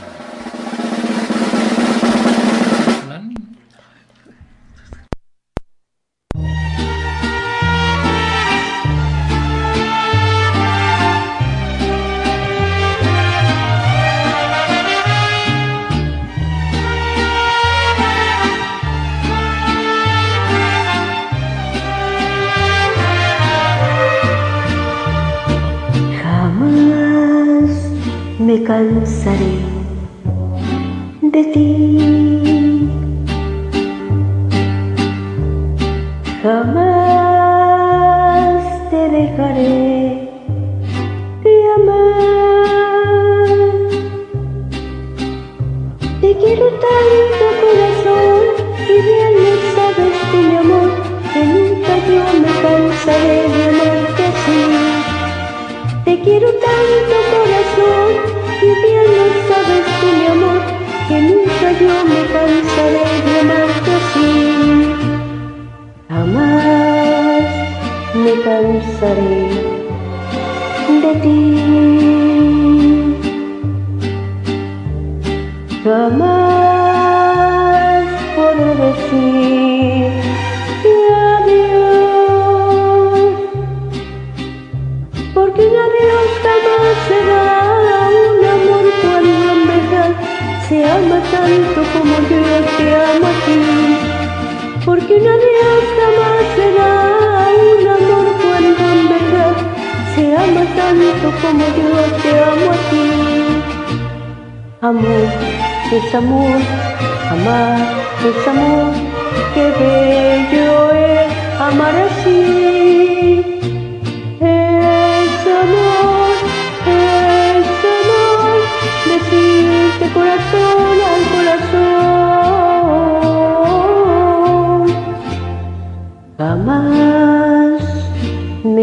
Me 28.50 28.58
cansaré 28.64 29.54
de 31.34 31.42
ti. 31.52 31.68
Jamás 36.42 37.70
te 38.90 39.02
dejaré 39.18 39.78
de 41.44 41.54
amar. 41.76 43.48
Te 46.20 46.30
quiero 46.40 46.66
tanto 46.86 47.44
corazón 47.62 48.42
y 48.94 48.96
bien 49.08 49.32
lo 49.44 49.54
sabes 49.76 50.18
mi 50.32 50.44
amor 50.62 50.90
que 51.32 51.40
nunca 51.52 51.92
yo 52.08 52.22
me 52.42 52.52
cansaré 52.64 53.38
de 53.54 53.60
amarte 53.70 54.22
así. 54.32 54.60
Te 56.04 56.12
quiero 56.24 56.48
tanto 56.66 57.16
corazón 57.32 57.69
y 58.62 58.66
bien 58.82 59.06
lo 59.16 59.26
sabes 59.48 59.86
tú 60.00 60.06
mi 60.18 60.26
amor 60.26 60.60
que 61.08 61.16
nunca 61.22 61.66
yo 61.80 61.92
me 62.10 62.20
cansaré 62.34 63.04
de 63.26 63.32
amarte 63.40 63.90
así. 64.00 64.32
Jamás 66.08 67.48
me 68.14 68.32
cansaré 68.42 69.44
de 71.02 71.12
ti. 71.22 71.40
Jamás 75.84 76.90
podré 78.36 78.72
decir 78.84 79.59
se 90.70 90.84
ama 90.84 91.18
tanto 91.32 91.80
como 91.92 92.14
yo 92.30 92.42
te 92.76 92.86
amo 92.94 93.26
a 93.26 93.36
ti. 93.44 93.60
Porque 94.84 95.14
un 95.14 95.26
adiós 95.34 95.84
jamás 95.98 96.44
será 96.54 96.92
un 97.70 97.84
amor 97.98 98.26
cuando 98.40 98.82
en 98.94 99.02
verdad 99.12 99.56
se 100.14 100.22
ama 100.44 100.64
tanto 100.78 101.26
como 101.42 101.64
yo 101.78 101.90
te 102.22 102.30
amo 102.50 102.66
a 102.70 102.78
ti. 102.88 103.06
Amor 104.80 105.28
es 105.96 106.14
amor, 106.14 106.60
amar 107.34 107.78
es 108.28 108.48
amor, 108.52 108.92
qué 109.54 109.64
bello 109.80 110.92
es 110.92 111.32
amar 111.68 111.94
así. 112.06 112.79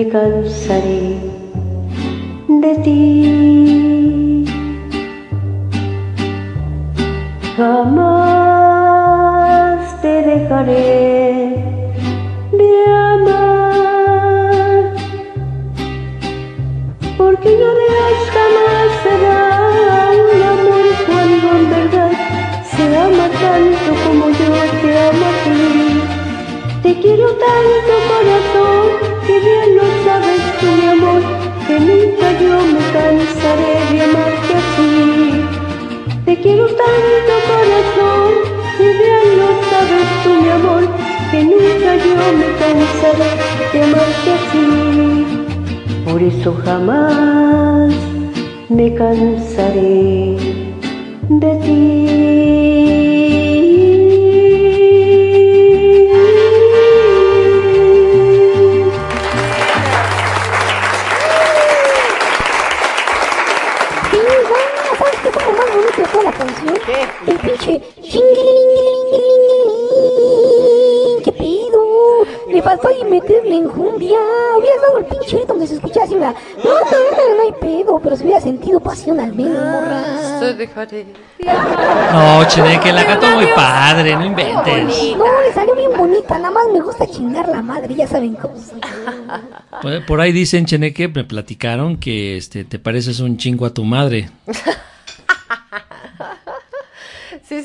Cansaré 0.09 1.17
de 2.47 2.75
ti. 2.83 4.45
Jamás 7.57 8.41
te 10.01 10.21
dejaré 10.21 11.55
de 12.51 12.71
amar. 13.11 14.83
Porque 17.17 17.49
no 17.61 17.69
Dios 17.81 18.17
jamás 18.35 18.89
será 19.03 19.43
un 20.31 20.39
amor 20.53 20.87
cuando 21.07 21.45
en 21.57 21.63
verdad 21.69 22.13
se 22.71 22.83
ama 23.05 23.27
tanto 23.43 23.89
como 24.03 24.23
yo 24.39 24.51
te 24.81 24.89
amo 25.09 25.25
a 25.25 25.33
ti. 25.43 25.59
Te 26.83 26.91
quiero 27.01 27.27
tanto 27.45 27.96
amarte 33.51 34.53
así. 34.61 35.45
Te 36.25 36.35
quiero 36.41 36.65
tanto 36.67 37.33
corazón 37.49 38.31
y 38.79 38.87
bien 39.01 39.25
lo 39.39 39.47
sabes 39.69 40.07
tú 40.23 40.29
mi 40.41 40.49
amor, 40.49 40.83
que 41.31 41.43
nunca 41.43 41.89
yo 42.03 42.15
me 42.39 42.49
cansaré 42.61 43.31
de 43.73 43.83
amarte 43.83 44.29
así. 44.37 44.65
Por 46.05 46.21
eso 46.21 46.53
jamás 46.65 47.93
me 48.69 48.93
cansaré 48.93 50.37
de 51.29 51.55
ti. 51.63 51.96
Meterle 73.21 73.55
enjundia. 73.57 74.17
Hubieras 74.57 74.81
dado 74.81 74.97
el 74.99 75.05
pinche 75.05 75.35
grito 75.37 75.53
donde 75.53 75.67
se 75.67 75.75
escuchaba 75.75 76.05
así 76.05 76.15
una... 76.15 76.31
No, 76.31 76.63
no, 76.63 77.35
no, 77.37 77.43
hay 77.43 77.53
pedo, 77.59 77.99
pero 78.01 78.15
se 78.15 78.23
hubiera 78.23 78.41
sentido 78.41 78.79
pasión 78.79 79.19
al 79.19 79.33
menos, 79.33 79.53
morra. 79.53 80.03
Te 80.39 80.53
dejaré. 80.53 81.05
No, 82.13 82.45
Cheneque, 82.47 82.91
la 82.93 83.05
cantó 83.05 83.27
muy 83.31 83.47
padre, 83.55 84.15
no 84.15 84.25
inventes. 84.25 85.15
No, 85.17 85.41
le 85.41 85.53
salió 85.53 85.75
bien 85.75 85.91
bonita, 85.97 86.37
nada 86.37 86.51
más 86.51 86.63
me 86.73 86.79
gusta 86.81 87.05
chingar 87.07 87.47
la 87.47 87.61
madre, 87.61 87.93
ya 87.95 88.07
saben 88.07 88.35
cómo 88.35 88.55
soy. 88.57 88.79
Por- 89.81 90.05
Por 90.05 90.21
ahí 90.21 90.31
dicen, 90.31 90.65
Cheneque, 90.65 91.07
me 91.07 91.23
platicaron 91.23 91.97
que 91.97 92.37
este, 92.37 92.63
te 92.63 92.79
pareces 92.79 93.19
un 93.19 93.37
chingo 93.37 93.65
a 93.65 93.73
tu 93.73 93.83
madre. 93.83 94.29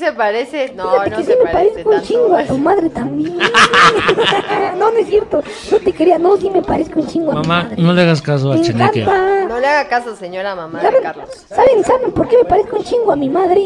¿Sí 0.03 0.09
se 0.09 0.13
parece? 0.13 0.73
No, 0.75 0.91
Fíjate 0.91 1.09
no 1.11 1.17
que 1.17 1.23
se 1.23 1.35
parece 1.37 1.83
tanto. 1.83 2.01
chingo 2.01 2.35
a 2.35 2.43
tu 2.43 2.57
madre 2.57 2.89
también. 2.89 3.37
no, 4.77 4.91
no 4.91 4.97
es 4.97 5.07
cierto. 5.07 5.41
No 5.71 5.77
te 5.79 5.93
quería, 5.93 6.17
no, 6.19 6.35
sí 6.37 6.49
me 6.49 6.61
parezco 6.61 6.99
un 6.99 7.07
chingo 7.07 7.31
a 7.31 7.35
tu 7.41 7.47
Mamá, 7.47 7.63
madre. 7.63 7.81
no 7.81 7.93
le 7.93 8.01
hagas 8.01 8.21
caso 8.21 8.51
a 8.51 8.55
Me 8.55 8.61
Cheneque. 8.61 9.01
encanta. 9.03 9.45
No 9.47 9.59
le 9.59 9.67
haga 9.67 9.87
caso, 9.87 10.15
señora 10.15 10.55
mamá 10.55 10.79
de 10.79 10.85
¿Saben, 10.87 11.03
Carlos. 11.03 11.29
¿Saben, 11.47 11.83
¿Saben 11.83 12.11
por 12.11 12.27
qué 12.27 12.37
me 12.37 12.45
parezco 12.45 12.75
un 12.77 12.83
chingo 12.83 13.11
a 13.11 13.15
mi 13.15 13.29
madre? 13.29 13.61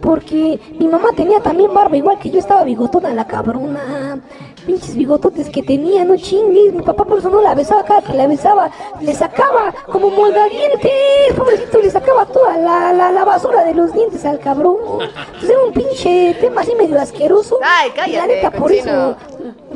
Porque 0.00 0.58
mi 0.78 0.88
mamá 0.88 1.08
tenía 1.16 1.40
también 1.40 1.72
barba 1.72 1.96
igual 1.96 2.18
que 2.18 2.28
yo, 2.30 2.38
estaba 2.40 2.64
bigotona 2.64 3.14
la 3.14 3.26
cabrona. 3.26 4.20
Pinches 4.66 4.94
bigototes 4.94 5.50
que 5.50 5.62
tenía, 5.62 6.04
no 6.04 6.16
chingues. 6.16 6.72
Mi 6.72 6.82
papá 6.82 7.04
por 7.04 7.18
eso 7.18 7.28
no 7.30 7.40
la 7.40 7.54
besaba, 7.54 7.84
cada 7.84 8.02
que 8.02 8.12
la 8.14 8.26
besaba 8.26 8.70
le 9.00 9.14
sacaba 9.14 9.74
como 9.86 10.10
moldadientes. 10.10 10.90
Pobrecito, 11.36 11.80
le 11.80 11.90
sacaba 11.90 12.26
toda 12.26 12.56
la, 12.56 12.92
la, 12.92 13.10
la 13.12 13.24
basura 13.24 13.64
de 13.64 13.74
los 13.74 13.92
dientes 13.92 14.24
al 14.24 14.38
cabrón. 14.38 14.76
Entonces 15.00 15.50
era 15.50 15.62
un 15.62 15.72
pinche 15.72 16.36
tema 16.40 16.60
así 16.62 16.74
medio 16.74 17.00
asqueroso. 17.00 17.58
Ay, 17.62 17.88
Y 17.88 17.90
la 17.90 18.04
cállate, 18.04 18.34
neta, 18.36 18.50
por 18.50 18.72
eso, 18.72 19.16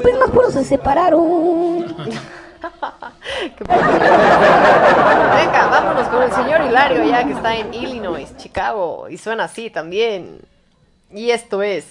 pues 0.01 0.19
más 0.19 0.31
por 0.31 0.45
eso 0.45 0.53
se 0.53 0.65
separaron. 0.65 1.85
Venga, 5.37 5.69
vámonos 5.71 6.09
con 6.09 6.23
el 6.23 6.33
señor 6.33 6.63
Hilario 6.63 7.05
ya 7.05 7.25
que 7.25 7.33
está 7.33 7.57
en 7.57 7.73
Illinois, 7.75 8.37
Chicago. 8.37 9.09
Y 9.09 9.19
suena 9.19 9.45
así 9.45 9.71
también. 9.71 10.41
Y 11.11 11.31
esto 11.31 11.63
es. 11.63 11.87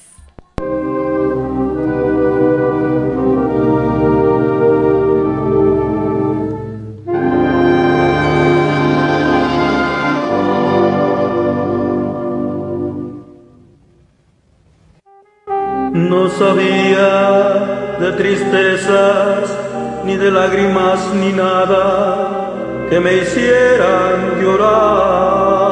Sabía 16.38 17.98
de 18.00 18.12
tristezas, 18.14 19.58
ni 20.06 20.16
de 20.18 20.32
lágrimas, 20.32 21.00
ni 21.16 21.32
nada 21.32 22.88
que 22.90 23.00
me 23.00 23.14
hicieran 23.16 24.42
llorar. 24.42 25.66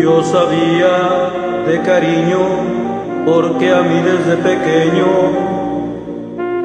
Yo 0.00 0.22
sabía 0.22 0.94
de 1.66 1.80
cariño, 1.82 2.40
porque 3.24 3.72
a 3.72 3.82
mí 3.82 4.02
desde 4.02 4.36
pequeño 4.36 5.06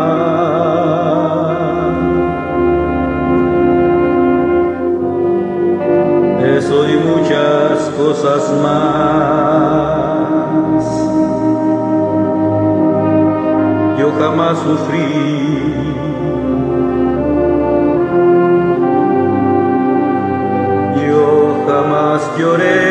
Eso 6.56 6.88
y 6.88 6.98
muchas 6.98 7.89
cosas 7.98 8.53
más. 8.61 9.41
Yo 13.98 14.11
jamás 14.19 14.60
sufrí. 14.60 15.07
Yo 21.07 21.65
jamás 21.68 22.22
lloré. 22.38 22.90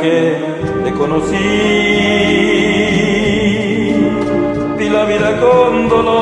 Que 0.00 0.36
te 0.84 0.92
conocí. 0.92 1.36
Di 4.78 4.88
la 4.88 5.04
vida 5.04 5.40
con 5.40 5.88
dolor, 5.88 6.18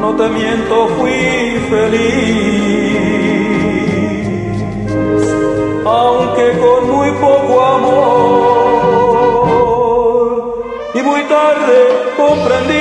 no 0.00 0.10
te 0.16 0.28
miento, 0.28 0.88
fui 0.98 1.60
feliz, 1.70 2.96
aunque 5.84 6.44
con 6.62 6.80
muy 6.90 7.10
poco 7.12 7.62
amor. 7.76 8.72
Y 10.94 11.02
muy 11.02 11.22
tarde 11.22 11.78
comprendí 12.16 12.72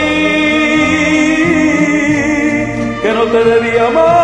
que 3.01 3.11
no 3.13 3.23
te 3.25 3.43
debía 3.43 3.87
amar. 3.87 4.20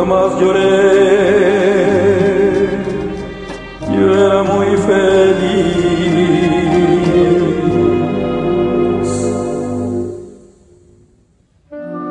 Jamás 0.00 0.40
lloré, 0.40 0.62
yo 3.92 4.04
era 4.14 4.42
muy 4.42 4.70
feliz. 4.88 6.00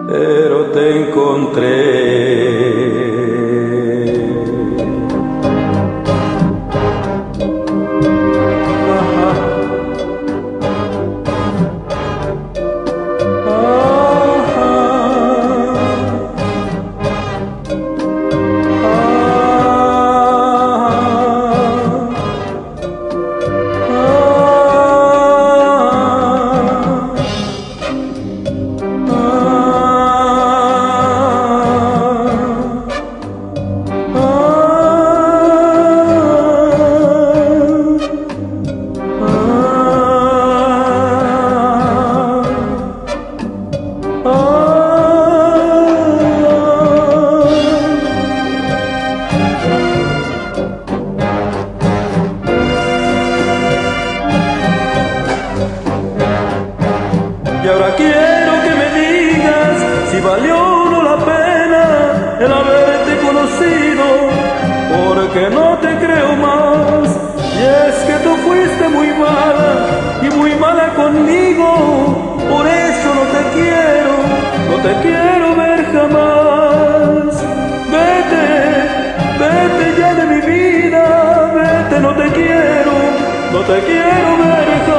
pero 0.08 0.58
te 0.72 0.84
encontré. 1.02 1.89
Porque 65.32 65.50
no 65.50 65.78
te 65.78 65.96
creo 65.98 66.36
más. 66.38 67.20
Y 67.38 67.62
es 67.62 67.96
que 68.06 68.14
tú 68.24 68.36
fuiste 68.38 68.90
muy 68.90 69.08
mala 69.10 70.20
y 70.24 70.30
muy 70.36 70.56
mala 70.56 70.94
conmigo, 70.96 72.38
por 72.50 72.66
eso 72.66 73.14
no 73.14 73.24
te 73.36 73.42
quiero, 73.54 74.14
no 74.70 74.78
te 74.82 75.02
quiero 75.02 75.56
ver 75.56 75.86
jamás. 75.94 77.44
Vete, 77.96 78.46
vete 79.40 80.00
ya 80.00 80.14
de 80.16 80.26
mi 80.26 80.42
vida, 80.42 81.52
vete, 81.54 82.00
no 82.00 82.16
te 82.16 82.28
quiero, 82.32 82.94
no 83.52 83.60
te 83.60 83.80
quiero 83.82 84.38
ver 84.38 84.68
jamás. 84.88 84.99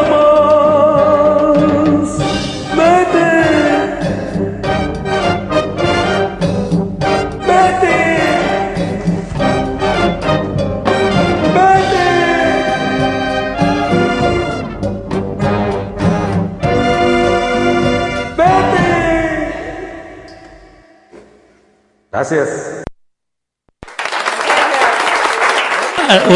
Gracias. 22.20 22.84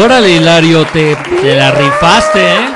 Órale, 0.03 0.31
Hilario, 0.31 0.83
te, 0.87 1.15
te 1.15 1.55
la 1.55 1.69
rifaste, 1.69 2.55
¿eh? 2.55 2.69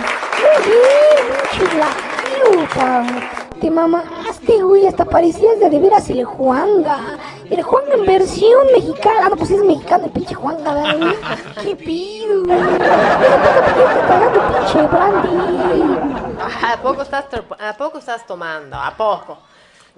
Te 3.59 3.71
mamaste, 3.71 4.61
güey, 4.61 4.85
hasta 4.85 5.05
parecías 5.05 5.59
de 5.59 5.71
de 5.71 5.79
veras 5.79 6.07
el 6.11 6.23
Juanga. 6.23 7.17
El 7.49 7.63
Juanga 7.63 7.95
en 7.95 8.05
versión 8.05 8.67
mexicana. 8.75 9.21
Ah, 9.23 9.29
no, 9.29 9.37
pues 9.37 9.49
es 9.49 9.63
mexicano 9.63 10.05
el 10.05 10.11
pinche 10.11 10.35
Juanga, 10.35 10.71
¿verdad, 10.71 10.97
güey? 10.99 11.15
¿Qué 11.63 11.75
pido? 11.75 12.43
¿A 16.61 16.77
poco 16.83 17.01
estás, 17.01 17.25
¿A 17.59 17.73
poco 17.73 17.97
estás 17.97 18.27
tomando? 18.27 18.77
¿A 18.77 18.95
poco? 18.95 19.48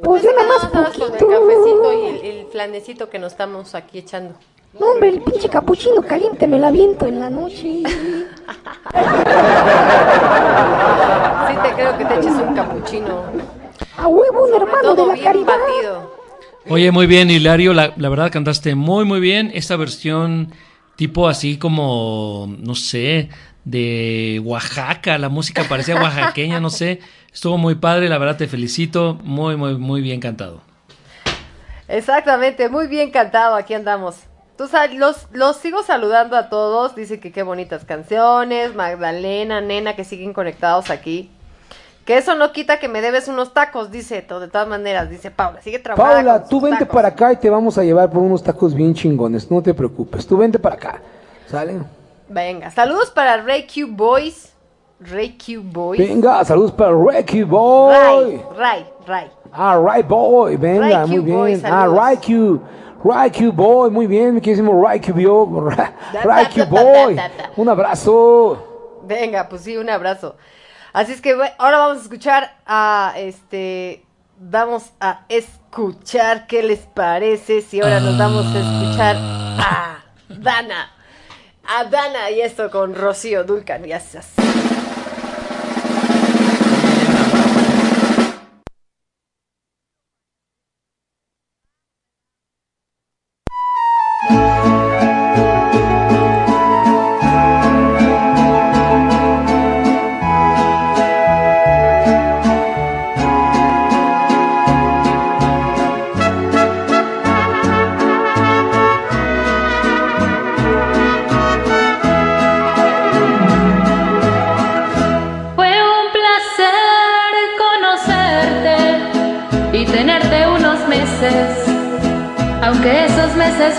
Pues 0.01 0.23
yo 0.23 0.30
nada 0.35 0.47
más 0.47 0.68
con 0.68 0.85
el 0.85 0.91
poquito. 0.91 1.27
cafecito 1.27 1.93
y 1.93 2.05
el, 2.05 2.26
el 2.26 2.45
flanecito 2.47 3.09
que 3.09 3.19
nos 3.19 3.31
estamos 3.34 3.76
aquí 3.76 3.99
echando. 3.99 4.35
No, 4.80 4.85
hombre, 4.88 5.09
el 5.09 5.22
pinche 5.22 5.49
capuchino 5.49 6.01
caliente 6.01 6.47
me 6.47 6.57
la 6.57 6.72
viento 6.72 7.05
en 7.05 7.19
la 7.19 7.30
noche. 7.30 7.84
Sí 11.47 11.55
te 11.63 11.73
creo 11.73 11.97
que 11.97 12.05
te 12.05 12.13
eches 12.15 12.34
un 12.34 12.55
capuchino. 12.55 13.23
A 13.97 14.07
huevo, 14.07 14.45
un 14.45 14.53
hermano 14.61 14.95
de 14.95 15.05
la 15.05 15.13
bien 15.13 15.26
caridad. 15.26 15.45
batido. 15.47 16.22
Oye, 16.69 16.91
muy 16.91 17.07
bien, 17.07 17.30
Hilario, 17.30 17.73
la, 17.73 17.93
la 17.97 18.09
verdad 18.09 18.31
cantaste 18.31 18.76
muy, 18.76 19.03
muy 19.03 19.19
bien. 19.19 19.51
Esta 19.53 19.76
versión 19.76 20.53
tipo 20.95 21.27
así 21.27 21.57
como, 21.57 22.47
no 22.59 22.76
sé, 22.76 23.30
de 23.65 24.41
Oaxaca, 24.43 25.18
la 25.18 25.30
música 25.30 25.65
parecía 25.68 25.95
oaxaqueña, 25.95 26.59
no 26.59 26.69
sé. 26.69 26.99
Estuvo 27.34 27.58
muy 27.58 27.76
padre, 27.76 28.10
la 28.10 28.18
verdad 28.18 28.38
te 28.38 28.48
felicito. 28.48 29.18
Muy, 29.24 29.56
muy, 29.56 29.78
muy 29.78 30.02
bien 30.02 30.20
cantado. 30.20 30.62
Exactamente, 31.88 32.70
muy 32.70 32.88
bien 32.88 33.12
cantado, 33.12 33.56
aquí 33.56 33.74
andamos. 33.74 34.16
Tú 34.58 34.68
sal- 34.68 34.95
los, 34.95 35.28
los 35.34 35.58
sigo 35.58 35.84
saludando 35.84 36.38
a 36.38 36.49
todos, 36.49 36.95
dice 36.95 37.20
que 37.20 37.32
qué 37.32 37.44
bonitas 37.44 37.84
canciones, 37.84 38.76
Magdalena, 38.76 39.60
Nena, 39.62 39.95
que 39.95 40.03
siguen 40.03 40.34
conectados 40.34 40.90
aquí. 40.90 41.30
Que 42.06 42.18
eso 42.18 42.36
no 42.36 42.52
quita 42.52 42.80
que 42.80 42.88
me 42.88 43.02
debes 43.02 43.28
unos 43.28 43.53
tacos, 43.53 43.91
dice, 43.91 44.16
de 44.16 44.48
todas 44.48 44.68
maneras, 44.68 45.10
dice 45.10 45.32
Paula, 45.32 45.62
sigue 45.62 45.80
trabajando. 45.80 46.14
Paula, 46.16 46.44
tú 46.48 46.60
vente 46.62 46.86
para 46.86 47.10
acá 47.10 47.32
y 47.34 47.38
te 47.38 47.49
vamos 47.49 47.78
a 47.78 47.84
llevar 47.84 48.10
por 48.10 48.22
unos 48.22 48.41
tacos 48.44 48.74
bien 48.74 48.94
chingones. 48.94 49.49
No 49.52 49.62
te 49.62 49.74
preocupes. 49.74 50.26
Tú 50.26 50.38
vente 50.38 50.58
para 50.60 50.76
acá. 50.76 51.02
¿Sale? 51.48 51.80
Venga, 52.28 52.72
saludos 52.72 53.12
para 53.12 53.38
Ray 53.41 53.68
Q 53.68 53.88
Boys. 53.90 54.51
Ray 55.10 55.36
Q 55.38 55.64
Boys. 55.64 55.99
Venga, 55.99 56.45
saludos 56.45 56.72
para 56.72 56.91
Reiki 56.95 57.44
Boy. 57.44 57.91
Ray, 57.94 58.45
Ray, 58.56 58.86
Ray. 59.07 59.32
Ah, 59.52 59.80
Right 59.80 60.07
Boy, 60.07 60.57
venga, 60.57 61.06
Ray 61.06 61.07
Q 61.07 61.07
muy 61.07 61.19
bien. 61.22 61.38
Boy, 61.38 61.61
ah. 61.65 61.88
Right 61.88 62.19
Q. 62.23 62.61
Q 63.34 63.52
Boy, 63.52 63.90
muy 63.90 64.06
bien, 64.06 64.36
mi 64.36 64.41
queridísimo 64.41 64.80
Right 64.80 65.03
Q 65.03 65.14
Boy. 65.14 65.76
Q 66.53 66.60
da, 66.60 66.65
Boy. 66.65 67.19
Un 67.57 67.69
abrazo. 67.69 69.02
Venga, 69.03 69.49
pues 69.49 69.64
sí, 69.64 69.76
un 69.76 69.90
abrazo. 69.90 70.36
Así 70.94 71.14
es 71.14 71.22
que 71.22 71.36
ahora 71.57 71.80
vamos 71.80 71.98
a 71.98 72.02
escuchar 72.02 72.57
a 72.68 73.14
este. 73.18 74.06
Vamos 74.38 74.91
a 74.99 75.22
escuchar 75.30 76.48
qué 76.48 76.64
les 76.64 76.80
parece 76.80 77.61
si 77.61 77.82
ahora 77.82 77.99
nos 77.99 78.18
vamos 78.18 78.45
a 78.45 78.60
escuchar 78.60 79.15
a 79.18 80.03
Dana. 80.30 80.91
A 81.68 81.86
Dana 81.86 82.30
y 82.32 82.41
esto 82.41 82.69
con 82.69 82.95
Rocío 82.95 83.44
Dulcan. 83.44 83.84
Gracias. 83.84 84.34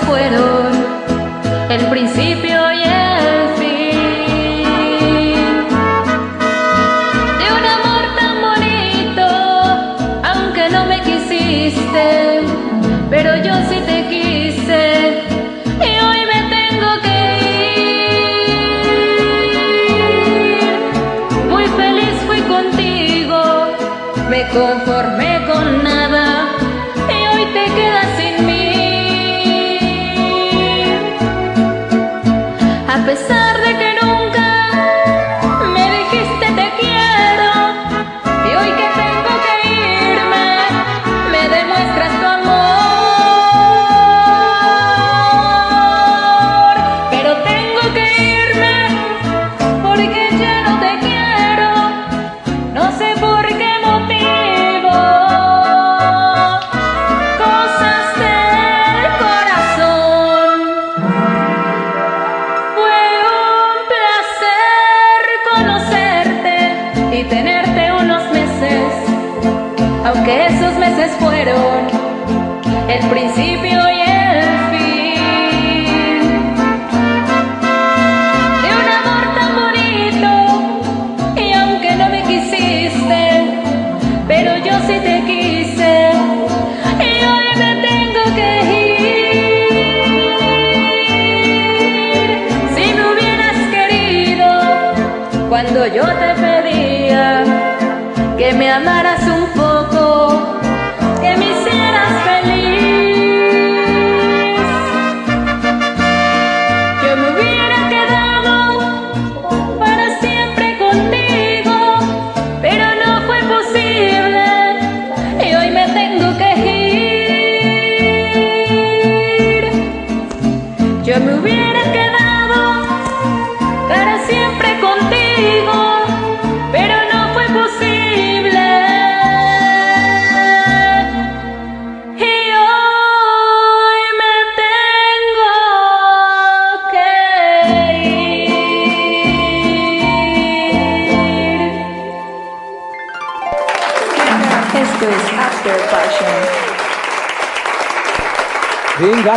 Fueron 0.01 0.73
el 1.71 1.87
principio 1.87 2.52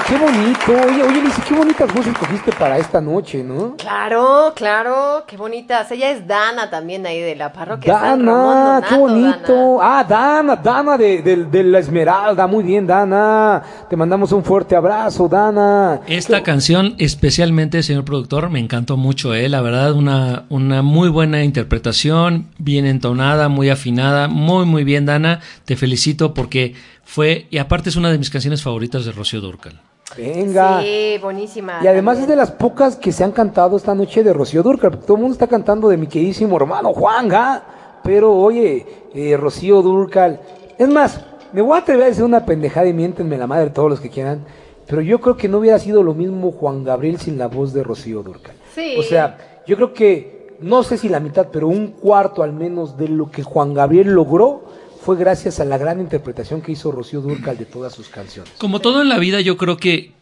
qué 0.07 0.17
bonito. 0.17 0.87
Oye, 0.87 1.03
oye, 1.03 1.21
qué 1.47 1.53
bonitas 1.55 1.93
voces 1.93 2.13
cogiste 2.17 2.51
para 2.51 2.77
esta 2.77 3.01
noche, 3.01 3.43
¿no? 3.43 3.75
Claro, 3.77 4.53
claro, 4.55 5.23
qué 5.27 5.35
bonitas. 5.37 5.91
Ella 5.91 6.11
es 6.11 6.27
Dana 6.27 6.69
también 6.69 7.05
ahí 7.05 7.19
de 7.21 7.35
la 7.35 7.51
parroquia 7.51 7.93
San 7.99 8.25
Ramón 8.25 8.25
Dana, 8.25 8.65
Donato, 8.65 8.87
qué 8.89 8.95
bonito. 8.97 9.79
Ah, 9.81 10.05
Dana, 10.07 10.55
Dana 10.55 10.97
de, 10.97 11.21
de- 11.21 11.45
de 11.45 11.63
la 11.63 11.79
Esmeralda. 11.79 12.47
Muy 12.47 12.63
bien, 12.63 12.85
Dana. 12.85 13.61
Te 13.89 13.95
mandamos 13.95 14.31
un 14.31 14.43
fuerte 14.43 14.75
abrazo, 14.75 15.27
Dana. 15.27 16.01
Esta 16.07 16.43
canción, 16.43 16.95
especialmente, 16.97 17.81
señor 17.83 18.05
productor, 18.05 18.49
me 18.49 18.59
encantó 18.59 18.97
mucho, 18.97 19.33
¿eh? 19.33 19.49
La 19.49 19.61
verdad, 19.61 19.93
una, 19.93 20.43
una 20.49 20.81
muy 20.81 21.09
buena 21.09 21.43
interpretación, 21.43 22.47
bien 22.57 22.85
entonada, 22.85 23.49
muy 23.49 23.69
afinada, 23.69 24.27
muy, 24.27 24.65
muy 24.65 24.83
bien, 24.83 25.05
Dana. 25.05 25.39
Te 25.65 25.75
felicito 25.75 26.33
porque 26.33 26.75
fue, 27.05 27.47
y 27.49 27.59
aparte 27.59 27.89
es 27.89 27.95
una 27.95 28.11
de 28.11 28.17
mis 28.17 28.29
canciones 28.29 28.61
favoritas 28.61 29.05
de 29.05 29.11
Rocío 29.11 29.39
Durcal. 29.39 29.79
Venga. 30.17 30.81
Sí, 30.81 31.17
buenísima. 31.21 31.79
Y 31.81 31.87
además 31.87 32.19
es 32.19 32.27
de 32.27 32.35
las 32.35 32.51
pocas 32.51 32.95
que 32.95 33.11
se 33.11 33.23
han 33.23 33.31
cantado 33.31 33.77
esta 33.77 33.95
noche 33.95 34.23
de 34.23 34.33
Rocío 34.33 34.63
Durcal, 34.63 34.91
porque 34.91 35.05
todo 35.05 35.15
el 35.15 35.21
mundo 35.21 35.33
está 35.33 35.47
cantando 35.47 35.87
de 35.87 35.97
mi 35.97 36.07
queridísimo 36.07 36.57
hermano 36.57 36.93
Juan, 36.93 37.33
¿ah? 37.33 38.01
Pero 38.03 38.33
oye, 38.33 38.85
eh, 39.13 39.37
Rocío 39.37 39.81
Durcal. 39.81 40.39
Es 40.77 40.89
más, 40.89 41.21
me 41.53 41.61
voy 41.61 41.77
a 41.77 41.81
atrever 41.81 42.03
a 42.05 42.09
decir 42.09 42.23
una 42.23 42.45
pendejada 42.45 42.87
y 42.87 42.93
miéntenme 42.93 43.37
la 43.37 43.47
madre 43.47 43.69
todos 43.69 43.89
los 43.89 43.99
que 43.99 44.09
quieran, 44.09 44.45
pero 44.87 45.01
yo 45.01 45.21
creo 45.21 45.37
que 45.37 45.47
no 45.47 45.59
hubiera 45.59 45.79
sido 45.79 46.03
lo 46.03 46.13
mismo 46.13 46.51
Juan 46.51 46.83
Gabriel 46.83 47.19
sin 47.19 47.37
la 47.37 47.47
voz 47.47 47.73
de 47.73 47.83
Rocío 47.83 48.23
Durcal. 48.23 48.55
Sí. 48.73 48.95
O 48.97 49.03
sea, 49.03 49.61
yo 49.65 49.75
creo 49.75 49.93
que, 49.93 50.57
no 50.59 50.83
sé 50.83 50.97
si 50.97 51.09
la 51.09 51.19
mitad, 51.19 51.47
pero 51.51 51.67
un 51.67 51.87
cuarto 51.87 52.43
al 52.43 52.53
menos 52.53 52.97
de 52.97 53.07
lo 53.07 53.31
que 53.31 53.43
Juan 53.43 53.73
Gabriel 53.73 54.09
logró 54.09 54.64
fue 55.05 55.15
gracias 55.17 55.59
a 55.59 55.65
la 55.65 55.77
gran 55.77 55.99
interpretación 55.99 56.61
que 56.61 56.71
hizo 56.71 56.91
Rocío 56.91 57.21
Durcal 57.21 57.57
de 57.57 57.65
todas 57.65 57.93
sus 57.93 58.07
canciones. 58.09 58.51
Como 58.57 58.79
todo 58.81 59.01
en 59.03 59.09
la 59.09 59.19
vida, 59.19 59.39
yo 59.41 59.55
creo 59.55 59.77
que 59.77 60.13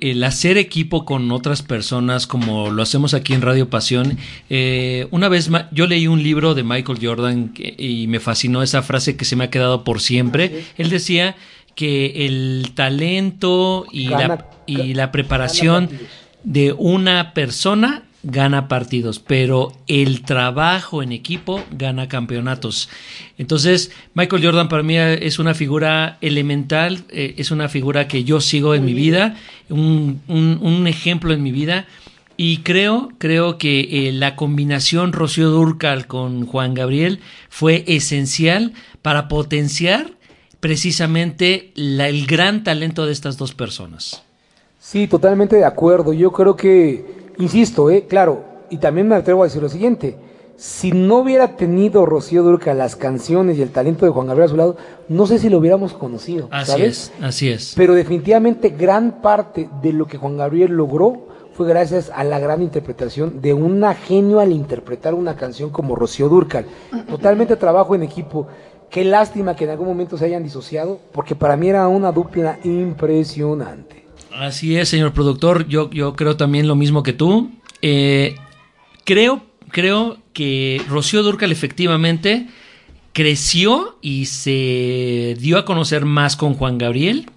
el 0.00 0.24
hacer 0.24 0.58
equipo 0.58 1.04
con 1.04 1.30
otras 1.30 1.62
personas, 1.62 2.26
como 2.26 2.70
lo 2.72 2.82
hacemos 2.82 3.14
aquí 3.14 3.34
en 3.34 3.42
Radio 3.42 3.70
Pasión, 3.70 4.18
eh, 4.50 5.06
una 5.12 5.28
vez 5.28 5.48
ma- 5.48 5.68
yo 5.70 5.86
leí 5.86 6.08
un 6.08 6.24
libro 6.24 6.56
de 6.56 6.64
Michael 6.64 6.98
Jordan 7.00 7.50
que- 7.50 7.72
y 7.78 8.08
me 8.08 8.18
fascinó 8.18 8.64
esa 8.64 8.82
frase 8.82 9.16
que 9.16 9.24
se 9.24 9.36
me 9.36 9.44
ha 9.44 9.50
quedado 9.50 9.84
por 9.84 10.00
siempre. 10.00 10.64
Él 10.76 10.90
decía 10.90 11.36
que 11.76 12.26
el 12.26 12.72
talento 12.74 13.86
y, 13.92 14.08
Gana- 14.08 14.26
la, 14.26 14.46
y 14.66 14.94
la 14.94 15.12
preparación 15.12 15.88
de 16.42 16.72
una 16.72 17.32
persona 17.32 18.02
gana 18.22 18.66
partidos, 18.68 19.20
pero 19.20 19.72
el 19.86 20.22
trabajo 20.22 21.02
en 21.02 21.12
equipo 21.12 21.62
gana 21.70 22.08
campeonatos. 22.08 22.88
Entonces, 23.38 23.92
Michael 24.14 24.44
Jordan 24.44 24.68
para 24.68 24.82
mí 24.82 24.96
es 24.96 25.38
una 25.38 25.54
figura 25.54 26.18
elemental, 26.20 27.04
eh, 27.10 27.34
es 27.38 27.50
una 27.50 27.68
figura 27.68 28.08
que 28.08 28.24
yo 28.24 28.40
sigo 28.40 28.74
en 28.74 28.84
mi 28.84 28.92
vida, 28.94 29.36
un, 29.70 30.20
un- 30.28 30.58
un 30.60 30.86
ejemplo 30.86 31.32
en 31.32 31.42
mi 31.42 31.52
vida. 31.52 31.86
Y 32.36 32.58
creo, 32.58 33.10
creo 33.18 33.58
que 33.58 34.08
eh, 34.08 34.12
la 34.12 34.36
combinación 34.36 35.12
Rocío 35.12 35.50
Durcal 35.50 36.06
con 36.06 36.46
Juan 36.46 36.74
Gabriel 36.74 37.20
fue 37.48 37.84
esencial 37.88 38.72
para 39.02 39.26
potenciar 39.28 40.12
precisamente 40.60 41.72
la- 41.74 42.08
el 42.08 42.26
gran 42.26 42.62
talento 42.64 43.06
de 43.06 43.12
estas 43.12 43.36
dos 43.38 43.54
personas. 43.54 44.22
Sí, 44.80 45.06
totalmente 45.08 45.56
de 45.56 45.64
acuerdo. 45.64 46.12
Yo 46.12 46.30
creo 46.32 46.54
que, 46.56 47.04
insisto, 47.38 47.90
eh, 47.90 48.06
claro, 48.08 48.44
y 48.70 48.78
también 48.78 49.08
me 49.08 49.14
atrevo 49.14 49.42
a 49.42 49.46
decir 49.46 49.62
lo 49.62 49.68
siguiente. 49.68 50.16
Si 50.56 50.90
no 50.90 51.18
hubiera 51.18 51.56
tenido 51.56 52.04
Rocío 52.04 52.42
Durca 52.42 52.74
las 52.74 52.96
canciones 52.96 53.58
y 53.58 53.62
el 53.62 53.70
talento 53.70 54.04
de 54.04 54.10
Juan 54.10 54.26
Gabriel 54.26 54.46
a 54.46 54.50
su 54.50 54.56
lado, 54.56 54.76
no 55.08 55.26
sé 55.26 55.38
si 55.38 55.48
lo 55.48 55.58
hubiéramos 55.58 55.92
conocido. 55.92 56.48
Así 56.50 56.72
¿sabes? 56.72 56.88
es, 56.88 57.12
así 57.22 57.48
es. 57.48 57.74
Pero 57.76 57.94
definitivamente 57.94 58.70
gran 58.70 59.22
parte 59.22 59.68
de 59.80 59.92
lo 59.92 60.06
que 60.06 60.18
Juan 60.18 60.36
Gabriel 60.36 60.72
logró 60.72 61.28
fue 61.52 61.66
gracias 61.66 62.10
a 62.14 62.22
la 62.24 62.38
gran 62.38 62.62
interpretación 62.62 63.40
de 63.40 63.52
una 63.52 63.94
genio 63.94 64.40
al 64.40 64.52
interpretar 64.52 65.14
una 65.14 65.34
canción 65.36 65.70
como 65.70 65.96
Rocío 65.96 66.28
Durcal. 66.28 66.66
Totalmente 67.08 67.56
trabajo 67.56 67.94
en 67.96 68.04
equipo. 68.04 68.46
Qué 68.90 69.04
lástima 69.04 69.54
que 69.54 69.64
en 69.64 69.70
algún 69.70 69.88
momento 69.88 70.16
se 70.16 70.24
hayan 70.24 70.42
disociado, 70.42 70.98
porque 71.12 71.34
para 71.34 71.56
mí 71.56 71.68
era 71.68 71.86
una 71.88 72.10
dupla 72.12 72.58
impresionante. 72.64 73.97
Así 74.32 74.76
es, 74.76 74.88
señor 74.88 75.12
productor. 75.12 75.68
Yo, 75.68 75.90
yo 75.90 76.14
creo 76.14 76.36
también 76.36 76.68
lo 76.68 76.74
mismo 76.74 77.02
que 77.02 77.12
tú. 77.12 77.50
Eh, 77.82 78.36
creo, 79.04 79.42
creo 79.70 80.18
que 80.32 80.82
Rocío 80.88 81.22
Durcal 81.22 81.52
efectivamente 81.52 82.46
creció 83.12 83.98
y 84.00 84.26
se 84.26 85.36
dio 85.40 85.58
a 85.58 85.64
conocer 85.64 86.04
más 86.04 86.36
con 86.36 86.54
Juan 86.54 86.78
Gabriel. 86.78 87.30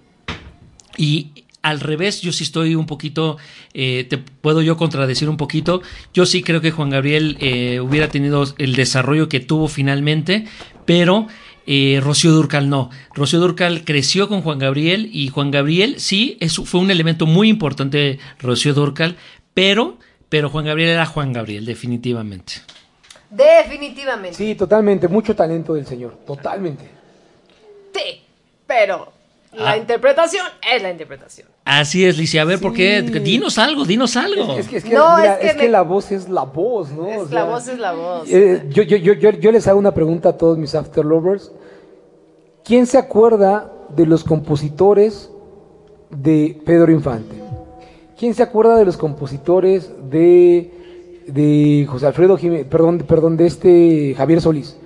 Y 0.96 1.30
al 1.62 1.80
revés, 1.80 2.20
yo 2.20 2.32
sí 2.32 2.44
estoy 2.44 2.74
un 2.74 2.86
poquito, 2.86 3.38
eh, 3.72 4.06
te 4.08 4.18
puedo 4.18 4.62
yo 4.62 4.76
contradecir 4.76 5.28
un 5.28 5.36
poquito. 5.36 5.82
Yo 6.12 6.26
sí 6.26 6.42
creo 6.42 6.60
que 6.60 6.72
Juan 6.72 6.90
Gabriel 6.90 7.36
eh, 7.40 7.80
hubiera 7.80 8.08
tenido 8.08 8.44
el 8.58 8.74
desarrollo 8.74 9.28
que 9.28 9.40
tuvo 9.40 9.68
finalmente, 9.68 10.44
pero 10.84 11.28
eh, 11.66 12.00
Rocío 12.02 12.32
Durcal 12.32 12.68
no. 12.68 12.90
Rocío 13.14 13.40
Durcal 13.40 13.84
creció 13.84 14.28
con 14.28 14.42
Juan 14.42 14.58
Gabriel 14.58 15.08
y 15.12 15.28
Juan 15.28 15.50
Gabriel 15.50 16.00
sí 16.00 16.36
eso 16.40 16.64
fue 16.64 16.80
un 16.80 16.90
elemento 16.90 17.26
muy 17.26 17.48
importante 17.48 17.98
de 17.98 18.18
Rocío 18.40 18.74
Durcal, 18.74 19.16
pero, 19.54 19.98
pero 20.28 20.50
Juan 20.50 20.64
Gabriel 20.64 20.90
era 20.90 21.06
Juan 21.06 21.32
Gabriel, 21.32 21.64
definitivamente. 21.64 22.54
Definitivamente. 23.30 24.36
Sí, 24.36 24.54
totalmente, 24.54 25.08
mucho 25.08 25.34
talento 25.34 25.74
del 25.74 25.86
señor, 25.86 26.18
totalmente. 26.26 26.84
Sí, 27.94 28.20
pero 28.66 29.12
la 29.52 29.72
Ah. 29.72 29.76
interpretación 29.76 30.46
es 30.74 30.82
la 30.82 30.90
interpretación. 30.90 31.48
Así 31.64 32.04
es, 32.04 32.16
Licia. 32.18 32.42
A 32.42 32.44
ver, 32.44 32.58
¿por 32.60 32.72
qué? 32.72 33.02
Dinos 33.02 33.58
algo, 33.58 33.84
dinos 33.84 34.16
algo. 34.16 34.56
Es 34.58 34.66
que, 34.68 34.78
es 34.78 34.84
que, 34.84 34.94
No, 34.94 35.16
mira, 35.18 35.34
es 35.34 35.38
que 35.40 35.46
es 35.48 35.52
que 35.56 35.62
me- 35.64 35.68
la 35.68 35.82
voz 35.82 36.10
es 36.10 36.28
la 36.28 36.44
voz, 36.44 36.90
¿no? 36.90 37.02
O 37.02 37.22
Es 37.24 37.28
sea, 37.28 37.40
la 37.40 37.44
voz 37.44 37.68
es 37.68 37.78
la 37.78 37.92
voz. 37.92 38.28
eh, 38.30 38.64
yo, 38.70 38.82
yo, 38.82 38.96
yo, 38.96 39.12
yo, 39.12 39.30
yo 39.30 39.52
les 39.52 39.68
hago 39.68 39.78
una 39.78 39.92
pregunta 39.94 40.30
a 40.30 40.36
todos 40.36 40.58
mis 40.58 40.74
after 40.74 41.04
lovers. 41.04 41.52
¿Quién 42.64 42.86
se 42.86 42.96
acuerda 42.98 43.70
de 43.94 44.06
los 44.06 44.24
compositores 44.24 45.30
de 46.10 46.60
Pedro 46.64 46.92
Infante? 46.92 47.36
¿Quién 48.18 48.34
se 48.34 48.42
acuerda 48.42 48.76
de 48.76 48.84
los 48.84 48.96
compositores 48.96 49.90
de, 50.10 50.70
de 51.26 51.86
José 51.88 52.06
Alfredo 52.06 52.36
Jiménez, 52.36 52.66
perdón, 52.70 52.98
perdón, 52.98 53.36
de 53.36 53.46
este 53.46 54.14
Javier 54.16 54.40
Solís? 54.40 54.76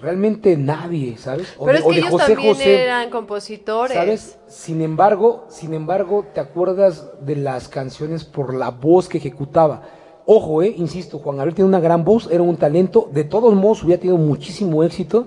Realmente 0.00 0.56
nadie, 0.56 1.16
¿sabes? 1.18 1.54
O 1.58 1.64
Pero 1.66 1.72
de, 1.72 1.78
es 1.80 1.84
o 1.84 1.88
que 1.88 1.94
de 1.94 2.00
ellos 2.00 2.10
José 2.12 2.32
también 2.34 2.54
José. 2.54 2.82
eran 2.84 3.10
compositores. 3.10 3.96
¿Sabes? 3.96 4.38
Sin 4.46 4.80
embargo, 4.80 5.46
sin 5.48 5.74
embargo, 5.74 6.24
te 6.32 6.40
acuerdas 6.40 7.10
de 7.20 7.34
las 7.36 7.68
canciones 7.68 8.24
por 8.24 8.54
la 8.54 8.70
voz 8.70 9.08
que 9.08 9.18
ejecutaba. 9.18 9.82
Ojo, 10.24 10.62
eh, 10.62 10.72
insisto, 10.76 11.18
Juan 11.18 11.38
Gabriel 11.38 11.54
tiene 11.56 11.68
una 11.68 11.80
gran 11.80 12.04
voz, 12.04 12.28
era 12.30 12.42
un 12.42 12.56
talento, 12.56 13.08
de 13.12 13.24
todos 13.24 13.54
modos 13.54 13.82
hubiera 13.82 14.00
tenido 14.00 14.18
muchísimo 14.18 14.84
éxito, 14.84 15.26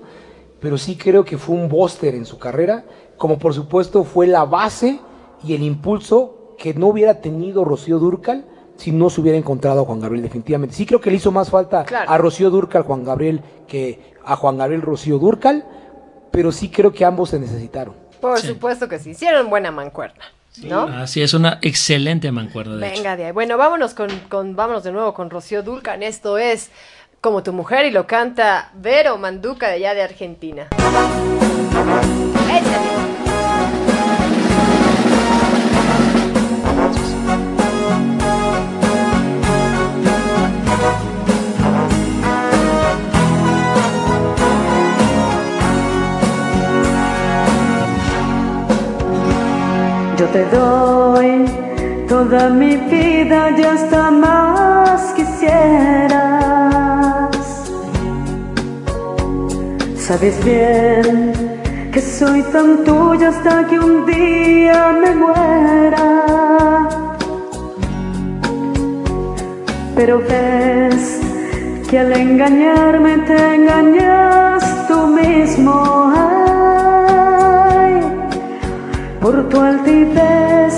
pero 0.60 0.78
sí 0.78 0.96
creo 0.96 1.24
que 1.24 1.36
fue 1.38 1.56
un 1.56 1.68
bóster 1.68 2.14
en 2.14 2.24
su 2.24 2.38
carrera, 2.38 2.84
como 3.18 3.38
por 3.38 3.52
supuesto 3.52 4.04
fue 4.04 4.26
la 4.28 4.44
base 4.44 5.00
y 5.44 5.54
el 5.54 5.62
impulso 5.64 6.54
que 6.56 6.72
no 6.72 6.86
hubiera 6.86 7.20
tenido 7.20 7.64
Rocío 7.64 7.98
Durcal 7.98 8.46
si 8.76 8.92
no 8.92 9.10
se 9.10 9.20
hubiera 9.20 9.36
encontrado 9.36 9.80
a 9.82 9.84
Juan 9.84 10.00
Gabriel 10.00 10.22
definitivamente. 10.22 10.74
Sí 10.76 10.86
creo 10.86 11.00
que 11.00 11.10
le 11.10 11.16
hizo 11.16 11.30
más 11.32 11.50
falta 11.50 11.84
Claro. 11.84 12.08
a 12.10 12.16
Rocío 12.18 12.50
Durcal 12.50 12.82
Juan 12.82 13.04
Gabriel 13.04 13.40
que 13.66 14.11
a 14.24 14.36
Juan 14.36 14.58
Gabriel 14.58 14.82
Rocío 14.82 15.18
Durcal, 15.18 15.64
pero 16.30 16.52
sí 16.52 16.68
creo 16.70 16.92
que 16.92 17.04
ambos 17.04 17.30
se 17.30 17.38
necesitaron. 17.38 17.94
Por 18.20 18.38
supuesto 18.38 18.88
que 18.88 18.98
sí. 18.98 19.10
Hicieron 19.10 19.50
buena 19.50 19.70
mancuerna. 19.70 20.24
¿No? 20.64 20.82
Así 20.82 21.22
es, 21.22 21.32
una 21.34 21.58
excelente 21.62 22.30
mancuerna, 22.30 22.76
de 22.76 22.86
hecho. 22.86 22.96
Venga 22.96 23.16
de 23.16 23.24
ahí. 23.26 23.32
Bueno, 23.32 23.56
vámonos 23.56 23.94
con, 23.94 24.08
con- 24.28 24.54
vámonos 24.54 24.84
de 24.84 24.92
nuevo 24.92 25.14
con 25.14 25.30
Rocío 25.30 25.62
Dulcan. 25.62 26.02
Esto 26.02 26.36
es 26.38 26.70
Como 27.22 27.42
tu 27.42 27.52
mujer 27.52 27.86
y 27.86 27.90
lo 27.90 28.06
canta 28.06 28.70
Vero 28.74 29.16
Manduca 29.16 29.68
de 29.68 29.74
allá 29.74 29.94
de 29.94 30.02
Argentina. 30.02 30.68
Échale. 32.50 32.91
te 50.32 50.44
doy 50.46 51.44
toda 52.08 52.48
mi 52.48 52.76
vida 52.76 53.50
y 53.50 53.62
hasta 53.62 54.10
más 54.10 55.12
quisieras. 55.12 56.16
Sabes 59.96 60.42
bien 60.42 61.32
que 61.92 62.00
soy 62.00 62.42
tan 62.44 62.82
tuya 62.84 63.28
hasta 63.28 63.66
que 63.68 63.78
un 63.78 64.06
día 64.06 64.92
me 65.02 65.14
muera. 65.14 66.08
Pero 69.94 70.18
ves 70.20 71.20
que 71.90 71.98
al 71.98 72.12
engañarme 72.12 73.18
te 73.18 73.54
engañas 73.54 74.88
tú 74.88 75.06
mismo. 75.08 76.41
Por 79.32 79.48
tu 79.48 79.60
altivez, 79.62 80.74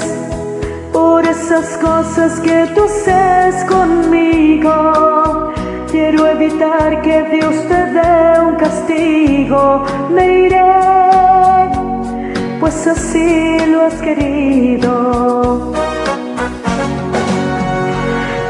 por 0.92 1.26
esas 1.26 1.76
cosas 1.78 2.38
que 2.38 2.68
tú 2.72 2.84
haces 2.84 3.64
conmigo. 3.64 5.52
Quiero 5.90 6.28
evitar 6.28 7.02
que 7.02 7.24
Dios 7.32 7.56
te 7.66 7.84
dé 7.96 8.40
un 8.46 8.54
castigo. 8.54 9.84
Me 10.08 10.42
iré, 10.46 10.62
pues 12.60 12.86
así 12.86 13.58
lo 13.66 13.86
has 13.86 13.94
querido. 13.94 15.72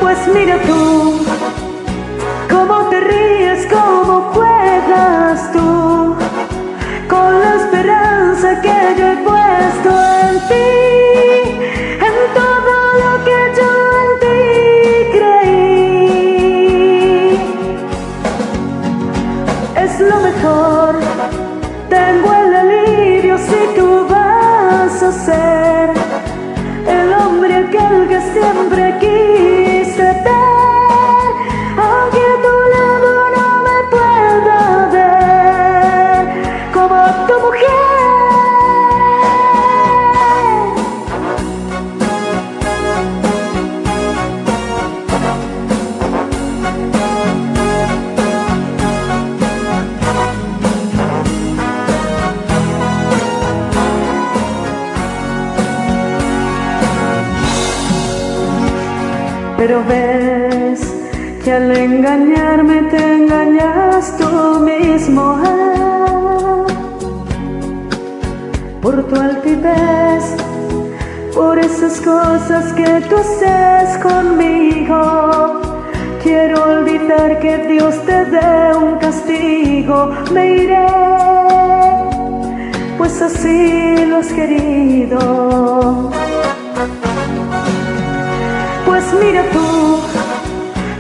Pues 0.03 0.19
mira 0.35 0.59
tú, 0.67 1.25
cómo 2.51 2.91
te 2.91 3.01
ríes, 3.01 3.67
cómo 3.73 4.21
juegas 4.35 5.51
tú, 5.51 6.15
con 7.09 7.41
la 7.41 7.55
esperanza 7.55 8.61
que 8.61 8.94
ves 59.89 60.81
que 61.43 61.53
al 61.53 61.71
engañarme 61.77 62.83
te 62.91 63.15
engañas 63.17 64.17
tú 64.17 64.61
mismo. 64.61 65.37
ah. 65.45 66.65
Por 68.83 69.03
tu 69.09 69.17
altivez, 69.17 70.37
por 71.35 71.59
esas 71.59 72.01
cosas 72.01 72.73
que 72.75 73.01
tú 73.09 73.17
haces 73.17 73.99
conmigo. 74.03 75.61
Quiero 76.23 76.65
olvidar 76.65 77.39
que 77.41 77.59
Dios 77.69 77.95
te 78.07 78.25
dé 78.25 78.77
un 78.77 78.99
castigo. 78.99 80.11
Me 80.33 80.55
iré, 80.57 80.87
pues 82.99 83.21
así 83.21 84.07
lo 84.07 84.17
has 84.19 84.29
querido. 84.29 86.11
Pues 88.87 89.05
mira 89.21 89.43
tú, 89.53 89.67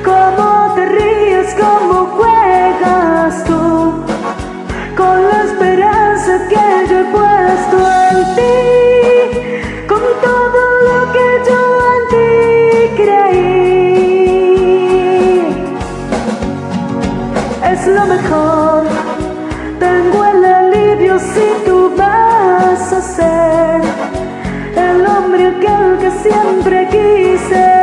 cómo 0.05 0.75
te 0.75 0.85
ríes, 0.87 1.55
cómo 1.55 2.07
juegas 2.17 3.45
tú, 3.45 4.05
con 4.97 5.29
la 5.31 5.45
esperanza 5.45 6.33
que 6.49 6.87
yo 6.91 6.97
he 7.01 7.05
puesto 7.05 7.77
en 8.11 8.19
ti, 8.37 8.53
con 9.89 10.03
todo 10.29 10.61
lo 10.89 10.99
que 11.15 11.29
yo 11.49 11.61
en 11.95 12.03
ti 12.13 12.27
creí. 13.03 14.25
Es 17.73 17.81
lo 17.87 18.05
mejor, 18.07 18.83
tengo 19.79 20.25
el 20.25 20.45
alivio 20.45 21.19
si 21.19 21.47
tú 21.65 21.77
vas 21.97 22.93
a 22.93 23.01
ser 23.01 23.81
el 24.77 25.07
hombre 25.07 25.43
aquel 25.47 25.99
que 25.99 26.11
siempre 26.11 26.89
quise 26.91 27.74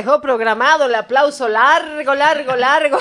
dejó 0.00 0.22
programado 0.22 0.86
el 0.86 0.94
aplauso 0.94 1.46
largo, 1.46 2.14
largo, 2.14 2.56
largo. 2.56 2.98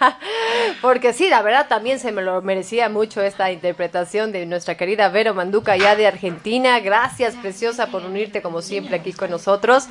Porque 0.80 1.12
sí, 1.12 1.28
la 1.28 1.42
verdad 1.42 1.66
también 1.68 1.98
se 1.98 2.12
me 2.12 2.22
lo 2.22 2.40
merecía 2.42 2.88
mucho 2.88 3.20
esta 3.22 3.50
interpretación 3.50 4.30
de 4.30 4.46
nuestra 4.46 4.76
querida 4.76 5.08
Vero 5.08 5.34
Manduca 5.34 5.76
ya 5.76 5.96
de 5.96 6.06
Argentina. 6.06 6.78
Gracias, 6.78 7.34
preciosa, 7.34 7.88
por 7.88 8.04
unirte 8.04 8.40
como 8.40 8.62
siempre 8.62 8.96
aquí 8.96 9.12
con 9.12 9.30
nosotros. 9.30 9.88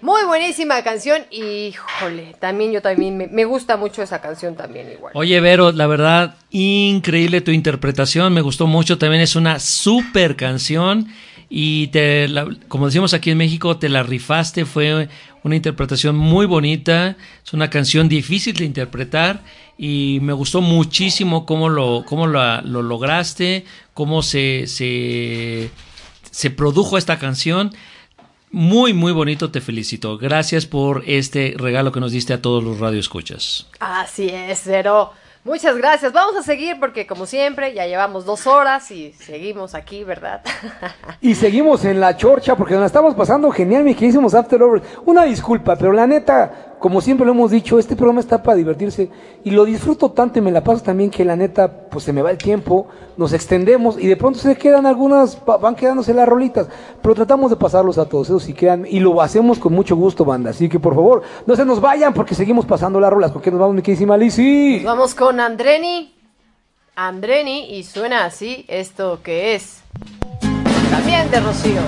Muy 0.00 0.24
buenísima 0.24 0.82
canción 0.82 1.22
híjole, 1.30 2.34
también 2.38 2.72
yo 2.72 2.82
también 2.82 3.16
me, 3.16 3.26
me 3.28 3.44
gusta 3.44 3.76
mucho 3.76 4.02
esa 4.02 4.20
canción 4.20 4.56
también 4.56 4.90
igual. 4.92 5.12
Oye, 5.14 5.40
Vero, 5.40 5.70
la 5.70 5.86
verdad, 5.86 6.34
increíble 6.50 7.40
tu 7.40 7.52
interpretación, 7.52 8.34
me 8.34 8.42
gustó 8.42 8.66
mucho, 8.66 8.98
también 8.98 9.22
es 9.22 9.36
una 9.36 9.60
super 9.60 10.36
canción 10.36 11.06
y 11.56 11.86
te, 11.88 12.26
la- 12.26 12.48
como 12.66 12.86
decimos 12.86 13.14
aquí 13.14 13.30
en 13.30 13.38
México, 13.38 13.76
te 13.76 13.88
la 13.88 14.02
rifaste, 14.02 14.64
fue 14.64 15.08
una 15.44 15.54
interpretación 15.54 16.16
muy 16.16 16.46
bonita, 16.46 17.16
es 17.46 17.52
una 17.52 17.70
canción 17.70 18.08
difícil 18.08 18.56
de 18.56 18.64
interpretar 18.64 19.40
y 19.78 20.18
me 20.20 20.32
gustó 20.32 20.60
muchísimo 20.62 21.46
cómo 21.46 21.68
lo, 21.68 22.04
cómo 22.06 22.26
la- 22.26 22.60
lo 22.62 22.82
lograste, 22.82 23.64
cómo 23.92 24.22
se, 24.22 24.64
se, 24.66 25.70
se 26.32 26.50
produjo 26.50 26.98
esta 26.98 27.20
canción. 27.20 27.72
Muy, 28.50 28.92
muy 28.92 29.12
bonito, 29.12 29.50
te 29.52 29.60
felicito. 29.60 30.18
Gracias 30.18 30.66
por 30.66 31.04
este 31.06 31.54
regalo 31.56 31.92
que 31.92 32.00
nos 32.00 32.10
diste 32.10 32.32
a 32.32 32.42
todos 32.42 32.64
los 32.64 32.80
radioescuchas. 32.80 33.68
Así 33.78 34.28
es, 34.28 34.66
Vero. 34.66 35.12
Muchas 35.44 35.76
gracias. 35.76 36.10
Vamos 36.10 36.36
a 36.36 36.42
seguir 36.42 36.80
porque 36.80 37.06
como 37.06 37.26
siempre 37.26 37.74
ya 37.74 37.86
llevamos 37.86 38.24
dos 38.24 38.46
horas 38.46 38.90
y 38.90 39.12
seguimos 39.12 39.74
aquí, 39.74 40.02
¿verdad? 40.02 40.40
Y 41.20 41.34
seguimos 41.34 41.84
en 41.84 42.00
la 42.00 42.16
chorcha 42.16 42.56
porque 42.56 42.72
nos 42.72 42.80
la 42.80 42.86
estamos 42.86 43.14
pasando 43.14 43.50
genial, 43.50 43.84
mi 43.84 43.94
queridísimos 43.94 44.34
After 44.34 44.58
Lovers. 44.58 44.82
Una 45.04 45.24
disculpa, 45.24 45.76
pero 45.76 45.92
la 45.92 46.06
neta, 46.06 46.73
como 46.78 47.00
siempre 47.00 47.24
lo 47.26 47.32
hemos 47.32 47.50
dicho, 47.50 47.78
este 47.78 47.96
programa 47.96 48.20
está 48.20 48.42
para 48.42 48.56
divertirse 48.56 49.08
y 49.42 49.50
lo 49.50 49.64
disfruto 49.64 50.10
tanto 50.10 50.38
y 50.38 50.42
me 50.42 50.50
la 50.52 50.62
paso 50.62 50.82
también 50.82 51.10
que 51.10 51.24
la 51.24 51.34
neta, 51.36 51.88
pues 51.90 52.04
se 52.04 52.12
me 52.12 52.20
va 52.22 52.30
el 52.30 52.38
tiempo, 52.38 52.86
nos 53.16 53.32
extendemos 53.32 53.98
y 53.98 54.06
de 54.06 54.16
pronto 54.16 54.38
se 54.38 54.56
quedan 54.56 54.84
algunas, 54.86 55.38
va- 55.48 55.56
van 55.56 55.74
quedándose 55.74 56.12
las 56.14 56.28
rolitas, 56.28 56.68
pero 57.02 57.14
tratamos 57.14 57.50
de 57.50 57.56
pasarlos 57.56 57.96
a 57.98 58.04
todos 58.06 58.28
esos 58.28 58.48
y 58.48 58.52
quedan, 58.54 58.86
y 58.88 59.00
lo 59.00 59.20
hacemos 59.22 59.58
con 59.58 59.72
mucho 59.72 59.96
gusto, 59.96 60.24
banda. 60.24 60.50
Así 60.50 60.68
que 60.68 60.78
por 60.78 60.94
favor, 60.94 61.22
no 61.46 61.56
se 61.56 61.64
nos 61.64 61.80
vayan 61.80 62.12
porque 62.14 62.34
seguimos 62.34 62.66
pasando 62.66 63.00
las 63.00 63.10
rolas. 63.12 63.30
¿Con 63.32 63.40
qué 63.40 63.50
nos 63.50 63.60
vamos, 63.60 63.74
mi 63.76 63.82
queridísima 63.82 64.16
Lizzy? 64.16 64.82
Vamos 64.84 65.14
con 65.14 65.40
Andreni. 65.40 66.12
Andreni 66.96 67.74
y 67.76 67.82
suena 67.82 68.24
así 68.24 68.64
esto 68.68 69.20
que 69.22 69.54
es. 69.54 69.80
También 70.90 71.28
de 71.30 71.40
Rocío. 71.40 71.80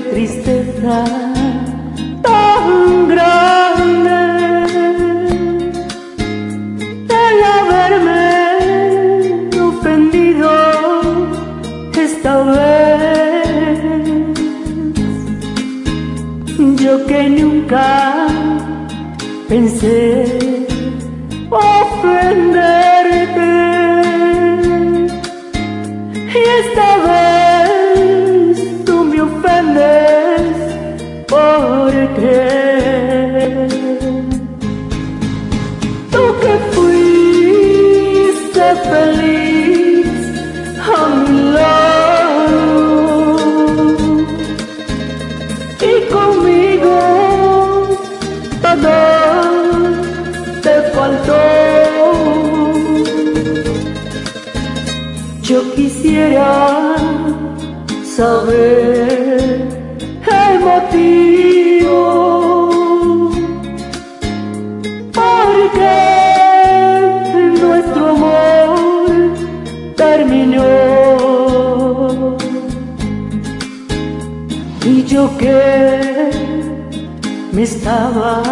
Tristeza 0.00 1.04
tan 2.22 3.08
grande 3.08 4.18
el 7.08 7.38
haberme 7.56 8.26
ofendido 9.60 10.50
esta 11.96 12.42
vez. 12.42 13.78
Yo 16.76 17.06
que 17.06 17.28
nunca 17.28 18.26
pensé 19.48 20.66
ofenderte. 21.50 22.88
Y 26.34 26.40
esta 26.60 26.97
Yo 55.48 55.60
quisiera 55.74 56.96
saber 58.04 59.66
el 60.42 60.60
motivo 60.60 61.90
por 65.14 65.70
qué 65.72 67.50
nuestro 67.62 68.10
amor 68.10 68.76
terminó. 69.96 70.66
Y 74.84 75.04
yo 75.04 75.30
que 75.38 76.30
me 77.52 77.62
estaba 77.62 78.42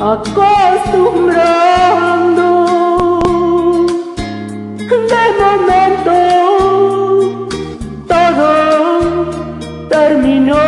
acostumbrando 0.00 2.17
momento 5.46 6.14
todo 8.06 8.50
terminó. 9.88 10.64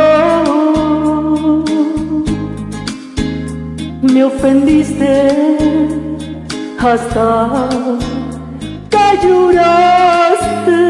Me 4.03 4.25
ofendiste 4.25 5.57
hasta 6.79 7.69
que 8.91 9.27
lloraste 9.27 10.90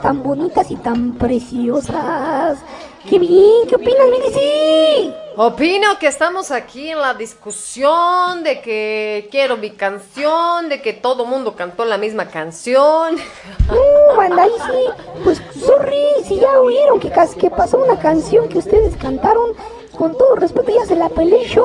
tan 0.00 0.22
bonitas 0.22 0.70
y 0.70 0.76
tan 0.76 1.14
preciosas. 1.14 2.58
¡Qué 3.08 3.18
bien! 3.18 3.66
¿Qué 3.68 3.76
opinas, 3.76 4.08
Milici? 4.10 5.14
Opino 5.36 5.98
que 5.98 6.06
estamos 6.06 6.50
aquí 6.50 6.90
en 6.90 6.98
la 6.98 7.14
discusión 7.14 8.42
de 8.42 8.60
que 8.60 9.28
quiero 9.30 9.56
mi 9.56 9.70
canción, 9.70 10.68
de 10.68 10.82
que 10.82 10.92
todo 10.92 11.24
mundo 11.24 11.54
cantó 11.56 11.84
la 11.84 11.96
misma 11.96 12.26
canción. 12.26 13.16
No, 13.68 14.16
banda, 14.16 14.42
ahí 14.42 14.52
sí, 14.66 15.22
pues 15.24 15.40
sorry, 15.64 16.04
si 16.24 16.40
ya 16.40 16.60
oyeron 16.60 17.00
que, 17.00 17.10
que 17.38 17.50
pasó 17.50 17.78
una 17.78 17.98
canción 17.98 18.48
que 18.48 18.58
ustedes 18.58 18.96
cantaron, 18.96 19.52
con 19.96 20.16
todo 20.16 20.34
respeto 20.36 20.72
ya 20.72 20.86
se 20.86 20.96
la 20.96 21.08
pelé 21.08 21.44
yo. 21.46 21.64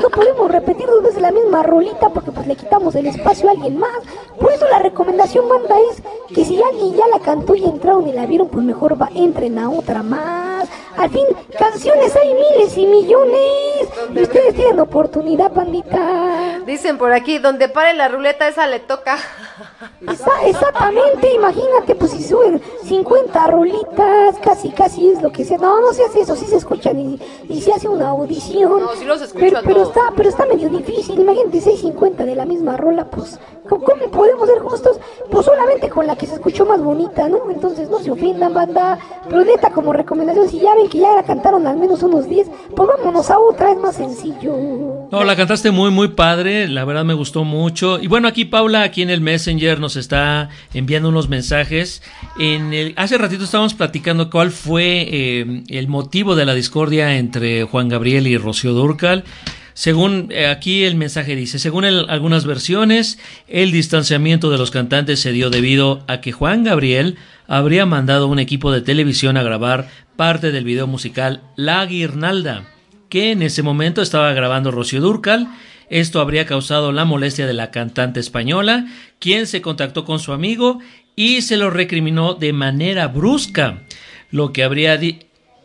No 0.00 0.08
podemos 0.10 0.50
repetir 0.50 0.86
dos 0.86 1.02
veces 1.02 1.20
la 1.20 1.30
misma 1.30 1.62
rolita 1.62 2.08
porque 2.08 2.30
pues 2.30 2.46
le 2.46 2.56
quitamos 2.56 2.94
el 2.94 3.06
espacio 3.06 3.48
a 3.48 3.52
alguien 3.52 3.78
más. 3.78 3.98
Por 4.40 4.52
eso 4.52 4.66
la 4.68 4.78
recomendación, 4.78 5.48
banda, 5.48 5.76
es 5.90 6.02
que 6.34 6.44
si 6.44 6.62
alguien 6.62 6.94
ya 6.94 7.06
la 7.08 7.20
cantó 7.20 7.54
y 7.54 7.64
entraron 7.64 8.06
y 8.06 8.12
la 8.12 8.26
vieron, 8.26 8.48
pues 8.48 8.64
mejor 8.64 9.00
va, 9.00 9.10
entren 9.14 9.58
a 9.58 9.70
otra 9.70 10.02
más. 10.02 10.68
Al 10.96 11.10
fin, 11.10 11.24
canciones 11.58 12.14
hay 12.16 12.34
miles 12.34 12.76
y 12.76 12.86
millones. 12.86 13.88
Y 14.14 14.22
ustedes 14.22 14.54
tienen 14.54 14.80
oportunidad, 14.80 15.52
bandita. 15.52 16.27
Dicen 16.68 16.98
por 16.98 17.12
aquí, 17.14 17.38
donde 17.38 17.70
pare 17.70 17.94
la 17.94 18.08
ruleta, 18.08 18.46
esa 18.46 18.66
le 18.66 18.78
toca. 18.78 19.16
Esa- 20.06 20.46
exactamente, 20.46 21.32
imagínate, 21.34 21.94
pues 21.94 22.10
si 22.10 22.22
suben 22.22 22.60
50 22.84 23.46
rolitas, 23.46 24.36
casi, 24.42 24.68
casi 24.70 25.08
es 25.08 25.22
lo 25.22 25.32
que 25.32 25.46
sea. 25.46 25.56
No, 25.56 25.80
no 25.80 25.94
se 25.94 26.04
hace 26.04 26.20
eso, 26.20 26.36
sí 26.36 26.44
se 26.44 26.56
escuchan 26.56 26.98
y, 27.00 27.18
y 27.48 27.62
se 27.62 27.72
hace 27.72 27.88
una 27.88 28.10
audición. 28.10 28.80
No, 28.82 28.94
sí 28.94 29.06
los 29.06 29.22
escucho 29.22 29.44
pero, 29.46 29.58
a 29.58 29.62
pero 29.62 29.74
todos. 29.76 29.88
está, 29.88 30.02
pero 30.14 30.28
está 30.28 30.44
medio 30.44 30.68
difícil, 30.68 31.18
imagínate 31.18 31.60
650 31.62 32.24
de 32.26 32.34
la 32.34 32.44
misma 32.44 32.76
rola, 32.76 33.06
pues, 33.06 33.38
¿cómo, 33.68 33.84
cómo 33.84 34.10
podemos 34.10 34.46
ser 34.48 34.58
justos? 34.60 35.00
Pues 35.30 35.46
solamente 35.46 35.88
con 35.88 36.06
la 36.06 36.16
que 36.16 36.26
se 36.26 36.34
escuchó 36.34 36.66
más 36.66 36.82
bonita, 36.82 37.28
¿no? 37.30 37.50
Entonces 37.50 37.88
no 37.88 37.98
se 37.98 38.10
ofendan, 38.10 38.52
banda. 38.52 38.98
Pero 39.28 39.42
neta, 39.44 39.70
como 39.70 39.92
recomendación, 39.94 40.48
si 40.48 40.60
ya 40.60 40.74
ven 40.74 40.88
que 40.90 40.98
ya 40.98 41.14
la 41.14 41.22
cantaron 41.22 41.66
al 41.66 41.76
menos 41.78 42.02
unos 42.02 42.28
10, 42.28 42.46
pues 42.76 42.88
vámonos 42.88 43.30
a 43.30 43.38
otra, 43.38 43.72
es 43.72 43.78
más 43.78 43.96
sencillo. 43.96 44.52
No, 45.10 45.24
la 45.24 45.34
cantaste 45.34 45.70
muy, 45.70 45.90
muy 45.90 46.08
padre, 46.08 46.57
la 46.66 46.84
verdad 46.84 47.04
me 47.04 47.14
gustó 47.14 47.44
mucho. 47.44 48.00
Y 48.02 48.06
bueno, 48.06 48.26
aquí 48.26 48.44
Paula, 48.44 48.82
aquí 48.82 49.02
en 49.02 49.10
el 49.10 49.20
Messenger, 49.20 49.78
nos 49.78 49.96
está 49.96 50.48
enviando 50.74 51.10
unos 51.10 51.28
mensajes. 51.28 52.02
En 52.38 52.74
el, 52.74 52.94
hace 52.96 53.18
ratito 53.18 53.44
estábamos 53.44 53.74
platicando 53.74 54.30
cuál 54.30 54.50
fue 54.50 55.06
eh, 55.10 55.62
el 55.68 55.88
motivo 55.88 56.34
de 56.34 56.46
la 56.46 56.54
discordia 56.54 57.16
entre 57.16 57.64
Juan 57.64 57.88
Gabriel 57.88 58.26
y 58.26 58.36
Rocío 58.36 58.72
Durcal. 58.72 59.24
Según 59.74 60.28
eh, 60.32 60.46
aquí 60.46 60.82
el 60.82 60.96
mensaje 60.96 61.36
dice, 61.36 61.60
según 61.60 61.84
algunas 61.84 62.44
versiones, 62.44 63.18
el 63.46 63.70
distanciamiento 63.70 64.50
de 64.50 64.58
los 64.58 64.72
cantantes 64.72 65.20
se 65.20 65.30
dio 65.30 65.50
debido 65.50 66.02
a 66.08 66.20
que 66.20 66.32
Juan 66.32 66.64
Gabriel 66.64 67.16
habría 67.46 67.86
mandado 67.86 68.26
un 68.26 68.40
equipo 68.40 68.72
de 68.72 68.80
televisión 68.80 69.36
a 69.36 69.44
grabar 69.44 69.88
parte 70.16 70.50
del 70.50 70.64
video 70.64 70.88
musical 70.88 71.42
La 71.54 71.86
Guirnalda 71.86 72.64
que 73.08 73.32
en 73.32 73.42
ese 73.42 73.62
momento 73.62 74.02
estaba 74.02 74.32
grabando 74.32 74.70
Rocío 74.70 75.00
Durcal. 75.00 75.48
Esto 75.90 76.20
habría 76.20 76.46
causado 76.46 76.92
la 76.92 77.04
molestia 77.04 77.46
de 77.46 77.54
la 77.54 77.70
cantante 77.70 78.20
española, 78.20 78.86
quien 79.18 79.46
se 79.46 79.62
contactó 79.62 80.04
con 80.04 80.18
su 80.18 80.32
amigo 80.32 80.80
y 81.16 81.42
se 81.42 81.56
lo 81.56 81.70
recriminó 81.70 82.34
de 82.34 82.52
manera 82.52 83.08
brusca, 83.08 83.82
lo 84.30 84.52
que 84.52 84.62
habría 84.62 85.00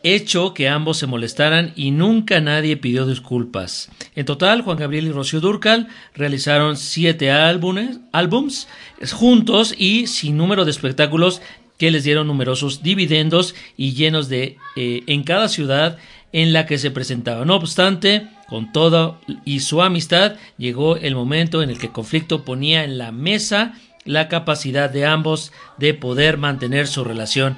hecho 0.03 0.53
que 0.53 0.67
ambos 0.67 0.97
se 0.97 1.07
molestaran 1.07 1.73
y 1.75 1.91
nunca 1.91 2.41
nadie 2.41 2.77
pidió 2.77 3.05
disculpas. 3.05 3.89
En 4.15 4.25
total, 4.25 4.61
Juan 4.61 4.77
Gabriel 4.77 5.07
y 5.07 5.11
Rocío 5.11 5.39
Durcal 5.39 5.87
realizaron 6.13 6.77
siete 6.77 7.31
álbumes, 7.31 7.99
álbums 8.11 8.67
juntos 9.13 9.73
y 9.77 10.07
sin 10.07 10.37
número 10.37 10.65
de 10.65 10.71
espectáculos 10.71 11.41
que 11.77 11.91
les 11.91 12.03
dieron 12.03 12.27
numerosos 12.27 12.83
dividendos 12.83 13.55
y 13.77 13.93
llenos 13.93 14.29
de 14.29 14.57
eh, 14.75 15.03
en 15.07 15.23
cada 15.23 15.49
ciudad 15.49 15.97
en 16.31 16.51
la 16.51 16.65
que 16.65 16.77
se 16.77 16.91
presentaba. 16.91 17.45
No 17.45 17.55
obstante, 17.55 18.27
con 18.53 18.71
todo 18.71 19.17
y 19.45 19.61
su 19.61 19.81
amistad, 19.81 20.33
llegó 20.59 20.95
el 20.95 21.15
momento 21.15 21.63
en 21.63 21.71
el 21.71 21.79
que 21.79 21.87
el 21.87 21.91
conflicto 21.91 22.45
ponía 22.45 22.83
en 22.83 22.99
la 22.99 23.11
mesa 23.11 23.73
la 24.05 24.27
capacidad 24.29 24.91
de 24.91 25.07
ambos 25.07 25.51
de 25.79 25.95
poder 25.95 26.37
mantener 26.37 26.85
su 26.85 27.03
relación 27.03 27.57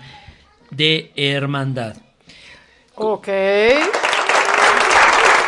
de 0.72 1.11
hermandad. 1.17 1.98
Ok. 2.95 3.27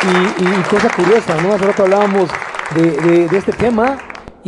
Y, 0.02 0.44
y 0.44 0.62
cosa 0.68 0.90
curiosa, 0.90 1.40
¿no? 1.40 1.54
Hace 1.54 1.64
rato 1.64 1.84
hablábamos 1.84 2.28
de, 2.74 2.82
de- 2.90 3.28
de 3.28 3.38
este 3.38 3.52
tema 3.52 3.98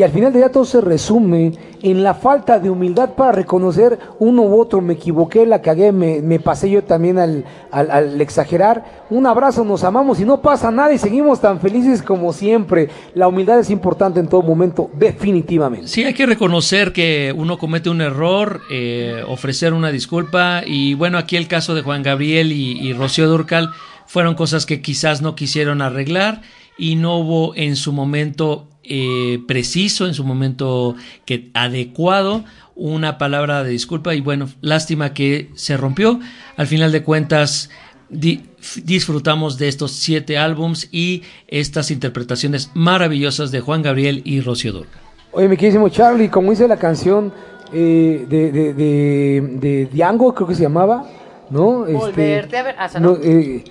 y 0.01 0.03
al 0.03 0.13
final 0.13 0.33
de 0.33 0.39
día 0.39 0.51
todo 0.51 0.65
se 0.65 0.81
resume 0.81 1.53
en 1.83 2.03
la 2.03 2.15
falta 2.15 2.59
de 2.59 2.71
humildad 2.71 3.11
para 3.17 3.33
reconocer 3.33 3.99
uno 4.19 4.41
u 4.45 4.59
otro. 4.59 4.81
Me 4.81 4.95
equivoqué, 4.95 5.45
la 5.45 5.61
cagué, 5.61 5.93
me, 5.93 6.41
pasé 6.41 6.71
yo 6.71 6.83
también 6.85 7.19
al, 7.19 7.45
al- 7.71 7.91
al 7.91 8.19
exagerar. 8.19 9.05
Un 9.11 9.27
abrazo, 9.27 9.63
nos 9.63 9.85
amamos 9.85 10.19
y 10.19 10.25
no 10.25 10.41
pasa 10.41 10.71
nada 10.71 10.95
y 10.95 10.97
seguimos 10.97 11.43
tan 11.43 11.61
felices 11.61 12.01
como 12.03 12.33
siempre. 12.33 12.89
La 13.15 13.29
humildad 13.29 13.59
es 13.61 13.69
importante 13.69 14.21
en 14.21 14.29
todo 14.29 14.41
momento, 14.41 14.89
definitivamente. 14.95 15.87
Sí, 15.89 16.03
hay 16.03 16.15
que 16.15 16.25
reconocer 16.25 16.95
que 16.95 17.35
uno 17.37 17.59
comete 17.59 17.91
un 17.91 18.01
error, 18.01 18.63
eh, 18.73 19.23
ofrecer 19.29 19.75
una 19.75 19.91
disculpa 19.93 20.63
y 20.67 20.95
bueno, 20.95 21.19
aquí 21.19 21.37
el 21.37 21.47
caso 21.47 21.75
de 21.75 21.83
Juan 21.83 22.03
Gabriel 22.03 22.53
y 22.53 22.91
Rocío 22.95 23.29
Durcal 23.29 23.69
fueron 24.07 24.35
cosas 24.35 24.65
que 24.65 24.81
quizás 24.81 25.21
no 25.21 25.35
quisieron 25.35 25.83
arreglar 25.83 26.41
y 26.79 26.97
no 26.97 27.19
hubo 27.19 27.55
en 27.55 27.77
su 27.77 27.93
momento 27.93 28.67
eh, 28.91 29.39
preciso, 29.49 30.07
en 30.07 30.13
su 30.15 30.25
momento 30.25 30.95
que 31.25 31.51
adecuado 31.55 32.45
una 32.75 33.17
palabra 33.19 33.63
de 33.63 33.71
disculpa 33.71 34.15
y 34.15 34.21
bueno, 34.21 34.49
lástima 34.61 35.15
que 35.15 35.51
se 35.55 35.77
rompió. 35.77 36.19
Al 36.57 36.67
final 36.67 36.93
de 36.93 37.03
cuentas 37.03 37.71
di- 38.09 38.43
disfrutamos 38.85 39.57
de 39.59 39.69
estos 39.69 39.93
siete 39.93 40.37
álbums 40.39 40.89
y 40.93 41.23
estas 41.49 41.91
interpretaciones 41.91 42.71
maravillosas 42.75 43.51
de 43.53 43.61
Juan 43.61 43.83
Gabriel 43.83 44.23
y 44.25 44.41
Rocío 44.41 44.73
Durcal. 44.73 45.01
Oye, 45.33 45.49
mi 45.49 45.57
queridísimo 45.57 45.89
Charlie, 45.89 46.29
como 46.29 46.51
dice 46.51 46.67
la 46.67 46.77
canción 46.77 47.33
eh, 47.73 48.27
de, 48.29 48.51
de, 48.51 48.75
de, 48.75 49.41
de 49.61 49.87
Diango, 49.93 50.35
creo 50.35 50.49
que 50.49 50.55
se 50.57 50.63
llamaba, 50.63 51.07
¿no? 51.51 51.87
Este, 51.87 51.97
Volverte 51.99 52.57
a 52.59 52.63
ver. 52.65 52.75
Ah, 52.79 52.87
esa 52.87 52.99
no. 52.99 53.13
no, 53.13 53.19
eh, 53.23 53.63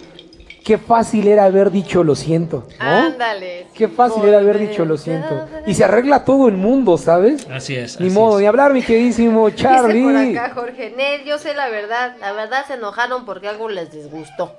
qué 0.70 0.78
fácil 0.78 1.28
era 1.28 1.46
haber 1.46 1.72
dicho 1.72 2.04
lo 2.04 2.14
siento, 2.14 2.64
¿no? 2.80 2.86
Ándale. 2.86 3.66
Qué 3.74 3.88
fácil 3.88 4.24
era 4.24 4.38
haber 4.38 4.60
dicho 4.60 4.86
lo 4.86 4.98
siento. 4.98 5.48
Y 5.66 5.74
se 5.74 5.84
arregla 5.84 6.24
todo 6.24 6.48
el 6.48 6.58
mundo, 6.58 6.96
¿sabes? 7.00 7.48
Así 7.50 7.76
es. 7.76 8.00
Ni 8.00 8.06
así 8.06 8.16
modo, 8.16 8.36
es. 8.38 8.42
ni 8.42 8.46
hablar, 8.46 8.72
mi 8.72 8.84
queridísimo 8.84 9.50
Dice 9.50 9.64
por 9.64 9.72
Charlie. 9.72 10.38
acá 10.38 10.52
Jorge 10.54 10.94
Nel, 10.96 11.24
yo 11.26 11.40
sé 11.40 11.56
la 11.56 11.70
verdad. 11.70 12.18
La 12.22 12.34
verdad 12.34 12.66
se 12.68 12.76
enojaron 12.76 13.26
porque 13.26 13.48
algo 13.48 13.68
les 13.68 13.92
disgustó. 13.92 14.52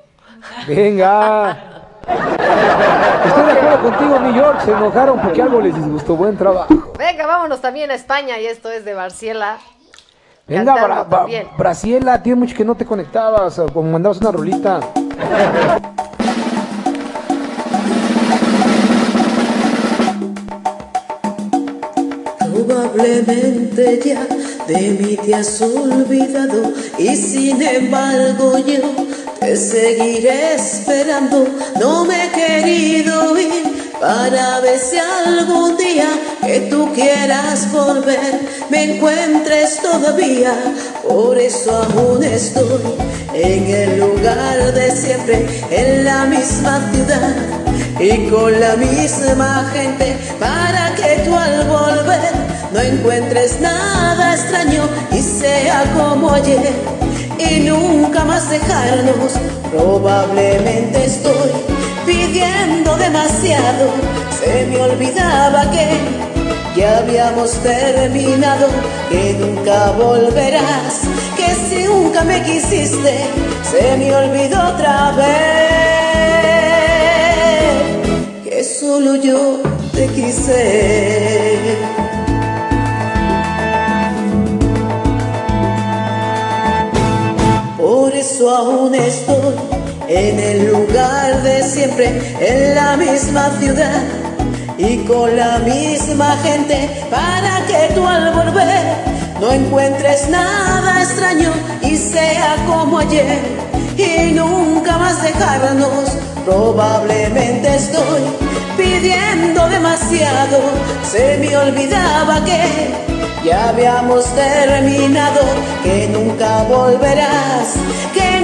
Venga. 0.67 1.85
Estoy 3.25 3.45
de 3.45 3.53
acuerdo 3.53 3.83
contigo, 3.91 4.19
New 4.19 4.35
York. 4.35 4.61
Se 4.65 4.73
enojaron 4.73 5.21
porque 5.21 5.43
algo 5.43 5.61
les 5.61 5.77
disgustó. 5.77 6.17
Buen 6.17 6.37
trabajo. 6.37 6.93
Venga, 6.99 7.25
vámonos 7.25 7.61
también 7.61 7.93
a 7.93 7.95
España 7.95 8.37
y 8.41 8.47
esto 8.47 8.69
es 8.69 8.85
de 8.85 8.95
Barciela. 8.95 9.59
Venga, 10.49 10.75
Bra- 10.75 11.07
Bra-. 11.09 11.57
Braciela, 11.57 12.21
tiene 12.21 12.41
mucho 12.41 12.57
que 12.57 12.65
no 12.65 12.75
te 12.75 12.85
conectabas 12.85 13.61
como 13.73 13.93
mandabas 13.93 14.19
una 14.21 14.33
rolita. 14.33 14.81
Probablemente 22.39 24.01
ya 24.05 24.27
de 24.67 24.91
mí 24.91 25.17
te 25.17 25.35
has 25.35 25.61
olvidado 25.61 26.73
y 26.99 27.17
sin 27.17 27.63
embargo 27.63 28.59
yo 28.59 28.81
te 29.41 29.57
seguiré 29.57 30.55
esperando. 30.55 31.47
No 31.79 32.05
me 32.05 32.27
he 32.27 32.31
querido 32.31 33.39
ir 33.39 33.90
para 34.01 34.61
ver 34.61 34.79
si 34.79 34.97
algún 34.97 35.77
día 35.77 36.09
que 36.41 36.61
tú 36.71 36.91
quieras 36.95 37.71
volver 37.71 38.41
me 38.71 38.95
encuentres 38.97 39.79
todavía. 39.83 40.55
Por 41.07 41.39
eso 41.39 41.71
aún 41.71 42.25
estoy 42.25 42.95
en 43.35 43.67
el 43.67 44.01
lugar 44.01 44.73
de 44.73 44.91
siempre, 44.91 45.47
en 45.71 46.05
la 46.05 46.25
misma 46.25 46.81
ciudad 46.93 47.37
y 48.01 48.31
con 48.31 48.59
la 48.59 48.77
misma 48.77 49.71
gente 49.75 50.17
para 50.39 50.95
que 50.95 51.23
tú 51.25 51.37
al 51.37 51.69
volver 51.69 52.33
no 52.73 52.81
encuentres 52.81 53.61
nada 53.61 54.35
extraño 54.35 54.89
y 55.13 55.21
sea 55.21 55.85
como 55.95 56.33
ayer 56.33 56.73
y 57.39 57.61
nunca 57.61 58.25
más 58.25 58.49
dejarnos. 58.49 59.33
Probablemente 59.71 61.05
estoy 61.05 61.80
pidiendo 62.07 62.97
demasiado, 62.97 63.91
se 64.39 64.67
me 64.67 64.81
olvidaba 64.81 65.71
que 65.71 65.89
ya 66.77 66.99
habíamos 66.99 67.53
terminado, 67.63 68.69
que 69.11 69.35
nunca 69.35 69.91
volverás, 69.93 71.03
que 71.37 71.55
si 71.55 71.85
nunca 71.85 72.23
me 72.25 72.43
quisiste, 72.43 73.19
se 73.71 73.97
me 73.97 74.15
olvidó 74.15 74.69
otra 74.75 75.13
vez, 75.13 75.31
que 78.45 78.65
solo 78.65 79.17
yo 79.17 79.61
te 79.93 80.07
quise. 80.09 81.59
Por 87.79 88.15
eso 88.15 88.51
aún 88.51 88.95
estoy 88.95 89.70
en 90.11 90.41
el 90.41 90.73
lugar 90.73 91.41
de 91.43 91.63
siempre, 91.63 92.09
en 92.41 92.75
la 92.75 92.97
misma 92.97 93.49
ciudad 93.61 94.03
y 94.77 94.99
con 95.05 95.37
la 95.37 95.59
misma 95.61 96.37
gente 96.43 96.91
para 97.09 97.65
que 97.67 97.95
tú 97.95 98.05
al 98.05 98.33
volver 98.35 98.97
no 99.41 99.53
encuentres 99.53 100.29
nada 100.29 101.01
extraño 101.01 101.53
y 101.81 101.97
sea 101.97 102.57
como 102.67 102.99
ayer 102.99 103.39
y 103.97 104.33
nunca 104.33 104.99
más 104.99 105.23
dejarnos. 105.23 106.17
Probablemente 106.45 107.77
estoy 107.77 108.23
pidiendo 108.77 109.69
demasiado, 109.69 110.59
se 111.09 111.39
me 111.39 111.57
olvidaba 111.57 112.45
que 112.45 112.91
ya 113.45 113.69
habíamos 113.69 114.25
terminado, 114.35 115.41
que 115.85 116.09
nunca 116.09 116.65
volverás, 116.65 117.75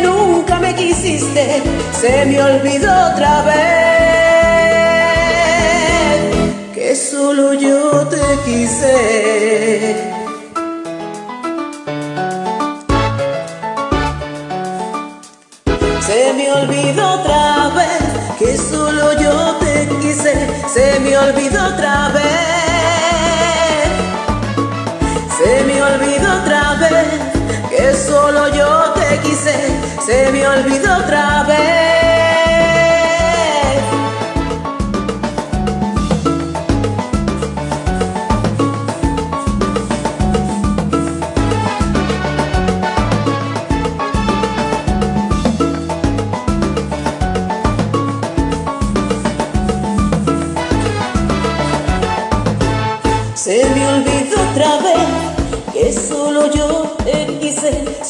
nunca 0.03 0.59
me 0.59 0.75
quisiste, 0.75 1.63
se 2.01 2.27
me 2.27 2.43
olvidó 2.43 2.93
otra 3.13 3.43
vez, 3.43 3.57
que 6.75 6.95
solo 6.95 7.55
yo 7.55 8.07
te 8.09 8.23
quise. 8.45 10.17
Se 16.07 16.33
me 16.35 16.53
olvidó 16.53 17.15
otra 17.21 17.69
vez 17.75 18.03
que 18.39 18.57
solo 18.57 19.13
yo 19.21 19.57
te 19.57 19.89
quise. 20.01 20.35
Se 20.73 21.01
me 21.01 21.19
olvidó 21.19 21.67
otra 21.67 22.11
vez. 22.11 22.25
Se 25.39 25.65
me 25.65 25.83
olvidó 25.83 26.33
otra 26.43 26.75
vez 26.75 27.36
que 27.77 27.95
solo 27.95 28.49
yo 28.49 28.93
te 28.95 29.19
quise. 29.19 29.55
Se 30.05 30.33
me 30.33 30.47
olvidó 30.47 30.97
otra 30.99 31.45
vez. 31.45 32.06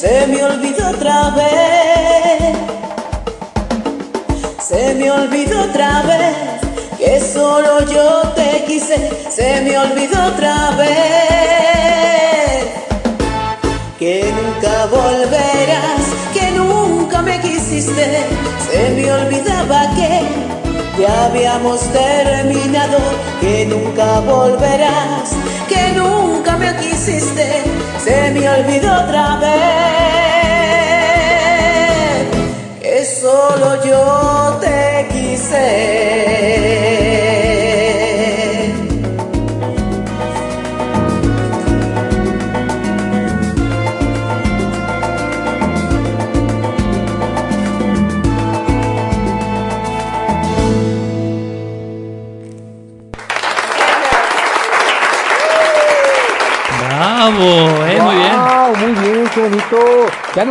Se 0.07 0.25
me 0.29 0.45
olvidó 0.45 0.91
otra 0.91 1.31
vez. 1.31 2.57
Se 4.63 4.95
me 4.95 5.11
olvidó 5.11 5.65
otra 5.65 6.03
vez 6.03 6.37
que 6.97 7.21
solo 7.21 7.81
yo 7.93 8.23
te 8.37 8.65
quise. 8.69 9.11
Se 9.29 9.63
me 9.63 9.77
olvidó 9.77 10.27
otra 10.27 10.71
vez 10.79 12.67
que 13.99 14.33
nunca 14.39 14.87
volverás, 14.87 16.05
que 16.33 16.53
nunca 16.53 17.21
me 17.23 17.41
quisiste. 17.41 18.27
Se 18.71 18.91
me 18.91 19.13
olvidaba 19.13 19.91
que 19.97 20.23
ya 21.03 21.25
habíamos 21.25 21.81
terminado, 21.93 22.99
que 23.41 23.67
nunca 23.67 24.21
volverás, 24.21 25.33
que 25.69 25.93
nunca 25.99 26.57
me 26.57 26.77
quisiste. 26.77 27.76
Se 28.07 28.31
me 28.31 28.49
olvidó 28.49 29.01
otra 29.03 29.37
vez. 29.39 29.51
Que 32.81 33.05
solo 33.05 33.85
yo 33.85 34.59
te 34.61 34.86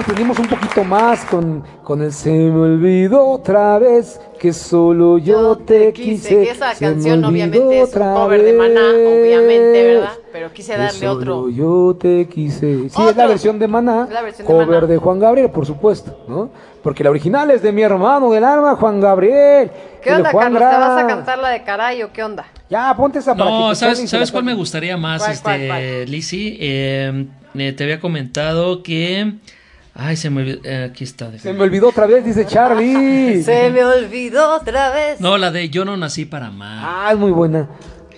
Ya 0.08 0.14
nos 0.14 0.34
prendimos 0.34 0.40
un 0.40 0.48
poquito 0.48 0.84
más 0.84 1.26
con, 1.26 1.64
con 1.84 2.02
el 2.04 2.12
Se 2.12 2.30
me 2.30 2.60
olvidó 2.60 3.28
otra 3.28 3.80
vez 3.80 4.20
que 4.40 4.54
solo 4.54 5.18
yo 5.18 5.58
te 5.58 5.94
quise. 5.94 6.44
que 6.44 6.52
esa 6.52 6.76
Se 6.76 6.86
me 6.86 6.92
canción 6.94 7.26
olvidó 7.26 7.30
obviamente 7.30 7.82
es 7.82 7.90
un 7.90 8.02
otra 8.02 8.14
cover 8.14 8.44
de 8.44 8.54
Maná, 8.54 8.82
vez 8.82 9.08
obviamente, 9.08 9.84
¿verdad? 9.84 10.10
Pero 10.32 10.54
quise 10.54 10.74
que 10.74 10.78
darle 10.78 11.08
otro. 11.08 11.36
solo 11.36 11.50
yo 11.50 11.96
te 12.00 12.28
quise. 12.28 12.90
Sí, 12.90 13.02
es 13.10 13.16
la 13.16 13.26
versión 13.26 13.58
de 13.58 13.68
Maná, 13.68 14.04
Es 14.08 14.14
la 14.14 14.22
versión 14.22 14.48
de 14.48 14.54
cover 14.54 14.68
Maná. 14.68 14.88
de 14.88 14.98
Juan 14.98 15.20
Gabriel, 15.20 15.50
por 15.50 15.66
supuesto, 15.66 16.24
¿no? 16.28 16.50
Porque 16.84 17.04
la 17.04 17.10
original 17.10 17.50
es 17.50 17.64
de 17.64 17.72
mi 17.72 17.82
hermano 17.82 18.32
del 18.32 18.44
alma, 18.44 18.76
Juan 18.76 19.02
Gabriel. 19.02 19.72
¿Qué 20.04 20.14
onda, 20.14 20.30
Juan 20.30 20.54
Carlos? 20.54 20.70
¿Te 20.70 20.78
vas 20.78 21.04
a 21.04 21.08
cantar 21.08 21.40
la 21.40 21.50
de 21.50 21.64
caray 21.64 22.04
o 22.04 22.14
qué 22.14 22.24
onda? 22.24 22.46
Ya, 22.70 22.94
ponte 22.96 23.18
esa 23.20 23.36
para 23.36 23.50
No, 23.50 23.74
¿sabes, 23.74 24.08
¿sabes 24.08 24.32
cuál 24.32 24.44
me 24.44 24.54
gustaría 24.54 24.98
más, 24.98 25.22
¿Cuál, 25.22 25.32
este, 25.32 25.44
cuál, 25.44 25.68
cuál? 25.68 26.12
Lizzy? 26.12 26.58
Eh, 26.60 27.26
eh, 27.56 27.74
te 27.74 27.84
había 27.84 28.00
comentado 28.00 28.84
que... 28.84 29.34
Ay, 29.98 30.18
se 30.18 30.30
me 30.30 30.42
olvidó. 30.42 30.60
eh, 30.66 30.90
aquí 30.92 31.06
está. 31.06 31.32
Se 31.40 31.54
me 31.54 31.64
olvidó 31.64 31.88
otra 31.90 32.06
vez, 32.06 32.26
dice 32.26 32.46
Charlie. 32.46 33.42
Se 33.44 33.70
me 33.70 33.84
olvidó 33.84 34.56
otra 34.58 34.92
vez. 34.92 35.22
No, 35.22 35.38
la 35.38 35.52
de 35.52 35.70
Yo 35.70 35.86
no 35.86 35.96
nací 35.96 36.26
para 36.26 36.48
amar. 36.48 36.80
Ah, 36.84 37.10
es 37.14 37.18
muy 37.18 37.32
buena. 37.32 37.70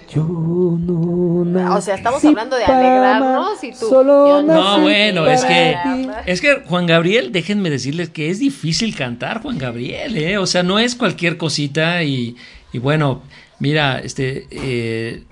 Yo 0.10 0.24
no 0.24 1.44
nací 1.46 1.78
O 1.78 1.82
sea, 1.82 1.96
estamos 1.96 2.24
hablando 2.26 2.56
de 2.56 2.66
para 2.66 2.80
alegrarnos 2.80 3.64
y 3.64 3.72
tú. 3.72 3.90
Solo 3.90 4.42
nací 4.42 4.60
No, 4.60 4.82
bueno, 4.82 5.28
es 5.28 5.42
para 5.42 5.54
que 5.54 5.78
ti. 5.84 6.10
es 6.26 6.42
que 6.42 6.64
Juan 6.66 6.88
Gabriel, 6.88 7.32
déjenme 7.32 7.70
decirles 7.70 8.10
que 8.10 8.30
es 8.32 8.40
difícil 8.40 8.96
cantar 8.96 9.42
Juan 9.44 9.58
Gabriel, 9.60 10.18
¿eh? 10.18 10.38
O 10.40 10.48
sea, 10.48 10.64
no 10.64 10.80
es 10.80 10.96
cualquier 10.96 11.38
cosita 11.38 12.02
y, 12.04 12.38
y 12.74 12.80
bueno, 12.80 13.22
mira, 13.60 14.00
este, 14.00 14.48
eh, 14.50 15.24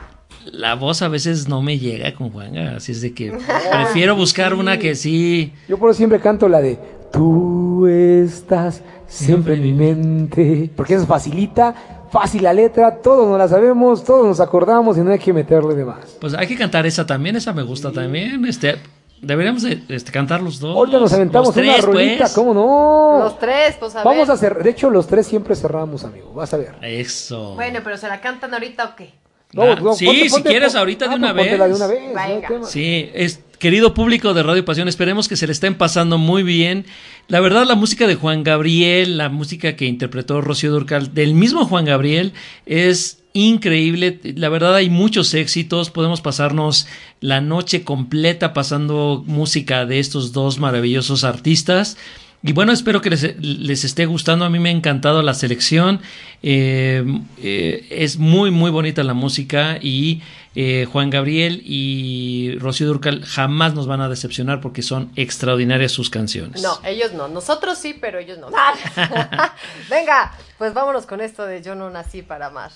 la 0.51 0.75
voz 0.75 1.01
a 1.01 1.07
veces 1.07 1.47
no 1.47 1.61
me 1.61 1.77
llega 1.79 2.13
con 2.13 2.31
Juan, 2.31 2.57
así 2.57 2.91
es 2.91 3.01
de 3.01 3.13
que 3.13 3.31
prefiero 3.71 4.15
buscar 4.15 4.53
una 4.53 4.77
que 4.77 4.95
sí. 4.95 5.53
Yo 5.67 5.77
por 5.77 5.89
eso 5.89 5.97
siempre 5.97 6.19
canto 6.19 6.47
la 6.47 6.61
de 6.61 6.77
Tú 7.11 7.87
estás 7.87 8.81
siempre 9.07 9.53
en 9.53 9.61
mi 9.61 9.73
mente. 9.73 10.69
Porque 10.75 10.95
eso 10.95 11.05
facilita, 11.05 11.73
fácil 12.11 12.43
la 12.43 12.53
letra, 12.53 12.97
todos 12.97 13.27
nos 13.27 13.37
la 13.37 13.47
sabemos, 13.47 14.03
todos 14.03 14.25
nos 14.25 14.39
acordamos 14.39 14.97
y 14.97 15.01
no 15.01 15.11
hay 15.11 15.19
que 15.19 15.31
meterle 15.31 15.75
de 15.75 15.85
más. 15.85 16.17
Pues 16.19 16.33
hay 16.33 16.47
que 16.47 16.57
cantar 16.57 16.85
esa 16.85 17.05
también, 17.05 17.35
esa 17.35 17.53
me 17.53 17.63
gusta 17.63 17.91
también, 17.91 18.45
este, 18.45 18.75
deberíamos 19.21 19.63
de, 19.63 19.81
este, 19.89 20.11
cantar 20.11 20.41
los 20.41 20.59
dos. 20.59 20.75
Ahorita 20.75 20.99
nos 20.99 21.13
aventamos 21.13 21.55
los 21.55 21.57
una 21.57 21.73
tres, 21.73 21.85
rolita, 21.85 22.23
pues. 22.25 22.33
¿cómo 22.33 22.53
no? 22.53 23.19
Los 23.23 23.39
tres, 23.39 23.77
pues 23.79 23.95
a 23.95 24.03
Vamos 24.03 24.27
ver. 24.27 24.31
a 24.31 24.33
hacer, 24.33 24.63
de 24.63 24.69
hecho 24.69 24.89
los 24.89 25.07
tres 25.07 25.25
siempre 25.27 25.55
cerramos, 25.55 26.03
amigo, 26.03 26.33
vas 26.33 26.53
a 26.53 26.57
ver. 26.57 26.75
Eso. 26.81 27.55
Bueno, 27.55 27.79
pero 27.83 27.97
¿se 27.97 28.07
la 28.07 28.19
cantan 28.19 28.53
ahorita 28.53 28.85
o 28.85 28.95
qué? 28.95 29.13
Ah, 29.57 29.77
sí, 29.97 30.29
si 30.29 30.43
quieres 30.43 30.75
ahorita 30.75 31.07
de 31.07 31.13
ah, 31.13 31.17
una 31.17 31.33
pues 31.33 31.49
vez. 31.49 31.59
de 31.59 31.73
una 31.73 31.87
vez, 31.87 32.01
no 32.07 32.49
Venga. 32.49 32.67
Sí, 32.67 33.09
es, 33.13 33.41
querido 33.57 33.93
público 33.93 34.33
de 34.33 34.43
Radio 34.43 34.65
Pasión, 34.65 34.87
esperemos 34.87 35.27
que 35.27 35.35
se 35.35 35.47
le 35.47 35.53
estén 35.53 35.75
pasando 35.75 36.17
muy 36.17 36.43
bien. 36.43 36.85
La 37.27 37.39
verdad, 37.39 37.65
la 37.65 37.75
música 37.75 38.07
de 38.07 38.15
Juan 38.15 38.43
Gabriel, 38.43 39.17
la 39.17 39.29
música 39.29 39.75
que 39.75 39.85
interpretó 39.85 40.41
Rocío 40.41 40.71
Durcal, 40.71 41.13
del 41.13 41.33
mismo 41.33 41.65
Juan 41.65 41.85
Gabriel, 41.85 42.33
es 42.65 43.23
increíble. 43.33 44.19
La 44.35 44.49
verdad, 44.49 44.75
hay 44.75 44.89
muchos 44.89 45.33
éxitos. 45.33 45.89
Podemos 45.89 46.21
pasarnos 46.21 46.87
la 47.21 47.41
noche 47.41 47.83
completa 47.83 48.53
pasando 48.53 49.23
música 49.25 49.85
de 49.85 49.99
estos 49.99 50.31
dos 50.31 50.59
maravillosos 50.59 51.23
artistas. 51.23 51.97
Y 52.45 52.53
bueno, 52.53 52.71
espero 52.71 53.01
que 53.01 53.09
les, 53.09 53.41
les 53.41 53.83
esté 53.83 54.05
gustando. 54.05 54.45
A 54.45 54.49
mí 54.51 54.59
me 54.59 54.69
ha 54.69 54.71
encantado 54.71 55.23
la 55.23 55.33
selección. 55.33 55.99
Eh, 56.43 57.03
eh, 57.41 57.87
es 57.89 58.17
muy, 58.17 58.51
muy 58.51 58.69
bonita 58.69 59.03
la 59.03 59.15
música. 59.15 59.79
Y 59.81 60.21
eh, 60.53 60.85
Juan 60.91 61.09
Gabriel 61.09 61.63
y 61.65 62.55
Rocío 62.59 62.85
Durcal 62.85 63.25
jamás 63.25 63.73
nos 63.73 63.87
van 63.87 64.01
a 64.01 64.09
decepcionar 64.09 64.61
porque 64.61 64.83
son 64.83 65.11
extraordinarias 65.15 65.91
sus 65.91 66.11
canciones. 66.11 66.61
No, 66.61 66.79
ellos 66.85 67.13
no. 67.13 67.27
Nosotros 67.27 67.79
sí, 67.79 67.97
pero 67.99 68.19
ellos 68.19 68.37
no. 68.37 68.49
Venga, 69.89 70.31
pues 70.59 70.71
vámonos 70.75 71.07
con 71.07 71.21
esto 71.21 71.47
de 71.47 71.63
Yo 71.63 71.73
no 71.73 71.89
nací 71.89 72.21
para 72.21 72.45
amar. 72.47 72.71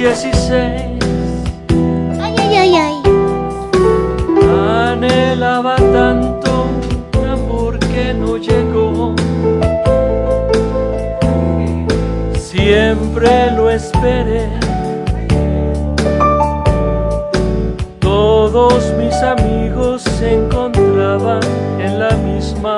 16 0.00 0.40
Ay, 2.18 2.34
ay, 2.38 2.54
ay, 2.56 2.74
ay. 2.74 2.96
anhelaba 4.88 5.76
tanto 5.76 6.68
un 7.20 7.28
amor 7.28 7.78
que 7.78 8.14
no 8.14 8.38
llegó. 8.38 9.14
Siempre 12.38 13.50
lo 13.50 13.68
esperé. 13.68 14.48
Todos 17.98 18.94
mis 18.96 19.14
amigos 19.22 20.00
se 20.18 20.32
encontraban 20.32 21.42
en 21.78 21.98
la 21.98 22.12
misma 22.12 22.76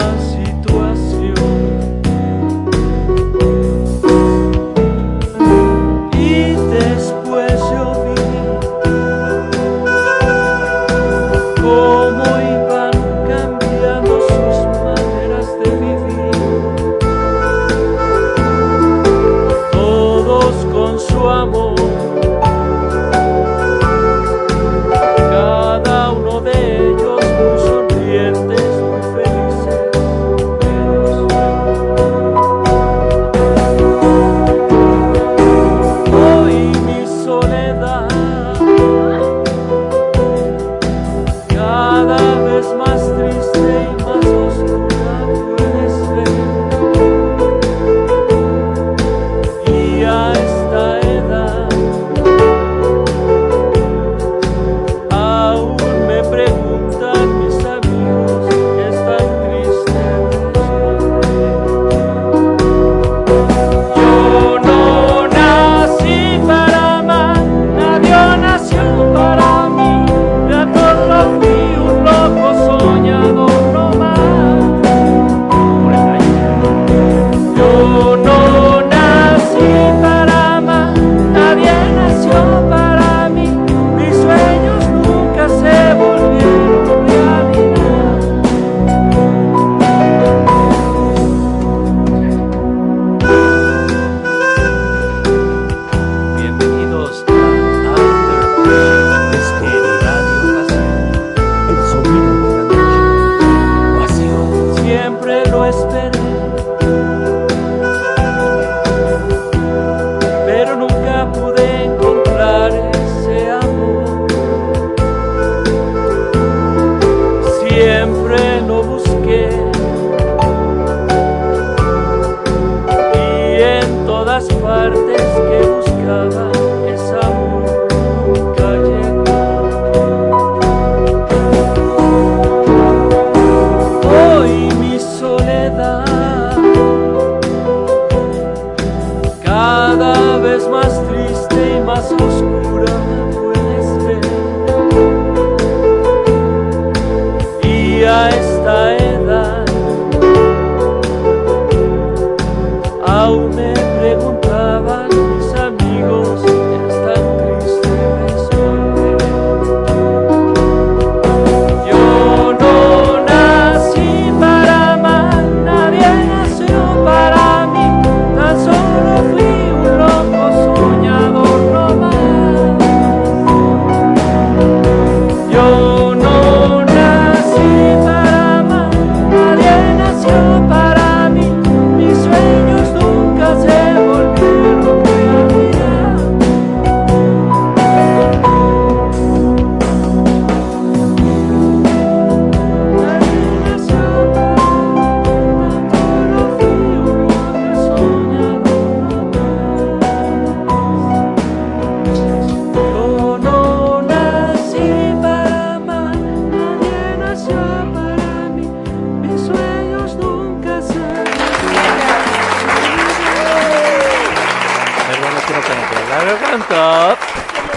garganta. 216.25 217.17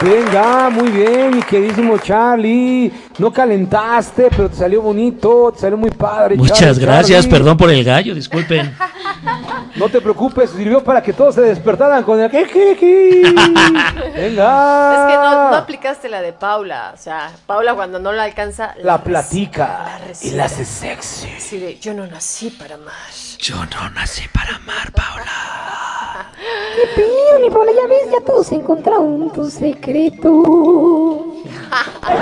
Venga, 0.01 0.69
muy 0.69 0.89
bien, 0.89 1.37
mi 1.37 1.41
queridísimo 1.41 1.97
Charlie. 1.97 2.91
No 3.17 3.31
calentaste, 3.31 4.27
pero 4.29 4.49
te 4.49 4.57
salió 4.57 4.81
bonito, 4.81 5.51
te 5.53 5.61
salió 5.61 5.77
muy 5.77 5.89
padre. 5.89 6.35
Muchas 6.35 6.59
Charlie, 6.59 6.81
gracias, 6.81 7.21
Charlie. 7.23 7.37
perdón 7.39 7.57
por 7.57 7.71
el 7.71 7.83
gallo, 7.83 8.13
disculpen. 8.13 8.75
No 9.75 9.89
te 9.89 9.99
preocupes, 9.99 10.51
sirvió 10.51 10.81
para 10.83 11.03
que 11.03 11.11
todos 11.11 11.35
se 11.35 11.41
despertaran 11.41 12.03
con 12.03 12.17
el. 12.19 12.29
Venga. 12.31 12.45
Es 14.15 14.21
que 14.23 15.17
no, 15.17 15.49
no 15.51 15.55
aplicaste 15.55 16.07
la 16.07 16.21
de 16.21 16.31
Paula. 16.31 16.91
O 16.93 16.97
sea, 16.97 17.29
Paula 17.45 17.73
cuando 17.75 17.99
no 17.99 18.13
la 18.13 18.23
alcanza. 18.23 18.73
La 18.81 19.03
platica 19.03 19.99
recibe. 20.07 20.33
y 20.33 20.37
la 20.37 20.45
hace 20.45 20.63
sexy. 20.63 21.57
De, 21.57 21.77
yo 21.79 21.93
no 21.93 22.07
nací 22.07 22.51
para 22.51 22.75
amar. 22.75 22.93
Yo 23.39 23.57
no 23.65 23.89
nací 23.89 24.27
para 24.29 24.55
amar, 24.55 24.91
Paula. 24.93 25.84
¿Qué 26.75 26.87
pedo, 26.95 27.39
mi 27.41 27.49
Paula? 27.49 27.71
Ya 27.71 27.87
ves, 27.87 28.11
ya 28.11 28.25
todos 28.25 28.51
encontraron 28.51 29.31
tu 29.31 29.49
secreto. 29.49 31.25
Ay, 32.01 32.17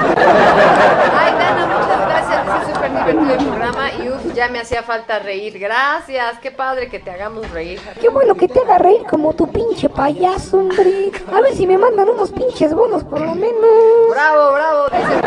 Dana, 1.33 1.65
muchas 1.65 2.01
gracias. 2.07 2.47
Es 2.61 2.73
súper 2.73 2.91
divertido 2.91 3.33
el 3.33 3.45
programa. 3.45 3.91
Y 3.93 4.09
uf, 4.09 4.33
ya 4.33 4.47
me 4.49 4.59
hacía 4.59 4.83
falta 4.83 5.19
reír. 5.19 5.59
Gracias. 5.59 6.39
Qué 6.39 6.51
padre 6.51 6.89
que 6.89 6.99
te 6.99 7.11
hagamos 7.11 7.49
reír. 7.51 7.79
Qué 7.99 8.09
bueno 8.09 8.35
que 8.35 8.47
te 8.47 8.59
haga 8.59 8.77
reír 8.77 9.03
como 9.09 9.33
tu 9.33 9.47
pinche 9.51 9.89
payaso, 9.89 10.57
hombre. 10.57 11.11
A 11.31 11.41
ver 11.41 11.53
si 11.55 11.67
me 11.67 11.77
mandan 11.77 12.09
unos 12.09 12.31
pinches 12.31 12.73
bonos 12.73 13.03
por 13.03 13.21
lo 13.21 13.35
menos. 13.35 13.53
Bravo, 14.09 14.53
bravo. 14.53 14.85
Dice 14.89 15.21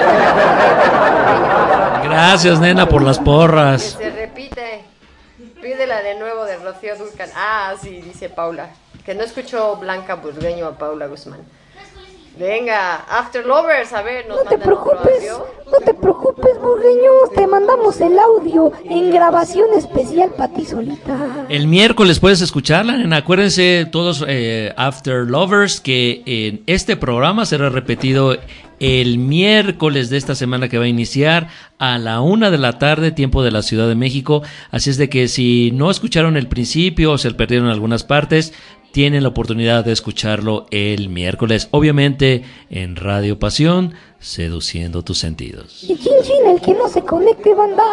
Gracias, 2.05 2.60
nena, 2.60 2.89
por 2.89 3.02
las 3.02 3.18
porras. 3.18 3.97
Se 3.99 4.10
repite. 4.10 4.84
Pídela 5.60 6.00
de 6.00 6.15
nuevo 6.18 6.44
de 6.44 6.57
Rocío 6.57 6.97
Dulcan. 6.97 7.28
Ah, 7.34 7.75
sí, 7.81 8.00
dice 8.00 8.28
Paula. 8.28 8.68
Que 9.06 9.14
no 9.14 9.22
escuchó 9.22 9.76
Blanca 9.76 10.16
Burgueño 10.16 10.66
a 10.66 10.76
Paula 10.76 11.06
Guzmán. 11.06 11.40
Venga, 12.38 12.96
After 13.08 13.46
Lovers, 13.46 13.94
a 13.94 14.02
ver, 14.02 14.28
nos 14.28 14.36
No 14.36 14.42
te 14.50 14.56
otro 14.56 14.66
preocupes, 14.66 15.30
audio. 15.30 15.46
no 15.72 15.78
te 15.78 15.94
preocupes, 15.94 16.60
burgueños. 16.60 17.30
Te 17.34 17.46
mandamos 17.46 17.98
el 18.02 18.18
audio 18.18 18.72
en 18.84 19.10
grabación 19.10 19.68
especial 19.74 20.32
para 20.36 20.52
ti 20.52 20.66
solita. 20.66 21.46
El 21.48 21.66
miércoles 21.66 22.20
puedes 22.20 22.42
escucharla, 22.42 22.98
nena. 22.98 23.18
Acuérdense 23.18 23.88
todos, 23.90 24.22
eh, 24.28 24.74
After 24.76 25.24
Lovers, 25.26 25.80
que 25.80 26.22
en 26.26 26.62
este 26.66 26.96
programa 26.98 27.46
será 27.46 27.70
repetido 27.70 28.36
el 28.80 29.16
miércoles 29.16 30.10
de 30.10 30.18
esta 30.18 30.34
semana 30.34 30.68
que 30.68 30.76
va 30.76 30.84
a 30.84 30.88
iniciar 30.88 31.48
a 31.78 31.96
la 31.96 32.20
una 32.20 32.50
de 32.50 32.58
la 32.58 32.78
tarde, 32.78 33.12
tiempo 33.12 33.42
de 33.42 33.50
la 33.50 33.62
Ciudad 33.62 33.88
de 33.88 33.94
México. 33.94 34.42
Así 34.70 34.90
es 34.90 34.98
de 34.98 35.08
que 35.08 35.28
si 35.28 35.70
no 35.72 35.90
escucharon 35.90 36.36
el 36.36 36.48
principio 36.48 37.12
o 37.12 37.18
se 37.18 37.30
perdieron 37.30 37.68
algunas 37.68 38.04
partes, 38.04 38.52
tienen 38.97 39.25
la 39.25 39.28
oportunidad 39.28 39.84
de 39.84 39.92
escucharlo 39.92 40.65
el 40.70 41.10
miércoles. 41.10 41.68
Obviamente 41.70 42.44
en 42.70 42.97
Radio 42.97 43.39
Pasión, 43.39 43.92
seduciendo 44.20 45.02
tus 45.02 45.18
sentidos. 45.18 45.83
Y 45.83 45.99
chin 45.99 46.15
chin, 46.23 46.47
el 46.47 46.62
que 46.62 46.73
no 46.73 46.89
se 46.89 47.02
conecte, 47.02 47.52
banda. 47.52 47.84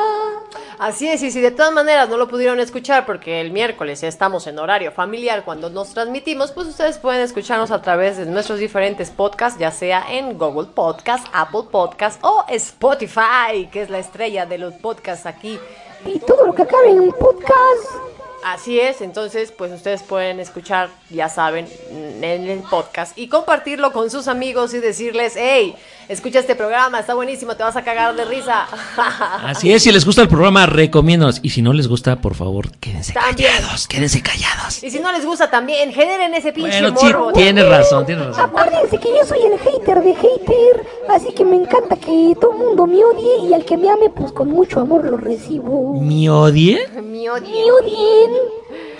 Así 0.79 1.09
es, 1.09 1.21
y 1.21 1.29
si 1.29 1.41
de 1.41 1.51
todas 1.51 1.73
maneras 1.73 2.07
no 2.07 2.15
lo 2.15 2.29
pudieron 2.29 2.61
escuchar 2.61 3.05
porque 3.05 3.41
el 3.41 3.51
miércoles 3.51 3.99
ya 3.99 4.07
estamos 4.07 4.47
en 4.47 4.57
horario 4.59 4.93
familiar 4.93 5.43
cuando 5.43 5.69
nos 5.69 5.93
transmitimos, 5.93 6.53
pues 6.53 6.67
ustedes 6.67 6.97
pueden 6.99 7.19
escucharnos 7.19 7.71
a 7.71 7.81
través 7.81 8.15
de 8.15 8.25
nuestros 8.25 8.59
diferentes 8.59 9.09
podcasts, 9.09 9.59
ya 9.59 9.71
sea 9.71 10.05
en 10.09 10.37
Google 10.37 10.69
Podcast, 10.73 11.27
Apple 11.33 11.63
Podcast 11.69 12.23
o 12.23 12.45
Spotify, 12.47 13.67
que 13.69 13.81
es 13.81 13.89
la 13.89 13.99
estrella 13.99 14.45
de 14.45 14.57
los 14.57 14.73
podcasts 14.75 15.25
aquí. 15.25 15.59
Y 16.05 16.19
todo 16.19 16.45
lo 16.45 16.53
que 16.53 16.61
acabe 16.61 16.91
en 16.91 17.01
un 17.01 17.11
podcast. 17.11 18.12
Así 18.43 18.79
es, 18.79 18.99
entonces 19.01 19.51
pues 19.51 19.71
ustedes 19.71 20.03
pueden 20.03 20.39
escuchar, 20.39 20.89
ya 21.09 21.29
saben, 21.29 21.67
en 21.89 22.23
el 22.23 22.59
podcast 22.59 23.17
y 23.17 23.29
compartirlo 23.29 23.93
con 23.93 24.09
sus 24.09 24.27
amigos 24.27 24.73
y 24.73 24.79
decirles, 24.79 25.35
hey, 25.37 25.75
escucha 26.09 26.39
este 26.39 26.55
programa, 26.55 26.99
está 26.99 27.13
buenísimo, 27.13 27.55
te 27.55 27.63
vas 27.63 27.75
a 27.75 27.83
cagar 27.83 28.15
de 28.15 28.25
risa. 28.25 28.65
Así 29.45 29.71
es, 29.73 29.83
si 29.83 29.91
les 29.91 30.05
gusta 30.05 30.21
el 30.21 30.27
programa, 30.27 30.65
recomiéndanos. 30.65 31.39
Y 31.43 31.49
si 31.51 31.61
no 31.61 31.73
les 31.73 31.87
gusta, 31.87 32.17
por 32.17 32.35
favor, 32.35 32.71
quédense 32.79 33.13
También. 33.13 33.51
callados, 33.53 33.87
quédense 33.87 34.21
callados. 34.21 34.83
Y 34.83 34.89
si 34.91 34.99
no 34.99 35.11
les 35.11 35.25
gusta 35.25 35.49
también, 35.49 35.91
generen 35.93 36.33
ese 36.33 36.51
pinche 36.53 36.81
Bueno, 36.81 36.97
sí, 36.99 37.05
morbo. 37.07 37.33
tienes 37.33 37.67
razón, 37.67 38.05
tienes 38.05 38.25
razón. 38.27 38.45
Acuérdense 38.45 38.97
que 38.99 39.09
yo 39.09 39.25
soy 39.25 39.39
el 39.45 39.59
hater 39.59 40.01
de 40.03 40.15
hater, 40.15 40.87
así 41.09 41.33
que 41.33 41.45
me 41.45 41.55
encanta 41.55 41.95
que 41.95 42.35
todo 42.39 42.51
el 42.51 42.57
mundo 42.57 42.87
me 42.87 43.03
odie 43.03 43.47
y 43.49 43.53
al 43.53 43.65
que 43.65 43.77
me 43.77 43.89
ame, 43.89 44.09
pues 44.09 44.31
con 44.31 44.49
mucho 44.49 44.79
amor 44.79 45.05
lo 45.05 45.17
recibo. 45.17 45.99
¿Me 46.01 46.29
odie? 46.29 46.87
Me 47.01 47.29
odien. 47.29 47.51
Me 47.53 47.71
odien. 47.71 48.31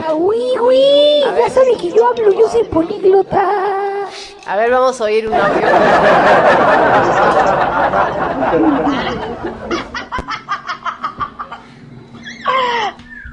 Ah, 0.06 0.14
uy, 0.16 0.38
uy. 0.60 1.22
Ya 1.38 1.50
saben 1.50 1.78
que 1.78 1.92
yo 1.92 2.08
hablo, 2.08 2.32
yo 2.32 2.50
soy 2.50 2.64
políglota. 2.66 4.08
A 4.46 4.56
ver, 4.58 4.72
vamos 4.72 5.00
a 5.00 5.04
oír 5.06 5.28
un 5.28 5.34
audio. 5.34 5.68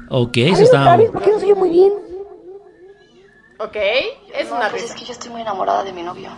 Ok, 0.09 0.37
A 0.37 0.39
eso 0.41 0.55
ver, 0.57 0.63
está. 0.63 0.97
porque 1.11 1.31
no 1.31 1.39
soy 1.39 1.49
yo 1.49 1.55
muy 1.55 1.69
bien. 1.69 1.93
Ok, 3.59 3.75
es 4.33 4.51
una 4.51 4.67
risa. 4.69 4.85
Es 4.85 4.93
que 4.93 5.05
yo 5.05 5.13
estoy 5.13 5.31
muy 5.31 5.41
enamorada 5.41 5.83
de 5.83 5.93
mi 5.93 6.01
novio. 6.03 6.29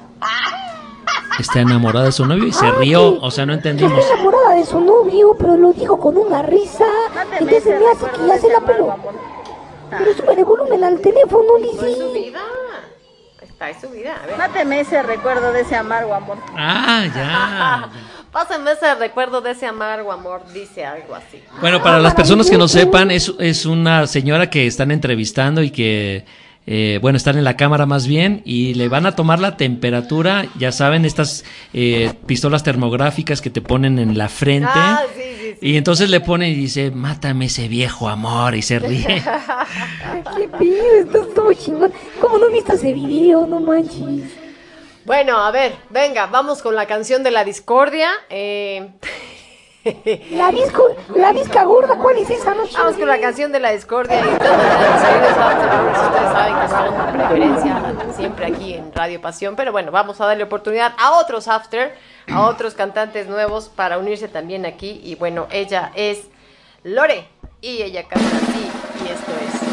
Está 1.39 1.61
enamorada 1.61 2.05
de 2.05 2.11
su 2.11 2.25
novio 2.25 2.45
y 2.45 2.51
se 2.51 2.65
Ah, 2.67 2.75
rió. 2.77 3.11
sí. 3.13 3.19
O 3.21 3.31
sea, 3.31 3.45
no 3.45 3.53
entendimos. 3.53 3.97
estoy 3.97 4.13
enamorada 4.19 4.55
de 4.55 4.65
su 4.65 4.79
novio, 4.79 5.35
pero 5.39 5.57
lo 5.57 5.73
dijo 5.73 5.99
con 5.99 6.17
una 6.17 6.43
risa. 6.43 6.85
Entonces 7.39 7.79
me 7.79 7.87
hace 7.89 8.05
que 8.19 8.27
ya 8.27 8.37
se 8.37 8.49
la 8.49 8.59
peló. 8.61 8.95
Pero 9.97 10.13
sube 10.13 10.35
de 10.35 10.43
volumen 10.43 10.83
al 10.83 10.99
teléfono, 10.99 11.57
Lizzy. 11.59 11.95
subida. 11.95 12.41
Está 13.41 13.69
es 13.69 13.81
subida. 13.81 14.15
A 14.21 14.25
ver. 14.25 14.37
Máteme 14.37 14.79
ese 14.79 15.01
recuerdo 15.03 15.51
de 15.51 15.61
ese 15.61 15.75
amargo 15.75 16.13
amor. 16.13 16.37
Ah, 16.55 17.05
ya. 17.13 17.89
Pásenme 18.31 18.71
ese 18.71 18.95
recuerdo 18.95 19.41
de 19.41 19.51
ese 19.51 19.67
amargo 19.67 20.11
amor, 20.11 20.41
dice 20.51 20.83
algo 20.83 21.13
así. 21.13 21.43
Bueno, 21.61 21.83
para 21.83 21.99
las 21.99 22.15
personas 22.15 22.49
que 22.49 22.57
no 22.57 22.67
sepan, 22.67 23.11
es, 23.11 23.31
es 23.39 23.67
una 23.67 24.07
señora 24.07 24.49
que 24.49 24.65
están 24.65 24.89
entrevistando 24.89 25.61
y 25.61 25.69
que 25.69 26.25
eh, 26.65 26.99
bueno, 27.01 27.17
están 27.17 27.37
en 27.37 27.43
la 27.43 27.57
cámara 27.57 27.85
más 27.85 28.07
bien 28.07 28.41
y 28.45 28.73
le 28.75 28.87
van 28.87 29.05
a 29.05 29.15
tomar 29.15 29.39
la 29.39 29.57
temperatura, 29.57 30.45
ya 30.57 30.71
saben, 30.71 31.03
estas 31.03 31.43
eh, 31.73 32.13
pistolas 32.25 32.63
termográficas 32.63 33.41
que 33.41 33.49
te 33.49 33.61
ponen 33.61 33.99
en 33.99 34.17
la 34.17 34.29
frente. 34.29 34.69
Ah, 34.73 35.03
sí, 35.13 35.21
sí, 35.39 35.57
Y 35.61 35.77
entonces 35.77 36.09
le 36.09 36.21
pone 36.21 36.49
y 36.49 36.55
dice, 36.55 36.91
mátame 36.91 37.45
ese 37.45 37.67
viejo 37.67 38.07
amor 38.07 38.55
y 38.55 38.61
se 38.61 38.79
ríe. 38.79 39.05
¿Qué 40.37 40.49
pido? 40.57 40.83
Esto 40.99 41.21
es 41.21 41.33
todo 41.33 41.53
chingón. 41.53 41.91
¿Cómo 42.21 42.37
no 42.37 42.49
viste 42.49 42.75
ese 42.75 42.93
video? 42.93 43.45
No 43.45 43.59
manches. 43.59 44.31
Bueno, 45.05 45.37
a 45.37 45.51
ver, 45.51 45.73
venga, 45.89 46.27
vamos 46.27 46.61
con 46.61 46.75
la 46.75 46.85
canción 46.85 47.23
de 47.23 47.31
la 47.31 47.43
discordia. 47.43 48.09
Eh, 48.29 48.89
La 50.31 50.49
disco, 50.51 50.95
la 51.13 51.33
disca 51.33 51.63
gorda, 51.65 51.97
¿cuál 51.97 52.17
es 52.17 52.29
esa? 52.29 52.53
No 52.53 52.63
Vamos 52.73 52.95
con 52.95 53.07
la 53.07 53.19
canción 53.19 53.51
de 53.51 53.59
la 53.59 53.71
discordia 53.71 54.15
y 54.15 54.19
after 54.19 55.71
hours, 55.71 55.99
ustedes 55.99 56.31
saben 56.31 56.55
que 56.61 56.69
son 56.69 57.13
preferencia 57.17 58.13
siempre 58.15 58.45
aquí 58.45 58.73
en 58.75 58.93
Radio 58.93 59.19
Pasión, 59.19 59.55
pero 59.57 59.71
bueno, 59.73 59.91
vamos 59.91 60.21
a 60.21 60.25
darle 60.25 60.43
oportunidad 60.43 60.93
a 60.97 61.19
otros 61.19 61.49
after, 61.49 61.95
a 62.31 62.47
otros 62.47 62.75
cantantes 62.75 63.27
nuevos 63.27 63.67
para 63.67 63.97
unirse 63.97 64.29
también 64.29 64.65
aquí 64.65 65.01
y 65.03 65.15
bueno, 65.15 65.47
ella 65.51 65.91
es 65.95 66.27
Lore 66.83 67.27
y 67.59 67.81
ella 67.81 68.03
canta 68.07 68.37
así 68.37 68.71
y 69.03 69.09
esto 69.09 69.31
es 69.31 69.72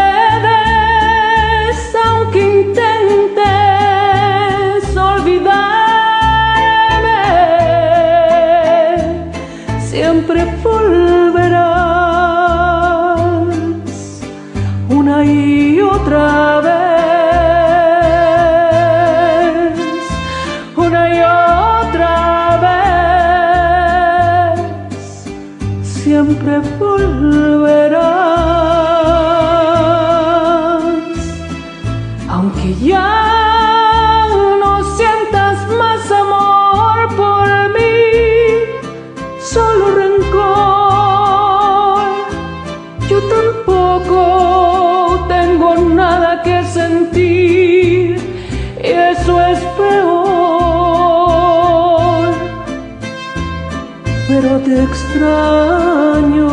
extraño, 54.83 56.49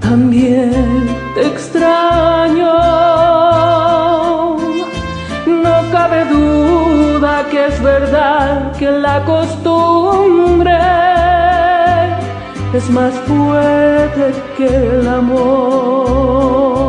también 0.00 1.08
te 1.34 1.46
extraño. 1.46 2.72
No 5.46 5.74
cabe 5.92 6.24
duda 6.26 7.46
que 7.50 7.66
es 7.66 7.82
verdad 7.82 8.72
que 8.78 8.90
la 8.90 9.24
costumbre 9.24 10.78
es 12.72 12.88
más 12.90 13.14
fuerte 13.26 14.32
que 14.56 14.66
el 14.66 15.08
amor. 15.08 16.79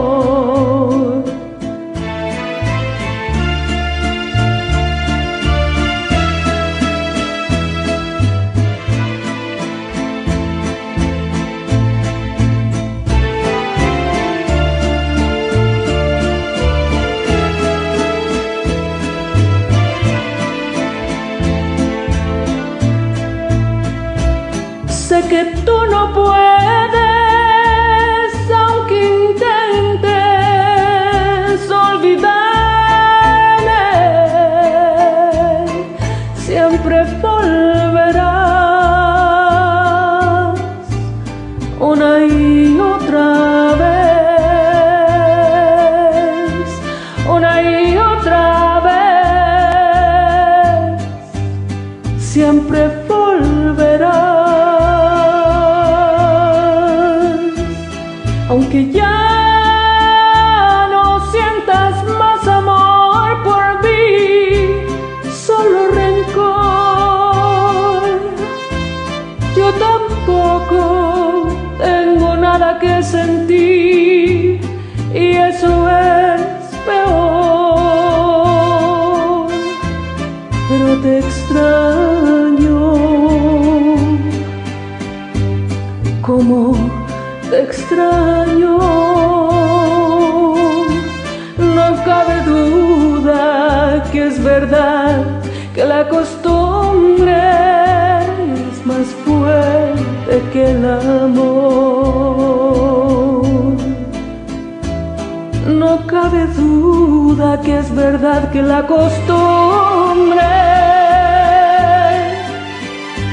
Que 107.63 107.77
es 107.77 107.93
verdad 107.93 108.51
que 108.51 108.61
la 108.61 108.85
costumbre 108.87 110.41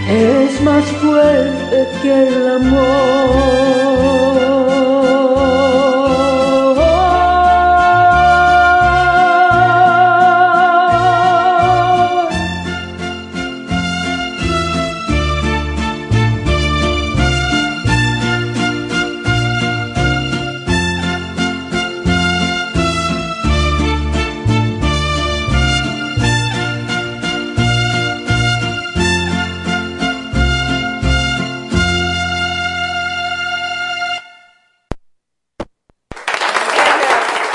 es 0.09 0.61
más 0.63 0.85
fuerte 0.85 1.89
que 2.03 2.29
el 2.29 2.49
amor. 2.49 3.88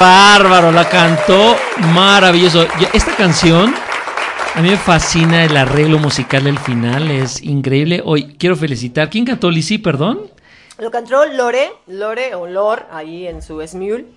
Bárbaro, 0.04 0.70
la 0.74 0.90
cantó 0.90 1.56
maravilloso. 1.94 2.68
Esta 2.92 3.16
canción 3.16 3.74
a 4.54 4.62
mí 4.62 4.70
me 4.70 4.76
fascina 4.76 5.46
el 5.46 5.56
arreglo 5.56 5.98
musical 5.98 6.44
del 6.44 6.60
final, 6.60 7.10
es 7.10 7.42
increíble. 7.42 8.02
Hoy 8.04 8.36
quiero 8.38 8.58
felicitar. 8.58 9.10
¿Quién 9.10 9.24
cantó 9.24 9.50
Lizzy, 9.50 9.78
perdón? 9.78 10.30
Lo 10.78 10.92
cantó 10.92 11.24
Lore, 11.24 11.72
Lore 11.88 12.36
o 12.36 12.48
Lor, 12.48 12.86
ahí 12.92 13.28
en 13.28 13.42
su 13.42 13.66
Smule. 13.66 14.08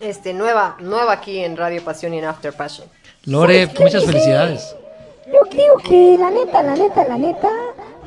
Este, 0.00 0.32
nueva, 0.32 0.78
nueva 0.80 1.12
aquí 1.12 1.40
en 1.40 1.58
Radio 1.58 1.84
Pasión 1.84 2.14
y 2.14 2.18
en 2.20 2.24
After 2.24 2.54
Passion. 2.54 2.88
Lore, 3.26 3.68
muchas 3.78 4.06
felicidades. 4.06 4.74
Yo 5.26 5.40
creo 5.50 5.76
que 5.76 6.16
la 6.18 6.30
neta, 6.30 6.62
la 6.62 6.74
neta, 6.74 7.04
la 7.06 7.18
neta, 7.18 7.50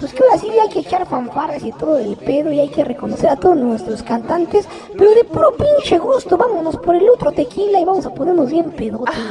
pues 0.02 0.14
que 0.14 0.24
sí 0.40 0.50
hay 0.60 0.70
que 0.70 0.80
echar 0.80 1.06
fanfarras 1.06 1.64
y 1.64 1.72
todo 1.72 2.00
el 2.00 2.18
pedo 2.18 2.52
y 2.52 2.60
hay 2.60 2.70
que 2.70 2.84
reconocer 2.84 3.30
a 3.30 3.36
todos 3.36 3.56
nuestros 3.56 4.02
cantantes, 4.02 4.68
pero 4.98 5.12
de 5.12 5.24
puro 5.26 5.56
pinche 5.56 6.00
gusto, 6.00 6.38
vámonos 6.38 6.76
por 6.78 6.96
el 6.96 7.08
otro 7.08 7.32
tequila 7.32 7.80
y 7.80 7.86
vamos 7.86 8.08
a 8.08 8.14
ponernos 8.14 8.50
bien 8.50 8.72
pedotes. 8.72 9.14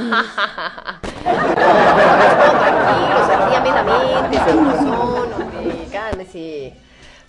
Tranquilos, 1.23 3.29
hombre, 5.41 5.87
cálmese. 5.91 6.75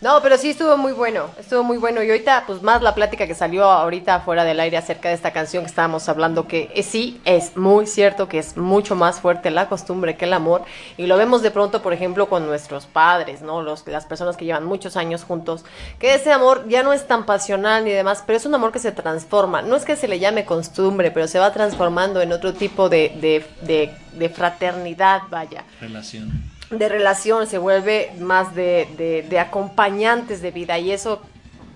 No, 0.01 0.19
pero 0.23 0.35
sí 0.39 0.49
estuvo 0.49 0.77
muy 0.77 0.93
bueno, 0.93 1.29
estuvo 1.39 1.63
muy 1.63 1.77
bueno. 1.77 2.01
Y 2.01 2.09
ahorita, 2.09 2.45
pues 2.47 2.63
más 2.63 2.81
la 2.81 2.95
plática 2.95 3.27
que 3.27 3.35
salió 3.35 3.65
ahorita 3.65 4.21
fuera 4.21 4.43
del 4.43 4.59
aire 4.59 4.75
acerca 4.75 5.09
de 5.09 5.13
esta 5.13 5.31
canción 5.31 5.63
que 5.63 5.69
estábamos 5.69 6.09
hablando, 6.09 6.47
que 6.47 6.71
eh, 6.73 6.81
sí, 6.81 7.21
es 7.23 7.55
muy 7.55 7.85
cierto 7.85 8.27
que 8.27 8.39
es 8.39 8.57
mucho 8.57 8.95
más 8.95 9.19
fuerte 9.19 9.51
la 9.51 9.69
costumbre 9.69 10.17
que 10.17 10.25
el 10.25 10.33
amor. 10.33 10.63
Y 10.97 11.05
lo 11.05 11.17
vemos 11.17 11.43
de 11.43 11.51
pronto, 11.51 11.83
por 11.83 11.93
ejemplo, 11.93 12.29
con 12.29 12.47
nuestros 12.47 12.87
padres, 12.87 13.43
¿no? 13.43 13.61
Los, 13.61 13.85
las 13.85 14.07
personas 14.07 14.37
que 14.37 14.45
llevan 14.45 14.65
muchos 14.65 14.97
años 14.97 15.23
juntos, 15.23 15.65
que 15.99 16.15
ese 16.15 16.31
amor 16.31 16.67
ya 16.67 16.81
no 16.81 16.93
es 16.93 17.05
tan 17.05 17.27
pasional 17.27 17.85
ni 17.85 17.91
demás, 17.91 18.23
pero 18.25 18.37
es 18.37 18.45
un 18.47 18.55
amor 18.55 18.71
que 18.71 18.79
se 18.79 18.91
transforma. 18.91 19.61
No 19.61 19.75
es 19.75 19.85
que 19.85 19.95
se 19.95 20.07
le 20.07 20.17
llame 20.17 20.45
costumbre, 20.45 21.11
pero 21.11 21.27
se 21.27 21.37
va 21.37 21.53
transformando 21.53 22.21
en 22.21 22.31
otro 22.31 22.55
tipo 22.55 22.89
de, 22.89 23.15
de, 23.21 23.45
de, 23.61 23.93
de 24.13 24.29
fraternidad, 24.29 25.21
vaya 25.29 25.63
Relación. 25.79 26.50
De 26.71 26.89
relación, 26.89 27.47
se 27.47 27.57
vuelve 27.57 28.11
más 28.19 28.55
de, 28.55 28.87
de- 28.97 29.25
de 29.29 29.39
acompañantes 29.39 30.41
de 30.41 30.51
vida 30.51 30.79
y 30.79 30.91
eso 30.91 31.21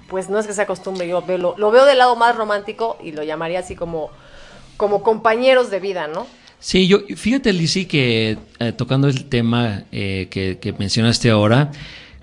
pues 0.07 0.29
no 0.29 0.37
es 0.39 0.45
que 0.47 0.53
se 0.53 0.61
acostumbre, 0.61 1.07
yo 1.07 1.23
lo, 1.37 1.55
lo 1.57 1.71
veo 1.71 1.83
del 1.85 1.97
lado 1.97 2.15
más 2.15 2.35
romántico 2.35 2.97
y 3.03 3.11
lo 3.11 3.23
llamaría 3.23 3.59
así 3.59 3.75
como, 3.75 4.09
como 4.77 5.01
compañeros 5.01 5.71
de 5.71 5.79
vida, 5.79 6.07
¿no? 6.07 6.27
Sí, 6.59 6.87
yo 6.87 6.99
fíjate, 7.15 7.51
Lizzy, 7.53 7.85
que 7.85 8.37
eh, 8.59 8.71
tocando 8.71 9.07
el 9.07 9.25
tema 9.25 9.83
eh, 9.91 10.27
que, 10.29 10.57
que 10.59 10.73
mencionaste 10.73 11.29
ahora, 11.29 11.71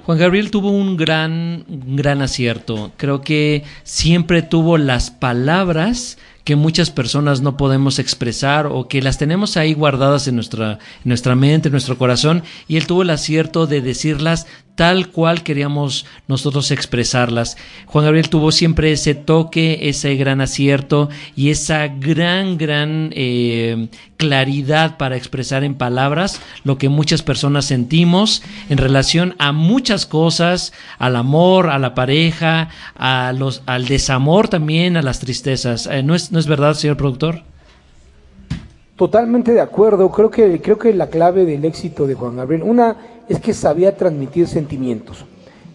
Juan 0.04 0.18
Gabriel 0.18 0.50
tuvo 0.50 0.70
un 0.70 0.96
gran, 0.96 1.64
un 1.68 1.96
gran 1.96 2.22
acierto. 2.22 2.90
Creo 2.96 3.20
que 3.20 3.62
siempre 3.84 4.42
tuvo 4.42 4.78
las 4.78 5.10
palabras 5.10 6.18
que 6.44 6.56
muchas 6.56 6.90
personas 6.90 7.40
no 7.40 7.56
podemos 7.56 7.98
expresar 7.98 8.66
o 8.66 8.88
que 8.88 9.02
las 9.02 9.18
tenemos 9.18 9.56
ahí 9.56 9.74
guardadas 9.74 10.26
en 10.28 10.34
nuestra, 10.34 10.72
en 10.72 10.78
nuestra 11.04 11.34
mente, 11.34 11.68
en 11.68 11.72
nuestro 11.72 11.98
corazón, 11.98 12.42
y 12.68 12.76
él 12.76 12.86
tuvo 12.86 13.02
el 13.02 13.10
acierto 13.10 13.66
de 13.66 13.80
decirlas 13.80 14.46
tal 14.74 15.08
cual 15.08 15.42
queríamos 15.42 16.06
nosotros 16.28 16.70
expresarlas. 16.70 17.56
Juan 17.86 18.04
Gabriel 18.04 18.30
tuvo 18.30 18.52
siempre 18.52 18.92
ese 18.92 19.14
toque, 19.14 19.88
ese 19.88 20.16
gran 20.16 20.40
acierto 20.40 21.08
y 21.36 21.50
esa 21.50 21.88
gran, 21.88 22.56
gran 22.56 23.10
eh, 23.14 23.88
claridad 24.16 24.96
para 24.96 25.16
expresar 25.16 25.62
en 25.64 25.74
palabras 25.74 26.40
lo 26.64 26.78
que 26.78 26.88
muchas 26.88 27.22
personas 27.22 27.66
sentimos 27.66 28.42
en 28.68 28.78
relación 28.78 29.34
a 29.38 29.52
muchas 29.52 30.06
cosas, 30.06 30.72
al 30.98 31.16
amor, 31.16 31.68
a 31.68 31.78
la 31.78 31.94
pareja, 31.94 32.68
a 32.96 33.32
los, 33.36 33.62
al 33.66 33.86
desamor 33.86 34.48
también, 34.48 34.96
a 34.96 35.02
las 35.02 35.20
tristezas. 35.20 35.86
Eh, 35.86 36.02
¿no, 36.02 36.14
es, 36.14 36.32
¿No 36.32 36.38
es 36.38 36.46
verdad, 36.46 36.74
señor 36.74 36.96
productor? 36.96 37.42
Totalmente 38.96 39.52
de 39.52 39.60
acuerdo. 39.60 40.10
Creo 40.10 40.30
que, 40.30 40.60
creo 40.60 40.78
que 40.78 40.92
la 40.94 41.08
clave 41.08 41.44
del 41.44 41.64
éxito 41.64 42.06
de 42.06 42.14
Juan 42.14 42.36
Gabriel, 42.36 42.62
una 42.62 42.96
es 43.28 43.40
que 43.40 43.54
sabía 43.54 43.96
transmitir 43.96 44.46
sentimientos. 44.46 45.24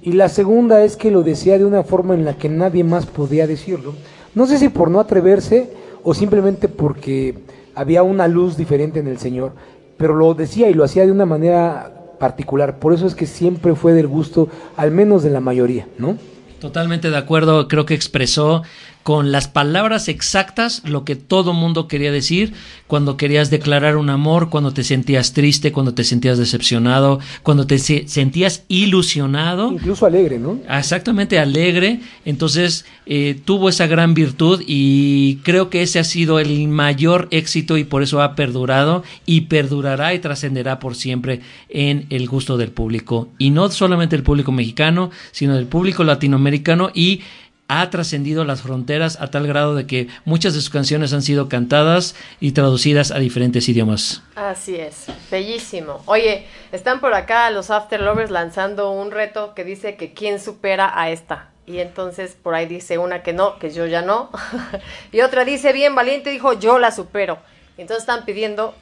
Y 0.01 0.13
la 0.13 0.29
segunda 0.29 0.83
es 0.83 0.95
que 0.95 1.11
lo 1.11 1.23
decía 1.23 1.57
de 1.57 1.65
una 1.65 1.83
forma 1.83 2.13
en 2.13 2.23
la 2.25 2.37
que 2.37 2.49
nadie 2.49 2.83
más 2.83 3.05
podía 3.05 3.47
decirlo. 3.47 3.93
No 4.35 4.45
sé 4.45 4.57
si 4.57 4.69
por 4.69 4.89
no 4.89 4.99
atreverse 4.99 5.71
o 6.03 6.13
simplemente 6.13 6.67
porque 6.67 7.39
había 7.75 8.03
una 8.03 8.27
luz 8.27 8.55
diferente 8.55 8.99
en 8.99 9.07
el 9.07 9.17
Señor, 9.17 9.53
pero 9.97 10.15
lo 10.15 10.33
decía 10.33 10.69
y 10.69 10.73
lo 10.73 10.83
hacía 10.83 11.05
de 11.05 11.11
una 11.11 11.25
manera 11.25 12.15
particular. 12.19 12.79
Por 12.79 12.93
eso 12.93 13.05
es 13.05 13.15
que 13.15 13.25
siempre 13.25 13.75
fue 13.75 13.93
del 13.93 14.07
gusto, 14.07 14.47
al 14.75 14.91
menos 14.91 15.23
de 15.23 15.29
la 15.29 15.39
mayoría, 15.39 15.87
¿no? 15.97 16.17
Totalmente 16.59 17.09
de 17.09 17.17
acuerdo, 17.17 17.67
creo 17.67 17.85
que 17.85 17.93
expresó 17.93 18.63
con 19.07 19.31
las 19.31 19.47
palabras 19.47 20.09
exactas 20.09 20.81
lo 20.83 21.05
que 21.05 21.15
todo 21.15 21.53
mundo 21.53 21.87
quería 21.87 22.11
decir 22.11 22.51
cuando 22.87 23.15
querías 23.15 23.49
declarar 23.49 23.95
un 23.95 24.09
amor, 24.09 24.49
cuando 24.49 24.73
te 24.73 24.83
sentías 24.83 25.31
triste, 25.31 25.71
cuando 25.71 25.93
te 25.93 26.03
sentías 26.03 26.37
decepcionado, 26.37 27.21
cuando 27.41 27.65
te 27.65 27.79
se- 27.79 28.05
sentías 28.09 28.65
ilusionado. 28.67 29.71
Incluso 29.71 30.05
alegre, 30.05 30.39
¿no? 30.39 30.59
Exactamente 30.69 31.39
alegre, 31.39 32.01
entonces 32.25 32.83
eh, 33.05 33.39
tuvo 33.45 33.69
esa 33.69 33.87
gran 33.87 34.13
virtud 34.13 34.61
y 34.67 35.37
creo 35.43 35.69
que 35.69 35.83
ese 35.83 35.99
ha 35.99 36.03
sido 36.03 36.41
el 36.41 36.67
mayor 36.67 37.29
éxito 37.31 37.77
y 37.77 37.85
por 37.85 38.03
eso 38.03 38.21
ha 38.21 38.35
perdurado 38.35 39.05
y 39.25 39.41
perdurará 39.41 40.15
y 40.15 40.19
trascenderá 40.19 40.79
por 40.79 40.95
siempre 40.95 41.39
en 41.69 42.07
el 42.09 42.27
gusto 42.27 42.57
del 42.57 42.71
público 42.71 43.29
y 43.37 43.51
no 43.51 43.71
solamente 43.71 44.17
el 44.17 44.23
público 44.23 44.51
mexicano, 44.51 45.11
sino 45.31 45.55
del 45.55 45.67
público 45.67 46.03
latinoamericano 46.03 46.91
y 46.93 47.21
ha 47.67 47.89
trascendido 47.89 48.45
las 48.45 48.61
fronteras 48.61 49.19
a 49.19 49.27
tal 49.27 49.47
grado 49.47 49.75
de 49.75 49.85
que 49.87 50.07
muchas 50.25 50.53
de 50.53 50.61
sus 50.61 50.69
canciones 50.69 51.13
han 51.13 51.21
sido 51.21 51.49
cantadas 51.49 52.15
y 52.39 52.53
traducidas 52.53 53.11
a 53.11 53.19
diferentes 53.19 53.67
idiomas. 53.67 54.23
Así 54.35 54.75
es, 54.75 55.07
bellísimo. 55.29 56.01
Oye, 56.05 56.45
están 56.71 56.99
por 56.99 57.13
acá 57.13 57.49
los 57.51 57.69
After 57.69 57.99
Lovers 58.01 58.31
lanzando 58.31 58.91
un 58.91 59.11
reto 59.11 59.53
que 59.53 59.63
dice 59.63 59.95
que 59.95 60.13
quién 60.13 60.39
supera 60.39 60.91
a 60.93 61.09
esta. 61.09 61.49
Y 61.65 61.79
entonces 61.79 62.37
por 62.41 62.55
ahí 62.55 62.65
dice 62.65 62.97
una 62.97 63.23
que 63.23 63.33
no, 63.33 63.59
que 63.59 63.71
yo 63.71 63.85
ya 63.85 64.01
no. 64.01 64.29
y 65.11 65.21
otra 65.21 65.43
dice 65.43 65.73
bien 65.73 65.95
valiente, 65.95 66.29
dijo 66.29 66.53
yo 66.53 66.79
la 66.79 66.91
supero. 66.91 67.39
Y 67.77 67.81
entonces 67.81 68.03
están 68.03 68.23
pidiendo 68.23 68.73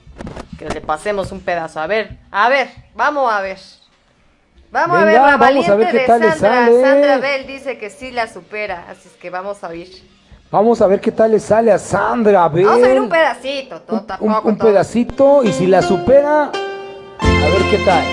que 0.59 0.69
le 0.69 0.81
pasemos 0.81 1.31
un 1.31 1.41
pedazo. 1.41 1.79
A 1.79 1.87
ver, 1.87 2.17
a 2.31 2.47
ver, 2.49 2.69
vamos 2.93 3.31
a 3.31 3.41
ver. 3.41 3.57
Vamos 4.75 4.97
a 4.97 5.05
ver, 5.05 5.13
la 5.13 5.37
vamos 5.37 5.69
a 5.69 5.75
ver 5.77 5.89
qué 5.89 5.99
de 5.99 6.05
tal 6.05 6.19
le 6.19 6.31
Sandra. 6.31 6.49
sale. 6.65 6.81
Sandra 6.81 7.17
Bell 7.19 7.47
dice 7.47 7.77
que 7.77 7.89
sí 7.89 8.11
la 8.11 8.27
supera, 8.27 8.87
así 8.89 9.07
es 9.07 9.13
que 9.13 9.29
vamos 9.29 9.63
a 9.63 9.69
oír. 9.69 9.87
Vamos 10.51 10.81
a 10.81 10.87
ver 10.87 10.99
qué 10.99 11.13
tal 11.13 11.31
le 11.31 11.39
sale 11.39 11.71
a 11.71 11.77
Sandra. 11.77 12.49
Ver. 12.49 12.65
Vamos 12.65 12.83
a 12.83 12.87
oír 12.89 12.99
un 12.99 13.07
pedacito, 13.07 13.79
todo, 13.79 14.01
un, 14.01 14.05
tampoco 14.05 14.49
un 14.49 14.57
todo. 14.57 14.67
pedacito 14.67 15.43
y 15.45 15.53
si 15.53 15.65
la 15.67 15.81
supera, 15.81 16.51
a 16.51 16.51
ver 17.21 17.61
qué 17.71 17.77
tal. 17.85 18.03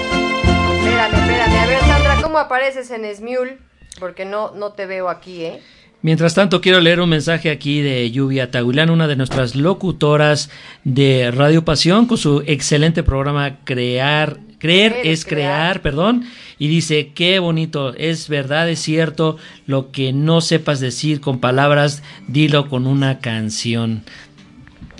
Espérame, 0.78 1.14
espérame. 1.14 1.58
A 1.58 1.66
ver, 1.66 1.80
Sandra, 1.80 2.22
¿cómo 2.22 2.38
apareces 2.38 2.88
en 2.92 3.12
Smule? 3.12 3.58
Porque 3.98 4.24
no, 4.24 4.52
no 4.52 4.70
te 4.70 4.86
veo 4.86 5.08
aquí, 5.08 5.44
¿eh? 5.44 5.60
Mientras 6.00 6.34
tanto, 6.34 6.60
quiero 6.60 6.80
leer 6.80 7.00
un 7.00 7.08
mensaje 7.08 7.50
aquí 7.50 7.80
de 7.80 8.10
Lluvia 8.12 8.52
Taguilán, 8.52 8.90
una 8.90 9.08
de 9.08 9.16
nuestras 9.16 9.56
locutoras 9.56 10.48
de 10.84 11.32
Radio 11.32 11.64
Pasión, 11.64 12.06
con 12.06 12.18
su 12.18 12.42
excelente 12.46 13.02
programa 13.02 13.58
Crear. 13.64 14.38
Creer 14.62 14.92
Creer 14.92 15.06
es 15.06 15.20
es 15.20 15.24
crear, 15.24 15.80
perdón. 15.82 16.24
Y 16.62 16.68
dice, 16.68 17.10
qué 17.12 17.40
bonito, 17.40 17.92
es 17.92 18.28
verdad, 18.28 18.68
es 18.68 18.78
cierto, 18.78 19.36
lo 19.66 19.90
que 19.90 20.12
no 20.12 20.40
sepas 20.40 20.78
decir 20.78 21.20
con 21.20 21.40
palabras, 21.40 22.04
dilo 22.28 22.68
con 22.68 22.86
una 22.86 23.18
canción. 23.18 24.04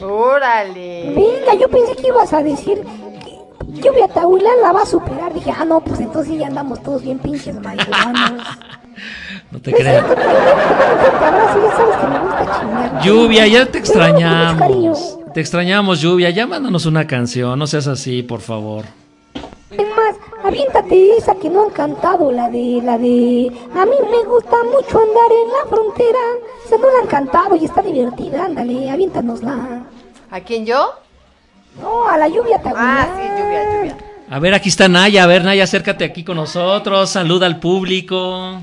Órale. 0.00 1.12
Venga, 1.14 1.54
yo 1.60 1.68
pensé 1.68 1.94
que 1.94 2.08
ibas 2.08 2.32
a 2.32 2.42
decir 2.42 2.78
que 2.80 3.80
Lluvia 3.80 4.08
Tahuilán 4.08 4.60
la 4.60 4.72
va 4.72 4.82
a 4.82 4.86
superar. 4.86 5.32
Dije, 5.32 5.52
ah, 5.56 5.64
no, 5.64 5.78
pues 5.78 6.00
entonces 6.00 6.36
ya 6.36 6.48
andamos 6.48 6.82
todos 6.82 7.04
bien 7.04 7.20
pinches 7.20 7.54
marihuanos. 7.60 8.44
No 9.52 9.60
te 9.60 9.72
creas. 9.72 10.04
Te 10.04 10.12
abrazo, 10.12 11.62
ya 11.62 11.76
sabes 11.76 11.96
que 11.96 12.06
me 12.08 12.18
gusta 12.18 12.58
chingar. 12.60 13.02
Lluvia, 13.04 13.46
ya 13.46 13.66
te 13.66 13.78
extrañamos. 13.78 15.18
Te 15.32 15.40
extrañamos, 15.40 16.00
Lluvia. 16.00 16.30
Ya 16.30 16.46
mándanos 16.48 16.86
una 16.86 17.06
canción, 17.06 17.56
no 17.56 17.68
seas 17.68 17.86
así, 17.86 18.22
por 18.24 18.40
favor. 18.40 18.84
Es 19.72 19.88
más, 19.88 20.16
aviéntate 20.44 21.16
esa 21.16 21.34
que 21.34 21.48
no 21.48 21.64
han 21.64 21.70
cantado, 21.70 22.30
la 22.30 22.48
de, 22.48 22.80
la 22.82 22.98
de... 22.98 23.50
A 23.74 23.84
mí 23.86 23.96
me 24.10 24.24
gusta 24.24 24.56
mucho 24.64 24.98
andar 24.98 25.30
en 25.30 25.48
la 25.48 25.68
frontera. 25.68 26.18
Esa 26.64 26.76
no 26.76 26.90
la 26.90 26.98
han 27.02 27.06
cantado 27.06 27.56
y 27.56 27.64
está 27.64 27.82
divertida, 27.82 28.44
ándale, 28.44 28.90
aviéntanosla. 28.90 29.84
¿A 30.30 30.40
quién 30.40 30.66
yo? 30.66 30.94
No, 31.80 32.06
a 32.06 32.18
la 32.18 32.28
lluvia 32.28 32.60
Tahuilán. 32.60 32.86
Ah, 32.86 33.16
sí, 33.16 33.42
lluvia, 33.42 33.78
lluvia. 33.78 33.96
A 34.30 34.38
ver, 34.38 34.54
aquí 34.54 34.68
está 34.68 34.88
Naya. 34.88 35.24
A 35.24 35.26
ver, 35.26 35.44
Naya, 35.44 35.64
acércate 35.64 36.04
aquí 36.04 36.24
con 36.24 36.36
nosotros. 36.36 37.10
Saluda 37.10 37.46
al 37.46 37.60
público. 37.60 38.60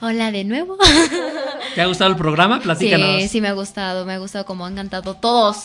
Hola 0.00 0.30
de 0.30 0.44
nuevo. 0.44 0.76
¿Te 1.74 1.82
ha 1.82 1.86
gustado 1.86 2.10
el 2.10 2.16
programa? 2.16 2.60
Platícanos. 2.60 3.22
Sí, 3.22 3.28
sí 3.28 3.40
me 3.40 3.48
ha 3.48 3.52
gustado, 3.52 4.04
me 4.06 4.14
ha 4.14 4.18
gustado 4.18 4.44
como 4.44 4.64
han 4.64 4.76
cantado 4.76 5.14
todos. 5.14 5.56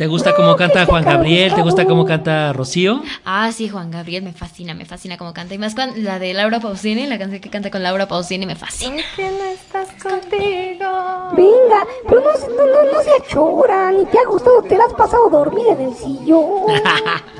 ¿Te 0.00 0.06
gusta 0.06 0.34
cómo 0.34 0.56
canta 0.56 0.86
Juan 0.86 1.04
Gabriel? 1.04 1.52
¿Te 1.54 1.60
gusta 1.60 1.84
cómo 1.84 2.06
canta 2.06 2.54
Rocío? 2.54 3.02
Ah, 3.26 3.52
sí, 3.52 3.68
Juan 3.68 3.90
Gabriel 3.90 4.22
me 4.22 4.32
fascina, 4.32 4.72
me 4.72 4.86
fascina 4.86 5.18
cómo 5.18 5.34
canta. 5.34 5.52
Y 5.54 5.58
más 5.58 5.74
cuando 5.74 5.94
la 5.98 6.18
de 6.18 6.32
Laura 6.32 6.58
Pausini, 6.58 7.06
la 7.06 7.18
canción 7.18 7.38
que 7.38 7.50
canta 7.50 7.70
con 7.70 7.82
Laura 7.82 8.08
Pausini 8.08 8.46
me 8.46 8.56
fascina. 8.56 8.96
No 9.18 9.44
estás 9.44 9.88
contigo. 10.02 10.88
Venga, 11.36 11.86
pero 12.08 12.22
no, 12.22 12.32
se- 12.34 12.48
no, 12.48 12.64
no, 12.66 12.92
no 12.94 13.02
se 13.02 13.10
achoran. 13.10 13.98
Ni 13.98 14.06
te 14.06 14.18
ha 14.18 14.26
gustado, 14.26 14.62
te 14.62 14.78
la 14.78 14.84
has 14.84 14.94
pasado 14.94 15.28
dormida 15.28 15.72
en 15.72 15.88
el 15.88 15.94
sillón. 15.94 16.62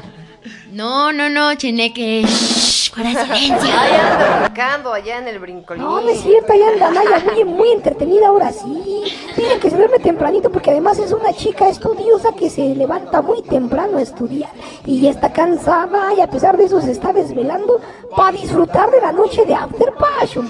No, 0.73 1.13
no, 1.13 1.29
no, 1.29 1.55
Cheneque. 1.55 2.23
Shh, 2.25 2.93
guarda 2.95 3.25
silencio. 3.35 3.71
Ahí 3.79 3.93
anda 3.95 4.41
brincando 4.41 4.93
allá 4.93 5.19
en 5.19 5.29
el 5.29 5.39
brincolín. 5.39 5.83
No, 5.83 6.01
no 6.01 6.09
es 6.09 6.21
cierto, 6.23 6.53
ahí 6.53 6.63
anda 6.63 6.91
Naya 6.91 7.25
muy, 7.25 7.45
muy 7.45 7.69
entretenida 7.71 8.29
ahora 8.29 8.53
sí. 8.53 9.03
Miren 9.37 9.59
que 9.59 9.71
se 9.71 9.77
duerme 9.77 9.99
tempranito 9.99 10.51
porque 10.51 10.71
además 10.71 10.99
es 10.99 11.13
una 11.13 11.33
chica 11.33 11.69
estudiosa 11.69 12.31
que 12.39 12.49
se 12.49 12.75
levanta 12.75 13.21
muy 13.21 13.43
temprano 13.43 13.99
a 13.99 14.03
estudiar. 14.03 14.51
Y 14.87 15.01
ya 15.01 15.11
está 15.11 15.33
cansada 15.33 16.15
y 16.17 16.21
a 16.21 16.29
pesar 16.29 16.57
de 16.57 16.65
eso 16.65 16.81
se 16.81 16.93
está 16.93 17.13
desvelando 17.13 17.81
para 18.17 18.37
disfrutar 18.37 18.91
de 18.91 19.01
la 19.01 19.13
noche 19.13 19.45
de 19.45 19.55
After 19.55 19.93
Passion. 19.99 20.49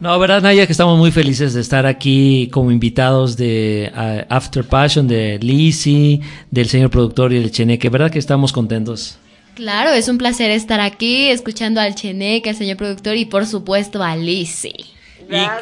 No, 0.00 0.18
verdad, 0.18 0.40
Naya, 0.40 0.66
que 0.66 0.72
estamos 0.72 0.98
muy 0.98 1.12
felices 1.12 1.52
de 1.52 1.60
estar 1.60 1.84
aquí 1.84 2.48
como 2.52 2.70
invitados 2.70 3.36
de 3.36 3.92
ah, 3.94 4.24
After 4.28 4.64
Passion, 4.64 5.06
de 5.06 5.38
Lizzy, 5.40 6.20
del 6.50 6.68
señor 6.68 6.90
productor 6.90 7.32
y 7.32 7.40
del 7.40 7.50
Cheneque. 7.50 7.90
¿Verdad 7.90 8.10
que 8.10 8.18
estamos 8.18 8.52
contentos? 8.52 9.18
Claro, 9.58 9.90
es 9.90 10.06
un 10.06 10.18
placer 10.18 10.52
estar 10.52 10.78
aquí 10.78 11.32
escuchando 11.32 11.80
al 11.80 11.96
Cheneque, 11.96 12.50
al 12.50 12.54
señor 12.54 12.76
productor 12.76 13.16
y 13.16 13.24
por 13.24 13.44
supuesto 13.44 14.04
a 14.04 14.14
Lizzy. 14.14 14.94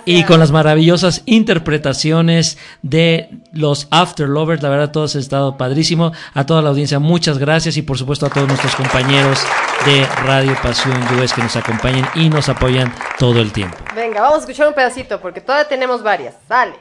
Y 0.05 0.23
con 0.25 0.39
las 0.39 0.53
maravillosas 0.53 1.23
interpretaciones 1.25 2.59
de 2.83 3.31
los 3.55 3.89
After 3.91 4.29
Lovers, 4.29 4.63
la 4.63 4.69
verdad, 4.69 4.93
todos 4.93 5.17
ha 5.17 5.19
estado 5.19 5.57
padrísimo. 5.57 6.13
A 6.35 6.45
toda 6.45 6.61
la 6.61 6.69
audiencia, 6.69 6.99
muchas 6.99 7.39
gracias 7.39 7.79
y 7.79 7.83
por 7.83 7.97
supuesto 7.97 8.27
a 8.27 8.29
todos 8.29 8.47
nuestros 8.47 8.77
compañeros 8.77 9.39
de 9.87 10.05
Radio 10.25 10.55
Pasión 10.63 11.03
US 11.19 11.33
que 11.33 11.41
nos 11.41 11.57
acompañan 11.57 12.07
y 12.15 12.29
nos 12.29 12.51
apoyan 12.51 12.95
todo 13.19 13.41
el 13.41 13.51
tiempo. 13.51 13.79
Venga, 13.95 14.21
vamos 14.21 14.37
a 14.37 14.41
escuchar 14.41 14.69
un 14.69 14.75
pedacito 14.75 15.23
porque 15.23 15.41
todavía 15.41 15.69
tenemos 15.69 16.03
varias. 16.03 16.35
Dale. 16.47 16.75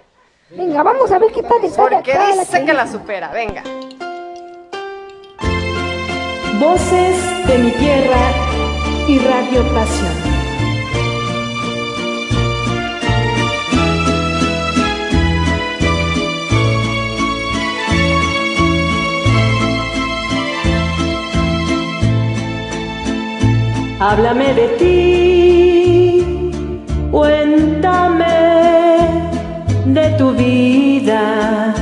Venga, 0.49 0.83
vamos 0.83 1.09
a 1.09 1.17
ver 1.17 1.31
qué 1.31 1.43
tal 1.43 1.61
sale 1.71 1.95
Porque 1.95 2.13
dice 2.37 2.65
que 2.65 2.73
la 2.73 2.91
supera. 2.91 3.31
Venga. 3.31 3.63
Voces 6.59 7.17
de 7.47 7.57
mi 7.57 7.71
tierra 7.71 8.31
y 9.07 9.19
Radio 9.19 9.63
Pasión. 9.73 10.35
Háblame 23.99 24.53
de 24.53 24.67
ti, 24.79 26.25
cuéntame 27.11 28.25
de 29.85 30.09
tu 30.17 30.31
vida. 30.31 31.73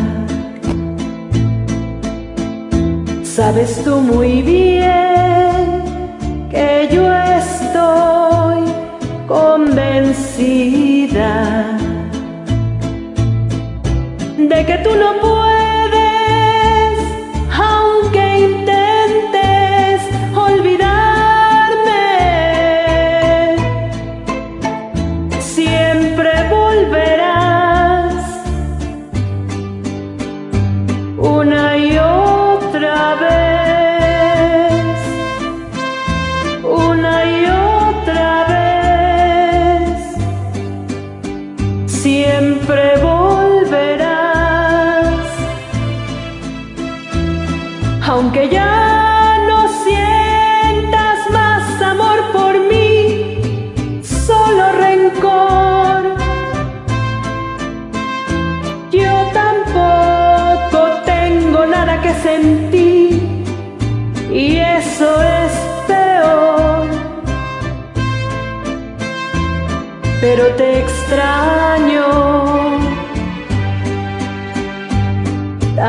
Sabes 3.36 3.84
tú 3.84 3.96
muy 3.96 4.44
bien 4.44 5.82
que 6.52 6.88
yo 6.92 7.12
estoy 7.12 8.62
convencida 9.28 10.54
de 14.38 14.66
que 14.68 14.78
tú 14.84 14.92
no 14.96 15.23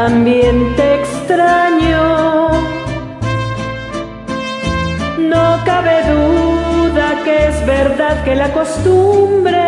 también 0.07 0.77
te 0.77 1.01
extraño. 1.01 2.51
No 5.33 5.47
cabe 5.65 5.97
duda 6.13 7.07
que 7.25 7.47
es 7.49 7.67
verdad 7.67 8.23
que 8.23 8.35
la 8.35 8.53
costumbre 8.53 9.65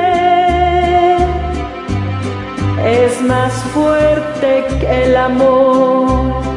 es 2.85 3.23
más 3.23 3.53
fuerte 3.75 4.67
que 4.79 5.05
el 5.05 5.17
amor. 5.17 6.56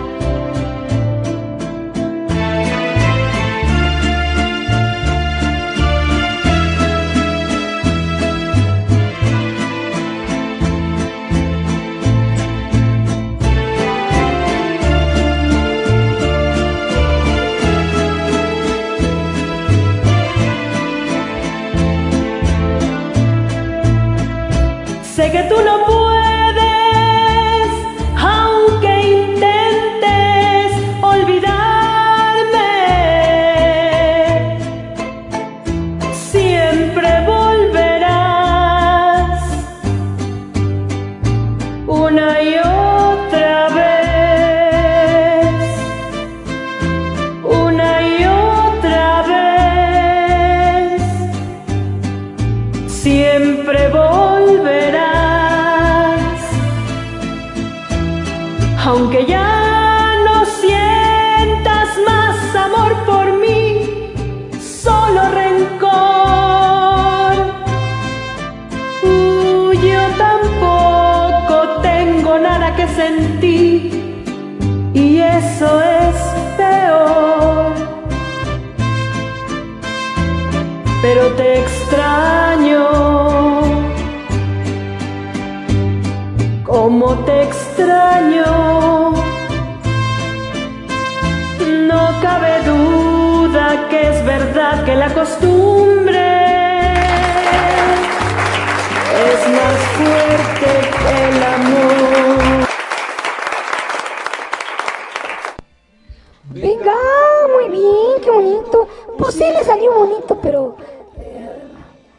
Pero... 110.41 110.75
eh, 111.19 111.55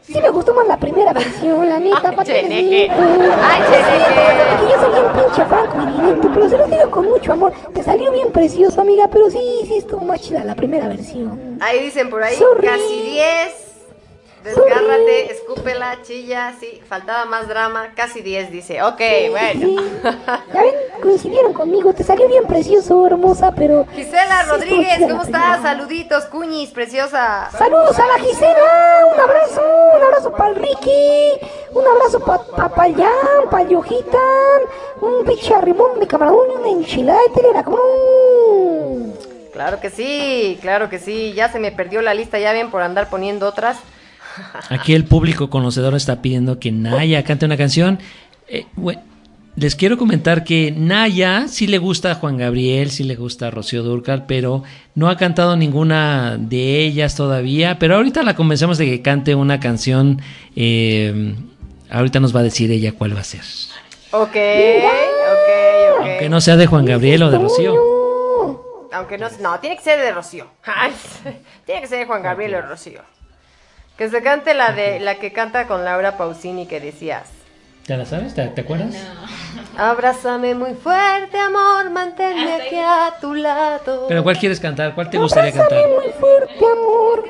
Sí 0.03 0.19
me 0.19 0.29
gustó 0.29 0.53
más 0.53 0.67
la 0.67 0.77
primera 0.77 1.13
versión, 1.13 1.69
la 1.69 1.79
neta, 1.79 2.11
para 2.11 2.23
que 2.25 2.43
les. 2.43 2.89
Ay, 2.91 3.61
porque 3.61 4.73
yo 4.73 4.81
soy 4.81 4.91
bien 4.91 5.05
pinche 5.13 5.45
franco 5.45 5.77
y 5.87 6.01
directo, 6.01 6.29
pero 6.33 6.49
se 6.49 6.57
los 6.57 6.69
digo 6.69 6.91
con 6.91 7.05
mucho 7.05 7.31
amor. 7.31 7.53
Te 7.73 7.81
salió 7.83 8.11
bien 8.11 8.29
precioso, 8.31 8.81
amiga, 8.81 9.07
pero 9.09 9.29
sí, 9.29 9.39
sí 9.67 9.77
estuvo 9.77 10.01
más 10.01 10.19
chida 10.19 10.43
la 10.43 10.55
primera 10.55 10.87
versión. 10.89 11.57
Ahí 11.61 11.79
dicen 11.83 12.09
por 12.09 12.21
ahí, 12.23 12.35
Sorry. 12.35 12.67
casi 12.67 13.01
10. 13.03 13.70
Desgárrate, 14.43 15.31
escúpela, 15.31 16.01
chilla, 16.01 16.53
sí, 16.59 16.81
faltaba 16.87 17.25
más 17.25 17.47
drama, 17.47 17.93
casi 17.95 18.21
10 18.21 18.51
dice. 18.51 18.81
Ok, 18.81 18.99
bueno. 19.29 19.81
Ya 20.53 20.61
ven, 20.61 20.73
coincidieron 21.01 21.53
conmigo, 21.53 21.93
te 21.93 22.03
salió 22.03 22.27
bien 22.27 22.45
precioso, 22.45 23.05
hermosa, 23.05 23.51
pero... 23.51 23.85
Gisela 23.93 24.43
Rodríguez, 24.43 24.99
¿cómo 24.99 25.21
estás? 25.21 25.61
Saluditos, 25.61 26.25
cuñis, 26.25 26.71
preciosa. 26.71 27.49
Saludos 27.51 27.99
a 27.99 28.07
la 28.07 28.19
Gisela, 28.19 29.05
un 29.13 29.19
abrazo, 29.19 29.61
un 29.95 30.03
abrazo 30.03 30.31
para 30.31 30.49
el 30.49 30.55
Ricky, 30.55 31.39
un 31.73 31.85
abrazo 31.85 32.19
para 32.19 32.43
pa, 32.43 32.69
pa 32.69 32.87
el 32.87 32.95
Jan, 32.95 33.49
para 33.51 33.63
el 33.63 33.69
Yojitan, 33.69 34.61
un 35.01 35.23
pinche 35.23 35.53
arrimón 35.53 35.99
de 35.99 36.07
camarón 36.07 36.47
y 36.51 36.55
una 36.57 36.69
enchilada 36.69 37.19
de 37.27 37.29
telera. 37.41 37.63
Claro 39.53 39.79
que 39.79 39.91
sí, 39.91 40.57
claro 40.61 40.89
que 40.89 40.97
sí. 40.97 41.33
Ya 41.33 41.51
se 41.51 41.59
me 41.59 41.71
perdió 41.71 42.01
la 42.01 42.15
lista, 42.15 42.39
ya 42.39 42.51
bien 42.53 42.71
por 42.71 42.81
andar 42.81 43.09
poniendo 43.09 43.47
otras. 43.47 43.77
Aquí 44.69 44.93
el 44.93 45.05
público 45.05 45.49
conocedor 45.49 45.95
está 45.95 46.21
pidiendo 46.21 46.59
que 46.59 46.71
Naya 46.71 47.23
cante 47.23 47.45
una 47.45 47.57
canción. 47.57 47.99
Eh, 48.47 48.65
les 49.55 49.75
quiero 49.75 49.97
comentar 49.97 50.43
que 50.43 50.73
Naya 50.75 51.47
sí 51.47 51.67
le 51.67 51.77
gusta 51.77 52.11
a 52.11 52.15
Juan 52.15 52.37
Gabriel, 52.37 52.89
sí 52.89 53.03
le 53.03 53.15
gusta 53.15 53.47
a 53.47 53.51
Rocío 53.51 53.83
Durcal, 53.83 54.25
pero 54.25 54.63
no 54.95 55.09
ha 55.09 55.17
cantado 55.17 55.57
ninguna 55.57 56.37
de 56.39 56.79
ellas 56.79 57.15
todavía. 57.15 57.77
Pero 57.77 57.95
ahorita 57.95 58.23
la 58.23 58.35
convencemos 58.35 58.77
de 58.77 58.85
que 58.85 59.01
cante 59.01 59.35
una 59.35 59.59
canción. 59.59 60.21
eh, 60.55 61.35
ahorita 61.89 62.19
nos 62.19 62.35
va 62.35 62.39
a 62.39 62.43
decir 62.43 62.71
ella 62.71 62.93
cuál 62.93 63.15
va 63.15 63.19
a 63.19 63.25
ser. 63.25 63.41
Ok, 64.11 64.27
ok, 64.29 65.99
ok. 65.99 66.07
Aunque 66.07 66.29
no 66.29 66.41
sea 66.41 66.55
de 66.57 66.67
Juan 66.67 66.85
Gabriel 66.85 67.23
o 67.23 67.31
de 67.31 67.37
Rocío. 67.37 67.75
Aunque 68.93 69.17
no, 69.17 69.27
no, 69.41 69.59
tiene 69.59 69.77
que 69.77 69.83
ser 69.83 69.99
de 69.99 70.11
Rocío. 70.11 70.47
Tiene 71.65 71.81
que 71.81 71.87
ser 71.87 71.99
de 71.99 72.05
Juan 72.05 72.21
Gabriel 72.21 72.55
o 72.55 72.61
Rocío. 72.61 73.01
Que 74.01 74.09
se 74.09 74.23
cante 74.23 74.55
la 74.55 74.71
de 74.71 74.99
la 74.99 75.19
que 75.19 75.31
canta 75.31 75.67
con 75.67 75.85
Laura 75.85 76.17
Pausini 76.17 76.65
que 76.65 76.79
decías. 76.79 77.21
¿Te 77.85 77.95
la 77.95 78.03
sabes? 78.07 78.33
¿Te, 78.33 78.47
te 78.47 78.61
acuerdas? 78.61 78.95
Abrázame 79.77 80.55
muy 80.55 80.73
fuerte, 80.73 81.37
amor, 81.37 81.91
manténme 81.91 82.51
aquí 82.51 82.77
a 82.77 83.13
tu 83.21 83.35
lado. 83.35 84.07
Pero 84.07 84.23
¿cuál 84.23 84.39
quieres 84.39 84.59
cantar? 84.59 84.95
¿Cuál 84.95 85.11
te 85.11 85.19
gustaría 85.19 85.51
cantar? 85.51 85.87
muy 85.87 86.11
fuerte, 86.19 86.65
amor. 86.65 87.25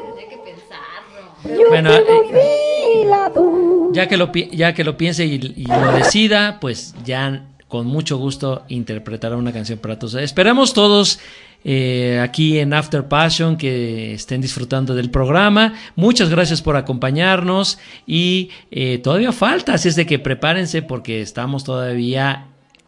Yo 1.44 1.68
Bueno, 1.68 1.90
te 1.92 3.02
eh, 3.02 3.06
lado. 3.06 3.90
Ya 3.92 4.08
que 4.08 4.16
lo, 4.16 4.32
pi- 4.32 4.50
ya 4.54 4.74
que 4.74 4.86
lo 4.86 4.96
piense 4.96 5.26
y, 5.26 5.34
y 5.58 5.66
lo 5.66 5.92
decida, 5.92 6.58
pues 6.62 6.96
ya 7.04 7.44
con 7.68 7.86
mucho 7.86 8.16
gusto 8.18 8.64
interpretará 8.70 9.36
una 9.36 9.52
canción 9.52 9.78
para 9.78 10.00
todos. 10.00 10.16
Esperamos 10.16 10.74
todos 10.74 11.20
eh, 11.64 12.20
aquí 12.22 12.60
en 12.60 12.74
After 12.74 13.08
Passion 13.08 13.58
que 13.58 14.14
estén 14.14 14.42
disfrutando 14.42 14.96
del 14.96 15.10
programa. 15.10 15.74
Muchas 15.96 16.30
gracias 16.30 16.62
por 16.62 16.76
acompañarnos 16.76 17.80
y 18.06 18.50
eh, 18.72 18.98
todavía 19.00 19.32
falta, 19.32 19.74
así 19.74 19.90
es 19.90 19.96
de 19.96 20.06
que 20.06 20.20
prepárense 20.20 20.82
porque 20.82 21.22
estamos 21.22 21.64
todavía 21.64 22.48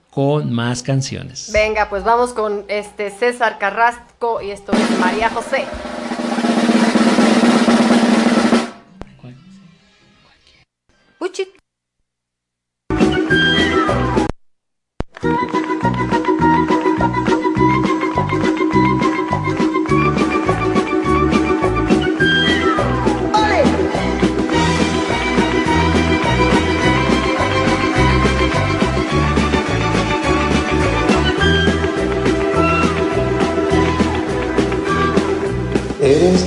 con 0.09 0.51
más 0.53 0.83
canciones. 0.83 1.51
Venga, 1.51 1.89
pues 1.89 2.03
vamos 2.03 2.33
con 2.33 2.65
este 2.67 3.09
César 3.09 3.57
Carrasco 3.57 4.41
y 4.41 4.51
esto 4.51 4.71
es 4.71 4.99
María 4.99 5.29
José. 5.29 5.65
Uchi. 11.19 11.47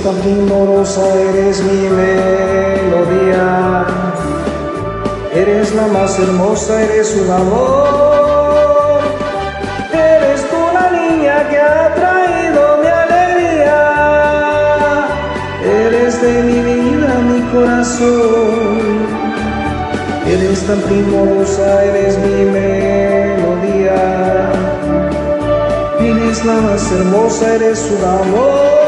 Tan 0.07 0.15
primorosa, 0.21 1.03
eres 1.29 1.61
mi 1.63 1.89
melodía. 1.99 3.85
Eres 5.33 5.75
la 5.75 5.87
más 5.87 6.17
hermosa, 6.17 6.81
eres 6.81 7.13
un 7.21 7.29
amor. 7.29 9.01
Eres 9.91 10.39
tú 10.49 10.59
la 10.77 10.87
niña 10.99 11.49
que 11.49 11.57
ha 11.59 11.93
traído 11.99 12.61
mi 12.81 12.89
alegría. 13.03 13.79
Eres 15.83 16.21
de 16.21 16.33
mi 16.43 16.59
vida, 16.71 17.09
mi 17.29 17.41
corazón. 17.51 18.77
Eres 20.25 20.59
tan 20.67 20.79
primorosa, 20.87 21.83
eres 21.83 22.17
mi 22.19 22.45
melodía. 22.57 24.01
Eres 25.99 26.45
la 26.45 26.57
más 26.67 26.91
hermosa, 26.93 27.55
eres 27.55 27.79
un 27.91 28.03
amor. 28.21 28.86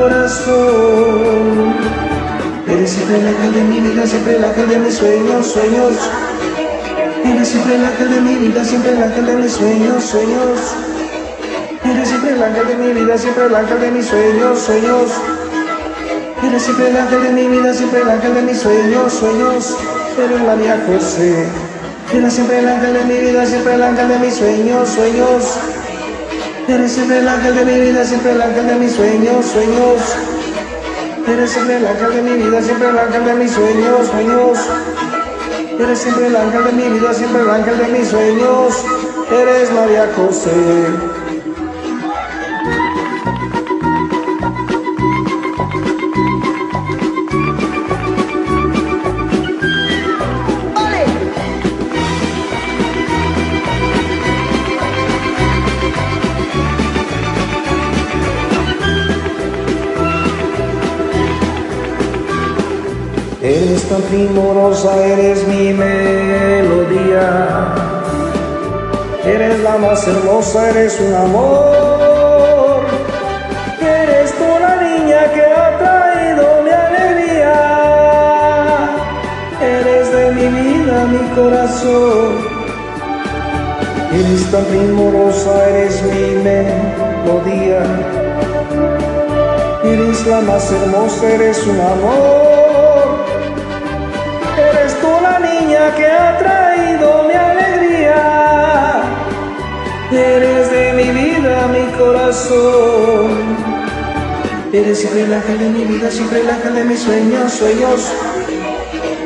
Corazón. 0.00 1.74
Eres 2.66 2.90
siempre 2.90 3.18
el 3.18 3.28
ángel 3.28 3.52
de 3.52 3.62
mi 3.64 3.80
vida, 3.80 4.06
siempre 4.06 4.36
el 4.36 4.44
ángel 4.44 4.68
de 4.68 4.78
mis 4.78 4.94
sueños, 4.94 5.46
sueños. 5.46 5.94
Eres 7.24 7.48
siempre 7.48 7.74
el 7.74 7.84
ángel 7.84 8.10
de 8.10 8.20
mi 8.20 8.34
vida, 8.36 8.64
siempre 8.64 8.92
el 8.92 9.02
ángel 9.02 9.26
de 9.26 9.36
mis 9.36 9.52
sueños, 9.52 10.04
sueños. 10.04 10.58
Eres 11.84 12.08
siempre 12.08 12.30
el 12.32 12.42
ángel 12.42 12.66
de 12.68 12.76
mi 12.76 12.92
vida, 12.94 13.18
siempre 13.18 13.46
el 13.46 13.54
ángel 13.54 13.80
de 13.80 13.90
mis 13.90 14.06
sueños, 14.06 14.58
sueños. 14.58 15.10
Eres 16.42 16.62
siempre 16.62 16.88
el 16.88 16.96
ángel 16.96 17.22
de 17.22 17.32
mi 17.32 17.48
vida, 17.48 17.74
siempre 17.74 18.00
el 18.00 18.10
ángel 18.10 18.34
de 18.34 18.42
mis 18.42 18.58
sueños, 18.58 19.12
sueños. 19.12 19.76
Eres 20.18 20.40
María 20.46 20.82
José. 20.86 21.46
Eres 22.14 22.32
siempre 22.32 22.58
el 22.60 22.68
ángel 22.68 22.94
de 22.94 23.04
mi 23.04 23.18
vida, 23.18 23.44
siempre 23.44 23.74
el 23.74 23.82
ángel 23.82 24.08
de 24.08 24.18
mis 24.18 24.34
sueños, 24.34 24.88
sueños. 24.88 25.69
Eres 26.70 26.92
siempre 26.92 27.18
el 27.18 27.26
ángel 27.26 27.56
de 27.56 27.64
mi 27.64 27.80
vida, 27.80 28.04
siempre 28.04 28.30
el 28.30 28.40
ángel 28.40 28.66
de 28.68 28.74
mis 28.76 28.92
sueños, 28.92 29.44
sueños. 29.44 30.00
Eres 31.26 31.50
siempre 31.50 31.78
el 31.78 31.84
ángel 31.84 32.14
de 32.14 32.22
mi 32.22 32.42
vida, 32.44 32.62
siempre 32.62 32.88
el 32.88 32.96
ángel 32.96 33.24
de 33.24 33.34
mis 33.34 33.50
sueños, 33.50 34.06
sueños. 34.06 34.58
Eres 35.80 35.98
siempre 35.98 36.26
el 36.28 36.36
ángel 36.36 36.64
de 36.64 36.72
mi 36.72 36.88
vida, 36.96 37.12
siempre 37.12 37.42
el 37.42 37.50
ángel 37.50 37.76
de 37.76 37.88
mis 37.88 38.06
sueños. 38.06 38.84
Eres 39.32 39.72
María 39.72 40.08
José. 40.14 41.19
Eres 63.70 63.88
tan 63.88 64.02
primorosa, 64.02 64.96
eres 65.06 65.46
mi 65.46 65.72
melodía. 65.72 67.28
Eres 69.24 69.60
la 69.60 69.78
más 69.78 70.08
hermosa, 70.08 70.70
eres 70.70 70.98
un 70.98 71.14
amor. 71.14 72.80
Eres 73.80 74.32
tú 74.32 74.44
la 74.60 74.74
niña 74.74 75.20
que 75.32 75.42
ha 75.42 75.78
traído 75.78 76.62
mi 76.64 76.70
alegría. 76.70 77.54
Eres 79.62 80.12
de 80.16 80.32
mi 80.32 80.48
vida, 80.48 81.04
mi 81.04 81.28
corazón. 81.36 82.28
Eres 84.12 84.50
tan 84.50 84.64
primorosa, 84.64 85.68
eres 85.68 86.02
mi 86.02 86.42
melodía. 86.42 87.82
Eres 89.84 90.26
la 90.26 90.40
más 90.40 90.72
hermosa, 90.72 91.28
eres 91.28 91.64
un 91.68 91.80
amor. 91.80 92.49
Que 95.96 96.06
ha 96.06 96.38
traído 96.38 97.24
mi 97.24 97.34
alegría. 97.34 99.02
Eres 100.12 100.70
de 100.70 100.92
mi 100.92 101.10
vida, 101.10 101.68
mi 101.68 101.86
corazón. 101.98 103.30
Eres 104.72 104.98
siempre 104.98 105.22
el 105.22 105.34
ángel 105.34 105.58
de 105.58 105.68
mi 105.70 105.84
vida, 105.84 106.10
siempre 106.10 106.40
el 106.40 106.50
ángel 106.50 106.74
de 106.74 106.84
mis 106.84 107.00
sueños, 107.00 107.52
sueños. 107.52 108.12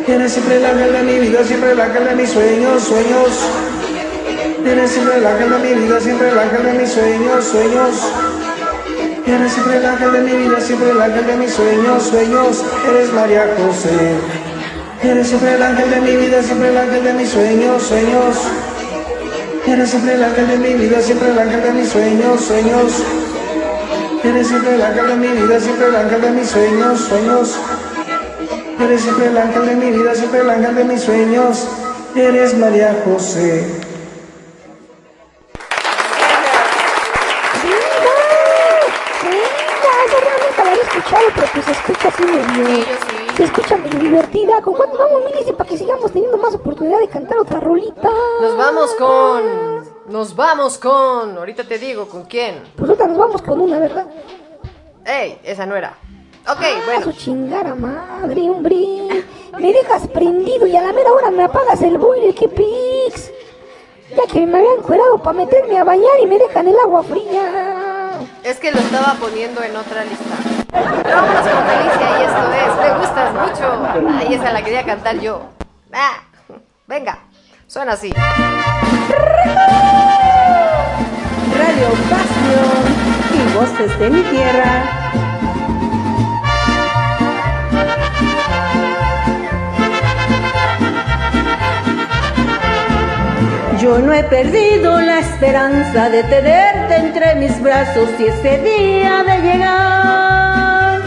Eres 0.06 0.32
siempre 0.32 0.56
el 0.56 0.64
ángel 0.64 0.92
de 0.92 1.02
mi 1.02 1.18
vida, 1.18 1.44
siempre 1.44 1.72
el 1.72 1.80
ángel 1.80 2.04
de 2.04 2.14
mis 2.14 2.30
sueños, 2.30 2.82
sueños. 2.82 3.28
Eres 4.64 4.90
siempre 4.90 5.16
el 5.16 5.26
ángel 5.26 5.50
de 5.50 5.58
mi 5.58 5.74
vida, 5.74 6.00
siempre 6.00 6.28
el 6.28 6.38
ángel 6.38 6.64
de 6.64 6.72
mis 6.72 6.88
sueños, 6.90 7.44
sueños. 7.44 8.12
Eres 9.26 9.52
siempre 9.52 9.76
el 9.76 9.86
ángel 9.86 10.12
de 10.12 10.20
mi 10.20 10.32
vida, 10.32 10.60
siempre 10.60 10.90
el 10.90 11.00
ángel 11.00 11.26
de 11.26 11.36
mis 11.36 11.52
sueños, 11.52 12.02
sueños. 12.02 12.64
Eres 12.88 13.12
María 13.12 13.54
José. 13.56 14.43
Eres 15.04 15.28
siempre 15.28 15.54
el 15.54 15.62
ángel 15.62 15.90
de 15.90 16.00
mi 16.00 16.16
vida, 16.16 16.42
siempre 16.42 16.70
el 16.70 16.78
ángel 16.78 17.04
de 17.04 17.12
mis 17.12 17.28
sueños, 17.28 17.82
sueños. 17.82 18.36
Eres 19.66 19.90
siempre 19.90 20.14
el 20.14 20.24
ángel 20.24 20.48
de 20.48 20.56
mi 20.56 20.74
vida, 20.74 21.00
siempre 21.02 21.28
el 21.28 21.38
ángel 21.38 21.62
de 21.62 21.72
mis 21.72 21.88
sueños, 21.90 22.40
sueños. 22.40 23.02
Eres 24.24 24.48
siempre 24.48 24.74
el 24.76 24.82
ángel 24.82 25.06
de 25.06 25.16
mi 25.16 25.28
vida, 25.28 25.60
siempre 25.60 25.86
el 25.88 25.96
ángel 25.96 26.20
de 26.22 26.30
mis 26.30 26.48
sueños, 26.48 27.00
sueños. 27.00 27.58
Eres 28.80 29.02
siempre 29.02 29.26
el 29.26 29.36
ángel 29.36 29.66
de 29.66 29.74
mi 29.76 29.90
vida, 29.90 30.14
siempre 30.14 30.40
el 30.40 30.50
ángel 30.50 30.74
de 30.74 30.84
mis 30.84 31.02
sueños. 31.02 31.68
Eres 32.16 32.56
María 32.56 32.96
José. 33.04 33.62
Venga, 39.22 39.94
yo 40.10 40.18
realmente 40.20 40.64
la 40.64 40.70
había 40.70 40.82
escuchado, 40.82 41.24
pero 41.34 41.46
pues 41.52 41.64
se 41.66 41.72
escucha 41.72 42.08
así 42.08 42.22
medio... 42.24 43.14
Se 43.36 43.42
escucha 43.42 43.76
medio 43.76 43.98
divertida. 43.98 44.62
¿Con 44.62 44.74
cuánto 44.74 44.96
vamos, 44.96 45.24
Milici, 45.24 45.52
para 45.52 45.68
que 45.68 45.76
sigamos 45.76 46.12
teniendo 46.12 46.38
más 46.38 46.54
oportunidad 46.54 47.00
de 47.00 47.08
cantar 47.08 47.38
otra 47.38 47.58
rolita? 47.58 48.08
Nos 48.40 48.56
vamos 48.56 48.94
con. 48.94 49.42
Nos 50.14 50.36
vamos 50.36 50.78
con. 50.78 51.36
Ahorita 51.36 51.64
te 51.64 51.76
digo 51.76 52.06
con 52.08 52.22
quién. 52.26 52.62
Pues 52.76 52.88
ahorita 52.88 53.08
nos 53.08 53.18
vamos 53.18 53.42
con 53.42 53.60
una, 53.60 53.80
¿verdad? 53.80 54.06
¡Ey! 55.04 55.40
Esa 55.42 55.66
no 55.66 55.74
era. 55.74 55.94
Ok, 56.48 56.60
Ah, 56.62 56.82
bueno. 56.84 57.02
su 57.02 57.12
chingara 57.14 57.74
madre, 57.74 58.42
hombre. 58.48 59.24
Me 59.58 59.72
dejas 59.72 60.06
prendido 60.06 60.68
y 60.68 60.76
a 60.76 60.82
la 60.82 60.92
mera 60.92 61.10
hora 61.10 61.32
me 61.32 61.42
apagas 61.42 61.82
el 61.82 61.98
boiler, 61.98 62.32
qué 62.32 62.48
pix. 62.48 63.32
Ya 64.16 64.32
que 64.32 64.46
me 64.46 64.58
habían 64.58 64.82
cuerado 64.82 65.20
para 65.20 65.36
meterme 65.38 65.78
a 65.78 65.82
bañar 65.82 66.20
y 66.22 66.26
me 66.26 66.38
dejan 66.38 66.68
el 66.68 66.78
agua 66.78 67.02
fría. 67.02 68.20
Es 68.44 68.60
que 68.60 68.70
lo 68.70 68.78
estaba 68.78 69.14
poniendo 69.18 69.64
en 69.64 69.74
otra 69.74 70.04
lista. 70.04 70.36
Pero 70.70 71.16
vámonos 71.16 71.42
con 71.48 71.66
Felicia 71.66 72.20
y 72.20 72.22
esto 72.22 72.52
es. 72.52 72.88
Me 72.88 72.98
gustas 73.00 73.34
mucho. 73.34 74.16
Ay, 74.16 74.34
esa 74.34 74.52
la 74.52 74.62
quería 74.62 74.84
cantar 74.84 75.18
yo. 75.18 75.40
Ah, 75.92 76.22
venga. 76.86 77.18
Suena 77.66 77.94
así. 77.94 78.12
Radio 81.58 81.88
Pasión 82.10 82.84
y 83.32 83.54
voces 83.54 83.98
de 83.98 84.10
mi 84.10 84.22
tierra. 84.22 85.04
Yo 93.80 93.98
no 93.98 94.12
he 94.12 94.24
perdido 94.24 95.00
la 95.00 95.20
esperanza 95.20 96.08
de 96.08 96.22
tenerte 96.24 96.96
entre 96.96 97.34
mis 97.34 97.60
brazos 97.62 98.08
y 98.18 98.24
ese 98.24 98.58
día 98.62 99.22
de 99.22 99.42
llegar. 99.42 101.00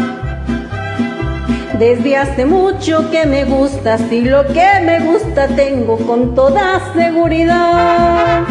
Desde 1.80 2.17
hace 2.17 2.45
mucho 2.45 3.09
que 3.11 3.26
me 3.26 3.45
gustas 3.45 4.01
y 4.11 4.22
lo 4.22 4.45
que 4.48 4.80
me 4.84 5.00
gusta 5.00 5.48
tengo 5.48 5.98
con 5.98 6.34
toda 6.34 6.93
seguridad. 6.93 8.43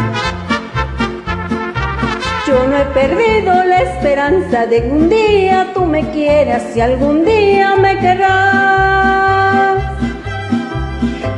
Yo 2.47 2.65
no 2.65 2.76
he 2.76 2.84
perdido 2.84 3.65
la 3.65 3.83
esperanza 3.83 4.66
de 4.66 4.83
que 4.83 4.89
un 4.89 5.08
día 5.08 5.73
tú 5.75 5.84
me 5.84 6.08
quieras 6.10 6.76
y 6.76 6.81
algún 6.81 7.25
día 7.25 7.75
me 7.75 7.99
querrás. 7.99 9.83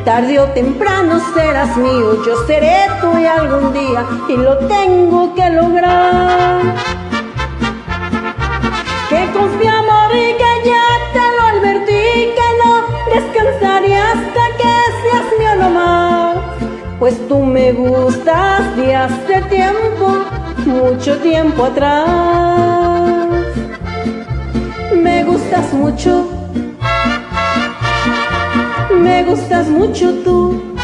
Tarde 0.05 0.39
o 0.39 0.45
temprano 0.49 1.19
serás 1.35 1.75
mío, 1.79 2.23
yo 2.27 2.47
seré 2.47 2.89
tuya 3.01 3.37
algún 3.37 3.73
día 3.73 4.05
y 4.29 4.37
lo 4.37 4.59
tengo 4.59 5.35
que 5.35 5.49
lograr. 5.49 6.61
Que 9.09 9.27
con 9.33 9.49
amor 9.67 10.11
y 10.15 10.35
que 10.41 10.53
ya 10.69 10.87
te 11.15 11.25
lo 11.37 11.43
advertí 11.53 12.35
que 12.39 12.49
no 12.61 12.85
descansaré 13.15 13.97
hasta 13.97 14.43
que 14.59 14.73
seas 15.01 15.27
mío 15.39 15.55
nomás. 15.59 16.37
Pues 16.99 17.29
tú 17.29 17.39
me 17.39 17.73
gustas 17.73 18.77
de 18.77 18.95
hace 18.95 19.41
tiempo, 19.49 20.25
mucho 20.69 21.17
tiempo 21.19 21.65
atrás. 21.65 22.07
Me 24.95 25.25
gustas 25.25 25.73
mucho, 25.73 26.29
me 29.01 29.25
gustas 29.25 29.69
mucho 29.69 30.13
tú. 30.25 30.75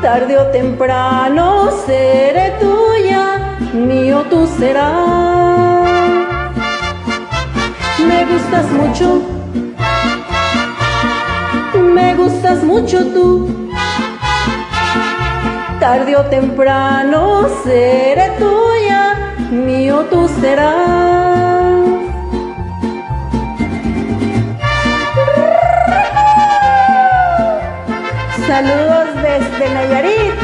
Tarde 0.00 0.38
o 0.38 0.46
temprano 0.46 1.70
seré 1.86 2.54
tuya, 2.60 3.56
mío 3.72 4.24
tú 4.30 4.46
serás. 4.58 5.88
Me 8.08 8.24
gustas 8.24 8.66
mucho, 8.70 9.22
me 11.74 12.14
gustas 12.14 12.62
mucho 12.62 13.06
tú. 13.12 13.61
Tarde 15.82 16.14
o 16.14 16.22
temprano 16.26 17.48
seré 17.64 18.30
tuya, 18.38 19.34
mío 19.50 20.06
tú 20.08 20.28
serás. 20.40 20.78
Saludos 28.46 29.08
desde 29.26 29.74
Nayarit. 29.74 30.34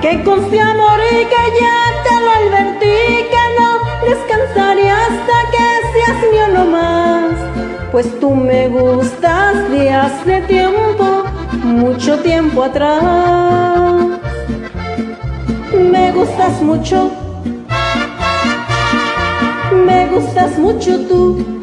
Que 0.00 0.22
con 0.22 0.48
mi 0.48 0.60
amor 0.60 1.00
y 1.10 1.24
que 1.24 1.44
ya 1.60 1.78
te 2.04 2.14
lo 2.24 2.30
advertí 2.40 3.26
que 3.32 3.44
no 3.58 3.68
descansaré 4.08 4.90
hasta 4.90 5.50
que 5.50 5.77
mío 6.32 6.48
nomás. 6.52 7.34
Pues 7.92 8.18
tú 8.20 8.34
me 8.34 8.68
gustas 8.68 9.70
de 9.70 9.90
hace 9.90 10.42
tiempo, 10.42 11.24
mucho 11.64 12.18
tiempo 12.18 12.64
atrás. 12.64 13.02
Me 15.72 16.12
gustas 16.12 16.60
mucho, 16.60 17.10
me 19.86 20.06
gustas 20.08 20.58
mucho 20.58 21.00
tú. 21.06 21.60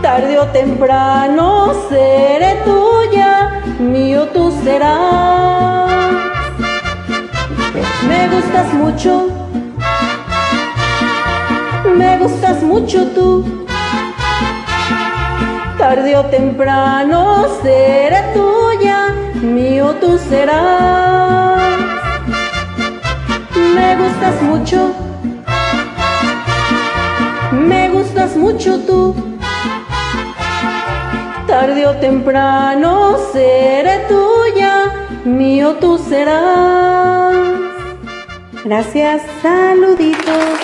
Tarde 0.00 0.38
o 0.38 0.46
temprano 0.48 1.72
seré 1.88 2.56
tuya, 2.64 3.60
mío 3.78 4.28
tú 4.28 4.52
serás. 4.64 5.90
Me 8.06 8.28
gustas 8.28 8.72
mucho, 8.74 9.31
me 11.96 12.18
gustas 12.18 12.62
mucho 12.62 13.06
tú. 13.08 13.66
Tarde 15.78 16.16
o 16.16 16.24
temprano 16.26 17.46
seré 17.62 18.22
tuya, 18.34 19.08
mío 19.42 19.96
tú 20.00 20.18
serás. 20.18 21.60
Me 23.74 23.96
gustas 23.96 24.42
mucho, 24.42 24.92
me 27.52 27.88
gustas 27.90 28.36
mucho 28.36 28.78
tú. 28.80 29.14
Tarde 31.46 31.86
o 31.86 31.96
temprano 31.96 33.16
seré 33.32 34.06
tuya, 34.08 34.74
mío 35.24 35.76
tú 35.80 35.98
serás. 35.98 37.34
Gracias, 38.64 39.22
saluditos. 39.42 40.61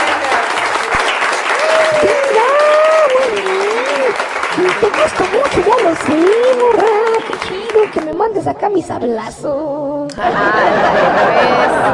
Te 4.80 4.86
gusta 4.86 5.24
mucho, 5.32 5.68
ya 5.68 5.88
lo 5.88 5.96
sé, 5.96 6.18
morra. 6.60 6.86
Qué 7.26 7.34
chido 7.48 7.90
que 7.92 8.00
me 8.00 8.12
mandes 8.12 8.46
acá 8.46 8.68
mis 8.68 8.90
hablazos. 8.90 10.12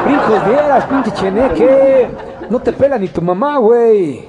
Brincos 0.05 0.47
vieras, 0.47 0.85
pinche 0.85 1.13
cheneque. 1.13 2.09
No 2.51 2.61
te 2.61 2.73
pela 2.73 2.99
ni 2.99 3.09
tu 3.09 3.23
mamá, 3.23 3.59
güey. 3.59 4.25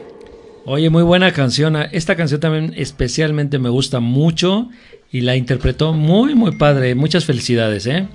Oye, 0.65 0.89
muy 0.89 1.03
buena 1.03 1.31
canción. 1.31 1.75
Esta 1.91 2.15
canción 2.15 2.39
también 2.39 2.73
especialmente 2.77 3.59
me 3.59 3.69
gusta 3.69 3.99
mucho 3.99 4.69
y 5.11 5.21
la 5.21 5.35
interpretó 5.35 5.93
muy, 5.93 6.33
muy 6.33 6.57
padre. 6.57 6.95
Muchas 6.95 7.25
felicidades, 7.25 7.85
¿eh? 7.87 8.07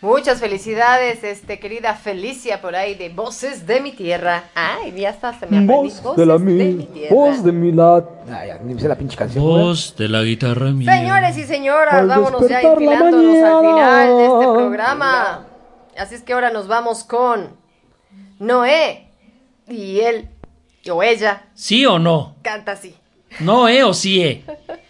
Muchas 0.00 0.38
felicidades, 0.38 1.24
este 1.24 1.58
querida 1.58 1.94
Felicia 1.94 2.60
por 2.62 2.76
ahí 2.76 2.94
de 2.94 3.08
Voces 3.08 3.66
de 3.66 3.80
mi 3.80 3.90
Tierra. 3.90 4.44
Ay, 4.54 4.92
ya 4.92 5.10
está, 5.10 5.32
se 5.32 5.46
me 5.46 5.58
aprendí. 5.58 5.66
Voz 6.02 6.16
de 6.16 6.24
la 6.26 6.34
Voces 6.34 6.46
mi, 6.46 6.64
mi 6.74 6.84
tierra. 6.84 7.14
voz 7.16 7.42
de 7.42 7.50
mi 7.52 7.72
la. 7.72 8.04
Ay, 8.30 8.48
ya, 8.48 8.58
ni 8.62 8.74
me 8.74 8.80
sé 8.80 8.86
la 8.86 8.94
pinche 8.96 9.16
canción. 9.16 9.42
Voz 9.42 9.96
de 9.96 10.08
la 10.08 10.22
guitarra 10.22 10.66
mía. 10.70 10.96
Señores 10.96 11.36
y 11.36 11.42
señoras, 11.44 11.94
Al 11.94 12.06
vámonos 12.06 12.48
ya 12.48 12.60
enfilándonos 12.60 13.42
al 13.44 13.60
final 13.66 14.16
de 14.16 14.24
este 14.26 14.46
programa. 14.54 15.46
Así 15.96 16.14
es 16.14 16.22
que 16.22 16.32
ahora 16.32 16.50
nos 16.50 16.68
vamos 16.68 17.02
con 17.02 17.56
Noé 18.38 19.08
y 19.66 19.98
él 19.98 20.28
O 20.92 21.02
ella 21.02 21.42
¿Sí 21.54 21.84
o 21.86 21.98
no? 21.98 22.36
canta 22.42 22.72
así. 22.72 22.94
¿No, 23.40 23.68
eh 23.68 23.82
o 23.82 23.92
sí, 23.92 24.22
eh? 24.22 24.44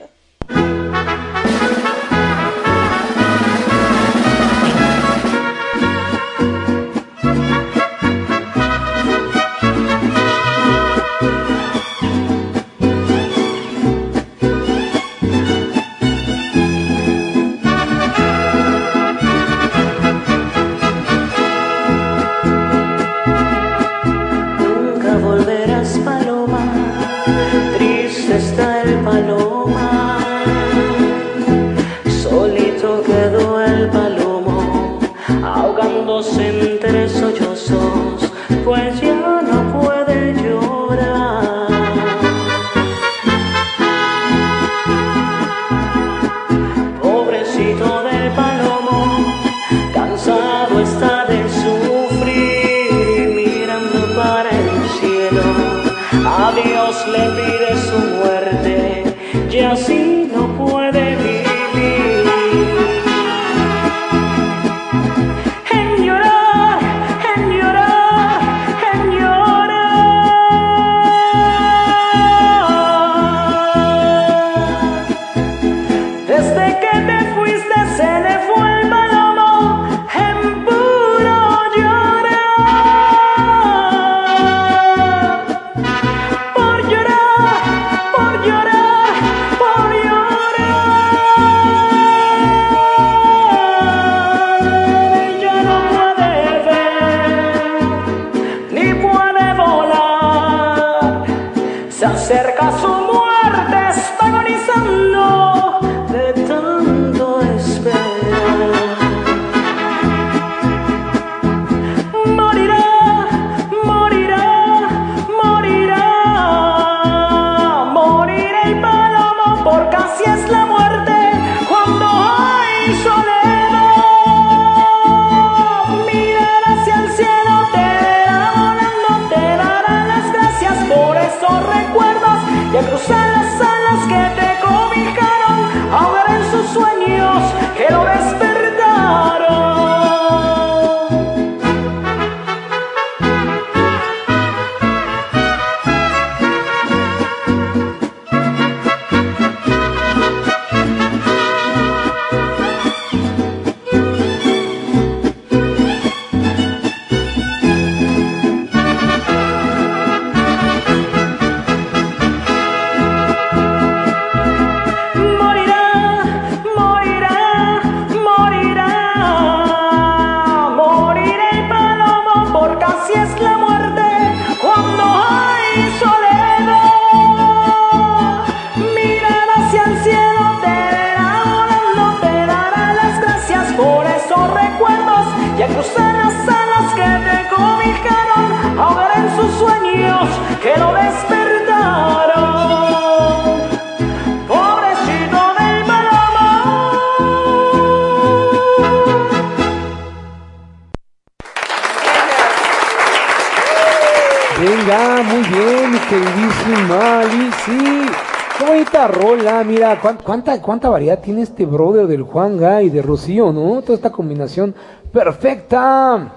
cuánta, 210.43 210.63
cuánta 210.63 210.89
variedad 210.89 211.21
tiene 211.21 211.43
este 211.43 211.67
brother 211.67 212.07
del 212.07 212.23
Juan 212.23 212.59
Gay 212.59 212.87
y 212.87 212.91
de 212.91 213.03
Rocío, 213.03 213.53
¿no? 213.53 213.83
Toda 213.83 213.95
esta 213.95 214.11
combinación 214.11 214.75
perfecta. 215.13 216.33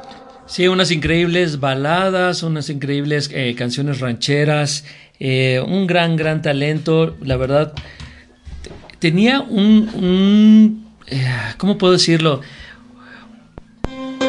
Sí, 0.47 0.67
unas 0.67 0.91
increíbles 0.91 1.59
baladas, 1.59 2.41
unas 2.43 2.69
increíbles 2.69 3.29
eh, 3.33 3.53
canciones 3.55 3.99
rancheras, 3.99 4.85
eh, 5.19 5.63
un 5.65 5.85
gran, 5.87 6.15
gran 6.15 6.41
talento. 6.41 7.15
La 7.21 7.37
verdad, 7.37 7.73
tenía 8.99 9.39
un, 9.41 10.87
eh, 11.07 11.23
¿cómo 11.57 11.77
puedo 11.77 11.93
decirlo? 11.93 12.41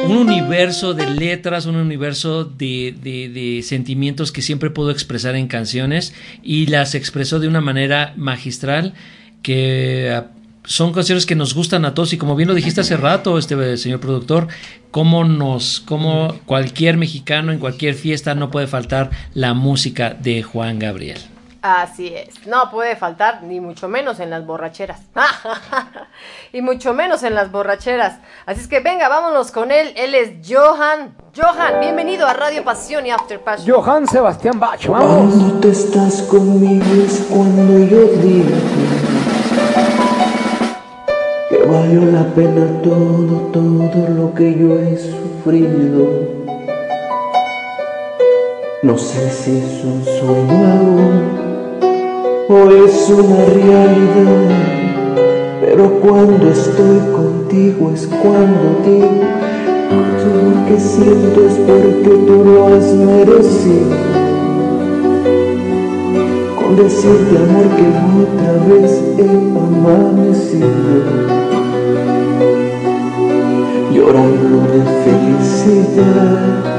Un 0.07 0.17
universo 0.17 0.95
de 0.95 1.09
letras, 1.09 1.65
un 1.67 1.77
universo 1.77 2.45
de- 2.45 2.95
de 3.03 3.63
sentimientos 3.63 4.33
que 4.33 4.43
siempre 4.43 4.69
pudo 4.69 4.91
expresar 4.91 5.35
en 5.37 5.47
canciones 5.47 6.13
y 6.43 6.67
las 6.67 6.95
expresó 6.95 7.41
de 7.41 7.49
una 7.49 7.61
manera 7.61 8.13
magistral 8.17 8.95
que 9.43 10.13
ah, 10.15 10.27
son 10.65 10.93
canciones 10.93 11.27
que 11.27 11.35
nos 11.35 11.55
gustan 11.55 11.85
a 11.85 11.95
todos 11.95 12.13
y 12.13 12.19
como 12.19 12.37
bien 12.37 12.49
lo 12.49 12.55
dijiste 12.55 12.81
hace 12.81 12.97
rato, 12.97 13.39
este 13.39 13.77
señor 13.77 14.01
productor, 14.01 14.49
cómo 14.91 15.25
nos, 15.25 15.81
cómo 15.81 16.37
cualquier 16.47 16.97
mexicano 16.97 17.53
en 17.53 17.59
cualquier 17.59 17.95
fiesta 17.95 18.35
no 18.35 18.51
puede 18.51 18.67
faltar 18.67 19.11
la 19.35 19.55
música 19.55 20.11
de 20.11 20.43
Juan 20.43 20.79
Gabriel. 20.79 21.19
Así 21.63 22.09
es. 22.09 22.45
No 22.45 22.73
puede 22.73 22.97
faltar, 22.97 23.45
ni 23.45 23.61
mucho 23.61 23.87
menos 23.87 24.19
en 24.19 24.31
las 24.31 24.45
borracheras. 24.45 25.01
y 26.53 26.61
mucho 26.61 26.93
menos 26.93 27.23
en 27.23 27.37
las 27.37 27.53
borracheras. 27.53 28.19
Así 28.47 28.63
es 28.63 28.67
que 28.67 28.81
venga, 28.81 29.09
vámonos 29.09 29.53
con 29.53 29.71
él. 29.71 29.93
Él 29.95 30.17
es 30.17 30.33
Johan. 30.45 31.15
Johan, 31.37 31.79
bienvenido 31.79 32.27
a 32.27 32.33
Radio 32.33 32.65
Pasión 32.65 33.07
y 33.07 33.13
After 33.13 33.41
Passion. 33.41 33.77
Johan 33.77 34.09
Sebastián 34.09 34.59
Bach, 34.59 34.85
vamos. 34.89 35.35
Cuando 35.35 35.61
tú 35.61 35.69
estás 35.69 36.23
conmigo 36.23 36.85
es 37.05 37.29
cuando 37.31 37.79
yo 37.79 38.09
digo 38.21 38.92
valió 41.73 42.05
la 42.05 42.25
pena 42.35 42.67
todo, 42.83 43.49
todo 43.51 44.09
lo 44.15 44.35
que 44.35 44.55
yo 44.59 44.79
he 44.79 44.95
sufrido. 44.99 46.07
No 48.83 48.99
sé 48.99 49.31
si 49.31 49.57
es 49.57 49.83
un 49.85 50.05
sueño 50.05 50.73
o 52.49 52.71
es 52.85 53.09
una 53.09 53.45
realidad, 53.47 54.51
pero 55.63 56.01
cuando 56.01 56.51
estoy 56.51 56.99
contigo 57.17 57.91
es 57.95 58.07
cuando 58.07 58.83
digo 58.85 59.23
todo 60.21 60.43
lo 60.51 60.67
que 60.67 60.79
siento 60.79 61.47
es 61.47 61.55
porque 61.55 62.13
tú 62.27 62.45
lo 62.45 62.67
has 62.67 62.93
merecido. 62.93 63.97
con 66.57 66.77
decirte 66.77 67.37
amor 67.37 67.67
que 67.77 67.87
otra 68.25 68.53
vez 68.69 68.93
he 69.19 69.29
amanecido 69.69 71.52
llorando 73.93 74.57
de 74.73 74.83
felicidad. 75.05 76.73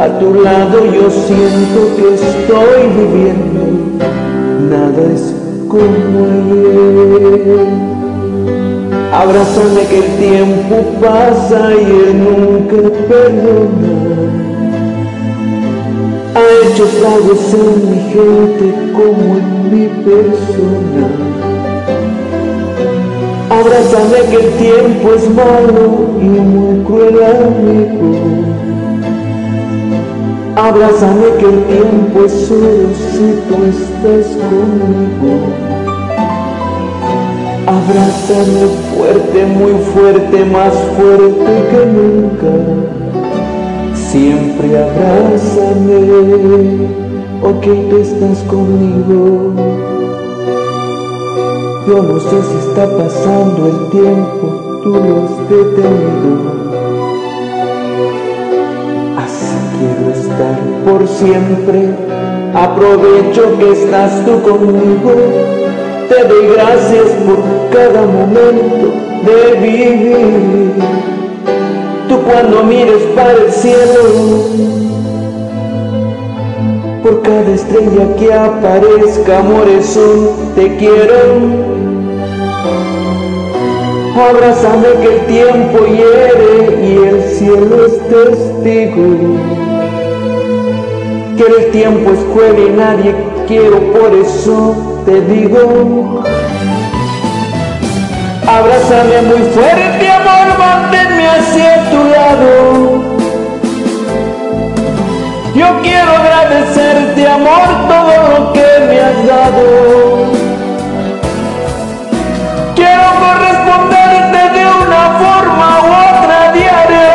A 0.00 0.18
tu 0.18 0.34
lado 0.34 0.84
yo 0.84 1.10
siento 1.10 1.78
que 1.96 2.14
estoy 2.14 2.80
viviendo, 2.96 3.62
nada 4.70 5.12
es 5.12 5.34
como 5.68 6.24
ayer. 6.36 7.66
Abrázame 9.12 9.82
que 9.90 9.98
el 9.98 10.10
tiempo 10.18 10.74
pasa 11.00 11.72
y 11.74 11.84
él 11.84 12.24
nunca 12.24 12.76
perdona. 13.08 13.94
Ha 16.34 16.68
hecho 16.68 16.84
estragos 16.84 17.54
en 17.54 17.90
mi 17.90 18.00
gente 18.12 18.92
como 18.92 19.38
en 19.38 19.48
mi 19.72 19.86
persona. 20.04 21.47
Abrázame 23.58 24.18
que 24.30 24.36
el 24.36 24.52
tiempo 24.52 25.14
es 25.14 25.28
malo 25.34 26.10
y 26.20 26.26
muy 26.26 26.84
cruel 26.84 27.16
amigo. 27.24 28.14
Abrázame 30.54 31.26
que 31.40 31.46
el 31.46 31.64
tiempo 31.64 32.24
es 32.24 32.32
solo 32.46 32.94
si 33.10 33.26
tú 33.48 33.56
estás 33.64 34.36
conmigo. 34.36 35.32
Abrázame 37.66 38.64
fuerte, 38.94 39.46
muy 39.46 39.74
fuerte, 39.92 40.44
más 40.44 40.74
fuerte 40.96 41.52
que 41.70 41.80
nunca. 41.96 42.52
Siempre 43.92 44.68
abrázame, 44.78 45.98
ok 47.42 47.64
tú 47.90 47.96
estás 47.96 48.38
conmigo. 48.44 49.87
Yo 51.88 52.02
no 52.02 52.20
sé 52.20 52.36
si 52.42 52.68
está 52.68 52.86
pasando 52.98 53.66
el 53.66 53.88
tiempo, 53.88 54.80
tú 54.82 54.90
lo 54.90 55.24
has 55.24 55.48
detenido. 55.48 56.52
Así 59.16 59.56
quiero 59.78 60.12
estar 60.12 60.58
por 60.84 61.08
siempre. 61.08 61.94
Aprovecho 62.52 63.56
que 63.58 63.72
estás 63.72 64.22
tú 64.26 64.42
conmigo. 64.42 65.14
Te 66.10 66.24
doy 66.28 66.48
gracias 66.48 67.06
por 67.24 67.38
cada 67.72 68.02
momento 68.02 68.92
de 69.24 69.58
vivir. 69.58 70.72
Tú 72.06 72.18
cuando 72.20 72.64
mires 72.64 73.02
para 73.16 73.32
el 73.32 73.50
cielo, 73.50 74.02
por 77.02 77.22
cada 77.22 77.50
estrella 77.50 78.14
que 78.18 78.34
aparezca, 78.34 79.38
amores 79.38 79.96
un 79.96 80.54
te 80.54 80.76
quiero. 80.76 81.67
Abrázame 84.18 84.88
que 85.00 85.14
el 85.14 85.26
tiempo 85.26 85.86
hiere 85.86 86.84
y 86.84 87.06
el 87.06 87.22
cielo 87.22 87.86
es 87.86 87.98
testigo. 88.08 89.38
Que 91.36 91.44
el 91.44 91.70
tiempo 91.70 92.10
es 92.10 92.18
cruel 92.32 92.58
y 92.58 92.70
nadie 92.70 93.14
quiero, 93.46 93.78
por 93.92 94.12
eso 94.12 95.02
te 95.06 95.20
digo. 95.20 96.24
Abrázame 98.44 99.22
muy 99.22 99.42
fuerte, 99.52 100.10
amor, 100.10 100.58
manténme 100.58 101.28
hacia 101.28 101.90
tu 101.90 102.04
lado. 102.08 103.02
Yo 105.54 105.80
quiero 105.82 106.10
agradecerte, 106.10 107.28
amor, 107.28 107.68
todo 107.88 108.28
lo 108.28 108.52
que 108.52 108.66
me 108.88 109.00
has 109.00 109.26
dado. 109.26 110.37
Forma 115.48 115.80
otra 115.80 116.52
diario. 116.52 117.08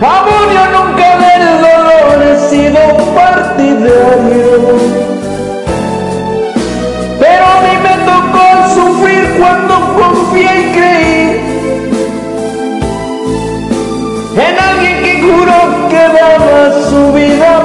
Amor, 0.00 0.44
yo 0.54 0.64
nunca 0.76 1.08
del 1.22 1.44
dolor 1.66 2.16
he 2.22 2.36
sido 2.50 2.80
partidario. 3.14 4.50
Pero 7.20 7.44
a 7.44 7.60
mí 7.64 7.74
me 7.86 7.94
tocó 8.10 8.46
sufrir 8.74 9.24
cuando 9.38 9.74
confié 9.94 10.52
y 10.60 10.72
creí 10.72 11.22
en 14.34 14.58
alguien 14.58 14.96
que 15.04 15.12
juró 15.22 15.88
que 15.88 16.02
daba 16.18 16.72
su 16.90 17.12
vida 17.12 17.61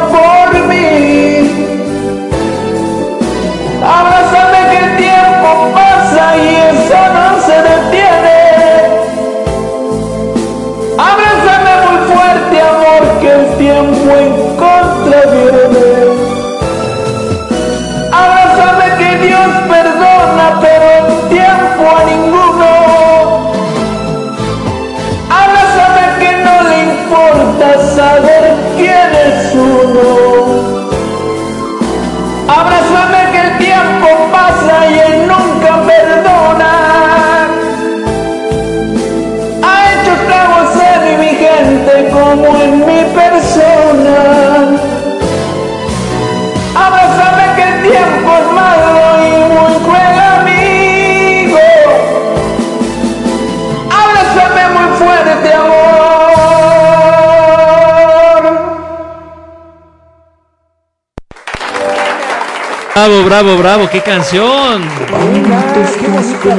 Bravo, 63.27 63.57
bravo, 63.57 63.89
qué 63.91 63.99
canción. 63.99 64.81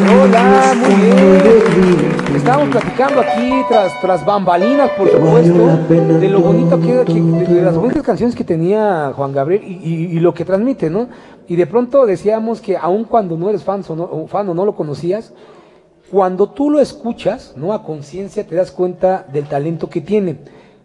rola, 0.06 0.74
muy 0.76 0.94
bien. 0.96 2.36
Estábamos 2.36 2.68
platicando 2.68 3.20
aquí 3.22 3.62
tras, 3.70 3.98
tras 4.02 4.22
bambalinas, 4.26 4.90
por 4.90 5.10
supuesto, 5.10 5.66
de 5.88 6.28
lo 6.28 6.40
bonito 6.40 6.78
que, 6.78 7.04
que- 7.06 7.54
de 7.54 7.62
las 7.62 7.74
bonitas 7.74 8.02
canciones 8.02 8.36
que 8.36 8.44
tenía 8.44 9.14
Juan 9.16 9.32
Gabriel 9.32 9.62
y, 9.64 10.20
lo 10.20 10.34
que 10.34 10.44
transmite, 10.44 10.90
¿no? 10.90 11.08
Y 11.46 11.56
de 11.56 11.66
pronto 11.66 12.04
decíamos 12.04 12.60
que 12.60 12.76
aun 12.76 13.04
cuando 13.04 13.38
no 13.38 13.48
eres 13.48 13.64
fan 13.64 13.82
o 13.88 13.96
no, 13.96 14.26
fan 14.26 14.46
o 14.50 14.54
no 14.54 14.66
lo 14.66 14.76
conocías, 14.76 15.32
cuando 16.10 16.50
tú 16.50 16.68
lo 16.68 16.80
escuchas, 16.80 17.54
¿no? 17.56 17.72
A 17.72 17.82
conciencia 17.82 18.46
te 18.46 18.54
das 18.54 18.72
cuenta 18.72 19.24
del 19.32 19.46
talento 19.46 19.88
que 19.88 20.02
tiene. 20.02 20.36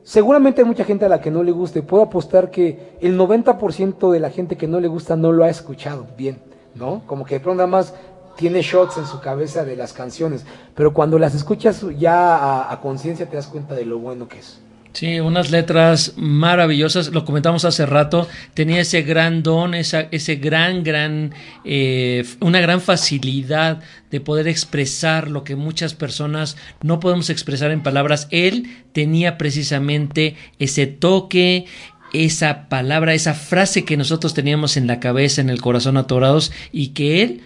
Seguramente 0.03 0.61
hay 0.61 0.67
mucha 0.67 0.83
gente 0.83 1.05
a 1.05 1.09
la 1.09 1.21
que 1.21 1.31
no 1.31 1.43
le 1.43 1.51
guste. 1.51 1.81
Puedo 1.81 2.03
apostar 2.03 2.51
que 2.51 2.97
el 2.99 3.17
90% 3.17 4.11
de 4.11 4.19
la 4.19 4.29
gente 4.29 4.57
que 4.57 4.67
no 4.67 4.79
le 4.79 4.87
gusta 4.87 5.15
no 5.15 5.31
lo 5.31 5.43
ha 5.43 5.49
escuchado 5.49 6.05
bien, 6.17 6.41
¿no? 6.75 7.03
Como 7.07 7.23
que 7.25 7.35
de 7.35 7.39
pronto 7.39 7.57
nada 7.57 7.67
más 7.67 7.93
tiene 8.35 8.61
shots 8.61 8.97
en 8.97 9.05
su 9.05 9.21
cabeza 9.21 9.63
de 9.63 9.75
las 9.75 9.93
canciones. 9.93 10.45
Pero 10.75 10.93
cuando 10.93 11.17
las 11.19 11.35
escuchas 11.35 11.85
ya 11.97 12.35
a, 12.35 12.71
a 12.71 12.81
conciencia 12.81 13.29
te 13.29 13.37
das 13.37 13.47
cuenta 13.47 13.75
de 13.75 13.85
lo 13.85 13.99
bueno 13.99 14.27
que 14.27 14.39
es. 14.39 14.59
Sí, 14.93 15.19
unas 15.19 15.49
letras 15.49 16.13
maravillosas, 16.17 17.07
lo 17.11 17.25
comentamos 17.25 17.65
hace 17.65 17.87
rato, 17.87 18.27
tenía 18.53 18.81
ese 18.81 19.01
gran 19.01 19.41
don, 19.41 19.73
esa, 19.73 20.01
ese 20.11 20.35
gran, 20.35 20.83
gran, 20.83 21.33
eh, 21.65 22.23
una 22.39 22.59
gran 22.59 22.79
facilidad 22.79 23.81
de 24.11 24.21
poder 24.21 24.47
expresar 24.47 25.31
lo 25.31 25.43
que 25.43 25.55
muchas 25.55 25.95
personas 25.95 26.57
no 26.83 26.99
podemos 26.99 27.31
expresar 27.31 27.71
en 27.71 27.81
palabras. 27.81 28.27
Él 28.29 28.67
tenía 28.91 29.39
precisamente 29.39 30.35
ese 30.59 30.85
toque, 30.85 31.65
esa 32.13 32.69
palabra, 32.69 33.15
esa 33.15 33.33
frase 33.33 33.85
que 33.85 33.97
nosotros 33.97 34.35
teníamos 34.35 34.77
en 34.77 34.85
la 34.85 34.99
cabeza, 34.99 35.41
en 35.41 35.49
el 35.49 35.59
corazón 35.59 35.97
atorados 35.97 36.51
y 36.71 36.89
que 36.89 37.23
él 37.23 37.41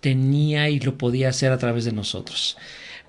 tenía 0.00 0.68
y 0.68 0.78
lo 0.78 0.98
podía 0.98 1.30
hacer 1.30 1.50
a 1.50 1.58
través 1.58 1.84
de 1.84 1.90
nosotros. 1.90 2.56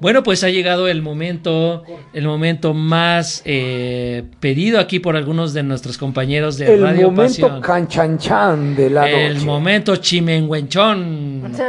Bueno, 0.03 0.21
pues 0.21 0.43
ha 0.43 0.49
llegado 0.49 0.89
el 0.89 1.01
momento, 1.01 1.81
el 2.11 2.25
momento 2.25 2.73
más 2.73 3.41
eh, 3.45 4.25
pedido 4.41 4.81
aquí 4.81 4.99
por 4.99 5.15
algunos 5.15 5.53
de 5.53 5.63
nuestros 5.63 5.97
compañeros 5.97 6.57
de 6.57 6.73
el 6.73 6.81
Radio 6.81 7.15
Pasión. 7.15 7.45
El 7.45 7.51
momento 7.51 7.65
canchanchan 7.65 8.75
de 8.75 8.89
la 8.89 9.09
El 9.09 9.39
momento 9.45 9.95
chimenguenchón. 9.95 11.53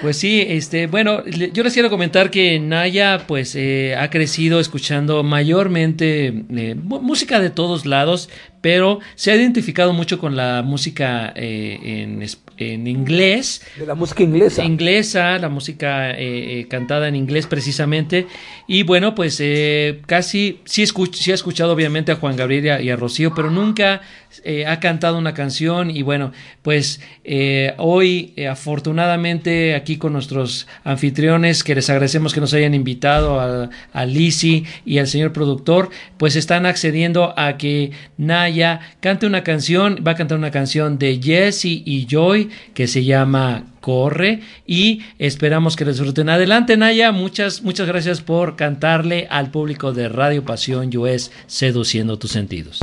Pues 0.00 0.16
sí, 0.16 0.46
este, 0.48 0.86
bueno, 0.86 1.22
yo 1.26 1.62
les 1.62 1.74
quiero 1.74 1.90
comentar 1.90 2.30
que 2.30 2.58
Naya, 2.58 3.24
pues, 3.26 3.54
eh, 3.54 3.94
ha 3.98 4.08
crecido 4.08 4.58
escuchando 4.58 5.22
mayormente 5.22 6.28
eh, 6.56 6.74
música 6.74 7.38
de 7.38 7.50
todos 7.50 7.84
lados, 7.84 8.30
pero 8.62 9.00
se 9.14 9.30
ha 9.30 9.36
identificado 9.36 9.92
mucho 9.92 10.18
con 10.18 10.36
la 10.36 10.62
música 10.62 11.34
eh, 11.36 11.78
en, 11.82 12.22
en 12.60 12.86
inglés. 12.86 13.62
De 13.78 13.86
la 13.86 13.94
música 13.94 14.22
inglesa. 14.22 14.64
Inglesa, 14.64 15.38
la 15.38 15.48
música 15.48 16.10
eh, 16.10 16.60
eh, 16.60 16.68
cantada 16.68 17.08
en 17.08 17.16
inglés 17.16 17.46
precisamente. 17.46 18.26
Y 18.66 18.84
bueno, 18.84 19.14
pues 19.14 19.38
eh, 19.40 20.00
casi, 20.06 20.60
sí, 20.64 20.82
escuch 20.82 21.16
sí 21.16 21.32
ha 21.32 21.34
escuchado 21.34 21.72
obviamente 21.72 22.12
a 22.12 22.16
Juan 22.16 22.36
Gabriel 22.36 22.84
y 22.84 22.90
a, 22.90 22.96
Rocío, 22.96 23.34
pero 23.34 23.50
nunca 23.50 24.02
eh, 24.44 24.66
ha 24.66 24.78
cantado 24.78 25.18
una 25.18 25.34
canción. 25.34 25.90
Y 25.90 26.02
bueno, 26.02 26.32
pues 26.62 27.00
eh, 27.24 27.74
hoy 27.78 28.34
afortunadamente 28.48 29.74
aquí 29.74 29.96
con 29.96 30.12
nuestros 30.12 30.68
anfitriones, 30.84 31.64
que 31.64 31.74
les 31.74 31.88
agradecemos 31.90 32.34
que 32.34 32.40
nos 32.40 32.54
hayan 32.54 32.74
invitado 32.74 33.40
a, 33.40 33.70
a 33.92 34.06
Lisi 34.06 34.66
y 34.84 34.98
al 34.98 35.06
señor 35.08 35.32
productor, 35.32 35.90
pues 36.18 36.36
están 36.36 36.66
accediendo 36.66 37.34
a 37.36 37.56
que 37.56 37.92
Naya 38.18 38.80
cante 39.00 39.26
una 39.26 39.42
canción, 39.42 40.04
va 40.06 40.12
a 40.12 40.16
cantar 40.16 40.38
una 40.38 40.50
canción 40.50 40.98
de 40.98 41.18
Jesse 41.20 41.64
y 41.64 42.06
Joy 42.08 42.49
que 42.74 42.86
se 42.86 43.04
llama 43.04 43.64
Corre 43.80 44.40
y 44.66 45.02
esperamos 45.18 45.76
que 45.76 45.84
disfruten. 45.84 46.28
Adelante 46.28 46.76
Naya, 46.76 47.12
muchas, 47.12 47.62
muchas 47.62 47.86
gracias 47.86 48.20
por 48.20 48.56
cantarle 48.56 49.26
al 49.30 49.50
público 49.50 49.92
de 49.92 50.08
Radio 50.08 50.44
Pasión 50.44 50.90
es 51.06 51.32
Seduciendo 51.46 52.18
tus 52.18 52.32
sentidos. 52.32 52.80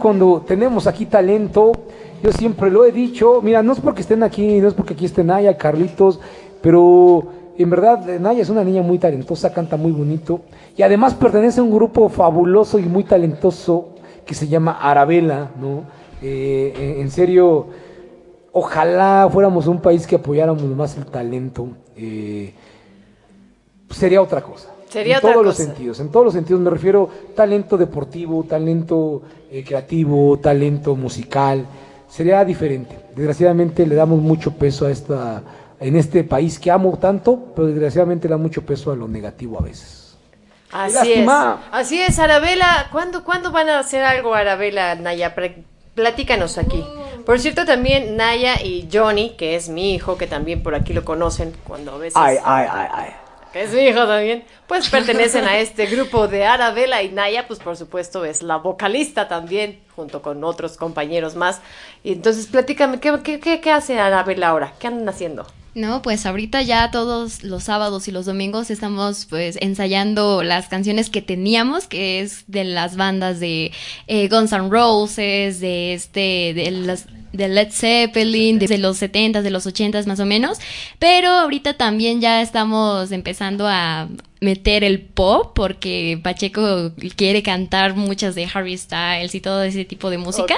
Cuando 0.00 0.42
tenemos 0.46 0.86
aquí 0.88 1.06
talento. 1.06 1.72
Yo 2.22 2.32
siempre 2.32 2.70
lo 2.70 2.84
he 2.84 2.92
dicho, 2.92 3.40
mira, 3.42 3.62
no 3.62 3.72
es 3.72 3.80
porque 3.80 4.00
estén 4.02 4.22
aquí, 4.22 4.60
no 4.60 4.68
es 4.68 4.74
porque 4.74 4.94
aquí 4.94 5.04
esté 5.06 5.22
Naya, 5.24 5.56
Carlitos, 5.56 6.20
pero 6.60 7.24
en 7.56 7.70
verdad 7.70 8.04
Naya 8.18 8.42
es 8.42 8.50
una 8.50 8.62
niña 8.64 8.82
muy 8.82 8.98
talentosa, 8.98 9.52
canta 9.54 9.76
muy 9.78 9.92
bonito 9.92 10.40
y 10.76 10.82
además 10.82 11.14
pertenece 11.14 11.60
a 11.60 11.62
un 11.62 11.70
grupo 11.70 12.08
fabuloso 12.10 12.78
y 12.78 12.82
muy 12.82 13.04
talentoso 13.04 13.90
que 14.26 14.34
se 14.34 14.48
llama 14.48 14.72
Arabella, 14.82 15.50
¿no? 15.58 15.84
Eh, 16.22 16.96
en- 17.00 17.10
serio, 17.10 17.66
ojalá 18.52 19.28
fuéramos 19.32 19.66
un 19.66 19.80
país 19.80 20.06
que 20.06 20.16
apoyáramos 20.16 20.62
más 20.64 20.96
el 20.98 21.06
talento. 21.06 21.68
eh, 21.96 22.52
sería 23.90 24.20
otra 24.22 24.40
cosa. 24.42 24.68
Sería 24.88 25.16
en 25.16 25.20
todos 25.22 25.44
los 25.44 25.56
sentidos, 25.56 26.00
en 26.00 26.08
todos 26.10 26.24
los 26.26 26.34
sentidos 26.34 26.60
me 26.60 26.70
refiero 26.70 27.08
talento 27.34 27.76
deportivo, 27.76 28.42
talento 28.44 29.22
eh, 29.50 29.64
creativo, 29.64 30.38
talento 30.38 30.96
musical, 30.96 31.66
sería 32.08 32.44
diferente. 32.44 32.96
Desgraciadamente 33.14 33.86
le 33.86 33.94
damos 33.94 34.20
mucho 34.20 34.52
peso 34.52 34.86
a 34.86 34.90
esta 34.90 35.42
en 35.80 35.96
este 35.96 36.24
país 36.24 36.58
que 36.58 36.70
amo 36.70 36.98
tanto, 36.98 37.52
pero 37.56 37.66
desgraciadamente 37.68 38.28
le 38.28 38.32
da 38.32 38.38
mucho 38.38 38.62
peso 38.62 38.92
a 38.92 38.96
lo 38.96 39.08
negativo 39.08 39.58
a 39.58 39.62
veces. 39.62 40.16
Así 40.70 41.12
es. 41.14 41.28
Así 41.72 42.00
es, 42.00 42.18
Arabela. 42.18 42.88
¿Cuándo, 42.92 43.24
¿Cuándo 43.24 43.50
van 43.50 43.68
a 43.70 43.78
hacer 43.80 44.04
algo, 44.04 44.34
Arabela, 44.34 44.94
Naya? 44.94 45.34
Platícanos 45.94 46.58
aquí. 46.58 46.84
Por 47.26 47.40
cierto, 47.40 47.64
también 47.64 48.16
Naya 48.16 48.62
y 48.62 48.88
Johnny, 48.92 49.30
que 49.36 49.56
es 49.56 49.68
mi 49.68 49.94
hijo, 49.94 50.16
que 50.16 50.26
también 50.26 50.62
por 50.62 50.74
aquí 50.74 50.92
lo 50.92 51.04
conocen 51.04 51.52
cuando 51.66 51.94
a 51.94 51.98
veces... 51.98 52.16
Ay, 52.16 52.36
ay, 52.44 52.66
ay, 52.70 52.88
ay. 52.92 53.10
Que 53.52 53.62
es 53.62 53.72
mi 53.72 53.80
hijo 53.82 54.06
también, 54.06 54.44
pues 54.66 54.88
pertenecen 54.88 55.44
a 55.44 55.58
este 55.58 55.86
grupo 55.86 56.28
de 56.28 56.44
Arabella 56.44 57.02
y 57.02 57.10
Naya, 57.10 57.46
pues 57.46 57.58
por 57.58 57.76
supuesto 57.76 58.24
es 58.24 58.42
la 58.42 58.56
vocalista 58.56 59.28
también, 59.28 59.80
junto 59.96 60.22
con 60.22 60.44
otros 60.44 60.76
compañeros 60.76 61.34
más. 61.34 61.60
Y 62.02 62.12
entonces 62.12 62.46
platícame, 62.46 63.00
¿qué, 63.00 63.18
qué, 63.22 63.40
qué, 63.40 63.60
qué 63.60 63.70
hace 63.70 63.98
Arabella 63.98 64.48
ahora? 64.48 64.72
¿Qué 64.78 64.86
andan 64.86 65.08
haciendo? 65.08 65.46
No, 65.74 66.02
pues 66.02 66.26
ahorita 66.26 66.62
ya 66.62 66.90
todos 66.90 67.44
los 67.44 67.64
sábados 67.64 68.08
y 68.08 68.12
los 68.12 68.26
domingos 68.26 68.70
estamos 68.70 69.26
pues 69.26 69.56
ensayando 69.60 70.42
las 70.42 70.66
canciones 70.66 71.10
que 71.10 71.22
teníamos, 71.22 71.86
que 71.86 72.20
es 72.20 72.44
de 72.48 72.64
las 72.64 72.96
bandas 72.96 73.38
de 73.38 73.70
eh, 74.08 74.28
Guns 74.28 74.52
N' 74.52 74.68
Roses, 74.68 75.60
de 75.60 75.94
este, 75.94 76.54
de 76.54 76.70
las 76.72 77.06
de 77.32 77.48
Led 77.48 77.70
Zeppelin, 77.70 78.58
de 78.58 78.78
los 78.78 79.00
70s, 79.00 79.42
de 79.42 79.50
los 79.50 79.66
80s 79.66 80.06
más 80.06 80.20
o 80.20 80.26
menos, 80.26 80.58
pero 80.98 81.28
ahorita 81.28 81.74
también 81.74 82.20
ya 82.20 82.42
estamos 82.42 83.12
empezando 83.12 83.66
a 83.68 84.08
meter 84.40 84.84
el 84.84 85.00
pop 85.00 85.52
porque 85.54 86.18
Pacheco 86.22 86.92
quiere 87.14 87.42
cantar 87.42 87.94
muchas 87.94 88.34
de 88.34 88.48
Harry 88.52 88.76
Styles 88.76 89.34
y 89.34 89.40
todo 89.40 89.62
ese 89.62 89.84
tipo 89.84 90.10
de 90.10 90.18
música. 90.18 90.56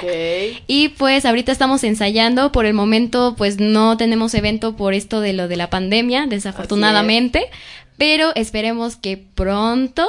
Y 0.67 0.89
pues 0.89 1.25
ahorita 1.25 1.51
estamos 1.51 1.83
ensayando, 1.83 2.51
por 2.51 2.65
el 2.65 2.73
momento 2.73 3.35
pues 3.37 3.59
no 3.59 3.97
tenemos 3.97 4.33
evento 4.33 4.75
por 4.75 4.93
esto 4.93 5.19
de 5.19 5.33
lo 5.33 5.47
de 5.47 5.57
la 5.57 5.69
pandemia, 5.69 6.25
desafortunadamente, 6.27 7.49
pero 7.97 8.31
esperemos 8.35 8.95
que 8.95 9.17
pronto 9.17 10.07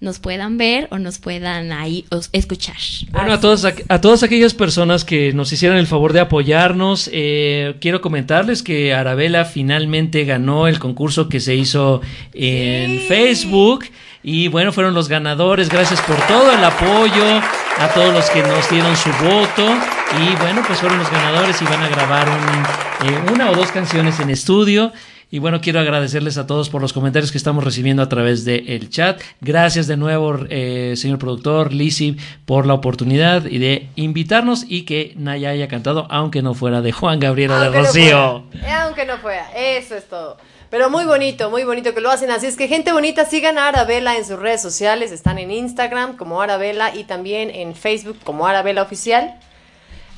nos 0.00 0.18
puedan 0.18 0.58
ver 0.58 0.88
o 0.90 0.98
nos 0.98 1.18
puedan 1.18 1.72
ahí 1.72 2.04
escuchar. 2.32 2.76
Bueno, 3.12 3.32
a 3.32 3.40
todas, 3.40 3.64
a 3.64 4.00
todas 4.00 4.22
aquellas 4.22 4.54
personas 4.54 5.04
que 5.04 5.32
nos 5.32 5.52
hicieron 5.52 5.78
el 5.78 5.86
favor 5.86 6.12
de 6.12 6.20
apoyarnos, 6.20 7.08
eh, 7.12 7.76
quiero 7.80 8.00
comentarles 8.00 8.62
que 8.62 8.92
Arabella 8.94 9.44
finalmente 9.44 10.24
ganó 10.24 10.68
el 10.68 10.78
concurso 10.78 11.28
que 11.28 11.40
se 11.40 11.54
hizo 11.54 12.02
en 12.34 13.00
Facebook. 13.08 13.86
Y 14.22 14.48
bueno, 14.48 14.72
fueron 14.72 14.92
los 14.92 15.08
ganadores. 15.08 15.68
Gracias 15.68 16.00
por 16.02 16.16
todo 16.26 16.50
el 16.50 16.62
apoyo, 16.64 17.40
a 17.78 17.88
todos 17.94 18.12
los 18.12 18.28
que 18.30 18.42
nos 18.42 18.68
dieron 18.68 18.96
su 18.96 19.10
voto. 19.10 19.72
Y 20.20 20.34
bueno, 20.42 20.62
pues 20.66 20.80
fueron 20.80 20.98
los 20.98 21.10
ganadores 21.10 21.62
y 21.62 21.64
van 21.64 21.82
a 21.82 21.88
grabar 21.88 22.28
un, 22.28 23.08
eh, 23.08 23.32
una 23.32 23.50
o 23.50 23.54
dos 23.54 23.70
canciones 23.70 24.18
en 24.18 24.30
estudio. 24.30 24.92
Y 25.28 25.40
bueno, 25.40 25.60
quiero 25.60 25.80
agradecerles 25.80 26.38
a 26.38 26.46
todos 26.46 26.70
por 26.70 26.80
los 26.80 26.92
comentarios 26.92 27.32
que 27.32 27.38
estamos 27.38 27.64
recibiendo 27.64 28.00
a 28.00 28.08
través 28.08 28.44
del 28.44 28.88
chat. 28.90 29.20
Gracias 29.40 29.88
de 29.88 29.96
nuevo, 29.96 30.38
eh, 30.48 30.94
señor 30.96 31.18
productor, 31.18 31.72
Lizzy, 31.72 32.16
por 32.44 32.64
la 32.64 32.74
oportunidad 32.74 33.44
y 33.44 33.58
de 33.58 33.88
invitarnos 33.96 34.64
y 34.68 34.82
que 34.82 35.14
Naya 35.16 35.50
haya 35.50 35.66
cantado, 35.66 36.06
aunque 36.10 36.42
no 36.42 36.54
fuera 36.54 36.80
de 36.80 36.92
Juan 36.92 37.18
Gabriel 37.18 37.50
o 37.50 37.58
de 37.58 37.70
no 37.70 37.72
Rocío. 37.72 38.44
fuera, 38.52 38.68
eh, 38.68 38.72
aunque 38.72 39.04
no 39.04 39.18
fuera, 39.18 39.50
eso 39.56 39.96
es 39.96 40.08
todo. 40.08 40.36
Pero 40.70 40.90
muy 40.90 41.04
bonito, 41.04 41.50
muy 41.50 41.64
bonito 41.64 41.92
que 41.92 42.00
lo 42.00 42.10
hacen. 42.10 42.30
Así 42.30 42.46
es 42.46 42.56
que 42.56 42.68
gente 42.68 42.92
bonita, 42.92 43.24
sigan 43.24 43.58
a 43.58 43.68
Arabella 43.68 44.16
en 44.16 44.24
sus 44.24 44.38
redes 44.38 44.62
sociales. 44.62 45.10
Están 45.10 45.38
en 45.38 45.50
Instagram 45.50 46.16
como 46.16 46.40
Arabella 46.40 46.94
y 46.94 47.04
también 47.04 47.50
en 47.50 47.74
Facebook 47.74 48.18
como 48.24 48.46
Arabella 48.46 48.82
Oficial. 48.82 49.38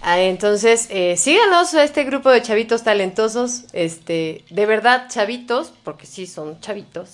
Ah, 0.03 0.21
Entonces, 0.21 0.87
eh, 0.91 1.17
síganos 1.17 1.75
a 1.75 1.83
este 1.85 2.05
grupo 2.05 2.31
de 2.31 2.41
chavitos 2.43 2.83
talentosos, 2.83 3.65
este, 3.73 4.45
de 4.51 4.67
verdad 4.67 5.07
chavitos, 5.11 5.73
porque 5.83 6.07
sí 6.07 6.27
son 6.27 6.61
chavitos, 6.61 7.11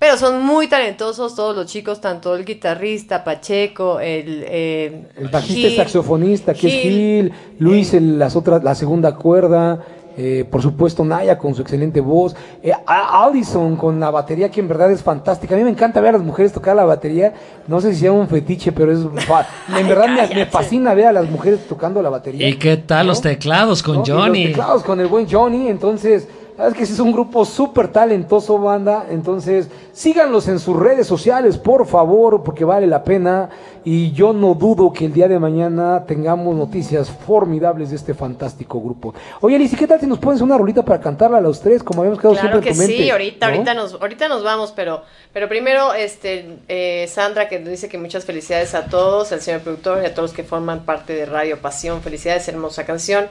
pero 0.00 0.16
son 0.16 0.42
muy 0.44 0.66
talentosos 0.68 1.34
todos 1.36 1.54
los 1.56 1.66
chicos, 1.66 2.00
tanto 2.00 2.34
el 2.34 2.44
guitarrista, 2.44 3.22
Pacheco, 3.24 4.00
el... 4.00 4.44
eh, 4.46 5.06
El 5.16 5.28
bajista 5.28 5.68
Gil, 5.68 5.76
saxofonista, 5.76 6.54
que 6.54 6.66
es 6.66 6.72
Gil, 6.72 6.92
Gil, 6.92 7.32
Luis 7.60 7.94
el- 7.94 8.18
las 8.18 8.34
otras, 8.36 8.62
la 8.64 8.74
segunda 8.74 9.14
cuerda, 9.14 9.84
eh, 10.18 10.44
por 10.50 10.60
supuesto 10.60 11.04
Naya 11.04 11.38
con 11.38 11.54
su 11.54 11.62
excelente 11.62 12.00
voz, 12.00 12.34
eh, 12.62 12.72
A- 12.86 13.24
Allison 13.24 13.76
con 13.76 14.00
la 14.00 14.10
batería 14.10 14.50
que 14.50 14.60
en 14.60 14.66
verdad 14.68 14.90
es 14.90 15.02
fantástica. 15.02 15.54
A 15.54 15.58
mí 15.58 15.64
me 15.64 15.70
encanta 15.70 16.00
ver 16.00 16.10
a 16.10 16.18
las 16.18 16.26
mujeres 16.26 16.52
tocar 16.52 16.74
la 16.76 16.84
batería. 16.84 17.32
No 17.68 17.80
sé 17.80 17.94
si 17.94 18.00
sea 18.00 18.12
un 18.12 18.26
fetiche, 18.28 18.72
pero 18.72 18.92
es 18.92 18.98
en 19.78 19.88
verdad 19.88 20.08
me, 20.08 20.34
me 20.34 20.46
fascina 20.46 20.92
ver 20.92 21.06
a 21.06 21.12
las 21.12 21.30
mujeres 21.30 21.60
tocando 21.68 22.02
la 22.02 22.10
batería. 22.10 22.48
¿Y 22.48 22.54
qué 22.56 22.76
tal 22.76 23.06
los 23.06 23.20
teclados 23.22 23.82
con 23.82 23.96
¿no? 23.98 24.02
Y 24.04 24.08
los 24.08 24.18
Johnny? 24.18 24.46
teclados 24.48 24.82
con 24.82 25.00
el 25.00 25.06
buen 25.06 25.28
Johnny, 25.30 25.68
entonces, 25.68 26.26
es 26.66 26.74
que 26.74 26.82
es 26.82 26.98
un 26.98 27.12
grupo 27.12 27.44
súper 27.44 27.88
talentoso, 27.88 28.58
banda, 28.58 29.06
entonces 29.10 29.68
síganlos 29.92 30.48
en 30.48 30.58
sus 30.58 30.76
redes 30.76 31.06
sociales, 31.06 31.56
por 31.56 31.86
favor, 31.86 32.42
porque 32.42 32.64
vale 32.64 32.86
la 32.88 33.04
pena, 33.04 33.48
y 33.84 34.10
yo 34.10 34.32
no 34.32 34.54
dudo 34.54 34.92
que 34.92 35.04
el 35.04 35.12
día 35.12 35.28
de 35.28 35.38
mañana 35.38 36.04
tengamos 36.04 36.56
noticias 36.56 37.08
formidables 37.10 37.90
de 37.90 37.96
este 37.96 38.12
fantástico 38.12 38.80
grupo. 38.80 39.14
Oye, 39.40 39.56
Liz, 39.56 39.72
¿y 39.72 39.76
qué 39.76 39.86
tal 39.86 40.00
si 40.00 40.06
nos 40.06 40.18
pones 40.18 40.40
una 40.40 40.58
rolita 40.58 40.84
para 40.84 41.00
cantarla 41.00 41.38
a 41.38 41.40
los 41.40 41.60
tres, 41.60 41.82
como 41.84 42.00
habíamos 42.00 42.18
quedado 42.18 42.34
Claro 42.34 42.48
siempre 42.48 42.64
que 42.64 42.70
en 42.70 42.74
tu 42.74 42.80
mente? 42.80 43.04
sí, 43.04 43.10
ahorita, 43.10 43.46
¿no? 43.46 43.52
ahorita 43.52 43.74
nos, 43.74 43.94
ahorita 43.94 44.28
nos 44.28 44.42
vamos, 44.42 44.72
pero, 44.74 45.02
pero 45.32 45.48
primero, 45.48 45.94
este, 45.94 46.58
eh, 46.66 47.06
Sandra 47.08 47.48
que 47.48 47.60
dice 47.60 47.88
que 47.88 47.98
muchas 47.98 48.24
felicidades 48.24 48.74
a 48.74 48.86
todos, 48.86 49.30
al 49.30 49.40
señor 49.40 49.60
productor 49.60 50.02
y 50.02 50.06
a 50.06 50.12
todos 50.12 50.30
los 50.30 50.36
que 50.36 50.42
forman 50.42 50.84
parte 50.84 51.14
de 51.14 51.24
Radio 51.24 51.58
Pasión, 51.60 52.02
felicidades, 52.02 52.48
hermosa 52.48 52.84
canción. 52.84 53.28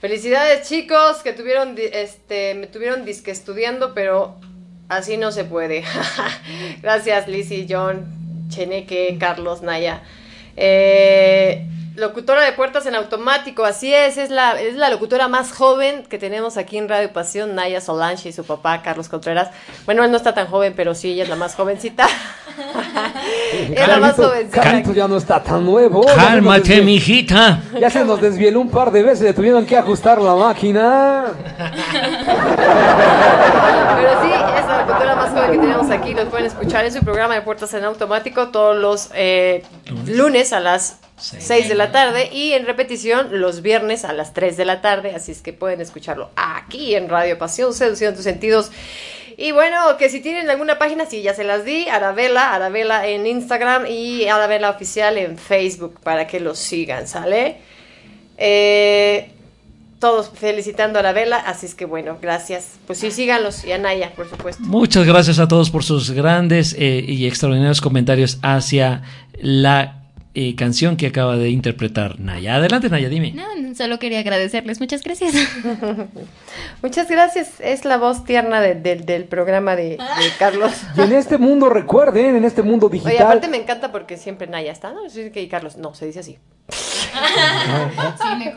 Felicidades 0.00 0.68
chicos 0.68 1.18
que 1.24 1.32
tuvieron, 1.32 1.74
este, 1.76 2.54
me 2.54 2.68
tuvieron 2.68 3.04
disque 3.04 3.32
estudiando, 3.32 3.94
pero 3.94 4.36
así 4.88 5.16
no 5.16 5.32
se 5.32 5.44
puede. 5.44 5.82
Gracias 6.82 7.26
Lizzy, 7.26 7.66
John, 7.68 8.06
Cheneque, 8.48 9.16
Carlos, 9.18 9.62
Naya. 9.62 10.02
Eh, 10.56 11.66
locutora 11.98 12.44
de 12.44 12.52
puertas 12.52 12.86
en 12.86 12.94
automático, 12.94 13.64
así 13.64 13.92
es, 13.92 14.18
es 14.18 14.30
la, 14.30 14.60
es 14.60 14.76
la 14.76 14.88
locutora 14.88 15.26
más 15.26 15.52
joven 15.52 16.04
que 16.04 16.16
tenemos 16.16 16.56
aquí 16.56 16.78
en 16.78 16.88
Radio 16.88 17.12
Pasión, 17.12 17.56
Naya 17.56 17.80
Solange 17.80 18.28
y 18.28 18.32
su 18.32 18.44
papá 18.44 18.82
Carlos 18.82 19.08
Contreras. 19.08 19.50
Bueno, 19.84 20.04
él 20.04 20.10
no 20.12 20.16
está 20.16 20.32
tan 20.32 20.46
joven, 20.46 20.74
pero 20.76 20.94
sí, 20.94 21.10
ella 21.12 21.24
es 21.24 21.28
la 21.28 21.34
más 21.34 21.56
jovencita. 21.56 22.06
es 23.74 23.88
la 23.88 23.98
más 23.98 24.14
jovencita. 24.14 24.62
Carlito 24.62 24.92
ya 24.92 25.08
no 25.08 25.16
está 25.16 25.42
tan 25.42 25.64
nuevo. 25.64 26.06
Cálmate, 26.06 26.82
mijita. 26.82 27.62
Ya 27.80 27.90
se 27.90 28.04
nos 28.04 28.20
desvieló 28.20 28.60
un 28.60 28.70
par 28.70 28.92
de 28.92 29.02
veces, 29.02 29.22
le 29.22 29.32
tuvieron 29.32 29.66
que 29.66 29.76
ajustar 29.76 30.20
la 30.20 30.36
máquina. 30.36 31.24
Pero 33.96 34.22
sí, 34.22 34.30
es 34.30 34.66
la 34.66 34.86
locutora 34.86 35.16
más 35.16 35.30
joven 35.30 35.50
que 35.50 35.58
tenemos 35.58 35.90
aquí. 35.90 36.14
Los 36.14 36.26
pueden 36.26 36.46
escuchar 36.46 36.84
en 36.84 36.92
su 36.92 37.00
programa 37.00 37.34
de 37.34 37.42
Puertas 37.42 37.74
en 37.74 37.84
Automático 37.84 38.50
todos 38.50 38.76
los 38.76 39.10
eh, 39.14 39.64
lunes 40.06 40.52
a 40.52 40.60
las 40.60 41.00
6 41.18 41.68
de 41.68 41.74
la 41.74 41.92
tarde 41.92 42.30
y 42.32 42.52
en 42.52 42.66
repetición 42.66 43.40
los 43.40 43.62
viernes 43.62 44.04
a 44.04 44.12
las 44.12 44.32
3 44.32 44.56
de 44.56 44.64
la 44.64 44.80
tarde. 44.80 45.14
Así 45.14 45.32
es 45.32 45.42
que 45.42 45.52
pueden 45.52 45.80
escucharlo 45.80 46.30
aquí 46.36 46.94
en 46.94 47.08
Radio 47.08 47.38
Pasión, 47.38 47.74
seduciendo 47.74 48.16
tus 48.16 48.24
sentidos. 48.24 48.70
Y 49.36 49.52
bueno, 49.52 49.96
que 49.98 50.10
si 50.10 50.20
tienen 50.20 50.50
alguna 50.50 50.78
página, 50.78 51.06
sí, 51.06 51.22
ya 51.22 51.32
se 51.32 51.44
las 51.44 51.64
di. 51.64 51.88
Arabella, 51.88 52.54
Arabella 52.54 53.06
en 53.06 53.24
Instagram 53.26 53.86
y 53.86 54.26
Arabella 54.26 54.70
Oficial 54.70 55.16
en 55.16 55.38
Facebook 55.38 56.00
para 56.02 56.26
que 56.26 56.40
los 56.40 56.58
sigan, 56.58 57.06
¿sale? 57.06 57.58
Eh, 58.36 59.30
todos 60.00 60.30
felicitando 60.34 60.98
a 60.98 61.00
Arabella, 61.00 61.36
así 61.36 61.66
es 61.66 61.74
que 61.74 61.84
bueno, 61.84 62.18
gracias. 62.20 62.78
Pues 62.86 62.98
sí, 62.98 63.10
síganlos 63.10 63.64
y 63.64 63.72
a 63.72 63.78
Naya, 63.78 64.12
por 64.14 64.28
supuesto. 64.28 64.62
Muchas 64.64 65.06
gracias 65.06 65.38
a 65.38 65.48
todos 65.48 65.70
por 65.70 65.84
sus 65.84 66.10
grandes 66.10 66.74
eh, 66.78 67.04
y 67.06 67.26
extraordinarios 67.26 67.80
comentarios 67.80 68.38
hacia 68.42 69.02
la 69.40 69.97
eh, 70.40 70.54
canción 70.54 70.96
que 70.96 71.08
acaba 71.08 71.36
de 71.36 71.50
interpretar 71.50 72.20
Naya. 72.20 72.54
Adelante, 72.54 72.88
Naya, 72.88 73.08
dime. 73.08 73.32
No, 73.32 73.42
solo 73.74 73.98
quería 73.98 74.20
agradecerles. 74.20 74.78
Muchas 74.78 75.02
gracias. 75.02 75.34
Muchas 76.82 77.08
gracias. 77.08 77.54
Es 77.60 77.84
la 77.84 77.96
voz 77.98 78.24
tierna 78.24 78.60
de- 78.60 78.76
del- 78.76 79.04
del 79.04 79.24
programa 79.24 79.74
de, 79.74 79.90
de 79.90 79.98
Carlos. 80.38 80.70
Y 80.96 81.00
en 81.00 81.12
este 81.12 81.38
mundo, 81.38 81.68
recuerden, 81.68 82.36
en 82.36 82.44
este 82.44 82.62
mundo 82.62 82.88
digital. 82.88 83.14
Oye, 83.14 83.22
aparte 83.24 83.48
me 83.48 83.56
encanta 83.56 83.90
porque 83.90 84.16
siempre 84.16 84.46
Naya 84.46 84.70
está, 84.70 84.92
¿no? 84.92 85.00
Que 85.32 85.48
Carlos, 85.48 85.76
no, 85.76 85.92
se 85.94 86.06
dice 86.06 86.20
así. 86.20 86.38
Sí, 88.18 88.28
me 88.38 88.52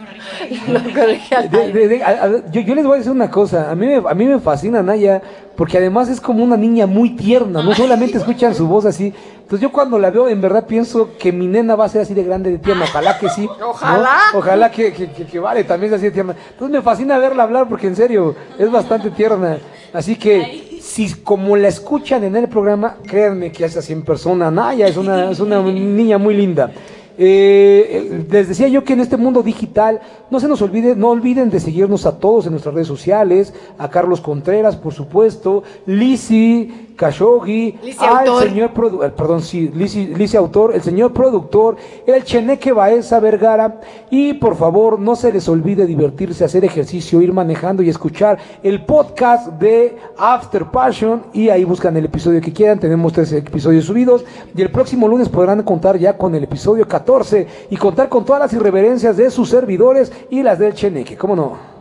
a- 2.03 2.27
yo, 2.51 2.61
yo 2.61 2.75
les 2.75 2.85
voy 2.85 2.95
a 2.95 2.97
decir 2.97 3.11
una 3.11 3.29
cosa, 3.29 3.71
a 3.71 3.75
mí, 3.75 3.85
me, 3.87 3.95
a 3.95 4.13
mí 4.13 4.25
me 4.25 4.39
fascina 4.39 4.81
Naya, 4.83 5.21
porque 5.55 5.77
además 5.77 6.09
es 6.09 6.19
como 6.19 6.43
una 6.43 6.57
niña 6.57 6.85
muy 6.87 7.11
tierna, 7.15 7.63
no 7.63 7.73
solamente 7.73 8.17
escuchan 8.17 8.53
su 8.55 8.67
voz 8.67 8.85
así. 8.85 9.13
Entonces 9.51 9.67
yo 9.67 9.73
cuando 9.73 9.99
la 9.99 10.11
veo, 10.11 10.29
en 10.29 10.39
verdad 10.39 10.65
pienso 10.65 11.09
que 11.19 11.33
mi 11.33 11.45
nena 11.45 11.75
va 11.75 11.83
a 11.83 11.89
ser 11.89 11.99
así 12.03 12.13
de 12.13 12.23
grande 12.23 12.51
de 12.51 12.57
tierna, 12.57 12.85
ojalá 12.85 13.19
que 13.19 13.27
sí. 13.27 13.49
¿no? 13.59 13.71
Ojalá. 13.71 14.17
Ojalá 14.33 14.71
que, 14.71 14.93
que, 14.93 15.11
que- 15.11 15.25
que 15.25 15.39
vale, 15.39 15.65
también 15.65 15.89
sea 15.89 15.97
así 15.97 16.05
de 16.05 16.11
tierna. 16.13 16.33
Entonces 16.51 16.73
me 16.73 16.81
fascina 16.81 17.17
verla 17.17 17.43
hablar, 17.43 17.67
porque 17.67 17.87
en 17.87 17.97
serio, 17.97 18.33
es 18.57 18.71
bastante 18.71 19.11
tierna. 19.11 19.57
Así 19.91 20.15
que, 20.15 20.79
si 20.81 21.15
como 21.15 21.57
la 21.57 21.67
escuchan 21.67 22.23
en 22.23 22.37
el 22.37 22.47
programa, 22.47 22.95
créanme 23.05 23.51
que 23.51 23.65
es 23.65 23.75
así 23.75 23.91
en 23.91 24.03
persona. 24.03 24.49
Naya 24.49 24.87
es 24.87 24.95
una, 24.95 25.29
es 25.31 25.41
una 25.41 25.61
niña 25.61 26.17
muy 26.17 26.33
linda. 26.33 26.71
Eh, 27.17 28.07
eh, 28.09 28.25
les 28.31 28.47
decía 28.47 28.69
yo 28.69 28.85
que 28.85 28.93
en 28.93 29.01
este 29.01 29.17
mundo 29.17 29.43
digital 29.43 29.99
no 30.31 30.39
se 30.39 30.47
nos 30.47 30.61
olvide, 30.61 30.95
no 30.95 31.09
olviden 31.09 31.49
de 31.49 31.59
seguirnos 31.59 32.05
a 32.05 32.17
todos 32.17 32.45
en 32.45 32.53
nuestras 32.53 32.73
redes 32.73 32.87
sociales, 32.87 33.53
a 33.77 33.89
Carlos 33.89 34.21
Contreras, 34.21 34.77
por 34.77 34.93
supuesto, 34.93 35.61
Lisi, 35.85 36.90
Khashoggi, 37.01 37.79
al 37.97 38.27
Autor. 38.27 38.43
señor 38.43 38.71
eh, 39.03 39.09
perdón, 39.09 39.41
sí, 39.41 39.71
Lisi, 39.73 40.05
Lisi 40.05 40.37
Autor, 40.37 40.75
el 40.75 40.83
señor 40.83 41.11
productor, 41.11 41.75
el 42.05 42.23
Cheneque 42.23 42.71
Baeza 42.71 43.19
Vergara, 43.19 43.81
y 44.11 44.35
por 44.35 44.55
favor 44.55 44.99
no 44.99 45.15
se 45.15 45.33
les 45.33 45.49
olvide 45.49 45.87
divertirse, 45.87 46.45
hacer 46.45 46.63
ejercicio, 46.63 47.19
ir 47.19 47.33
manejando 47.33 47.81
y 47.81 47.89
escuchar 47.89 48.37
el 48.61 48.85
podcast 48.85 49.47
de 49.53 49.97
After 50.15 50.65
Passion, 50.65 51.23
y 51.33 51.49
ahí 51.49 51.63
buscan 51.63 51.97
el 51.97 52.05
episodio 52.05 52.39
que 52.39 52.53
quieran, 52.53 52.79
tenemos 52.79 53.13
tres 53.13 53.31
episodios 53.33 53.85
subidos, 53.85 54.23
y 54.55 54.61
el 54.61 54.69
próximo 54.69 55.07
lunes 55.07 55.27
podrán 55.27 55.63
contar 55.63 55.97
ya 55.97 56.15
con 56.15 56.35
el 56.35 56.43
episodio 56.43 56.87
14 56.87 57.47
y 57.71 57.77
contar 57.77 58.09
con 58.09 58.25
todas 58.25 58.41
las 58.43 58.53
irreverencias 58.53 59.17
de 59.17 59.31
sus 59.31 59.49
servidores 59.49 60.11
y 60.29 60.43
las 60.43 60.59
del 60.59 60.75
Cheneque, 60.75 61.17
¿cómo 61.17 61.35
no? 61.35 61.80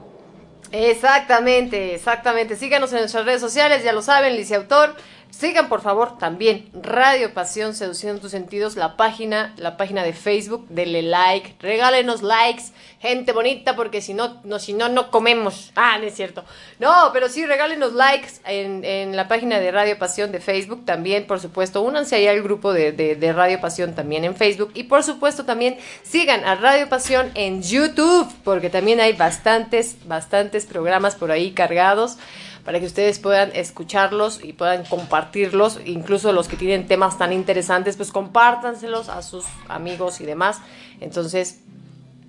Exactamente, 0.72 1.94
exactamente. 1.94 2.56
Síganos 2.56 2.92
en 2.92 3.00
nuestras 3.00 3.24
redes 3.24 3.40
sociales, 3.40 3.82
ya 3.82 3.92
lo 3.92 4.02
saben, 4.02 4.36
Licia 4.36 4.56
Autor. 4.56 4.94
Sigan 5.30 5.68
por 5.68 5.80
favor 5.80 6.18
también 6.18 6.68
Radio 6.74 7.32
Pasión 7.32 7.74
Seduciendo 7.74 8.20
tus 8.20 8.30
sentidos, 8.30 8.76
la 8.76 8.96
página, 8.96 9.54
la 9.56 9.76
página 9.76 10.02
de 10.02 10.12
Facebook, 10.12 10.66
denle 10.68 11.02
like, 11.02 11.54
regálenos 11.60 12.22
likes, 12.22 12.64
gente 13.00 13.32
bonita, 13.32 13.76
porque 13.76 14.02
si 14.02 14.12
no, 14.12 14.40
no, 14.44 14.58
si 14.58 14.72
no, 14.72 14.88
no 14.88 15.10
comemos. 15.10 15.72
Ah, 15.76 15.98
no 15.98 16.06
es 16.06 16.14
cierto. 16.14 16.44
No, 16.78 17.10
pero 17.12 17.28
sí, 17.28 17.46
regálenos 17.46 17.92
likes 17.94 18.32
en, 18.44 18.84
en 18.84 19.16
la 19.16 19.28
página 19.28 19.58
de 19.58 19.70
Radio 19.70 19.98
Pasión 19.98 20.32
de 20.32 20.40
Facebook 20.40 20.84
también, 20.84 21.26
por 21.26 21.40
supuesto. 21.40 21.80
Únanse 21.82 22.16
ahí 22.16 22.26
al 22.26 22.42
grupo 22.42 22.72
de, 22.72 22.92
de, 22.92 23.16
de 23.16 23.32
Radio 23.32 23.60
Pasión 23.60 23.94
también 23.94 24.24
en 24.24 24.36
Facebook. 24.36 24.72
Y 24.74 24.84
por 24.84 25.02
supuesto 25.02 25.44
también 25.44 25.78
sigan 26.02 26.44
a 26.44 26.56
Radio 26.56 26.88
Pasión 26.88 27.30
en 27.34 27.62
YouTube, 27.62 28.28
porque 28.44 28.68
también 28.68 29.00
hay 29.00 29.14
bastantes, 29.14 29.96
bastantes 30.06 30.66
programas 30.66 31.14
por 31.14 31.30
ahí 31.30 31.52
cargados 31.52 32.18
para 32.64 32.80
que 32.80 32.86
ustedes 32.86 33.18
puedan 33.18 33.50
escucharlos 33.54 34.42
y 34.42 34.52
puedan 34.52 34.84
compartirlos, 34.84 35.80
incluso 35.84 36.32
los 36.32 36.48
que 36.48 36.56
tienen 36.56 36.86
temas 36.86 37.18
tan 37.18 37.32
interesantes, 37.32 37.96
pues 37.96 38.12
compártanselos 38.12 39.08
a 39.08 39.22
sus 39.22 39.44
amigos 39.68 40.20
y 40.20 40.26
demás. 40.26 40.60
Entonces, 41.00 41.60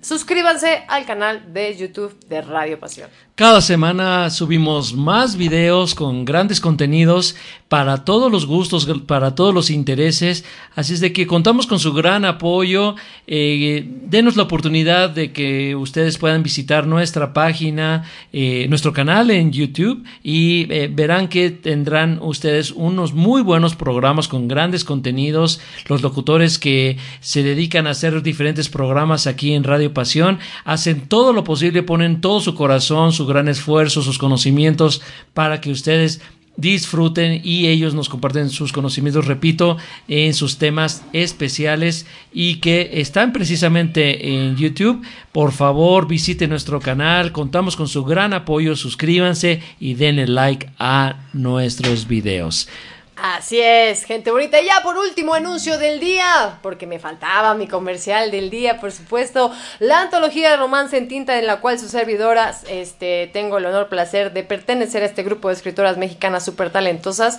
suscríbanse 0.00 0.84
al 0.88 1.06
canal 1.06 1.52
de 1.52 1.76
YouTube 1.76 2.18
de 2.26 2.42
Radio 2.42 2.78
Pasión. 2.78 3.10
Cada 3.42 3.60
semana 3.60 4.30
subimos 4.30 4.94
más 4.94 5.34
videos 5.34 5.96
con 5.96 6.24
grandes 6.24 6.60
contenidos 6.60 7.34
para 7.72 8.04
todos 8.04 8.30
los 8.30 8.46
gustos, 8.46 8.86
para 9.06 9.34
todos 9.34 9.52
los 9.52 9.68
intereses. 9.68 10.44
Así 10.76 10.92
es 10.92 11.00
de 11.00 11.12
que 11.12 11.26
contamos 11.26 11.66
con 11.66 11.80
su 11.80 11.92
gran 11.92 12.24
apoyo. 12.24 12.94
Eh, 13.26 13.84
denos 14.04 14.36
la 14.36 14.44
oportunidad 14.44 15.10
de 15.10 15.32
que 15.32 15.74
ustedes 15.74 16.18
puedan 16.18 16.44
visitar 16.44 16.86
nuestra 16.86 17.32
página, 17.32 18.04
eh, 18.32 18.66
nuestro 18.68 18.92
canal 18.92 19.30
en 19.32 19.50
YouTube 19.50 20.04
y 20.22 20.70
eh, 20.70 20.88
verán 20.92 21.26
que 21.26 21.50
tendrán 21.50 22.18
ustedes 22.22 22.70
unos 22.70 23.12
muy 23.12 23.42
buenos 23.42 23.74
programas 23.74 24.28
con 24.28 24.46
grandes 24.46 24.84
contenidos. 24.84 25.58
Los 25.88 26.02
locutores 26.02 26.60
que 26.60 26.98
se 27.20 27.42
dedican 27.42 27.88
a 27.88 27.90
hacer 27.90 28.22
diferentes 28.22 28.68
programas 28.68 29.26
aquí 29.26 29.54
en 29.54 29.64
Radio 29.64 29.92
Pasión 29.92 30.38
hacen 30.64 31.08
todo 31.08 31.32
lo 31.32 31.42
posible, 31.42 31.82
ponen 31.82 32.20
todo 32.20 32.40
su 32.40 32.54
corazón, 32.54 33.12
su 33.12 33.31
gran 33.32 33.48
esfuerzo, 33.48 34.02
sus 34.02 34.18
conocimientos 34.18 35.02
para 35.34 35.60
que 35.60 35.70
ustedes 35.70 36.20
disfruten 36.56 37.40
y 37.42 37.68
ellos 37.68 37.94
nos 37.94 38.08
comparten 38.08 38.50
sus 38.50 38.72
conocimientos, 38.72 39.26
repito, 39.26 39.78
en 40.08 40.34
sus 40.34 40.58
temas 40.58 41.02
especiales 41.12 42.06
y 42.32 42.56
que 42.56 42.90
están 42.94 43.32
precisamente 43.32 44.28
en 44.28 44.56
YouTube. 44.56 45.02
Por 45.32 45.52
favor, 45.52 46.06
visite 46.06 46.46
nuestro 46.48 46.80
canal, 46.80 47.32
contamos 47.32 47.76
con 47.76 47.88
su 47.88 48.04
gran 48.04 48.34
apoyo, 48.34 48.76
suscríbanse 48.76 49.62
y 49.80 49.94
denle 49.94 50.26
like 50.26 50.68
a 50.78 51.26
nuestros 51.32 52.06
videos. 52.06 52.68
Así 53.14 53.60
es, 53.60 54.04
gente 54.04 54.30
bonita. 54.30 54.58
Ya 54.62 54.82
por 54.82 54.96
último, 54.96 55.34
anuncio 55.34 55.76
del 55.76 56.00
día, 56.00 56.58
porque 56.62 56.86
me 56.86 56.98
faltaba 56.98 57.54
mi 57.54 57.68
comercial 57.68 58.30
del 58.30 58.48
día, 58.48 58.80
por 58.80 58.90
supuesto, 58.90 59.52
la 59.80 60.00
antología 60.00 60.50
de 60.50 60.56
romance 60.56 60.96
en 60.96 61.08
tinta 61.08 61.38
en 61.38 61.46
la 61.46 61.60
cual 61.60 61.78
sus 61.78 61.90
servidoras, 61.90 62.64
este, 62.70 63.28
tengo 63.30 63.58
el 63.58 63.66
honor, 63.66 63.90
placer 63.90 64.32
de 64.32 64.44
pertenecer 64.44 65.02
a 65.02 65.06
este 65.06 65.22
grupo 65.22 65.48
de 65.48 65.54
escritoras 65.54 65.98
mexicanas 65.98 66.42
súper 66.42 66.70
talentosas, 66.70 67.38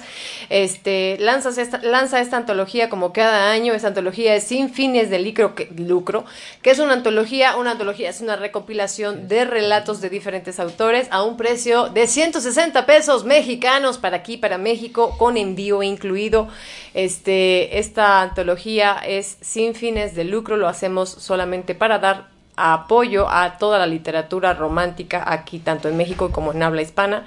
este, 0.50 1.18
lanza 1.20 1.50
esta, 1.60 1.80
lanza 1.80 2.22
esta 2.22 2.38
antología 2.38 2.88
como 2.88 3.12
cada 3.12 3.50
año, 3.52 3.74
esta 3.74 3.88
antología 3.88 4.36
es 4.36 4.44
sin 4.44 4.72
fines 4.72 5.10
de 5.10 5.20
lucro, 5.20 5.56
lucro, 5.76 6.24
que 6.62 6.70
es 6.70 6.78
una 6.78 6.94
antología, 6.94 7.58
una 7.58 7.72
antología 7.72 8.12
es 8.12 8.22
una 8.22 8.36
recopilación 8.36 9.28
de 9.28 9.46
relatos 9.46 10.02
de 10.02 10.12
diferentes 10.12 10.60
autores 10.60 11.08
a 11.10 11.24
un 11.24 11.36
precio 11.36 11.90
de 11.90 12.06
160 12.06 12.86
pesos 12.86 13.26
mexicanos 13.26 13.98
para 13.98 14.18
aquí, 14.18 14.38
para 14.38 14.60
México, 14.60 15.16
con 15.18 15.36
envío 15.36 15.63
incluido. 15.84 16.48
Este, 16.94 17.80
esta 17.80 18.22
antología 18.22 18.98
es 19.06 19.38
sin 19.42 19.76
fines 19.76 20.16
de 20.16 20.26
lucro, 20.26 20.58
lo 20.58 20.68
hacemos 20.68 21.10
solamente 21.10 21.76
para 21.76 22.00
dar 22.00 22.34
apoyo 22.56 23.30
a 23.30 23.58
toda 23.58 23.80
la 23.80 23.88
literatura 23.88 24.54
romántica 24.54 25.24
aquí, 25.26 25.60
tanto 25.60 25.90
en 25.90 25.98
México 25.98 26.32
como 26.32 26.52
en 26.52 26.64
habla 26.64 26.82
hispana. 26.82 27.26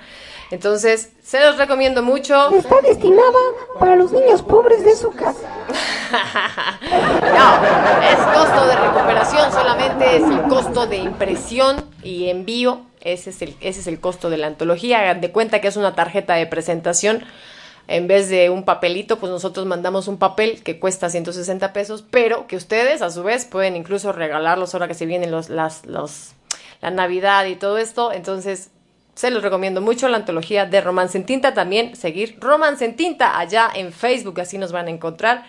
Entonces, 0.51 1.13
se 1.25 1.41
los 1.41 1.59
recomiendo 1.59 2.03
mucho. 2.03 2.51
Está 2.55 2.81
destinada 2.81 3.39
para 3.81 3.97
los 3.97 4.13
niños 4.13 4.43
pobres 4.43 4.85
de 4.85 4.95
su 4.95 5.11
casa. 5.11 5.49
No, 6.89 7.57
es 8.03 8.17
costo 8.17 8.67
de 8.67 8.77
recuperación, 8.77 9.53
solamente 9.53 10.17
es 10.17 10.23
el 10.23 10.43
costo 10.43 10.87
de 10.87 10.99
impresión 10.99 11.85
y 12.03 12.29
envío. 12.29 12.83
Ese 13.01 13.31
es 13.31 13.43
el, 13.43 13.57
ese 13.61 13.81
es 13.81 13.87
el 13.89 14.01
costo 14.01 14.31
de 14.31 14.37
la 14.37 14.47
antología. 14.47 15.01
Hagan 15.01 15.21
de 15.21 15.33
cuenta 15.33 15.61
que 15.61 15.69
es 15.69 15.77
una 15.77 15.95
tarjeta 15.95 16.35
de 16.35 16.47
presentación. 16.47 17.25
En 17.89 18.09
vez 18.09 18.29
de 18.29 18.51
un 18.51 18.65
papelito, 18.65 19.19
pues 19.19 19.31
nosotros 19.31 19.65
mandamos 19.67 20.09
un 20.09 20.19
papel 20.19 20.63
que 20.63 20.81
cuesta 20.81 21.09
160 21.09 21.73
pesos, 21.73 22.05
pero 22.11 22.47
que 22.47 22.57
ustedes 22.57 23.01
a 23.01 23.11
su 23.11 23.23
vez 23.23 23.45
pueden 23.45 23.77
incluso 23.77 24.13
regalarlos 24.13 24.75
ahora 24.75 24.89
que 24.89 24.95
se 24.95 25.07
vienen 25.07 25.31
los, 25.31 25.49
las, 25.51 25.87
los, 25.87 26.33
la 26.83 26.91
Navidad 26.91 27.47
y 27.47 27.55
todo 27.55 27.79
esto. 27.79 28.13
Entonces, 28.13 28.71
se 29.15 29.31
los 29.31 29.43
recomiendo 29.43 29.81
mucho 29.81 30.09
la 30.09 30.19
antología 30.19 30.67
de 30.67 30.81
Romance 30.81 31.17
en 31.17 31.25
Tinta. 31.25 31.55
También 31.55 31.97
seguir 31.97 32.37
Romance 32.41 32.85
en 32.85 32.97
Tinta 32.97 33.39
allá 33.39 33.71
en 33.75 33.93
Facebook, 33.93 34.41
así 34.41 34.59
nos 34.59 34.73
van 34.73 34.89
a 34.89 34.91
encontrar. 34.91 35.45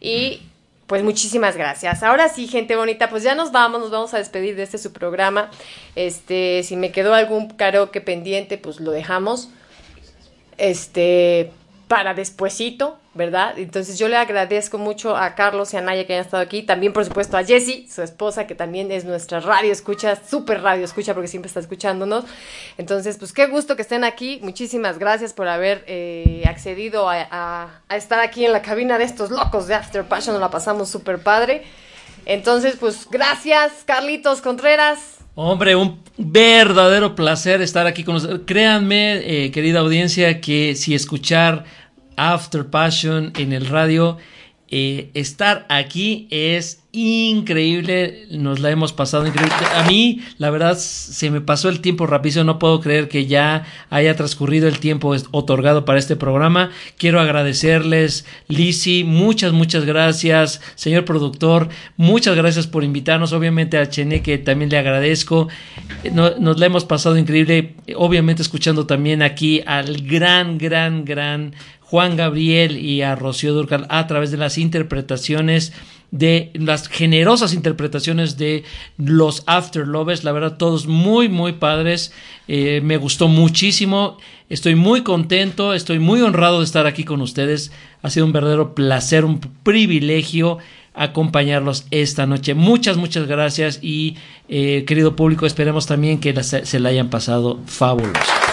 Y 0.00 0.42
pues 0.86 1.02
muchísimas 1.02 1.56
gracias. 1.56 2.02
Ahora 2.02 2.28
sí, 2.28 2.48
gente 2.48 2.76
bonita, 2.76 3.10
pues 3.10 3.22
ya 3.22 3.34
nos 3.34 3.52
vamos, 3.52 3.80
nos 3.80 3.90
vamos 3.90 4.14
a 4.14 4.18
despedir 4.18 4.56
de 4.56 4.62
este 4.62 4.78
su 4.78 4.92
programa. 4.92 5.50
Este, 5.94 6.62
si 6.62 6.76
me 6.76 6.92
quedó 6.92 7.14
algún 7.14 7.48
karaoke 7.48 8.00
pendiente, 8.00 8.56
pues 8.56 8.80
lo 8.80 8.92
dejamos. 8.92 9.48
Este, 10.58 11.50
para 11.92 12.14
despuesito, 12.14 12.96
¿verdad? 13.12 13.58
Entonces 13.58 13.98
yo 13.98 14.08
le 14.08 14.16
agradezco 14.16 14.78
mucho 14.78 15.14
a 15.14 15.34
Carlos 15.34 15.74
y 15.74 15.76
a 15.76 15.82
Naya 15.82 16.06
que 16.06 16.14
hayan 16.14 16.24
estado 16.24 16.42
aquí, 16.42 16.62
también 16.62 16.94
por 16.94 17.04
supuesto 17.04 17.36
a 17.36 17.44
Jessie, 17.44 17.86
su 17.86 18.00
esposa, 18.00 18.46
que 18.46 18.54
también 18.54 18.90
es 18.90 19.04
nuestra 19.04 19.40
radio 19.40 19.70
escucha, 19.70 20.16
súper 20.16 20.62
radio 20.62 20.86
escucha 20.86 21.12
porque 21.12 21.28
siempre 21.28 21.48
está 21.48 21.60
escuchándonos. 21.60 22.24
Entonces, 22.78 23.18
pues 23.18 23.34
qué 23.34 23.46
gusto 23.46 23.76
que 23.76 23.82
estén 23.82 24.04
aquí, 24.04 24.40
muchísimas 24.42 24.98
gracias 24.98 25.34
por 25.34 25.48
haber 25.48 25.84
eh, 25.86 26.44
accedido 26.46 27.10
a, 27.10 27.82
estar 27.90 28.20
aquí 28.20 28.46
en 28.46 28.52
la 28.52 28.62
cabina 28.62 28.96
de 28.96 29.04
estos 29.04 29.30
locos 29.30 29.66
de 29.66 29.74
After 29.74 30.04
Passion, 30.04 30.32
nos 30.32 30.40
la 30.40 30.50
pasamos 30.50 30.88
súper 30.88 31.18
padre. 31.18 31.62
Entonces, 32.24 32.76
pues 32.80 33.06
gracias, 33.10 33.82
Carlitos 33.84 34.40
Contreras. 34.40 35.18
Hombre, 35.34 35.74
un 35.76 36.02
verdadero 36.18 37.14
placer 37.14 37.62
estar 37.62 37.86
aquí 37.86 38.04
con 38.04 38.16
ustedes. 38.16 38.40
Créanme, 38.44 39.44
eh, 39.44 39.50
querida 39.50 39.80
audiencia, 39.80 40.42
que 40.42 40.74
si 40.74 40.94
escuchar 40.94 41.64
After 42.16 42.66
Passion 42.66 43.32
en 43.38 43.52
el 43.52 43.66
radio, 43.66 44.18
eh, 44.74 45.10
estar 45.14 45.66
aquí 45.68 46.26
es 46.30 46.78
increíble, 46.92 48.26
nos 48.30 48.60
la 48.60 48.70
hemos 48.70 48.92
pasado 48.92 49.26
increíble. 49.26 49.54
A 49.74 49.82
mí, 49.84 50.20
la 50.38 50.50
verdad, 50.50 50.76
se 50.78 51.30
me 51.30 51.40
pasó 51.40 51.68
el 51.68 51.80
tiempo 51.80 52.06
rapidísimo, 52.06 52.44
no 52.44 52.58
puedo 52.58 52.80
creer 52.80 53.08
que 53.08 53.26
ya 53.26 53.64
haya 53.90 54.14
transcurrido 54.16 54.68
el 54.68 54.78
tiempo 54.78 55.14
otorgado 55.30 55.84
para 55.84 55.98
este 55.98 56.16
programa. 56.16 56.70
Quiero 56.96 57.20
agradecerles, 57.20 58.24
Lisi, 58.48 59.04
muchas, 59.04 59.52
muchas 59.52 59.84
gracias, 59.84 60.60
señor 60.74 61.04
productor, 61.04 61.68
muchas 61.96 62.34
gracias 62.36 62.66
por 62.66 62.84
invitarnos, 62.84 63.32
obviamente 63.32 63.76
a 63.78 63.88
Chené 63.88 64.22
que 64.22 64.38
también 64.38 64.70
le 64.70 64.78
agradezco, 64.78 65.48
Eh, 66.04 66.10
no- 66.12 66.36
nos 66.38 66.58
la 66.58 66.66
hemos 66.66 66.84
pasado 66.84 67.16
increíble, 67.18 67.74
obviamente 67.96 68.42
escuchando 68.42 68.86
también 68.86 69.22
aquí 69.22 69.62
al 69.66 70.02
gran, 70.02 70.58
gran, 70.58 71.04
gran 71.04 71.54
Juan 71.92 72.16
Gabriel 72.16 72.78
y 72.78 73.02
a 73.02 73.16
Rocío 73.16 73.52
Durcal 73.52 73.84
a 73.90 74.06
través 74.06 74.30
de 74.30 74.38
las 74.38 74.56
interpretaciones 74.56 75.74
de 76.10 76.50
las 76.54 76.88
generosas 76.88 77.52
interpretaciones 77.52 78.38
de 78.38 78.64
los 78.96 79.42
After 79.46 79.86
Lovers, 79.86 80.24
la 80.24 80.32
verdad 80.32 80.56
todos 80.56 80.86
muy 80.86 81.28
muy 81.28 81.52
padres, 81.52 82.10
Eh, 82.48 82.80
me 82.82 82.96
gustó 82.96 83.28
muchísimo, 83.28 84.16
estoy 84.48 84.74
muy 84.74 85.02
contento, 85.02 85.74
estoy 85.74 85.98
muy 85.98 86.22
honrado 86.22 86.58
de 86.58 86.64
estar 86.64 86.86
aquí 86.86 87.04
con 87.04 87.20
ustedes, 87.20 87.72
ha 88.02 88.10
sido 88.10 88.26
un 88.26 88.32
verdadero 88.32 88.74
placer, 88.74 89.24
un 89.24 89.38
privilegio 89.62 90.58
acompañarlos 90.94 91.84
esta 91.90 92.26
noche. 92.26 92.54
Muchas, 92.54 92.96
muchas 92.96 93.26
gracias 93.26 93.78
y 93.82 94.16
eh, 94.48 94.84
querido 94.86 95.14
público, 95.14 95.46
esperemos 95.46 95.86
también 95.86 96.20
que 96.20 96.42
se 96.42 96.80
la 96.80 96.88
hayan 96.88 97.10
pasado 97.10 97.60
fabuloso. 97.66 98.51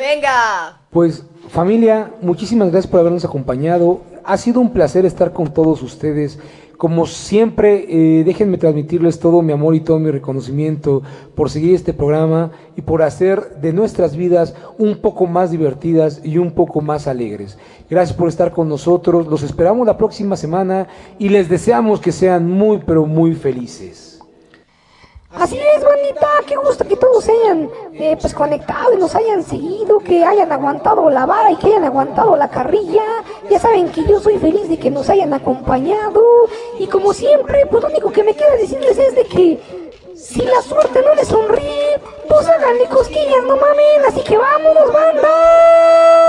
Venga. 0.00 0.80
Pues 0.88 1.26
familia, 1.50 2.10
muchísimas 2.22 2.70
gracias 2.70 2.90
por 2.90 3.00
habernos 3.00 3.26
acompañado. 3.26 4.00
Ha 4.24 4.38
sido 4.38 4.58
un 4.58 4.72
placer 4.72 5.04
estar 5.04 5.34
con 5.34 5.52
todos 5.52 5.82
ustedes. 5.82 6.38
Como 6.78 7.04
siempre, 7.04 7.84
eh, 7.86 8.24
déjenme 8.24 8.56
transmitirles 8.56 9.20
todo 9.20 9.42
mi 9.42 9.52
amor 9.52 9.74
y 9.74 9.80
todo 9.80 9.98
mi 9.98 10.10
reconocimiento 10.10 11.02
por 11.34 11.50
seguir 11.50 11.74
este 11.74 11.92
programa 11.92 12.50
y 12.76 12.80
por 12.80 13.02
hacer 13.02 13.60
de 13.60 13.74
nuestras 13.74 14.16
vidas 14.16 14.54
un 14.78 14.96
poco 15.02 15.26
más 15.26 15.50
divertidas 15.50 16.22
y 16.24 16.38
un 16.38 16.52
poco 16.52 16.80
más 16.80 17.06
alegres. 17.06 17.58
Gracias 17.90 18.16
por 18.16 18.30
estar 18.30 18.52
con 18.52 18.70
nosotros. 18.70 19.26
Los 19.26 19.42
esperamos 19.42 19.86
la 19.86 19.98
próxima 19.98 20.34
semana 20.34 20.88
y 21.18 21.28
les 21.28 21.50
deseamos 21.50 22.00
que 22.00 22.12
sean 22.12 22.50
muy, 22.50 22.78
pero 22.86 23.04
muy 23.04 23.34
felices. 23.34 24.09
Así 25.32 25.56
es, 25.58 25.84
bandita, 25.84 26.28
qué 26.44 26.56
gusto 26.56 26.86
que 26.86 26.96
todos 26.96 27.24
se 27.24 27.30
hayan 27.32 27.70
eh, 27.94 28.16
pues 28.20 28.34
conectado 28.34 28.92
y 28.92 28.96
nos 28.96 29.14
hayan 29.14 29.44
seguido, 29.44 30.00
que 30.00 30.24
hayan 30.24 30.50
aguantado 30.50 31.08
la 31.08 31.24
vara 31.24 31.52
y 31.52 31.56
que 31.56 31.68
hayan 31.68 31.84
aguantado 31.84 32.36
la 32.36 32.48
carrilla. 32.48 33.04
Ya 33.48 33.60
saben 33.60 33.90
que 33.92 34.04
yo 34.04 34.18
soy 34.20 34.38
feliz 34.38 34.68
de 34.68 34.78
que 34.78 34.90
nos 34.90 35.08
hayan 35.08 35.32
acompañado 35.32 36.20
y 36.80 36.86
como 36.88 37.12
siempre, 37.12 37.64
pues 37.66 37.82
lo 37.82 37.90
único 37.90 38.10
que 38.10 38.24
me 38.24 38.34
queda 38.34 38.56
decirles 38.56 38.98
es 38.98 39.14
de 39.14 39.24
que 39.24 39.60
si 40.16 40.42
la 40.42 40.60
suerte 40.62 41.00
no 41.00 41.14
les 41.14 41.28
sonríe, 41.28 42.00
pues 42.28 42.48
háganle 42.48 42.86
cosquillas, 42.86 43.44
no 43.46 43.56
mamen, 43.56 44.04
así 44.08 44.22
que 44.22 44.36
vámonos, 44.36 44.92
banda. 44.92 45.28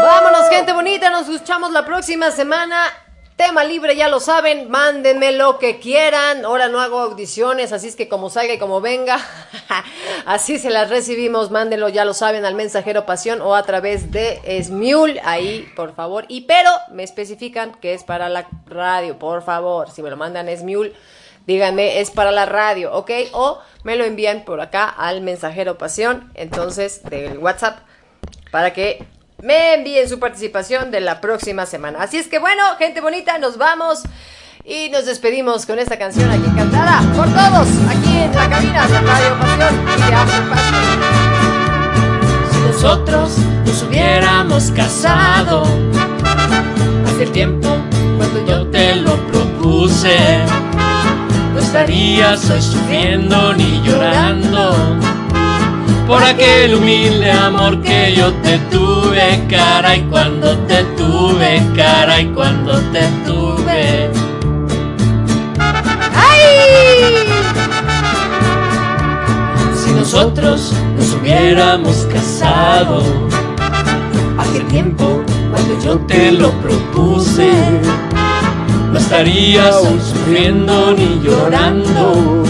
Vámonos, 0.04 0.50
gente 0.50 0.74
bonita. 0.74 1.10
Nos 1.10 1.28
escuchamos 1.28 1.72
la 1.72 1.86
próxima 1.86 2.30
semana. 2.32 2.86
Tema 3.42 3.64
libre, 3.64 3.96
ya 3.96 4.08
lo 4.08 4.20
saben. 4.20 4.70
Mándenme 4.70 5.32
lo 5.32 5.58
que 5.58 5.80
quieran. 5.80 6.46
Ahora 6.46 6.68
no 6.68 6.80
hago 6.80 7.00
audiciones, 7.00 7.72
así 7.72 7.88
es 7.88 7.96
que 7.96 8.08
como 8.08 8.30
salga 8.30 8.54
y 8.54 8.60
como 8.60 8.82
venga, 8.82 9.18
así 10.28 10.60
se 10.60 10.70
las 10.70 10.92
recibimos. 10.92 11.50
Mándenlo, 11.50 11.90
ya 11.90 12.06
lo 12.06 12.14
saben, 12.14 12.46
al 12.46 12.54
mensajero 12.54 13.08
pasión 13.08 13.42
o 13.42 13.56
a 13.56 13.64
través 13.64 14.12
de 14.12 14.40
Smule. 14.64 15.20
Ahí, 15.26 15.68
por 15.76 15.96
favor. 15.96 16.26
Y 16.28 16.42
pero 16.42 16.70
me 16.92 17.02
especifican 17.02 17.74
que 17.82 17.96
es 17.96 18.04
para 18.04 18.30
la 18.30 18.48
radio, 18.68 19.18
por 19.18 19.42
favor. 19.42 19.90
Si 19.90 20.04
me 20.04 20.12
lo 20.12 20.18
mandan 20.18 20.48
Smule, 20.56 20.94
díganme, 21.48 22.00
es 22.00 22.12
para 22.12 22.32
la 22.32 22.46
radio, 22.46 22.94
¿ok? 22.94 23.10
O 23.32 23.58
me 23.84 23.96
lo 23.96 24.04
envían 24.04 24.46
por 24.46 24.62
acá 24.62 24.88
al 24.88 25.22
mensajero 25.22 25.80
pasión. 25.80 26.32
Entonces, 26.36 27.02
del 27.06 27.40
WhatsApp 27.40 27.80
para 28.52 28.72
que 28.72 29.04
me 29.42 29.74
envíen 29.74 30.08
su 30.08 30.20
participación 30.20 30.92
de 30.92 31.02
la 31.02 31.22
próxima 31.22 31.66
semana. 31.66 32.00
Así 32.02 32.18
es 32.18 32.28
que 32.28 32.40
bueno, 32.40 32.64
gente 32.78 33.02
bonita, 33.02 33.38
nos 33.38 33.58
vamos 33.58 34.04
y 34.64 34.90
nos 34.90 35.06
despedimos 35.06 35.66
con 35.66 35.80
esta 35.80 35.98
canción 35.98 36.30
aquí 36.30 36.50
cantada 36.56 37.02
por 37.16 37.26
todos 37.28 37.68
aquí 37.90 38.18
en 38.18 38.36
la 38.36 38.50
cabina 38.50 38.88
de 38.88 39.02
Radio 39.02 39.40
Pasión 39.40 39.74
y 39.88 40.02
de. 40.02 40.18
Si 42.52 42.60
nosotros 42.60 43.38
nos 43.66 43.84
hubiéramos 43.84 44.72
casado 44.72 45.64
hace 47.08 47.26
tiempo 47.28 47.70
cuando 48.18 48.46
yo 48.46 48.68
te 48.68 48.96
lo 48.98 49.16
propuse, 49.28 50.18
no 51.54 51.60
estarías 51.60 52.48
hoy 52.50 52.62
sufriendo 52.62 53.54
ni 53.56 53.82
llorando 53.82 54.76
por 56.08 56.24
aquel 56.24 56.76
humilde 56.76 57.32
amor 57.32 57.82
que 57.82 58.14
yo 58.16 58.34
te 58.44 58.58
tuve, 58.70 59.46
cara 59.50 59.96
y 59.96 60.02
cuando 60.04 60.58
te 60.60 60.84
tuve, 60.98 61.62
cara 61.76 62.22
y 62.22 62.28
cuando 62.28 62.80
te 62.92 63.08
tuve. 63.26 64.10
Si 69.76 69.92
nosotros 69.92 70.74
nos 70.98 71.14
hubiéramos 71.14 72.08
casado 72.12 73.04
hace 74.38 74.60
tiempo 74.62 75.22
cuando 75.52 75.84
yo 75.84 75.98
te 76.08 76.32
lo 76.32 76.52
propuse, 76.62 77.52
no 78.92 78.98
estarías 78.98 79.76
sufriendo 79.82 80.94
ni 80.94 81.22
llorando 81.24 82.44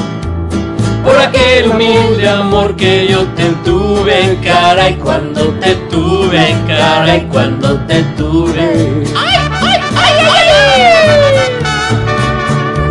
por 1.04 1.18
aquel 1.18 1.72
humilde 1.72 2.28
amor 2.28 2.76
que 2.76 3.08
yo 3.08 3.26
te 3.36 3.46
tuve, 3.64 4.38
cara 4.44 4.90
y 4.90 4.96
cuando 4.96 5.50
te 5.60 5.76
tuve, 5.90 6.56
cara 6.68 7.18
y 7.18 7.22
cuando 7.22 7.80
te 7.82 8.04
tuve. 8.18 9.04
¡Ay, 9.16 9.38
ay, 9.52 9.80
ay, 9.96 10.14
ay, 10.34 10.82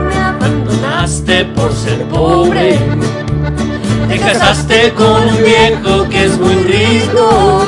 Me 0.09 0.17
abandonaste 0.17 1.45
por 1.57 1.73
ser 1.73 2.03
pobre, 2.09 2.79
te 4.09 4.19
casaste 4.19 4.93
con 4.95 5.29
un 5.29 5.37
viejo 5.45 6.09
que 6.09 6.25
es 6.25 6.39
muy 6.39 6.55
rico. 6.55 7.67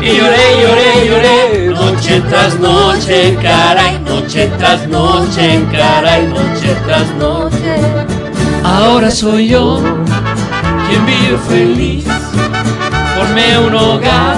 Y 0.00 0.16
lloré, 0.16 0.46
lloré, 0.62 1.08
lloré, 1.08 1.68
noche 1.74 2.22
tras 2.30 2.58
noche, 2.60 3.36
cara 3.42 3.92
y 3.92 3.98
noche 4.08 4.50
tras 4.58 4.86
noche, 4.86 5.64
cara 5.72 6.20
y 6.20 6.26
noche 6.28 6.76
tras 6.86 7.08
noche. 7.16 8.17
Ahora 8.64 9.10
soy 9.10 9.48
yo 9.48 9.80
quien 10.88 11.06
vive 11.06 11.38
feliz, 11.48 12.04
formé 13.16 13.58
un 13.58 13.74
hogar 13.74 14.36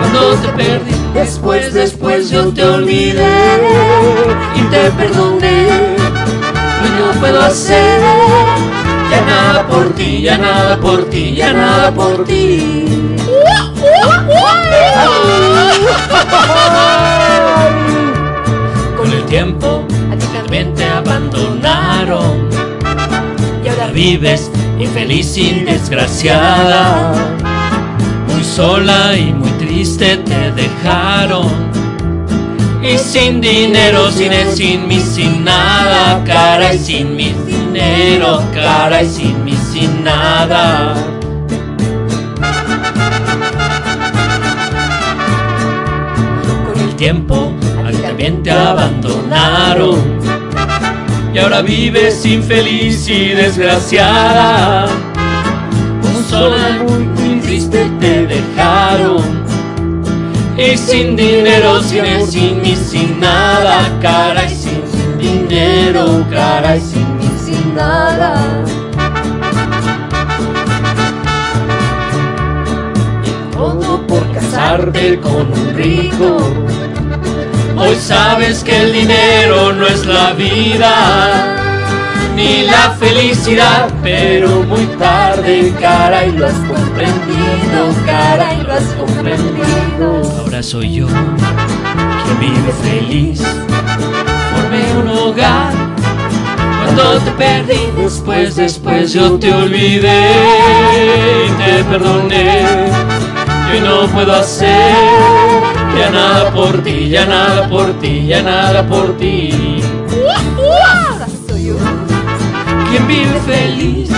cuando 0.00 0.34
te 0.36 0.48
perdí. 0.48 0.94
Después, 1.14 1.74
después 1.74 2.30
yo 2.30 2.48
te 2.52 2.64
olvidé 2.64 3.26
y 4.54 4.62
te 4.62 4.90
perdoné. 4.92 5.66
Y 6.84 6.88
no 6.98 7.20
puedo 7.20 7.42
hacer 7.42 8.00
ya 9.10 9.20
nada 9.22 9.66
por 9.66 9.90
ti, 9.94 10.22
ya 10.22 10.38
nada 10.38 10.76
por 10.78 11.04
ti, 11.10 11.34
ya 11.34 11.52
nada 11.52 11.90
por 11.90 12.24
ti. 12.24 12.86
Con 18.96 19.12
el 19.12 19.24
tiempo 19.24 19.84
también 20.32 20.74
te 20.74 20.84
abandonaron 20.84 22.48
vives 23.90 24.50
infeliz 24.78 25.36
y 25.36 25.60
desgraciada. 25.60 27.12
Muy 28.28 28.42
sola 28.44 29.16
y 29.16 29.32
muy 29.32 29.50
triste 29.52 30.16
te 30.18 30.52
dejaron. 30.52 31.48
Y 32.82 32.96
sin 32.96 33.40
dinero, 33.40 34.10
sin 34.10 34.32
él, 34.32 34.48
sin 34.52 34.88
mí, 34.88 35.00
sin 35.00 35.44
nada, 35.44 36.24
cara 36.24 36.74
y 36.74 36.78
sin 36.78 37.14
mi 37.14 37.34
dinero, 37.46 38.42
cara 38.54 39.02
y 39.02 39.08
sin 39.08 39.44
mí, 39.44 39.54
sin 39.70 40.02
nada. 40.02 40.94
Con 46.72 46.80
el 46.82 46.96
tiempo, 46.96 47.52
a 47.86 47.90
ti 47.90 47.98
también 47.98 48.42
te 48.42 48.50
abandonaron. 48.50 50.19
Y 51.32 51.38
ahora 51.38 51.62
vives 51.62 52.26
infeliz 52.26 53.08
y 53.08 53.28
desgraciada. 53.28 54.88
Muy 56.02 56.24
sola 56.28 56.82
muy, 56.88 57.40
triste 57.40 57.88
te 58.00 58.26
dejaron. 58.26 59.44
Y 60.58 60.76
sin 60.76 61.14
dinero, 61.14 61.82
sin 61.82 62.04
él, 62.04 62.26
sin 62.26 62.76
sin 62.76 63.20
nada, 63.20 63.88
cara 64.02 64.44
y 64.44 64.54
sin, 64.54 64.82
dinero, 65.18 66.26
cara 66.30 66.76
y 66.76 66.80
sin 66.80 67.16
mí, 67.16 67.30
sin 67.44 67.74
nada. 67.76 68.64
Y 73.24 73.54
todo 73.54 74.04
por 74.06 74.30
casarte 74.32 75.20
con 75.20 75.52
un 75.52 75.74
rico. 75.74 76.38
Hoy 77.82 77.96
sabes 77.96 78.62
que 78.62 78.76
el 78.76 78.92
dinero 78.92 79.72
no 79.72 79.86
es 79.86 80.04
la 80.04 80.34
vida, 80.34 81.56
ni 82.36 82.64
la 82.64 82.90
felicidad, 82.90 83.88
pero 84.02 84.64
muy 84.64 84.84
tarde, 84.98 85.72
caray, 85.80 86.30
lo 86.32 86.46
has 86.46 86.52
comprendido, 86.52 87.94
caray, 88.04 88.62
lo 88.64 88.74
has 88.74 88.84
comprendido. 88.84 90.22
Ahora 90.40 90.62
soy 90.62 90.96
yo 90.96 91.06
quien 91.06 92.38
vive 92.38 92.72
feliz, 92.82 93.40
formé 93.40 94.92
un 95.02 95.08
hogar. 95.08 95.72
Cuando 96.84 97.18
te 97.20 97.30
perdí, 97.30 97.80
después, 97.96 98.56
después 98.56 99.14
yo 99.14 99.38
te 99.38 99.54
olvidé 99.54 100.32
y 101.46 101.50
te 101.52 101.84
perdoné. 101.84 102.90
Y 103.68 103.76
hoy 103.76 103.80
no 103.80 104.06
puedo 104.08 104.34
hacer 104.34 105.79
ya 106.00 106.10
nada 106.10 106.50
por 106.50 106.82
ti, 106.82 107.10
ya 107.10 107.26
nada 107.26 107.68
por 107.68 107.92
ti, 108.00 108.26
ya 108.26 108.42
nada 108.42 108.86
por 108.86 109.16
ti. 109.18 109.82
Quien 112.88 113.06
vive 113.06 113.38
feliz, 113.46 114.10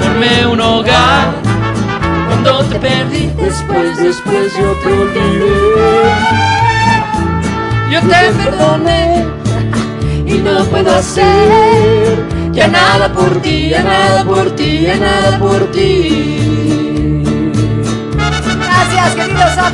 formé 0.00 0.46
un 0.46 0.60
hogar. 0.60 1.34
Cuando 2.28 2.64
te 2.66 2.78
perdí, 2.78 3.26
después, 3.36 3.96
después 3.98 4.52
yo 4.58 4.68
te 4.82 4.88
olvidé. 5.02 5.58
Yo 7.90 8.00
te 8.10 8.20
perdoné 8.38 9.26
y 10.26 10.38
no 10.38 10.64
puedo 10.64 10.94
hacer 10.94 12.24
ya 12.52 12.68
nada 12.68 13.12
por 13.12 13.42
ti, 13.42 13.70
ya 13.70 13.82
nada 13.82 14.24
por 14.24 14.50
ti, 14.52 14.82
ya 14.82 14.96
nada 14.96 15.38
por 15.38 15.70
ti. 15.72 16.57
Gracias, 18.98 19.14
queridos. 19.14 19.54
Gracias 19.54 19.68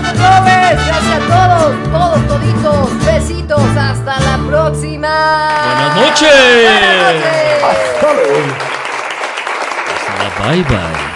a 1.08 1.20
todos, 1.28 1.72
todos, 1.92 2.28
toditos. 2.28 3.06
Besitos. 3.06 3.76
Hasta 3.76 4.20
la 4.20 4.36
próxima. 4.46 5.48
Buenas 5.64 5.96
noches. 5.96 6.28
Buenas 6.62 7.14
noches. 7.14 7.64
Hasta 7.64 8.12
luego. 8.12 8.38
Hasta 9.94 10.12
la 10.22 10.52
bye 10.52 10.62
bye. 10.64 11.13